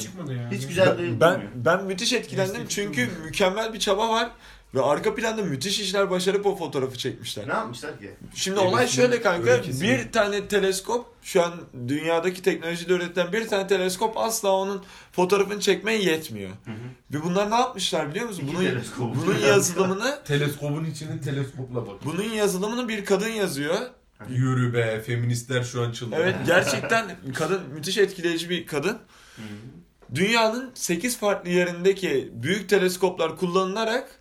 Hiç 0.51 0.67
güzel 0.67 0.99
değil. 0.99 1.15
Ben 1.21 1.43
ben 1.55 1.85
müthiş 1.85 2.13
etkilendim 2.13 2.67
çünkü 2.69 3.09
mükemmel 3.25 3.73
bir 3.73 3.79
çaba 3.79 4.09
var 4.09 4.31
ve 4.75 4.83
arka 4.83 5.15
planda 5.15 5.43
müthiş 5.43 5.81
işler 5.81 6.11
başarıp 6.11 6.47
o 6.47 6.57
fotoğrafı 6.57 6.99
çekmişler. 6.99 7.49
Ne 7.49 7.53
yapmışlar 7.53 7.99
ki? 7.99 8.11
Şimdi 8.35 8.61
olay 8.61 8.89
şöyle 8.89 9.21
kanka. 9.23 9.63
Bir 9.81 10.13
tane 10.13 10.49
teleskop 10.49 11.07
şu 11.23 11.43
an 11.45 11.53
dünyadaki 11.89 12.43
teknolojide 12.43 12.93
üretilen 12.93 13.33
bir 13.33 13.49
tane 13.49 13.67
teleskop 13.67 14.19
asla 14.19 14.51
onun 14.51 14.85
fotoğrafını 15.13 15.61
çekmeye 15.61 16.03
yetmiyor. 16.03 16.51
Hı 16.51 16.71
hı. 16.71 17.19
Ve 17.19 17.25
bunlar 17.25 17.51
ne 17.51 17.55
yapmışlar 17.55 18.11
biliyor 18.11 18.27
musun? 18.27 18.43
İki 18.47 18.57
Bunun 18.57 18.65
teleskop. 18.65 19.17
bunun 19.17 19.39
yazılımını 19.39 20.19
Teleskopun 20.25 20.85
içini 20.85 21.21
teleskopla 21.21 21.87
bak. 21.87 22.05
bunun 22.05 22.23
yazılımını 22.33 22.89
bir 22.89 23.05
kadın 23.05 23.29
yazıyor. 23.29 23.77
Yürü 24.29 24.75
be 24.75 25.03
feministler 25.07 25.63
şu 25.63 25.83
an 25.83 25.93
çıldırdı. 25.93 26.21
Evet 26.23 26.37
gerçekten 26.47 27.17
kadın 27.35 27.61
müthiş 27.75 27.99
etkileyici 27.99 28.51
bir 28.51 28.67
kadın. 28.67 28.99
Hı 29.37 29.43
hı. 29.43 30.15
Dünyanın 30.15 30.71
8 30.75 31.19
farklı 31.19 31.51
yerindeki 31.51 32.31
büyük 32.33 32.69
teleskoplar 32.69 33.37
kullanılarak 33.37 34.16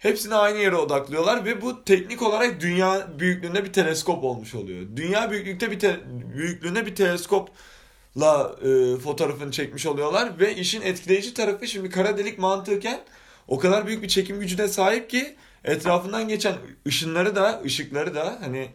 hepsini 0.00 0.34
aynı 0.34 0.58
yere 0.58 0.76
odaklıyorlar 0.76 1.44
ve 1.44 1.62
bu 1.62 1.84
teknik 1.84 2.22
olarak 2.22 2.60
dünya 2.60 3.08
büyüklüğünde 3.18 3.64
bir 3.64 3.72
teleskop 3.72 4.24
olmuş 4.24 4.54
oluyor. 4.54 4.86
Dünya 4.96 5.30
büyüklükte 5.30 5.70
bir 5.70 5.78
te- 5.78 6.00
büyüklüğünde 6.34 6.86
bir 6.86 6.94
teleskopla 6.94 8.56
e, 8.62 8.96
fotoğrafını 8.98 9.50
çekmiş 9.52 9.86
oluyorlar 9.86 10.40
ve 10.40 10.54
işin 10.54 10.82
etkileyici 10.82 11.34
tarafı 11.34 11.66
şimdi 11.66 11.90
kara 11.90 12.18
delik 12.18 12.38
mantıken 12.38 13.00
o 13.48 13.58
kadar 13.58 13.86
büyük 13.86 14.02
bir 14.02 14.08
çekim 14.08 14.40
gücüne 14.40 14.68
sahip 14.68 15.10
ki 15.10 15.36
etrafından 15.64 16.28
geçen 16.28 16.54
ışınları 16.86 17.36
da 17.36 17.62
ışıkları 17.64 18.14
da 18.14 18.38
hani 18.40 18.70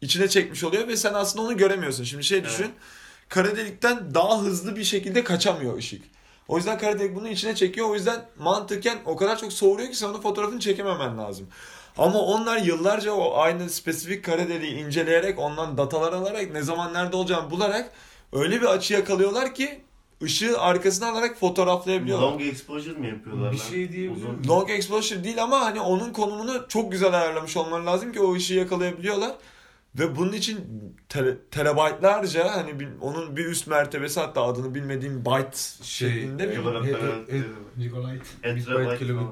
içine 0.00 0.28
çekmiş 0.28 0.64
oluyor 0.64 0.88
ve 0.88 0.96
sen 0.96 1.14
aslında 1.14 1.46
onu 1.46 1.56
göremiyorsun. 1.56 2.04
Şimdi 2.04 2.24
şey 2.24 2.44
düşün. 2.44 2.70
Kara 3.28 3.56
delikten 3.56 4.14
daha 4.14 4.42
hızlı 4.42 4.76
bir 4.76 4.84
şekilde 4.84 5.24
kaçamıyor 5.24 5.78
ışık. 5.78 6.02
O 6.48 6.56
yüzden 6.56 6.78
kara 6.78 6.98
delik 6.98 7.16
bunu 7.16 7.28
içine 7.28 7.54
çekiyor. 7.54 7.90
O 7.90 7.94
yüzden 7.94 8.24
mantıken 8.38 8.98
o 9.06 9.16
kadar 9.16 9.38
çok 9.38 9.52
soğuruyor 9.52 9.92
ki 9.92 10.06
onun 10.06 10.20
fotoğrafını 10.20 10.60
çekememen 10.60 11.18
lazım. 11.18 11.46
Ama 11.98 12.18
onlar 12.18 12.58
yıllarca 12.58 13.12
o 13.12 13.38
aynı 13.38 13.70
spesifik 13.70 14.24
kara 14.24 14.48
deliği 14.48 14.84
inceleyerek 14.84 15.38
ondan 15.38 15.78
datalar 15.78 16.12
alarak 16.12 16.52
ne 16.52 16.62
zaman 16.62 16.94
nerede 16.94 17.16
olacağını 17.16 17.50
bularak 17.50 17.92
öyle 18.32 18.60
bir 18.60 18.66
açı 18.66 18.94
yakalıyorlar 18.94 19.54
ki 19.54 19.80
ışığı 20.22 20.60
arkasına 20.60 21.08
alarak 21.10 21.36
fotoğraflayabiliyorlar. 21.38 22.26
Long 22.26 22.42
exposure 22.42 22.98
mi 22.98 23.08
yapıyorlar 23.08 23.52
Bir 23.52 23.58
şey 23.58 23.92
diyebilir 23.92 24.22
miyim? 24.22 24.42
Long 24.48 24.70
exposure 24.70 25.24
değil 25.24 25.42
ama 25.42 25.60
hani 25.60 25.80
onun 25.80 26.12
konumunu 26.12 26.68
çok 26.68 26.92
güzel 26.92 27.20
ayarlamış 27.20 27.56
olman 27.56 27.86
lazım 27.86 28.12
ki 28.12 28.20
o 28.20 28.34
ışığı 28.34 28.54
yakalayabiliyorlar. 28.54 29.32
Ve 29.98 30.16
bunun 30.16 30.32
için 30.32 30.60
tele, 31.08 31.36
terabaytlarca 31.50 32.56
hani 32.56 32.80
bir- 32.80 32.88
onun 33.00 33.36
bir 33.36 33.46
üst 33.46 33.66
mertebesi 33.66 34.20
hatta 34.20 34.42
adını 34.42 34.74
bilmediğim 34.74 35.24
byte 35.24 35.58
Şey, 35.82 36.10
şeklinde 36.10 36.50
bir... 36.50 36.62
Falan. 36.62 36.82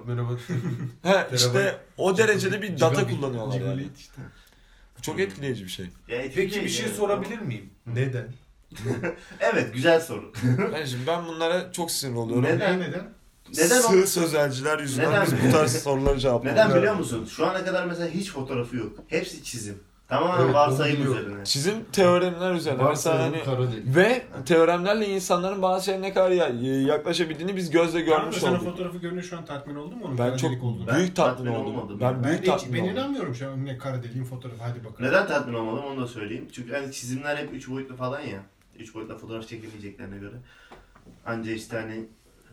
megabyte. 0.06 0.54
He 1.02 1.26
işte 1.34 1.76
o 1.96 2.18
derecede 2.18 2.62
bir 2.62 2.80
data 2.80 3.06
kullanıyorlar 3.08 3.60
yani. 3.60 3.88
İşte. 3.98 4.22
Çok 5.02 5.20
etkileyici 5.20 5.64
bir 5.64 5.70
şey. 5.70 5.86
Ya 6.08 6.22
Peki 6.34 6.64
bir 6.64 6.68
şey 6.68 6.86
yani. 6.86 6.96
sorabilir 6.96 7.38
miyim? 7.38 7.70
Neden? 7.86 8.28
Evet 9.40 9.74
güzel 9.74 10.00
soru. 10.00 10.32
Ben 10.72 10.84
şimdi 10.84 11.06
ben 11.06 11.26
bunlara 11.26 11.72
çok 11.72 11.90
sinir 11.90 12.16
oluyorum. 12.16 12.44
Neden? 12.44 12.80
Neden? 12.80 13.04
Neden? 13.52 13.80
Sığ 13.80 14.06
sözelciler 14.06 14.78
yüzünden 14.78 15.10
Neden? 15.10 15.26
biz 15.26 15.32
bu 15.48 15.52
tarz 15.52 15.72
soruları 15.82 16.18
cevaplıyoruz. 16.18 16.60
Neden 16.62 16.76
biliyor 16.76 16.94
musun? 16.94 17.24
Şu 17.36 17.46
ana 17.46 17.64
kadar 17.64 17.86
mesela 17.86 18.08
hiç 18.08 18.30
fotoğrafı 18.32 18.76
yok. 18.76 18.92
Hepsi 19.08 19.42
çizim. 19.44 19.78
Tamamen 20.12 20.44
Evet, 20.44 20.54
varsayım 20.54 21.06
üzerine. 21.12 21.44
Çizim 21.44 21.74
teoremler 21.92 22.54
üzerine. 22.54 22.82
Mesela 22.82 23.18
hani 23.22 23.42
ve 23.96 24.22
teoremlerle 24.46 25.06
insanların 25.08 25.62
bazı 25.62 25.84
şeylere 25.84 26.02
ne 26.02 26.12
kadar 26.14 26.30
ya- 26.30 26.82
yaklaşabildiğini 26.82 27.56
biz 27.56 27.70
gözle 27.70 28.04
Tamam 28.04 28.20
görmüş 28.20 28.36
sen 28.36 28.48
o 28.48 28.50
olduk. 28.50 28.64
fotoğrafı 28.64 28.98
görünce 28.98 29.22
şu 29.22 29.36
an 29.38 29.44
tatmin 29.44 29.74
oldun 29.74 29.98
mu? 29.98 30.04
Onun 30.06 30.18
Ben 30.18 30.36
çok 30.36 30.62
olduğunu? 30.62 30.86
Ben 30.86 30.96
büyük 30.96 31.16
tatmin 31.16 31.44
tatmin 31.44 31.62
oldum. 31.64 31.76
olmadım. 31.78 32.00
Ben 32.00 32.14
Ben 32.14 32.24
büyük 32.24 32.38
Ben, 32.38 32.46
de 32.46 32.52
hiç, 32.56 32.62
tatmin 32.62 32.74
ben 32.74 32.80
oldum. 32.84 32.92
inanmıyorum 32.92 33.34
şu 33.34 33.48
an 33.50 33.64
ne 33.66 33.78
kara 33.78 34.02
deliğin 34.02 34.24
fotoğrafı 34.24 34.62
hadi 34.62 34.84
bakalım. 34.84 35.10
Neden 35.10 35.26
tatmin 35.26 35.54
olmadım 35.54 35.84
onu 35.84 36.00
da 36.02 36.06
söyleyeyim. 36.06 36.48
Çünkü 36.52 36.72
hani 36.72 36.92
çizimler 36.92 37.36
hep 37.36 37.54
3 37.54 37.68
boyutlu 37.70 37.96
falan 37.96 38.20
ya. 38.20 38.38
3 38.78 38.94
boyutla 38.94 39.18
fotoğraf 39.18 39.48
çekemeyeceklerine 39.48 40.18
göre. 40.18 40.34
Anca 41.26 41.52
işte 41.52 41.76
hani 41.76 42.04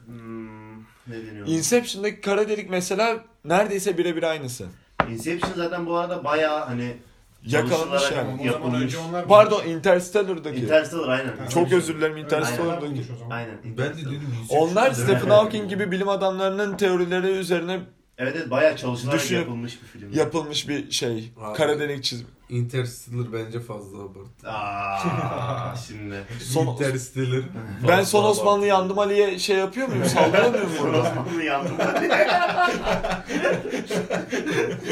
hmm, 0.05 0.78
ne 1.07 1.28
deniyor? 1.28 1.47
Inception'daki 1.47 2.22
kara 2.22 2.49
delik 2.49 2.70
mesela 2.70 3.18
neredeyse 3.45 3.97
birebir 3.97 4.24
aynısı. 4.24 4.68
Inception 5.12 5.51
zaten 5.55 5.86
bu 5.86 5.95
arada 5.95 6.24
bayağı 6.24 6.66
hani 6.66 6.97
Yakalamış 7.45 7.77
çalışılarak 8.01 8.15
yani. 8.15 8.27
O 8.33 8.37
zaman 8.37 8.45
yapılmış. 8.45 8.81
önce 8.83 8.97
onlar 8.97 9.27
Pardon 9.27 9.63
Interstellar'daki. 9.65 10.59
Interstellar 10.59 11.07
aynen. 11.09 11.33
Çok 11.53 11.71
özür 11.73 11.97
dilerim 11.97 12.17
Interstellar'daki. 12.17 12.85
Aynen. 13.29 13.31
Aynen. 13.31 13.57
Ben 13.63 13.77
de 13.77 13.87
Interstellar. 13.87 14.11
dedim. 14.11 14.27
Onlar 14.49 14.91
Stephen. 14.91 15.29
Hawking 15.29 15.69
gibi 15.69 15.91
bilim 15.91 16.09
adamlarının 16.09 16.77
teorileri 16.77 17.27
üzerine 17.27 17.79
Evet 18.17 18.35
evet 18.37 18.51
bayağı 18.51 18.77
çalışılarak 18.77 19.19
Düşünüp 19.19 19.39
yapılmış 19.41 19.81
bir 19.81 19.87
film. 19.87 20.13
yapılmış 20.13 20.69
bir 20.69 20.91
şey. 20.91 21.31
Abi. 21.41 21.57
Kara 21.57 21.79
delik 21.79 22.03
çizim. 22.03 22.27
Interstellar 22.49 23.33
bence 23.33 23.59
fazla 23.59 23.97
abartı. 23.97 24.49
Aa 24.51 25.75
şimdi. 25.87 26.15
Son- 26.43 26.67
Interstellar. 26.67 27.41
Ben 27.87 28.03
son 28.03 28.23
Osmanlı 28.23 28.65
yandım 28.65 28.99
Ali'ye 28.99 29.39
şey 29.39 29.55
yapıyor 29.57 29.87
muyum? 29.87 30.05
Sallayamıyor 30.05 30.63
muyum? 30.67 30.83
Burada? 30.83 30.99
Osmanlı 30.99 31.43
yandım. 31.43 31.75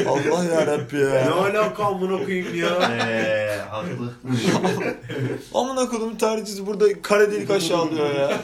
Allah 0.08 0.44
yarabbi 0.44 0.96
Ne 0.96 1.00
ya. 1.00 1.34
alaka 1.34 1.84
amına 1.84 2.24
koyayım 2.24 2.54
ya? 2.54 2.68
Eee 2.98 3.58
haklı. 3.70 4.12
Amına 5.54 5.88
kodumun 5.88 6.16
tarihçisi 6.16 6.66
burada 6.66 7.02
kara 7.02 7.32
delik 7.32 7.50
aşağılıyor 7.50 8.14
ya. 8.14 8.28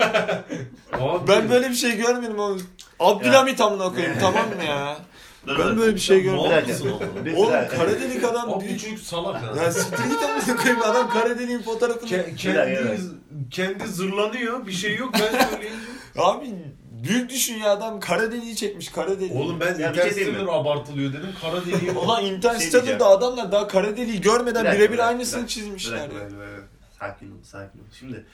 Abi, 0.93 1.29
Ben 1.29 1.51
böyle 1.51 1.71
bir 1.71 1.75
şey 1.75 1.97
görmedim 1.97 2.39
oğlum. 2.39 2.63
Abdülhamit 3.01 3.61
amına 3.61 3.89
koyayım 3.93 4.17
tamam 4.21 4.47
mı 4.57 4.65
ya? 4.69 4.97
Ben 5.49 5.77
böyle 5.77 5.95
bir 5.95 6.01
şey 6.01 6.19
Bir 6.19 6.23
görmedim. 6.23 6.51
dakika. 6.51 7.25
Bir 7.25 7.35
Oğlum 7.35 7.53
dakika. 7.53 7.77
kara 7.77 7.91
delik 8.01 8.25
adam 8.25 8.53
Abi 8.53 8.65
büyük. 8.65 8.81
çocuk 8.81 8.99
salak 9.01 9.43
ya. 9.57 9.63
Ya 9.65 9.73
siktir 9.73 10.05
git 10.05 10.23
amına 10.23 10.57
koyayım 10.57 10.83
adam 10.83 11.11
kara 11.11 11.39
deliğin 11.39 11.63
fotoğrafını. 11.63 12.11
Ke- 12.11 12.27
Bir 12.33 12.37
kendi, 12.37 12.99
kendi 13.51 13.87
zırlanıyor. 13.89 14.67
Bir 14.67 14.73
şey 14.73 14.97
yok 14.97 15.13
ben 15.15 15.19
söyleyince. 15.49 15.77
Abi 16.19 16.47
büyük 17.05 17.31
düşün 17.31 17.55
ya 17.55 17.71
adam 17.71 18.01
kara 18.01 18.33
deliği 18.33 18.57
çekmiş 18.57 18.89
kara 18.89 19.11
deliği. 19.21 19.33
Oğlum 19.39 19.61
ben 19.61 19.67
Ya 19.67 19.75
bir 19.75 19.81
şey 19.81 19.89
Interstellar 20.09 20.47
abartılıyor 20.61 21.13
dedim. 21.13 21.29
Kara 21.41 21.67
deliği 21.67 21.91
Ulan 22.05 22.21
Şey 22.21 22.29
Interstellar'da 22.31 22.87
diyeceğim. 22.87 23.03
adamlar 23.13 23.53
daha 23.53 23.69
kara 23.69 23.97
deliği 23.97 24.21
görmeden 24.21 24.65
Bir 24.65 24.73
birebir 24.73 24.93
bir 24.93 25.09
aynısını 25.09 25.39
bir 25.39 25.45
dakika. 25.47 25.61
çizmişler 25.61 25.99
Bırak, 26.11 26.13
bırak, 26.15 26.33
bırak. 26.39 26.69
Sakin 27.01 27.27
ol, 27.31 27.43
sakin 27.43 27.79
ol. 27.79 27.85
Şimdi 27.99 28.25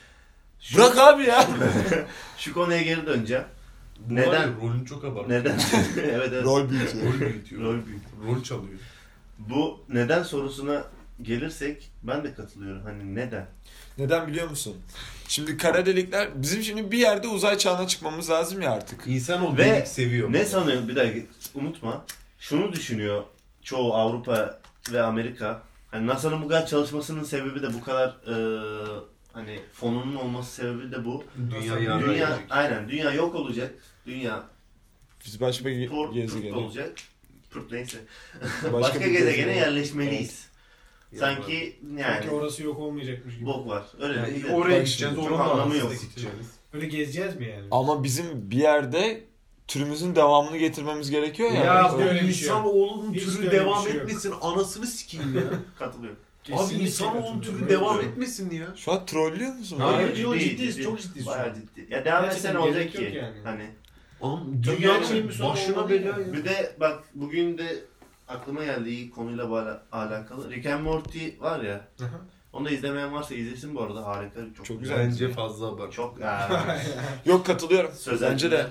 şu, 0.59 0.77
Bırak 0.77 0.97
abi 0.97 1.23
ya. 1.23 1.47
şu 2.37 2.53
konuya 2.53 2.81
geri 2.81 3.05
döneceğim. 3.05 3.43
Bu 4.09 4.15
Neden? 4.15 4.27
var 4.27 4.33
ya, 4.33 4.49
rolünü 4.61 4.85
çok 4.85 5.05
abartıyor. 5.05 5.39
Neden? 5.39 5.59
evet 5.97 6.29
evet. 6.33 6.43
Rol 6.43 6.69
büyütüyor. 6.69 7.13
Rol 7.13 7.19
büyütüyor. 7.19 7.61
Rol 7.61 7.85
büyük. 7.85 8.01
Rol 8.25 8.43
çalıyor. 8.43 8.79
Bu 9.39 9.79
neden 9.89 10.23
sorusuna 10.23 10.83
gelirsek 11.21 11.91
ben 12.03 12.23
de 12.23 12.33
katılıyorum. 12.33 12.81
Hani 12.83 13.15
neden? 13.15 13.45
Neden 13.97 14.27
biliyor 14.27 14.49
musun? 14.49 14.77
Şimdi 15.27 15.57
kara 15.57 15.85
delikler 15.85 16.29
bizim 16.35 16.63
şimdi 16.63 16.91
bir 16.91 16.97
yerde 16.97 17.27
uzay 17.27 17.57
çağına 17.57 17.87
çıkmamız 17.87 18.29
lazım 18.29 18.61
ya 18.61 18.71
artık. 18.71 19.07
İnsan 19.07 19.45
o 19.45 19.57
Ve 19.57 19.65
delik 19.65 19.87
seviyor. 19.87 20.33
Ne 20.33 20.45
sanıyor? 20.45 20.87
Bir 20.87 20.95
dakika 20.95 21.27
unutma. 21.55 22.05
Şunu 22.39 22.73
düşünüyor 22.73 23.23
çoğu 23.63 23.93
Avrupa 23.93 24.59
ve 24.91 25.01
Amerika. 25.01 25.61
Hani 25.91 26.07
NASA'nın 26.07 26.41
bu 26.41 26.47
kadar 26.47 26.67
çalışmasının 26.67 27.23
sebebi 27.23 27.61
de 27.61 27.73
bu 27.73 27.83
kadar 27.83 28.07
e, 28.07 28.35
hani 29.33 29.59
fonunun 29.73 30.15
olması 30.15 30.51
sebebi 30.51 30.91
de 30.91 31.05
bu. 31.05 31.23
Dünya 31.51 31.77
Dünya- 31.79 31.99
Dünya 32.01 32.39
aynen 32.49 32.89
dünya 32.89 33.11
yok 33.11 33.35
olacak. 33.35 33.73
Dünya 34.05 34.43
Biz 35.25 35.41
başka 35.41 35.65
bir 35.65 35.89
Port, 35.89 36.13
gezegene. 36.13 36.55
olacak. 36.55 36.97
Pırt 37.51 37.71
neyse. 37.71 37.97
Başka 38.63 38.73
Başka, 38.81 38.99
bir 38.99 39.05
gezegene 39.05 39.25
gezegene. 39.31 39.55
yerleşmeliyiz. 39.57 40.47
Sanki 41.19 41.79
yani 41.97 42.13
Sanki 42.13 42.29
orası 42.29 42.63
yok 42.63 42.79
olmayacakmış 42.79 43.35
gibi. 43.35 43.45
bok 43.45 43.67
var. 43.67 43.83
Öyle 43.99 44.19
Yani 44.19 44.31
değil. 44.33 44.43
de. 44.43 44.51
oraya 44.51 44.77
gideceğiz, 44.79 45.17
oranın 45.17 45.39
anlamı 45.49 45.77
yok. 45.77 45.91
Öyle 46.73 46.85
gezeceğiz 46.87 47.35
mi 47.35 47.45
yani? 47.47 47.67
Ama 47.71 48.03
bizim 48.03 48.51
bir 48.51 48.57
yerde 48.57 49.23
türümüzün 49.67 50.15
devamını 50.15 50.57
getirmemiz 50.57 51.11
gerekiyor 51.11 51.51
ya. 51.51 51.63
Ya 51.65 51.91
bu 51.95 52.01
şey 52.01 52.21
Hiç 52.21 52.47
de 53.27 53.31
türü 53.31 53.51
devam 53.51 53.83
şey 53.83 53.91
etmesin 53.97 54.33
anasını 54.41 54.87
sikeyim 54.87 55.35
ya. 55.35 55.43
Katılıyorum. 55.79 56.19
Abi 56.47 56.57
Kesinlikle 56.57 56.85
insanoğlunun 56.85 57.21
katılıyorum. 57.21 57.41
türü 57.41 57.63
Öyle 57.63 57.69
devam 57.69 57.99
şey. 58.01 58.09
etmesin 58.09 58.51
ya. 58.51 58.67
Şu 58.75 58.91
an 58.91 59.05
trollüyor 59.05 59.53
musun? 59.53 59.77
Hayır, 59.79 60.09
Ciddi, 60.09 60.21
yok, 60.21 60.33
ciddi, 60.39 60.49
ciddiyiz, 60.49 60.81
çok 60.83 61.01
ciddiyiz 61.01 61.27
Bayağı 61.27 61.55
ciddi. 61.55 61.87
Ya 61.93 62.05
devam 62.05 62.23
etse 62.25 62.27
Gerçekten 62.35 62.55
ne 62.55 62.59
olacak 62.59 62.91
ki? 62.91 63.13
yani. 63.15 63.37
Hani 63.43 63.69
Oğlum 64.21 64.61
Çok 64.61 64.77
dünyanın 64.79 64.99
gerçeğin 64.99 65.27
bir 65.27 65.33
sonu 65.33 65.49
başına 65.53 65.75
olmalı 65.75 65.89
bela 65.89 66.07
ya. 66.19 66.33
bir 66.33 66.45
de 66.45 66.75
bak 66.79 67.03
bugün 67.15 67.57
de 67.57 67.75
aklıma 68.27 68.63
geldi 68.63 68.89
iyi 68.89 69.09
konuyla 69.11 69.49
bağla- 69.51 69.83
alakalı. 69.91 70.51
Rick 70.51 70.65
and 70.65 70.81
Morty 70.83 71.29
var 71.39 71.59
ya. 71.63 71.87
Onu 72.53 72.65
da 72.65 72.69
izlemeyen 72.69 73.13
varsa 73.13 73.35
izlesin 73.35 73.75
bu 73.75 73.81
arada 73.81 74.05
harika. 74.05 74.39
Çok, 74.57 74.65
Çok 74.65 74.79
güzel. 74.79 74.97
Bence 74.97 75.29
fazla 75.31 75.67
abart. 75.67 75.93
Çok 75.93 76.19
Yok 77.25 77.45
katılıyorum. 77.45 77.91
sözel. 77.97 78.31
Bence 78.31 78.51
de. 78.51 78.67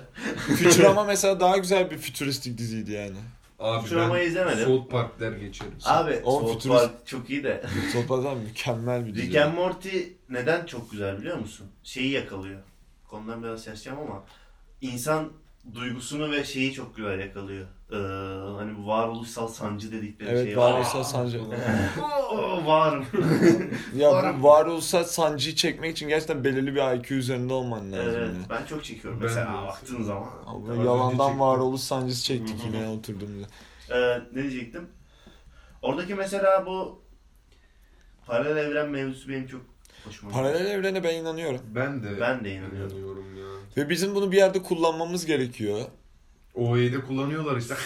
Futurama 0.59 1.05
mesela 1.07 1.41
daha 1.41 1.57
güzel 1.57 1.91
bir 1.91 1.99
fütüristik 1.99 2.59
diziydi 2.59 2.93
yani. 2.93 3.17
Abi 3.61 3.83
Futurama'yı 3.83 4.25
ben 4.25 4.29
izlemedim. 4.31 4.65
South 4.65 4.91
Park 4.91 5.21
der 5.21 5.33
geçerim. 5.33 5.73
Abi 5.85 6.21
O 6.25 6.41
South 6.41 6.53
futurist- 6.65 6.69
Park 6.79 7.07
çok 7.07 7.31
iyi 7.31 7.45
de. 7.45 7.63
Sohbetler 7.93 8.37
mükemmel 8.37 9.07
bir 9.07 9.15
dizi. 9.15 9.27
Rick 9.27 9.37
and 9.37 9.55
Morty 9.55 9.99
neden 10.29 10.67
çok 10.67 10.91
güzel 10.91 11.19
biliyor 11.19 11.37
musun? 11.39 11.67
Şeyi 11.85 12.11
yakalıyor. 12.11 12.61
Konudan 13.09 13.43
biraz 13.43 13.65
şaşacağım 13.65 13.99
ama 13.99 14.25
insan 14.81 15.33
duygusunu 15.75 16.31
ve 16.31 16.45
şeyi 16.45 16.73
çok 16.73 16.97
güzel 16.97 17.19
yakalıyor. 17.21 17.67
Ee, 17.93 17.97
hani 18.57 18.79
bu 18.79 18.87
varoluşsal 18.87 19.49
sancı 19.49 19.93
dedikleri 19.93 20.31
Evet 20.31 20.45
şey 20.45 20.57
varoluşsal 20.57 21.03
sancı. 21.03 21.41
Varım. 22.67 23.07
ya 23.97 24.35
bu 24.41 24.43
varoluşsal 24.49 25.05
sancıyı 25.05 25.55
çekmek 25.55 25.93
için 25.93 26.09
gerçekten 26.09 26.45
belirli 26.45 26.75
bir 26.75 26.97
IQ 26.99 27.15
üzerinde 27.15 27.53
olman 27.53 27.93
lazım. 27.93 28.15
evet, 28.17 28.29
ya. 28.29 28.35
ben 28.51 28.65
çok 28.67 28.85
çekiyorum. 28.85 29.21
Ben 29.21 29.27
Mesela 29.27 29.63
de. 29.63 29.67
baktığın 29.67 30.03
zaman. 30.03 30.29
Abi 30.47 30.79
yalandan 30.87 31.41
varoluş 31.41 31.81
sancısı 31.81 32.25
çektik 32.25 32.57
yine 32.65 32.89
oturduğumuzda. 32.89 33.47
Ee, 33.91 34.21
ne 34.35 34.43
diyecektim? 34.43 34.89
Oradaki 35.83 36.15
mesela 36.15 36.67
bu 36.67 37.03
paralel 38.27 38.57
evren 38.57 38.89
mevzusu 38.91 39.29
benim 39.29 39.47
çok 39.47 39.61
hoşuma 40.05 40.33
gidiyor. 40.33 40.45
Paralel 40.53 40.71
evrene 40.71 41.05
ben 41.05 41.15
inanıyorum. 41.15 41.61
Ben 41.75 42.03
de 42.03 42.21
Ben 42.21 42.45
de 42.45 42.51
inanıyorum. 42.53 42.91
inanıyorum 42.91 43.37
ya. 43.37 43.45
Ve 43.77 43.89
bizim 43.91 44.15
bunu 44.15 44.33
bir 44.33 44.37
yerde 44.37 44.63
kullanmamız 44.63 45.27
gerekiyor. 45.27 45.81
OE'de 46.61 47.01
kullanıyorlar 47.01 47.57
işte. 47.57 47.75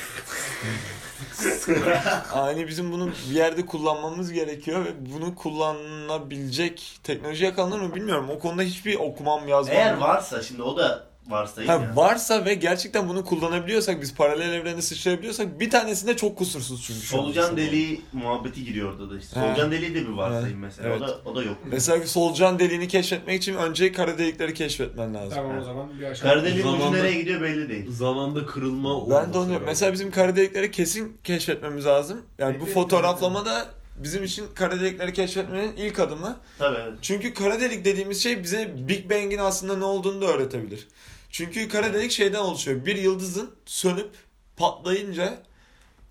Yani 2.36 2.68
bizim 2.68 2.92
bunu 2.92 3.10
bir 3.30 3.34
yerde 3.34 3.66
kullanmamız 3.66 4.32
gerekiyor 4.32 4.84
ve 4.84 5.12
bunu 5.12 5.34
kullanabilecek 5.34 7.00
teknoloji 7.02 7.44
yakalanır 7.44 7.80
mı 7.80 7.94
bilmiyorum. 7.94 8.30
O 8.30 8.38
konuda 8.38 8.62
hiçbir 8.62 8.96
okumam 8.96 9.48
yazmam. 9.48 9.76
Eğer 9.76 9.96
varsa 9.96 10.42
şimdi 10.42 10.62
o 10.62 10.76
da 10.76 11.06
varsayım 11.28 11.68
Ha, 11.70 11.74
ya. 11.74 11.96
varsa 11.96 12.44
ve 12.44 12.54
gerçekten 12.54 13.08
bunu 13.08 13.24
kullanabiliyorsak 13.24 14.02
biz 14.02 14.14
paralel 14.14 14.52
evreni 14.52 14.82
sıçrayabiliyorsak 14.82 15.60
bir 15.60 15.70
tanesinde 15.70 16.16
çok 16.16 16.38
kusursuz 16.38 16.82
çünkü. 16.86 17.00
Solucan 17.00 17.56
deliği 17.56 18.00
muhabbeti 18.12 18.64
giriyor 18.64 18.92
orada 18.92 19.10
da 19.10 19.18
işte. 19.18 19.40
He. 19.40 19.44
Solucan 19.46 19.72
deliği 19.72 19.94
de 19.94 20.00
bir 20.08 20.12
varsayım 20.12 20.46
Evet, 20.46 20.56
mesela. 20.60 20.88
evet. 20.88 21.02
O 21.02 21.06
da 21.06 21.20
o 21.24 21.36
da 21.36 21.42
yok. 21.42 21.56
Mesela 21.64 22.00
bir 22.00 22.06
solucan 22.06 22.58
deliğini 22.58 22.88
keşfetmek 22.88 23.42
için 23.42 23.54
önce 23.54 23.92
kara 23.92 24.18
delikleri 24.18 24.54
keşfetmen 24.54 25.14
lazım. 25.14 25.32
Tamam 25.34 25.58
o 25.58 25.64
zaman 25.64 26.00
bir 26.00 26.04
aşağı. 26.04 26.28
Kara 26.30 26.44
deliğin 26.44 26.66
ucu 26.66 26.92
nereye 26.92 27.14
gidiyor 27.20 27.40
belli 27.40 27.68
değil. 27.68 27.90
Zamanda 27.90 28.46
kırılma 28.46 29.10
Ben 29.10 29.32
de 29.34 29.38
onu 29.38 29.60
mesela 29.66 29.92
bizim 29.92 30.10
kara 30.10 30.36
delikleri 30.36 30.70
kesin 30.70 31.16
keşfetmemiz 31.24 31.86
lazım. 31.86 32.22
Yani 32.38 32.60
bu 32.60 32.66
fotoğraflama 32.66 33.46
da 33.46 33.66
bizim 33.96 34.24
için 34.24 34.44
kara 34.54 34.80
delikleri 34.80 35.12
keşfetmenin 35.12 35.72
ilk 35.76 35.98
adımı. 35.98 36.36
Tabii. 36.58 36.78
Çünkü 37.02 37.34
kara 37.34 37.60
delik 37.60 37.84
dediğimiz 37.84 38.22
şey 38.22 38.42
bize 38.42 38.74
Big 38.88 39.10
Bang'in 39.10 39.38
aslında 39.38 39.76
ne 39.76 39.84
olduğunu 39.84 40.20
da 40.22 40.26
öğretebilir. 40.26 40.88
Çünkü 41.34 41.68
kara 41.68 41.94
delik 41.94 42.10
şeyden 42.10 42.38
oluşuyor. 42.38 42.86
Bir 42.86 42.96
yıldızın 42.96 43.50
sönüp 43.66 44.10
patlayınca 44.56 45.38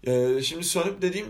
e, 0.07 0.41
şimdi 0.41 0.63
sönüp 0.63 1.01
dediğim 1.01 1.25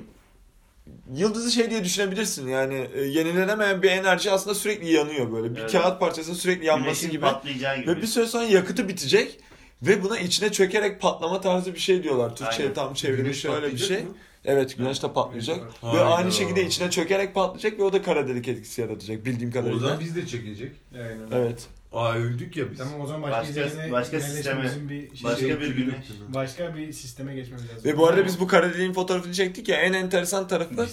yıldızı 1.15 1.51
şey 1.51 1.69
diye 1.69 1.83
düşünebilirsin. 1.83 2.47
Yani 2.47 2.87
e, 2.95 3.01
yenilenemeyen 3.01 3.83
bir 3.83 3.91
enerji 3.91 4.31
aslında 4.31 4.55
sürekli 4.55 4.91
yanıyor 4.93 5.31
böyle. 5.31 5.55
Bir 5.55 5.59
Evet. 5.59 5.71
kağıt 5.71 5.99
parçasının 5.99 6.35
sürekli 6.35 6.65
yanması 6.65 7.07
Güneşin 7.07 7.19
gibi. 7.45 7.81
gibi. 7.81 7.87
Ve 7.97 8.01
bir 8.01 8.07
süre 8.07 8.25
sonra 8.25 8.43
yakıtı 8.43 8.87
bitecek 8.87 9.39
ve 9.81 10.03
buna 10.03 10.19
içine 10.19 10.51
çökerek 10.51 11.01
patlama 11.01 11.41
tarzı 11.41 11.73
bir 11.73 11.79
şey 11.79 12.03
diyorlar. 12.03 12.35
Türkçe'ye 12.35 12.63
Aynen. 12.67 12.73
tam 12.73 12.93
çevrilmiş 12.93 13.41
Güneş 13.41 13.55
şöyle 13.55 13.71
bir 13.73 13.77
şey. 13.77 14.03
mı? 14.03 14.15
Evet 14.45 14.77
güneş 14.77 15.03
de 15.03 15.13
patlayacak. 15.13 15.57
Ve 15.83 15.87
Hayda. 15.87 16.15
aynı 16.15 16.31
şekilde 16.31 16.65
içine 16.65 16.89
çökerek 16.91 17.33
patlayacak 17.33 17.79
ve 17.79 17.83
o 17.83 17.93
da 17.93 18.01
kara 18.01 18.27
delik 18.27 18.47
etkisi 18.47 18.81
yaratacak 18.81 19.25
bildiğim 19.25 19.49
O 19.49 19.53
kadarıyla. 19.53 19.79
zaman 19.79 19.99
biz 19.99 20.15
de 20.15 20.27
çekecek. 20.27 20.71
Aynen. 20.95 21.27
Evet. 21.31 21.67
Aa 21.93 22.13
öldük 22.13 22.57
ya 22.57 22.71
biz. 22.71 22.77
Tamam 22.77 23.01
o 23.01 23.07
zaman 23.07 23.21
başka, 23.21 23.39
Başka- 23.39 23.63
gezegene 23.63 23.91
başka 23.91 24.17
yerleşmemizin 24.17 24.89
bir 24.89 25.15
şey- 25.15 25.23
başka 25.23 25.45
bir 25.61 25.67
güneş. 25.75 25.95
başka 26.33 26.75
bir 26.75 26.93
sisteme 26.93 27.35
geçmemiz 27.35 27.63
lazım. 27.69 27.83
Ve 27.85 27.97
bu 27.97 28.07
arada 28.07 28.25
biz 28.25 28.39
bu 28.39 28.47
kara 28.47 28.73
deliğin 28.73 28.93
fotoğrafını 28.93 29.33
çektik 29.33 29.67
ya 29.69 29.75
en 29.77 29.93
enteresan 29.93 30.47
tarafı 30.47 30.87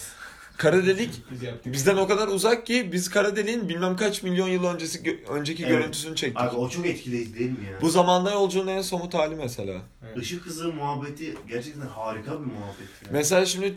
kara 0.57 0.87
delik 0.87 1.11
biz 1.31 1.43
yaptık. 1.43 1.73
bizden 1.73 1.97
o 1.97 2.07
kadar 2.09 2.29
uzak 2.29 2.67
ki 2.67 2.89
biz 2.93 3.11
kara 3.11 3.37
deliğin 3.37 3.69
bilmem 3.69 3.97
kaç 3.97 4.23
milyon 4.23 4.49
yıl 4.49 4.65
öncesi 4.65 4.99
gö- 4.99 5.27
önceki 5.27 5.63
Evet. 5.65 5.73
görüntüsünü 5.73 6.17
çektik. 6.17 6.41
Abi 6.41 6.57
o 6.57 6.69
çok 6.69 6.87
etkileyici 6.87 7.39
değil 7.39 7.51
mi 7.51 7.67
ya? 7.73 7.81
Bu 7.81 7.91
zamanda 7.91 8.33
yolculuğun 8.33 8.67
en 8.67 8.83
somut 8.83 9.15
hali 9.15 9.35
mesela. 9.35 9.83
Evet. 10.07 10.23
Işık 10.25 10.47
hızı 10.47 10.73
muhabbeti 10.73 11.35
gerçekten 11.49 11.87
harika 11.87 12.33
bir 12.33 12.47
muhabbet 12.47 12.89
ya. 13.05 13.09
Mesela 13.13 13.47
şimdi 13.47 13.75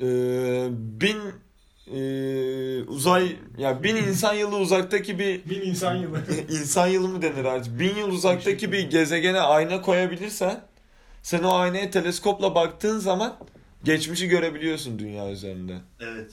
e, 0.00 0.06
bin 1.00 1.18
e, 1.86 2.82
uzay 2.82 3.36
ya 3.58 3.82
bin 3.82 3.96
insan 3.96 4.34
yılı 4.34 4.56
uzaktaki 4.56 5.18
bir 5.18 5.44
Bin 5.50 5.60
insan 5.60 5.94
yılı. 5.94 6.18
insan 6.50 6.86
yılı 6.86 7.08
mı 7.08 7.22
denir 7.22 7.44
artık? 7.44 7.78
Bin 7.78 7.96
yıl 7.96 8.08
uzaktaki 8.08 8.72
bir 8.72 8.90
gezegene 8.90 9.40
ayna 9.40 9.82
koyabilirsen 9.82 10.64
sen 11.22 11.42
o 11.42 11.54
aynaya 11.54 11.90
teleskopla 11.90 12.54
baktığın 12.54 12.98
zaman 12.98 13.36
geçmişi 13.84 14.28
görebiliyorsun 14.28 14.98
dünya 14.98 15.30
üzerinde. 15.30 15.76
Evet. 16.00 16.30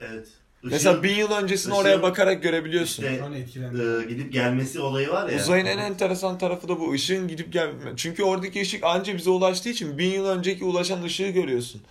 Evet. 0.00 0.28
Işığın, 0.62 0.70
Mesela 0.70 1.02
bin 1.02 1.14
yıl 1.14 1.30
öncesini 1.30 1.72
ışığın 1.72 1.82
oraya 1.82 2.02
bakarak 2.02 2.42
görebiliyorsun. 2.42 3.02
işte, 3.02 3.62
e, 3.64 4.04
gidip 4.08 4.32
gelmesi 4.32 4.80
olayı 4.80 5.08
var 5.08 5.28
ya. 5.28 5.36
Uzayın 5.38 5.66
en 5.66 5.78
enteresan 5.78 6.38
tarafı 6.38 6.68
da 6.68 6.80
bu. 6.80 6.94
Işığın 6.94 7.28
gidip 7.28 7.52
gelme. 7.52 7.92
Çünkü 7.96 8.22
oradaki 8.22 8.60
ışık 8.60 8.84
anca 8.84 9.16
bize 9.16 9.30
ulaştığı 9.30 9.68
için 9.68 9.98
bin 9.98 10.10
yıl 10.10 10.26
önceki 10.26 10.64
ulaşan 10.64 11.02
ışığı 11.02 11.28
görüyorsun. 11.28 11.82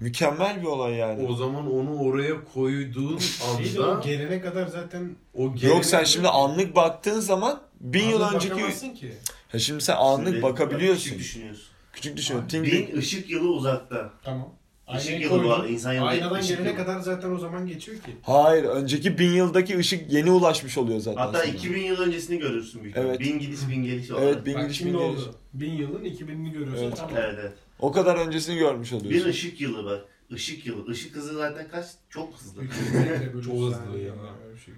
Mükemmel 0.00 0.60
bir 0.60 0.66
olay 0.66 0.94
yani. 0.94 1.26
O 1.26 1.34
zaman 1.34 1.72
onu 1.72 1.98
oraya 1.98 2.44
koyduğun 2.54 3.18
İyi 3.64 3.74
de 3.74 3.80
o 3.80 3.84
anda 3.84 4.04
gelene 4.04 4.40
kadar 4.40 4.66
zaten 4.66 5.16
o 5.34 5.54
gelene 5.54 5.74
Yok 5.74 5.84
sen 5.84 6.04
şimdi 6.04 6.28
anlık 6.28 6.76
baktığın 6.76 7.20
zaman 7.20 7.60
bin 7.80 8.08
yıl 8.08 8.20
önceki... 8.20 8.54
bakamazsın 8.54 8.90
ki. 8.94 9.12
Ha 9.52 9.58
şimdi 9.58 9.84
sen 9.84 9.96
anlık 9.96 10.28
Şimdi 10.28 10.42
bakabiliyorsun. 10.42 11.02
Küçük 11.04 11.18
düşünüyorsun. 11.18 11.64
Küçük 11.92 12.16
düşün. 12.16 12.42
Ting 12.48 12.66
Bin 12.66 12.96
ışık 12.96 13.30
yılı 13.30 13.48
uzakta. 13.48 14.10
Tamam. 14.24 14.48
Işık 14.96 15.08
Aynayı 15.10 15.22
yılı 15.24 15.48
var. 15.48 15.58
koydun. 15.60 15.72
insan 15.72 15.92
yılı. 15.92 16.04
Aynadan 16.04 16.38
ışık 16.38 16.48
gelene 16.58 16.68
yılı. 16.68 16.78
kadar 16.78 17.00
zaten 17.00 17.30
o 17.30 17.38
zaman 17.38 17.66
geçiyor 17.66 17.98
ki. 17.98 18.10
Hayır 18.22 18.64
önceki 18.64 19.18
bin 19.18 19.30
yıldaki 19.32 19.78
ışık 19.78 20.12
yeni 20.12 20.30
ulaşmış 20.30 20.78
oluyor 20.78 21.00
zaten. 21.00 21.20
Hatta 21.20 21.38
sana. 21.38 21.44
2000 21.48 21.82
yıl 21.82 22.00
öncesini 22.00 22.38
görürsün 22.38 22.82
büyük 22.82 22.96
Evet. 22.96 23.20
Bin 23.20 23.38
gidiş 23.38 23.60
bin 23.68 23.84
geliş 23.84 24.10
olarak. 24.10 24.24
Evet 24.26 24.46
bin 24.46 24.54
Bak 24.54 24.62
gidiş 24.62 24.78
şimdi 24.78 24.92
bin 24.92 24.98
geliş. 24.98 25.20
oldu. 25.20 25.34
Bin 25.52 25.72
yılın 25.72 26.04
2000'ini 26.04 26.52
görüyorsun 26.52 26.84
Evet. 26.84 26.96
tamam. 26.96 27.14
Evet 27.16 27.34
evet. 27.40 27.52
O 27.80 27.92
kadar 27.92 28.16
öncesini 28.16 28.58
görmüş 28.58 28.92
Bir 28.92 28.96
oluyorsun. 28.96 29.28
ışık 29.30 29.60
yılı 29.60 29.84
bak. 29.84 30.04
Işık 30.30 30.66
yılı. 30.66 30.92
Işık 30.92 31.16
hızı 31.16 31.34
zaten 31.34 31.68
kaç? 31.68 31.86
Çok 32.10 32.34
hızlı. 32.34 32.62
Çok 33.44 33.54
hızlı 33.54 33.98
ya. 33.98 34.14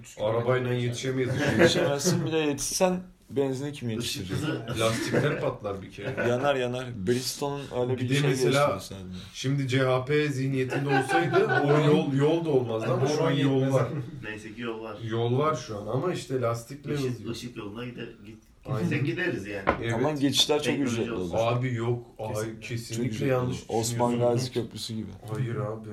bir 0.01 0.05
şey. 0.07 0.25
Arabayla 0.25 0.73
yetişemeyiz. 0.73 1.31
Yetişemezsin 1.59 2.25
bile 2.25 2.37
yetişsen 2.37 2.99
benzini 3.29 3.73
kim 3.73 3.99
hızı. 3.99 4.65
Lastikler 4.79 5.41
patlar 5.41 5.81
bir 5.81 5.91
kere. 5.91 6.29
Yanar 6.29 6.55
yanar. 6.55 7.07
Bristol'un 7.07 7.61
öyle 7.81 7.95
bir, 7.97 8.01
Bir 8.01 8.09
de 8.09 8.13
şey 8.15 8.29
mesela- 8.29 8.79
sende. 8.79 9.13
Şimdi 9.33 9.67
CHP 9.67 10.27
zihniyetinde 10.31 10.89
olsaydı 10.89 11.47
o 11.63 11.67
yol 11.87 12.13
yol 12.13 12.45
da 12.45 12.49
olmazdı 12.49 12.87
ama 12.93 13.07
şu 13.07 13.23
an 13.23 13.31
yol 13.31 13.71
var. 13.73 13.87
Neyse 14.23 14.53
ki 14.55 14.61
yol 14.61 14.83
var. 14.83 14.97
Yol 15.03 15.37
var 15.37 15.55
şu 15.55 15.77
an 15.77 15.87
ama 15.87 16.13
işte 16.13 16.41
lastikle 16.41 16.93
Işık, 16.93 17.09
hızlı. 17.09 17.31
ışık 17.31 17.57
yoluna 17.57 17.85
gider, 17.85 18.07
git. 18.25 18.43
Gitsek 18.79 19.05
gideriz 19.05 19.47
yani. 19.47 19.63
Evet. 19.81 19.93
Ama 19.93 20.11
geçişler 20.11 20.57
çok 20.57 20.65
Teknoloji 20.65 20.93
ücretli 20.95 21.11
olsun. 21.13 21.35
olur. 21.37 21.43
Abi 21.57 21.73
yok. 21.73 22.05
Ay, 22.19 22.33
Kesinlikle. 22.33 22.59
kesinlikle, 22.67 23.25
yanlış 23.25 23.57
olur. 23.57 23.79
Osman 23.81 24.11
düşünüyorsun. 24.11 24.37
Gazi 24.37 24.51
Köprüsü 24.53 24.93
gibi. 24.93 25.07
Hayır 25.33 25.55
abi. 25.55 25.89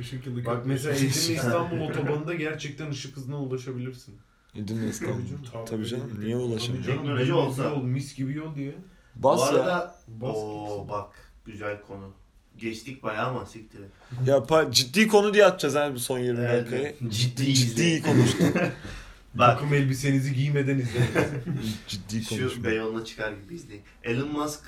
Işık 0.00 0.26
yılı 0.26 0.44
Bak 0.44 0.66
mesela 0.66 0.94
Edirne 0.94 1.08
İstanbul 1.08 1.80
otobanında 1.90 2.34
gerçekten 2.34 2.90
ışık 2.90 3.16
hızına 3.16 3.40
ulaşabilirsin. 3.40 4.14
Edirne 4.54 4.88
İstanbul. 4.88 5.14
Tabii. 5.52 5.64
Tabii 5.64 5.86
canım. 5.86 6.20
Niye 6.20 6.36
ulaşamıyor? 6.36 6.84
canım, 6.84 6.98
Teknoloji 6.98 7.32
olsa. 7.32 7.64
Yol, 7.64 7.82
mis 7.82 8.14
gibi 8.16 8.34
yol 8.34 8.54
diye. 8.54 8.74
Bas 9.14 9.52
Bu 9.52 9.56
ya. 9.56 9.62
arada 9.62 9.94
Bas 10.08 10.36
Oo 10.36 10.66
gitsin. 10.68 10.88
bak 10.88 11.08
güzel 11.44 11.80
konu. 11.82 12.10
Geçtik 12.58 13.02
bayağı 13.02 13.26
ama 13.28 13.46
siktir. 13.46 13.80
Ya 14.26 14.36
pa- 14.36 14.72
ciddi 14.72 15.08
konu 15.08 15.34
diye 15.34 15.44
atacağız 15.44 15.74
yani 15.74 15.94
bu 15.94 15.98
son 15.98 16.18
20 16.18 16.38
dakikayı. 16.48 16.94
Ciddi 17.08 17.54
Ciddi 17.54 18.02
konuştuk. 18.02 18.46
Bak 19.34 19.54
Takım 19.54 19.74
elbisenizi 19.74 20.34
giymeden 20.34 20.78
izleyin. 20.78 21.08
Ciddi 21.88 22.24
şu 22.24 22.28
konuşma. 22.28 22.64
Beyoğlu'na 22.64 23.04
çıkar 23.04 23.32
gibi 23.32 23.54
izleyin. 23.54 23.82
Elon 24.02 24.28
Musk 24.28 24.60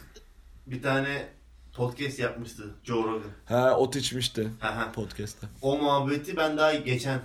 bir 0.66 0.82
tane 0.82 1.28
podcast 1.72 2.18
yapmıştı. 2.18 2.74
Joe 2.84 3.04
Rogan. 3.04 3.30
Ha 3.44 3.76
ot 3.76 3.96
içmişti 3.96 4.50
hı. 4.60 4.92
podcast'ta. 4.92 5.48
o 5.62 5.78
muhabbeti 5.78 6.36
ben 6.36 6.56
daha 6.56 6.74
geçen 6.74 7.20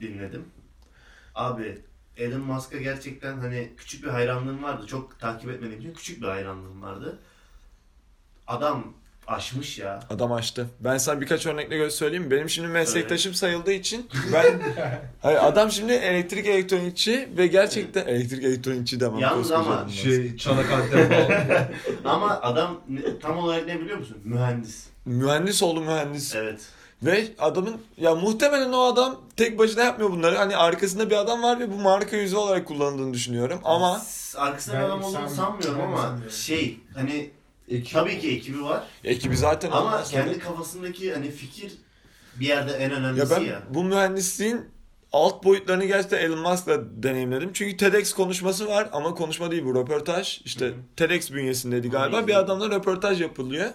dinledim. 0.00 0.44
Abi 1.34 1.78
Elon 2.16 2.40
Musk'a 2.40 2.78
gerçekten 2.78 3.38
hani 3.38 3.72
küçük 3.76 4.04
bir 4.04 4.08
hayranlığım 4.08 4.62
vardı. 4.62 4.86
Çok 4.86 5.20
takip 5.20 5.50
etmediğim 5.50 5.80
için 5.80 5.94
küçük 5.94 6.22
bir 6.22 6.26
hayranlığım 6.26 6.82
vardı. 6.82 7.18
Adam 8.46 8.94
aşmış 9.32 9.78
ya. 9.78 10.00
Adam 10.10 10.32
açtı. 10.32 10.66
Ben 10.80 10.98
sana 10.98 11.20
birkaç 11.20 11.46
örnekle 11.46 11.90
söyleyeyim 11.90 12.24
mi? 12.24 12.30
Benim 12.30 12.50
şimdi 12.50 12.68
meslektaşım 12.68 13.34
sayıldığı 13.34 13.72
için 13.72 14.06
ben 14.32 14.44
Hayır, 15.22 15.38
adam 15.42 15.70
şimdi 15.70 15.92
elektrik 15.92 16.46
elektronikçi 16.46 17.28
ve 17.36 17.46
gerçekten 17.46 18.06
elektrik 18.06 18.44
elektronikçi 18.44 19.00
demem. 19.00 19.18
Yalnız 19.18 19.48
koskoca 19.48 19.72
ama 19.72 19.88
şey 19.88 20.36
çanak 20.36 20.70
antep 20.72 21.10
bağlı. 21.10 21.68
Ama 22.04 22.40
adam 22.42 22.80
tam 23.22 23.38
olarak 23.38 23.66
ne 23.66 23.80
biliyor 23.80 23.98
musun? 23.98 24.16
Mühendis. 24.24 24.86
mühendis 25.04 25.62
oldu 25.62 25.80
mühendis. 25.80 26.34
Evet. 26.34 26.60
Ve 27.02 27.24
adamın 27.38 27.80
ya 27.96 28.14
muhtemelen 28.14 28.72
o 28.72 28.80
adam 28.82 29.20
tek 29.36 29.58
başına 29.58 29.82
yapmıyor 29.84 30.10
bunları. 30.10 30.36
Hani 30.36 30.56
arkasında 30.56 31.10
bir 31.10 31.16
adam 31.16 31.42
var 31.42 31.60
ve 31.60 31.72
bu 31.72 31.76
marka 31.76 32.16
yüzü 32.16 32.36
olarak 32.36 32.66
kullanıldığını 32.66 33.14
düşünüyorum. 33.14 33.60
Ama 33.64 34.02
arkasında 34.36 34.76
bir 34.78 34.82
adam 34.82 35.02
olduğunu 35.02 35.12
sanmıyorum. 35.12 35.36
sanmıyorum 35.62 35.80
ama 35.82 36.02
sanmıyorum. 36.02 36.30
şey 36.30 36.80
hani 36.94 37.30
Ekip. 37.76 37.92
tabii 37.92 38.20
ki 38.20 38.30
ekibi 38.36 38.62
var 38.64 38.82
ekibi 39.04 39.36
zaten 39.36 39.70
ama 39.70 39.80
olmaz. 39.80 40.10
kendi 40.10 40.38
kafasındaki 40.38 41.14
hani 41.14 41.30
fikir 41.30 41.72
bir 42.40 42.46
yerde 42.46 42.72
en 42.72 42.90
önemlisi 42.90 43.32
Ya 43.32 43.40
ya. 43.40 43.62
ben 43.68 43.74
bu 43.74 43.84
mühendisliğin 43.84 44.60
alt 45.12 45.44
boyutlarını 45.44 45.84
gerçekten 45.84 46.18
Elon 46.18 46.38
Musk'la 46.38 47.02
deneyimledim. 47.02 47.50
Çünkü 47.52 47.76
TEDx 47.76 48.12
konuşması 48.12 48.66
var 48.68 48.88
ama 48.92 49.14
konuşma 49.14 49.50
değil 49.50 49.64
bu 49.64 49.74
röportaj. 49.74 50.40
İşte 50.44 50.64
Hı 50.66 50.68
hı. 50.70 50.74
TEDx 50.96 51.30
bünyesindeydi 51.32 51.90
galiba. 51.90 52.22
Hı. 52.22 52.26
Bir 52.26 52.34
adamla 52.38 52.70
röportaj 52.70 53.20
yapılıyor. 53.20 53.70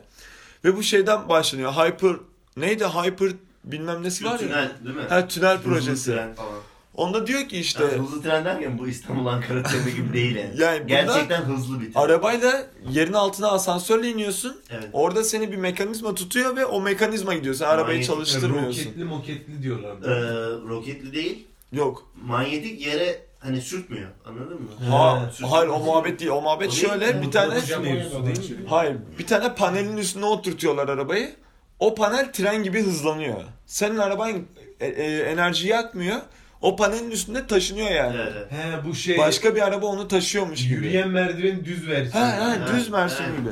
Ve 0.65 0.75
bu 0.77 0.83
şeyden 0.83 1.29
başlanıyor. 1.29 1.71
Hyper 1.73 2.15
neydi? 2.57 2.85
Hyper 2.85 3.31
bilmem 3.63 4.03
nesi 4.03 4.19
Şu 4.19 4.25
var 4.25 4.31
ya. 4.31 4.37
tünel 4.37 4.71
değil 4.85 4.95
mi? 4.95 5.01
Ha 5.09 5.27
tünel 5.27 5.61
projesi. 5.61 6.11
tren 6.11 6.35
falan. 6.35 6.59
Onda 6.97 7.27
diyor 7.27 7.47
ki 7.47 7.57
işte 7.57 7.83
Ya, 7.83 7.89
hızlı 7.89 8.21
tren 8.21 8.45
derken 8.45 8.77
bu 8.79 8.87
İstanbul 8.87 9.25
Ankara 9.25 9.63
treni 9.63 9.95
gibi 9.95 10.13
değil 10.13 10.35
yani. 10.35 10.51
Yani 10.61 10.87
Gerçekten 10.87 11.41
hızlı 11.41 11.81
bir 11.81 11.93
tren. 11.93 12.01
arabayla 12.01 12.67
yerin 12.91 13.13
altına 13.13 13.47
asansörle 13.47 14.09
iniyorsun. 14.09 14.57
Evet. 14.71 14.89
Orada 14.93 15.23
seni 15.23 15.51
bir 15.51 15.57
mekanizma 15.57 16.15
tutuyor 16.15 16.55
ve 16.55 16.65
o 16.65 16.81
mekanizma 16.81 17.33
gidiyor. 17.33 17.55
Sen 17.55 17.65
arabayı 17.65 17.99
Manyetik- 17.99 18.05
çalıştırmıyorsun. 18.07 18.81
Roketli 18.85 19.03
moketli 19.03 19.63
diyorlar. 19.63 19.95
Ee, 20.03 20.49
roketli 20.69 21.13
değil. 21.13 21.47
Yok. 21.71 22.11
Manyetik 22.25 22.85
yere 22.85 23.19
hani 23.39 23.61
sürtmüyor. 23.61 24.09
Anladın 24.25 24.61
mı? 24.61 24.69
Ha, 24.89 25.31
hayır 25.41 25.67
o 25.69 25.79
muhabbet 25.79 26.19
değil. 26.19 26.31
O 26.31 26.41
muhabbet 26.41 26.69
O 26.69 26.71
şöyle 26.71 27.21
bir 27.21 27.31
tane 27.31 27.55
değil? 27.55 28.55
Hayır. 28.69 28.97
Bir 29.19 29.27
tane 29.27 29.55
panelin 29.55 29.97
üstüne 29.97 30.25
oturtuyorlar 30.25 30.89
arabayı. 30.89 31.35
O 31.79 31.95
panel 31.95 32.31
tren 32.31 32.63
gibi 32.63 32.83
hızlanıyor. 32.83 33.41
Senin 33.65 33.97
araban 33.97 34.31
e, 34.79 34.87
e, 34.87 35.19
enerji 35.19 35.67
yakmıyor. 35.67 36.17
O 36.61 36.75
panelin 36.75 37.11
üstünde 37.11 37.47
taşınıyor 37.47 37.91
yani. 37.91 38.17
Evet. 38.17 38.51
He 38.51 38.85
bu 38.85 38.95
şey 38.95 39.17
Başka 39.17 39.55
bir 39.55 39.61
araba 39.61 39.85
onu 39.85 40.07
taşıyormuş 40.07 40.63
gibi. 40.63 40.73
yürüyen 40.73 41.09
merdivenin 41.09 41.65
düz 41.65 41.87
versiyonu. 41.87 42.25
Ha, 42.27 42.37
ha, 42.37 42.49
Ha, 42.49 42.67
düz 42.77 42.91
versiyonu 42.93 43.35
gibi. 43.37 43.49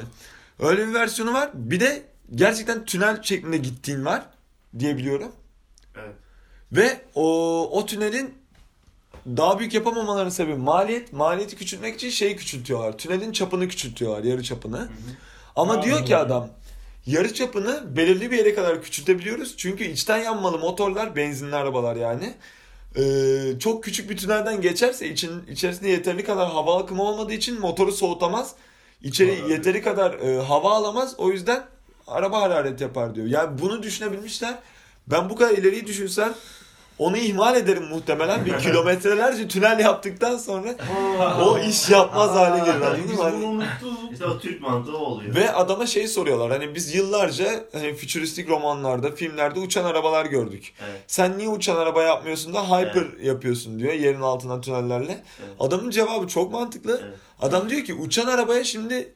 Öyle 0.60 0.88
bir 0.88 0.94
versiyonu 0.94 1.34
var. 1.34 1.49
Bir 1.53 1.80
de 1.80 2.03
gerçekten 2.36 2.86
tünel 2.86 3.23
şeklinde 3.23 3.57
gittiğin 3.57 4.06
var 4.06 4.22
diye 4.80 4.98
biliyorum. 4.98 5.32
Evet. 5.95 6.15
Ve 6.72 7.02
o 7.15 7.69
o 7.72 7.86
tünelin 7.86 8.34
daha 9.27 9.60
büyük 9.60 9.73
yapamamalarının 9.73 10.30
sebebi 10.30 10.56
maliyet. 10.56 11.14
Maliyeti 11.14 11.56
küçültmek 11.56 11.95
için 11.95 12.10
şeyi 12.10 12.36
küçültüyorlar. 12.36 12.98
Tünelin 12.98 13.32
çapını 13.32 13.68
küçültüyorlar, 13.68 14.23
yarı 14.23 14.44
çapını. 14.44 14.88
Ama 15.56 15.73
Aa, 15.73 15.84
diyor 15.84 16.06
ki 16.06 16.18
adam 16.18 16.49
yarı 17.06 17.34
çapını 17.34 17.98
belirli 17.98 18.32
bir 18.32 18.38
yere 18.38 18.56
kadar 18.56 18.82
küçültebiliyoruz. 18.84 19.57
Çünkü 19.57 19.84
içten 19.84 20.18
yanmalı 20.18 20.60
motorlar, 20.60 21.15
benzinli 21.15 21.56
arabalar 21.56 21.95
yani. 21.95 22.34
Ee, 22.97 23.59
çok 23.59 23.84
küçük 23.84 24.09
bir 24.09 24.17
tünelden 24.17 24.61
geçerse 24.61 25.09
için 25.09 25.47
içerisinde 25.47 25.89
yeteri 25.89 26.23
kadar 26.23 26.51
hava 26.51 26.84
akımı 26.84 27.03
olmadığı 27.03 27.34
için 27.34 27.59
motoru 27.59 27.91
soğutamaz. 27.91 28.55
İçeri 29.01 29.41
Doğru. 29.41 29.51
yeteri 29.51 29.81
kadar 29.81 30.13
e, 30.13 30.41
hava 30.41 30.72
alamaz. 30.76 31.15
O 31.17 31.31
yüzden 31.31 31.63
araba 32.07 32.41
hararet 32.41 32.81
yapar 32.81 33.15
diyor. 33.15 33.27
Yani 33.27 33.61
bunu 33.61 33.84
düşünebilmişler. 33.84 34.55
Ben 35.07 35.30
bu 35.30 35.35
kadar 35.35 35.57
ileriyi 35.57 35.88
düşünsem 35.88 36.34
onu 36.99 37.17
ihmal 37.17 37.55
ederim 37.55 37.84
muhtemelen. 37.84 38.45
Bir 38.45 38.57
kilometrelerce 38.59 39.47
tünel 39.47 39.80
yaptıktan 39.80 40.38
sonra 40.38 40.76
o 41.43 41.59
iş 41.59 41.89
yapmaz 41.89 42.30
hale 42.31 42.59
gelir. 42.59 42.81
Anladın 42.81 43.03
Biz 43.09 43.17
mı? 43.17 43.23
Hani- 43.23 43.38
bunu 43.38 43.47
unuttuk. 43.47 44.11
İşte 44.13 44.26
o 44.26 44.39
Türk 44.39 44.61
mantığı 44.61 44.97
oluyor. 44.97 45.35
Ve 45.35 45.53
adama 45.53 45.85
şey 45.85 46.07
soruyorlar. 46.07 46.51
Hani 46.51 46.76
biz 46.76 46.95
yıllarca 46.95 47.63
hani 47.73 47.93
fütüristik 47.95 48.49
romanlarda, 48.49 49.11
filmlerde 49.11 49.59
uçan 49.59 49.85
arabalar 49.85 50.26
gördük. 50.26 50.73
Evet. 50.89 51.01
Sen 51.07 51.38
niye 51.38 51.49
uçan 51.49 51.76
araba 51.76 52.03
yapmıyorsun 52.03 52.53
da 52.53 52.63
hyper 52.69 53.23
yapıyorsun 53.23 53.80
diyor 53.80 53.93
yerin 53.93 54.22
altından 54.22 54.61
tünellerle. 54.61 55.11
Evet. 55.39 55.55
Adamın 55.59 55.89
cevabı 55.89 56.27
çok 56.27 56.51
mantıklı. 56.51 57.01
Evet. 57.03 57.17
Adam 57.41 57.69
diyor 57.69 57.84
ki 57.84 57.93
uçan 57.93 58.27
arabaya 58.27 58.63
şimdi 58.63 59.15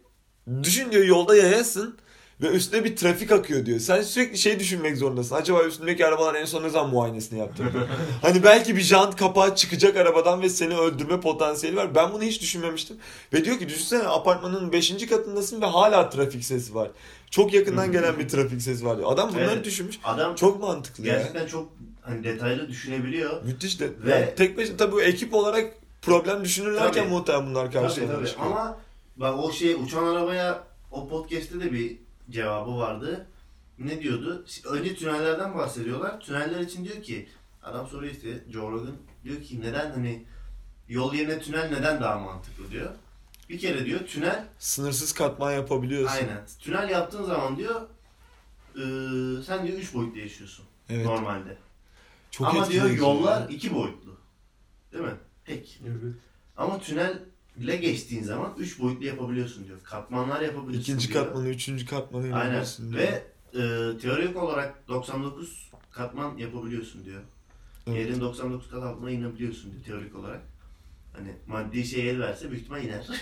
düşün 0.64 0.92
diyor 0.92 1.06
yolda 1.06 1.36
yayasın 1.36 1.98
ve 2.42 2.48
üstüne 2.48 2.84
bir 2.84 2.96
trafik 2.96 3.32
akıyor 3.32 3.66
diyor. 3.66 3.80
Sen 3.80 4.02
sürekli 4.02 4.38
şey 4.38 4.60
düşünmek 4.60 4.98
zorundasın. 4.98 5.36
Acaba 5.36 5.64
üstündeki 5.64 6.06
arabalar 6.06 6.36
en 6.36 6.46
son 6.46 6.64
ne 6.64 6.70
zaman 6.70 6.90
muayenesini 6.90 7.40
yaptırdı? 7.40 7.88
hani 8.22 8.44
belki 8.44 8.76
bir 8.76 8.82
jant 8.82 9.16
kapağı 9.16 9.56
çıkacak 9.56 9.98
arabadan 9.98 10.42
ve 10.42 10.50
seni 10.50 10.78
öldürme 10.78 11.20
potansiyeli 11.20 11.76
var. 11.78 11.96
Ben 11.96 12.14
bunu 12.14 12.24
hiç 12.24 12.42
düşünmemiştim. 12.42 12.98
Ve 13.34 13.46
diyor 13.46 13.60
ki 13.60 13.70
düşünsene 13.70 14.04
apartmanın 14.04 14.72
5. 14.72 15.06
katındasın 15.10 15.62
ve 15.62 15.66
hala 15.66 16.10
trafik 16.10 16.46
sesi 16.46 16.76
var. 16.76 16.92
Çok 17.32 17.54
yakından 17.54 17.92
gelen 17.92 18.20
bir 18.20 18.30
trafik 18.30 18.62
sesi 18.62 18.86
var 18.86 18.98
diyor. 18.98 19.12
Adam 19.12 19.30
bunları 19.30 19.52
Evet. 19.54 19.66
düşünmüş. 19.66 20.00
Adam 20.04 20.36
Çok 20.36 20.60
mantıklı 20.62 21.08
ya. 21.08 21.14
gerçekten 21.16 21.48
çok 21.48 21.70
hani 22.02 22.24
detaylı 22.24 22.68
düşünebiliyor. 22.70 23.44
Müthiş 23.44 23.80
de. 23.80 23.90
Ve- 24.06 24.12
yani 24.12 24.36
tek 24.36 24.58
başına 24.58 24.78
tabii 24.78 24.92
bu 24.92 25.02
ekip 25.02 25.34
olarak 25.34 25.74
problem 26.02 26.44
düşünürlerken 26.44 27.04
Tabii. 27.04 27.14
muhtemelen 27.14 27.50
bunlar 27.50 27.66
Tabii, 27.72 27.74
karşılarına 27.84 28.16
tabii. 28.16 28.28
çıkıyor. 28.28 28.48
Ama 28.52 28.78
bak 29.18 29.40
o 29.44 29.52
şey 29.52 29.74
uçan 29.74 30.04
arabaya 30.04 30.64
o 30.92 31.08
podcast'te 31.08 31.60
de 31.60 31.72
bir 31.74 31.98
cevabı 32.30 32.78
vardı. 32.78 33.28
Ne 33.80 34.02
diyordu? 34.02 34.46
Önce 34.66 34.96
tünellerden 34.96 35.58
bahsediyorlar. 35.58 36.20
Tüneller 36.20 36.60
için 36.60 36.86
diyor 36.86 37.04
ki 37.04 37.30
adam 37.64 37.88
soruyor 37.88 38.14
işte 38.14 38.44
Joe 38.52 38.72
Rogan 38.72 38.96
diyor 39.24 39.42
ki 39.42 39.62
neden 39.62 39.92
hani 39.92 40.26
yol 40.90 41.14
yerine 41.14 41.40
tünel 41.40 41.70
neden 41.70 42.02
daha 42.02 42.20
mantıklı 42.20 42.72
diyor. 42.72 42.90
Bir 43.50 43.60
kere 43.60 43.86
diyor 43.86 44.00
tünel 44.00 44.46
Sınırsız 44.60 45.14
katman 45.14 45.52
yapabiliyorsun. 45.52 46.16
aynen. 46.16 46.46
Tünel 46.60 46.90
yaptığın 46.90 47.24
zaman 47.24 47.58
diyor 47.58 47.82
eee, 48.76 49.44
sen 49.44 49.68
diyor 49.68 49.78
üç 49.78 49.94
boyutlu 49.94 50.20
yaşıyorsun 50.20 50.66
Evet. 50.90 51.06
normalde. 51.06 51.58
Çok 52.32 52.48
Ama 52.48 52.70
diyor 52.70 52.90
yollar 52.90 53.42
ya. 53.42 53.48
iki 53.48 53.74
boyutlu. 53.76 54.18
Değil 54.94 55.04
mi? 55.04 55.14
Tek. 55.46 55.80
Evet. 55.88 56.16
Ama 56.58 56.80
tünelle 57.60 57.76
geçtiğin 57.76 58.24
zaman 58.24 58.54
üç 58.58 58.80
boyutlu 58.80 59.06
yapabiliyorsun 59.06 59.68
diyor. 59.68 59.78
Katmanlar 59.84 60.42
yapabiliyorsun 60.42 60.82
İkinci 60.82 61.14
diyor. 61.14 61.26
katmanı, 61.26 61.50
üçüncü 61.50 61.86
katmanı 61.86 62.36
Aynen. 62.36 62.66
diyor. 62.92 62.94
Ve 62.94 63.24
e, 63.54 63.98
teorik 63.98 64.38
olarak 64.38 64.88
99 64.88 65.70
katman 65.92 66.38
yapabiliyorsun 66.38 67.06
diyor. 67.06 67.22
Evet. 67.88 67.98
Yerin 68.00 68.22
99 68.22 68.70
kat 68.72 68.84
altına 68.84 69.12
inebiliyorsun 69.12 69.72
diyor 69.72 69.84
teorik 69.84 70.16
olarak. 70.16 70.42
Hani 71.14 71.36
maddi 71.48 71.86
şey 71.86 72.10
el 72.10 72.20
verse 72.20 72.52
büyük 72.52 72.64
ihtimal 72.64 72.84
iner. 72.84 73.08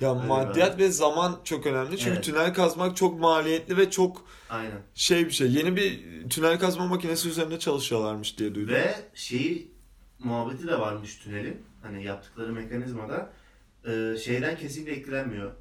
Ya 0.00 0.14
Öyle 0.14 0.26
maddiyat 0.26 0.78
ve 0.78 0.90
zaman 0.90 1.40
çok 1.44 1.66
önemli. 1.66 1.98
Çünkü 1.98 2.10
Evet. 2.12 2.24
tünel 2.24 2.54
kazmak 2.54 2.96
çok 2.96 3.20
maliyetli 3.20 3.76
ve 3.76 3.90
çok 3.90 4.24
Aynen. 4.50 4.78
şey 4.94 5.26
bir 5.26 5.30
şey. 5.30 5.52
Yeni 5.52 5.76
bir 5.76 6.00
tünel 6.30 6.58
kazma 6.58 6.86
makinesi 6.86 7.28
üzerinde 7.28 7.58
çalışıyorlarmış 7.58 8.38
diye 8.38 8.54
duydum. 8.54 8.74
Ve 8.74 8.94
şeyi 9.14 9.70
muhabbeti 10.18 10.66
de 10.66 10.78
varmış 10.80 11.16
tünelin. 11.16 11.62
Hani 11.82 12.04
yaptıkları 12.04 12.52
mekanizmada 12.52 13.32
e, 13.86 14.16
şeyden 14.18 14.56
kesinlikle 14.56 14.92
etkilenmiyor. 14.92 15.52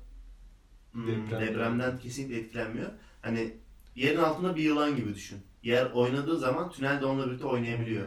Hmm, 0.91 1.07
Depremden. 1.07 1.41
depremden 1.47 1.99
kesinlikle 1.99 2.38
etkilenmiyor. 2.38 2.89
Hani 3.22 3.53
yerin 3.95 4.18
altında 4.19 4.56
bir 4.56 4.64
yılan 4.64 4.95
gibi 4.95 5.15
düşün. 5.15 5.38
Yer 5.64 5.85
oynadığı 5.85 6.38
zaman 6.39 6.72
tünel 6.72 7.02
de 7.02 7.06
onunla 7.06 7.27
birlikte 7.27 7.45
oynayabiliyor. 7.45 8.06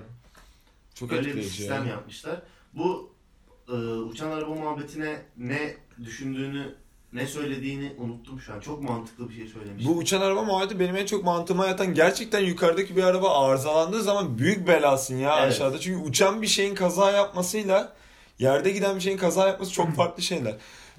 çok 0.95 1.11
Böyle 1.11 1.35
bir 1.37 1.43
sistem 1.43 1.85
ya. 1.85 1.91
yapmışlar. 1.91 2.43
Bu 2.75 3.13
e, 3.69 3.73
uçan 3.83 4.31
araba 4.31 4.55
muhabbetine 4.55 5.23
ne 5.37 5.77
düşündüğünü, 6.05 6.75
ne 7.13 7.27
söylediğini 7.27 7.93
unuttum 7.99 8.41
şu 8.41 8.53
an. 8.55 8.61
Çok 8.61 8.83
mantıklı 8.83 9.29
bir 9.29 9.35
şey 9.35 9.47
söylemiş. 9.47 9.87
Bu 9.87 9.97
uçan 9.97 10.21
araba 10.21 10.43
muhabbeti 10.43 10.81
benim 10.81 10.97
en 10.97 11.07
çok 11.07 11.25
mantığıma 11.25 11.67
yatan 11.67 11.95
gerçekten 11.95 12.41
yukarıdaki 12.41 12.97
bir 12.97 13.03
araba 13.03 13.47
arızalandığı 13.49 14.03
zaman 14.03 14.39
büyük 14.39 14.69
belasın 14.69 15.17
ya 15.17 15.39
Evet. 15.41 15.53
aşağıda. 15.53 15.79
Çünkü 15.81 16.05
uçan 16.05 16.43
bir 16.43 16.47
şeyin 16.47 16.75
kaza 16.75 17.11
yapmasıyla 17.11 17.93
yerde 18.39 18.71
giden 18.71 18.97
bir 18.97 19.01
şeyin 19.01 19.19
kaza 19.19 19.49
yapması 19.49 19.73
çok 19.73 19.97
farklı 19.97 20.23
şeyler. 20.23 20.55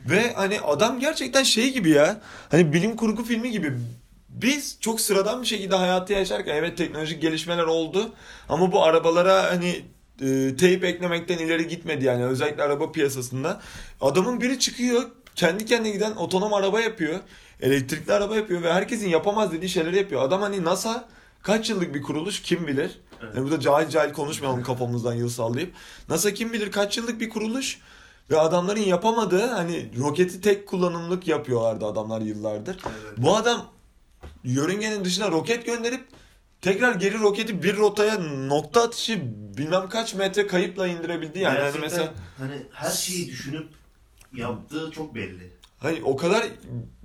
Ve 0.10 0.34
hani 0.34 0.62
adam 0.62 1.00
gerçekten 1.00 1.44
şey 1.44 1.74
gibi 1.74 1.90
ya. 1.90 2.22
Hani 2.50 2.74
bilim 2.74 2.96
kurgu 2.96 3.24
filmi 3.24 3.52
gibi. 3.52 3.74
Biz 4.30 4.78
çok 4.82 5.02
sıradan 5.02 5.42
bir 5.42 5.48
şekilde 5.48 5.76
hayatı 5.76 6.14
yaşarken 6.14 6.56
evet 6.56 6.78
teknolojik 6.78 7.22
gelişmeler 7.22 7.64
oldu 7.64 8.14
ama 8.50 8.72
bu 8.72 8.84
arabalara 8.84 9.44
hani 9.44 9.82
e, 10.22 10.56
teyp 10.56 10.84
eklemekten 10.84 11.38
ileri 11.38 11.68
gitmedi 11.68 12.06
yani 12.06 12.26
özellikle 12.26 12.64
araba 12.64 12.92
piyasasında. 12.92 13.62
Adamın 14.02 14.42
biri 14.42 14.60
çıkıyor 14.60 15.04
kendi 15.36 15.66
kendine 15.66 15.90
giden 15.90 16.12
otonom 16.12 16.54
araba 16.54 16.82
yapıyor. 16.82 17.20
Elektrikli 17.62 18.12
araba 18.14 18.36
yapıyor 18.36 18.64
ve 18.64 18.74
herkesin 18.74 19.10
yapamaz 19.10 19.52
dediği 19.52 19.70
şeyleri 19.70 19.98
yapıyor. 19.98 20.22
Adam 20.22 20.42
hani 20.42 20.64
NASA 20.64 21.10
kaç 21.44 21.70
yıllık 21.70 21.94
bir 21.96 22.02
kuruluş 22.02 22.42
kim 22.42 22.68
bilir? 22.68 23.00
Evet. 23.24 23.36
Yani 23.36 23.44
burada 23.46 23.60
cahil 23.60 23.90
cahil 23.90 24.14
konuşmayalım 24.14 24.64
kafamızdan 24.64 25.14
yıl 25.14 25.30
sallayıp. 25.30 25.74
NASA 26.10 26.34
kim 26.34 26.54
bilir 26.54 26.72
kaç 26.72 26.98
yıllık 26.98 27.22
bir 27.22 27.30
kuruluş 27.30 27.80
ve 28.32 28.40
adamların 28.40 28.80
yapamadığı 28.82 29.48
hani 29.48 29.92
roketi 30.00 30.42
tek 30.42 30.68
kullanımlık 30.68 31.28
yapıyorlardı 31.28 31.86
adamlar 31.86 32.22
yıllardır. 32.22 32.78
Evet. 32.86 33.18
Bu 33.18 33.36
adam 33.36 33.66
yörüngenin 34.44 35.06
dışına 35.06 35.32
roket 35.32 35.66
gönderip 35.66 36.02
tekrar 36.62 36.96
geri 36.96 37.20
roketi 37.20 37.64
bir 37.64 37.78
rotaya 37.78 38.18
nokta 38.48 38.84
atışı 38.84 39.22
bilmem 39.58 39.90
kaç 39.90 40.14
metre 40.14 40.48
kayıpla 40.48 40.88
indirebildi 40.88 41.40
yani. 41.40 41.56
Gerçekten 41.56 41.82
mesela 41.82 42.14
hani 42.38 42.56
her 42.72 42.92
şeyi 42.92 43.28
düşünüp 43.28 43.68
yaptığı 44.34 44.92
çok 44.92 45.16
belli. 45.16 45.52
hani 45.80 46.02
o 46.04 46.16
kadar 46.18 46.48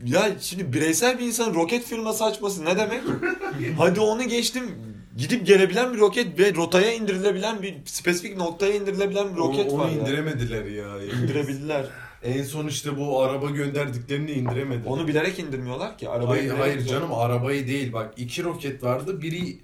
ya 0.05 0.31
şimdi 0.41 0.73
bireysel 0.73 1.19
bir 1.19 1.27
insan 1.27 1.55
roket 1.55 1.85
firması 1.85 2.25
açması 2.25 2.65
ne 2.65 2.77
demek? 2.79 3.03
Hadi 3.79 4.01
onu 4.01 4.23
geçtim. 4.29 4.71
Gidip 5.17 5.47
gelebilen 5.47 5.95
bir 5.95 5.99
roket 5.99 6.39
ve 6.39 6.55
rotaya 6.55 6.93
indirilebilen 6.95 7.63
bir 7.63 7.75
spesifik 7.85 8.37
noktaya 8.37 8.75
indirilebilen 8.75 9.33
bir 9.33 9.37
roket 9.37 9.73
onu, 9.73 9.79
var. 9.81 9.89
onu 9.89 9.93
ya. 9.97 10.01
indiremediler 10.01 10.65
ya. 10.65 11.03
İndirebildiler. 11.03 11.87
En 12.23 12.43
son 12.43 12.67
işte 12.67 12.97
bu 12.99 13.23
araba 13.23 13.51
gönderdiklerini 13.51 14.31
indiremediler. 14.33 14.91
Onu 14.91 15.09
bilerek 15.09 15.39
indirmiyorlar 15.39 15.99
ki. 15.99 16.09
Arabayı 16.09 16.49
hayır, 16.51 16.61
hayır 16.61 16.87
canım 16.87 17.15
arabayı 17.15 17.67
değil 17.67 17.93
bak 17.93 18.15
iki 18.17 18.45
roket 18.45 18.83
vardı 18.83 19.23
biri 19.23 19.59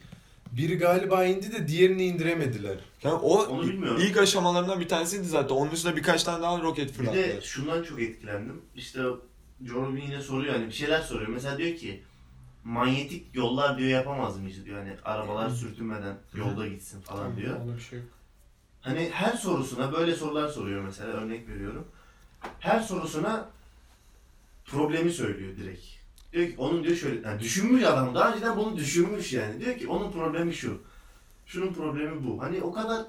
biri 0.53 0.79
galiba 0.79 1.25
indi 1.25 1.53
de 1.53 1.69
diğerini 1.69 2.05
indiremediler. 2.05 2.77
Yani 3.03 3.15
o 3.15 3.43
Onu 3.45 3.63
bilmiyorum. 3.63 4.01
ilk 4.05 4.17
aşamalarından 4.17 4.81
bir 4.81 4.89
tanesiydi 4.89 5.25
zaten. 5.25 5.55
Onun 5.55 5.71
üstüne 5.71 5.97
birkaç 5.97 6.25
tane 6.25 6.43
daha 6.43 6.61
roket 6.63 6.89
Bir 6.89 6.93
fırlattılar. 6.93 7.25
de 7.29 7.41
şundan 7.43 7.83
çok 7.83 8.01
etkilendim. 8.03 8.63
İşte 8.77 9.01
Joe 9.69 9.83
Rogan 9.83 9.97
yine 9.97 10.21
soruyor 10.21 10.55
hani 10.55 10.67
bir 10.67 10.73
şeyler 10.73 11.01
soruyor. 11.01 11.29
Mesela 11.29 11.59
diyor 11.59 11.77
ki 11.77 12.03
manyetik 12.65 13.35
yollar 13.35 13.79
diyor 13.79 13.91
yapamaz 13.91 14.39
mıyız 14.39 14.65
diyor. 14.65 14.79
Hani 14.79 14.97
arabalar 15.05 15.51
sürtünmeden 15.51 16.17
yolda 16.35 16.69
gitsin 16.69 17.01
falan 17.01 17.37
diyor. 17.37 17.61
Öyle 17.61 17.77
bir 17.77 17.81
şey 17.81 17.99
yok. 17.99 18.09
Hani 18.81 19.11
her 19.13 19.33
sorusuna 19.33 19.93
böyle 19.93 20.15
sorular 20.15 20.49
soruyor 20.49 20.83
mesela 20.83 21.09
örnek 21.09 21.49
veriyorum. 21.49 21.89
Her 22.61 22.81
sorusuna 22.81 23.49
problemi 24.65 25.13
söylüyor 25.13 25.57
direkt. 25.57 25.85
Diyor 26.33 26.47
ki 26.49 26.55
onun 26.59 26.85
diyor 26.85 26.97
şöyle 26.97 27.29
yani 27.29 27.41
düşünmüş 27.41 27.85
adam 27.85 28.15
daha 28.15 28.33
önceden 28.33 28.57
bunu 28.57 28.77
düşünmüş 28.77 29.33
yani. 29.33 29.61
Diyor 29.61 29.79
ki 29.79 29.89
onun 29.89 30.13
problemi 30.13 30.55
şu. 30.55 30.83
Şunun 31.47 31.73
problemi 31.73 32.27
bu. 32.27 32.43
Hani 32.43 32.63
o 32.63 32.73
kadar 32.73 33.07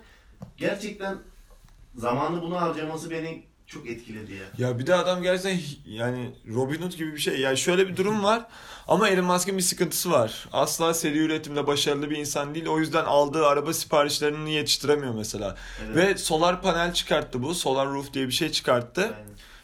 gerçekten 0.57 1.17
zamanı 1.95 2.41
buna 2.41 2.61
harcaması 2.61 3.11
beni 3.11 3.43
çok 3.67 3.87
etkiledi 3.87 4.33
ya. 4.33 4.67
Ya 4.67 4.79
bir 4.79 4.87
de 4.87 4.95
adam 4.95 5.23
gerçekten 5.23 5.59
yani 5.85 6.35
Robin 6.53 6.81
Hood 6.81 6.91
gibi 6.93 7.13
bir 7.13 7.19
şey. 7.19 7.39
Yani 7.39 7.57
şöyle 7.57 7.87
bir 7.87 7.97
durum 7.97 8.23
var 8.23 8.45
ama 8.91 9.09
Elon 9.09 9.25
Musk'ın 9.25 9.57
bir 9.57 9.63
sıkıntısı 9.63 10.11
var. 10.11 10.47
Asla 10.53 10.93
seri 10.93 11.17
üretimde 11.17 11.67
başarılı 11.67 12.09
bir 12.09 12.17
insan 12.17 12.55
değil. 12.55 12.67
O 12.67 12.79
yüzden 12.79 13.05
aldığı 13.05 13.47
araba 13.47 13.73
siparişlerini 13.73 14.53
yetiştiremiyor 14.53 15.13
mesela. 15.13 15.55
Evet. 15.85 15.95
Ve 15.95 16.17
solar 16.17 16.61
panel 16.61 16.93
çıkarttı 16.93 17.43
bu. 17.43 17.55
Solar 17.55 17.87
roof 17.87 18.13
diye 18.13 18.27
bir 18.27 18.31
şey 18.31 18.51
çıkarttı. 18.51 19.01
Yani 19.01 19.13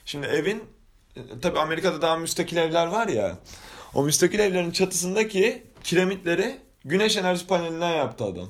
Şimdi 0.05 0.27
evin 0.27 0.63
e, 1.15 1.21
tabii 1.41 1.59
Amerika'da 1.59 2.01
daha 2.01 2.17
müstakil 2.17 2.57
evler 2.57 2.87
var 2.87 3.07
ya. 3.07 3.37
O 3.93 4.03
müstakil 4.03 4.39
evlerin 4.39 4.71
çatısındaki 4.71 5.63
kiremitleri 5.83 6.57
güneş 6.85 7.17
enerji 7.17 7.47
panelinden 7.47 7.95
yaptı 7.95 8.23
adam. 8.23 8.47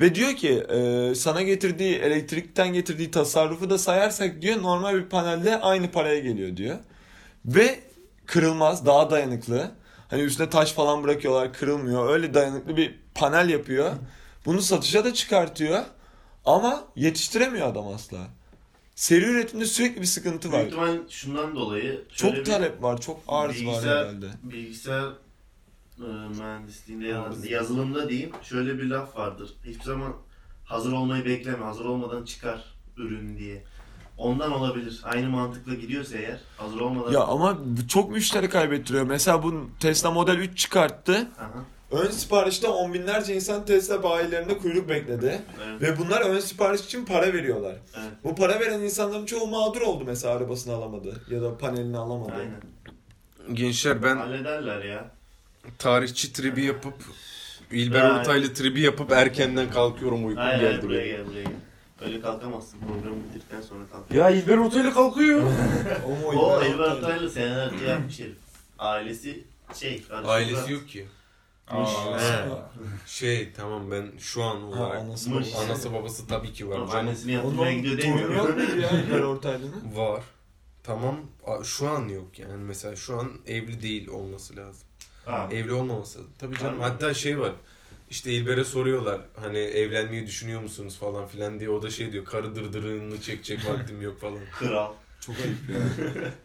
Ve 0.00 0.14
diyor 0.14 0.36
ki 0.36 0.50
e, 0.50 1.14
sana 1.14 1.42
getirdiği 1.42 1.96
elektrikten 1.96 2.72
getirdiği 2.72 3.10
tasarrufu 3.10 3.70
da 3.70 3.78
sayarsak 3.78 4.42
diyor 4.42 4.62
normal 4.62 4.94
bir 4.94 5.08
panelde 5.08 5.60
aynı 5.60 5.90
paraya 5.90 6.20
geliyor 6.20 6.56
diyor. 6.56 6.78
Ve 7.44 7.80
kırılmaz, 8.26 8.86
daha 8.86 9.10
dayanıklı. 9.10 9.79
Hani 10.10 10.22
üstüne 10.22 10.50
taş 10.50 10.72
falan 10.72 11.02
bırakıyorlar, 11.02 11.52
kırılmıyor. 11.52 12.10
Öyle 12.12 12.34
dayanıklı 12.34 12.76
bir 12.76 12.98
panel 13.14 13.48
yapıyor. 13.48 13.92
Bunu 14.46 14.62
satışa 14.62 15.04
da 15.04 15.14
çıkartıyor. 15.14 15.84
Ama 16.44 16.84
yetiştiremiyor 16.96 17.66
adam 17.68 17.88
asla. 17.88 18.18
Seri 18.94 19.24
üretimde 19.24 19.66
sürekli 19.66 20.00
bir 20.00 20.06
sıkıntı 20.06 20.52
var. 20.52 20.58
büyük 20.60 20.72
ihtimal 20.72 20.98
şundan 21.08 21.54
dolayı 21.56 22.04
şöyle 22.12 22.34
Çok 22.34 22.34
bir 22.34 22.44
talep 22.52 22.82
var, 22.82 23.00
çok 23.00 23.20
arz 23.28 23.48
var 23.66 23.72
bilgisayar- 23.74 23.98
herhalde. 24.04 24.26
bilgisayar 24.42 25.08
e, 25.98 26.02
mühendisliğinde 26.38 27.06
ya 27.08 27.24
da 27.24 27.46
yazılımda 27.48 28.08
diyeyim 28.08 28.30
şöyle 28.42 28.78
bir 28.78 28.84
laf 28.86 29.16
vardır. 29.16 29.50
Hiçbir 29.66 29.84
zaman 29.84 30.12
hazır 30.64 30.92
olmayı 30.92 31.24
bekleme. 31.24 31.64
Hazır 31.64 31.84
olmadan 31.84 32.24
çıkar 32.24 32.64
ürün 32.96 33.38
diye. 33.38 33.64
Ondan 34.20 34.52
olabilir. 34.52 35.00
Aynı 35.04 35.28
mantıkla 35.28 35.74
gidiyorsa 35.74 36.18
eğer 36.18 36.40
hazır 36.56 36.80
olmadan 36.80 37.12
Ya 37.12 37.20
ama 37.20 37.58
bu 37.64 37.88
çok 37.88 38.10
müşteri 38.10 38.48
kaybettiriyor. 38.48 39.04
Mesela 39.04 39.42
bu 39.42 39.70
Tesla 39.80 40.10
Model 40.10 40.36
3 40.38 40.58
çıkarttı. 40.58 41.28
Aha, 41.38 41.64
Ön 42.02 42.10
siparişte 42.10 42.68
on 42.68 42.94
binlerce 42.94 43.34
insan 43.34 43.64
Tesla 43.64 44.02
bayilerinde 44.02 44.58
kuyruk 44.58 44.88
bekledi. 44.88 45.42
evet, 45.66 45.82
Ve 45.82 45.98
bunlar 45.98 46.20
ön 46.20 46.40
sipariş 46.40 46.80
için 46.80 47.04
para 47.04 47.32
veriyorlar. 47.32 47.72
evet. 47.94 48.10
Bu 48.24 48.34
para 48.34 48.60
veren 48.60 48.80
insanların 48.80 49.26
çoğu 49.26 49.46
mağdur 49.46 49.80
oldu 49.80 50.04
mesela 50.06 50.34
arabasını 50.36 50.74
alamadı. 50.74 51.22
Ya 51.30 51.42
da 51.42 51.58
panelini 51.58 51.98
alamadı. 51.98 52.32
Aynen. 52.32 52.60
Gençler 53.56 54.02
ben 54.02 54.16
Hallederler 54.16 54.84
ya. 54.84 55.10
tarihçi 55.78 56.32
tribi 56.32 56.64
yapıp 56.64 56.94
İlber. 57.70 58.10
Ortaylı 58.20 58.54
tribi 58.54 58.80
yapıp 58.80 59.12
erkenden 59.12 59.70
kalkıyorum 59.70 60.26
uykum 60.26 60.44
geldi 60.44 60.82
buraya 60.82 61.00
benim. 61.04 61.16
gel 61.16 61.26
buraya 61.26 61.42
gel. 61.42 61.52
Öyle 62.00 62.20
kalkamazsın. 62.20 62.78
Programı 62.80 63.16
bitirdikten 63.28 63.60
sonra 63.60 63.80
kalk. 63.92 64.10
Ya 64.10 64.30
İlber 64.30 64.56
Ortaylı 64.58 64.94
kalkıyor. 64.94 65.42
O, 66.06 66.10
mu 66.10 66.40
O 66.40 66.62
İlber 66.64 66.78
Ortaylı? 66.96 67.30
Senelerce 67.30 67.84
yapmış 67.84 68.20
herif. 68.20 68.36
Ailesi 68.78 69.44
şey. 69.74 70.02
kardeşi 70.02 70.30
Ailesi 70.32 70.54
Murat. 70.54 70.70
yok 70.70 70.88
ki. 70.88 71.08
Aa, 71.68 72.20
He. 72.20 72.48
Şey 73.06 73.52
tamam 73.52 73.90
ben 73.90 74.06
şu 74.18 74.42
an 74.42 74.56
Ha, 74.60 74.66
olarak 74.66 74.96
anası 75.02 75.32
babası. 75.34 75.58
anası 75.58 75.92
babası 75.94 76.26
tabii 76.26 76.52
ki 76.52 76.68
var 76.70 76.78
Oğlum 76.78 76.90
canım. 76.90 77.06
Annesini 77.06 77.32
yatırmaya 77.32 77.72
gidiyor 77.72 77.98
torunu 77.98 78.20
yok 78.20 78.48
demiyor. 78.48 78.68
muydu 78.68 78.80
ya 78.80 78.90
İlber 79.00 79.20
Ortaylı'nın? 79.20 79.96
Var. 79.96 80.22
Tamam 80.82 81.16
a- 81.46 81.64
şu 81.64 81.88
an 81.88 82.08
yok 82.08 82.38
yani 82.38 82.56
mesela 82.56 82.96
şu 82.96 83.18
an 83.20 83.30
evli 83.46 83.82
değil 83.82 84.08
olması 84.08 84.56
lazım. 84.56 84.88
Ha. 85.24 85.48
Evli 85.52 85.72
olmaması. 85.72 86.20
Tabii 86.38 86.58
canım 86.58 86.74
Anladım. 86.74 86.90
hatta 86.92 87.14
şey 87.14 87.40
var. 87.40 87.52
İşte 88.10 88.32
İlber'e 88.32 88.64
soruyorlar 88.64 89.20
hani 89.40 89.58
evlenmeyi 89.58 90.26
düşünüyor 90.26 90.60
musunuz 90.60 90.98
falan 90.98 91.26
filan 91.26 91.60
diye 91.60 91.70
o 91.70 91.82
da 91.82 91.90
şey 91.90 92.12
diyor 92.12 92.24
karı 92.24 92.56
dırdırını 92.56 93.20
çekecek 93.20 93.66
vaktim 93.68 94.02
yok 94.02 94.20
falan. 94.20 94.38
Kral. 94.58 94.92
Çok 95.20 95.36
ayıp 95.40 95.70
ya. 95.70 95.76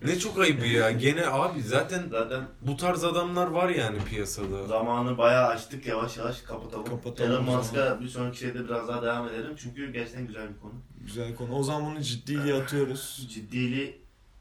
Ne 0.03 0.19
çok 0.19 0.39
ayıbı 0.39 0.65
ya 0.65 0.91
gene 0.91 1.27
abi 1.27 1.61
zaten 1.61 2.03
Zaten 2.11 2.47
bu 2.61 2.77
tarz 2.77 3.03
adamlar 3.03 3.47
var 3.47 3.69
yani 3.69 3.97
piyasada. 4.09 4.67
zamanı 4.67 5.17
bayağı 5.17 5.47
açtık 5.47 5.85
yavaş 5.85 6.17
yavaş 6.17 6.41
kapatalım. 6.41 6.85
Kapatalım 6.85 7.31
Elon. 7.31 7.43
Musk'a 7.57 8.01
bir 8.01 8.07
sonraki 8.07 8.37
şeyde 8.37 8.63
biraz 8.65 8.87
daha 8.87 9.01
devam 9.03 9.27
edelim. 9.29 9.55
Çünkü 9.57 9.91
gerçekten 9.93 10.27
güzel 10.27 10.49
bir 10.55 10.59
konu. 10.59 10.73
Güzel 11.05 11.35
konu. 11.35 11.55
O 11.55 11.63
zaman 11.63 11.85
bunu 11.95 12.01
ciddiye 12.03 12.53
atıyoruz. 12.53 13.27
Ciddili 13.33 13.97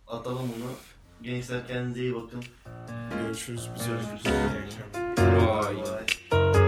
atalım 0.07 0.43
bunu. 0.57 0.71
Gençler 1.23 1.67
kendinize 1.67 2.01
iyi 2.01 2.15
bakın. 2.15 2.45
Görüşürüz. 3.23 3.69
Biz 3.75 3.87
Görüşürüz. 3.87 4.23
Vay. 5.19 5.75
Bye. 5.77 6.64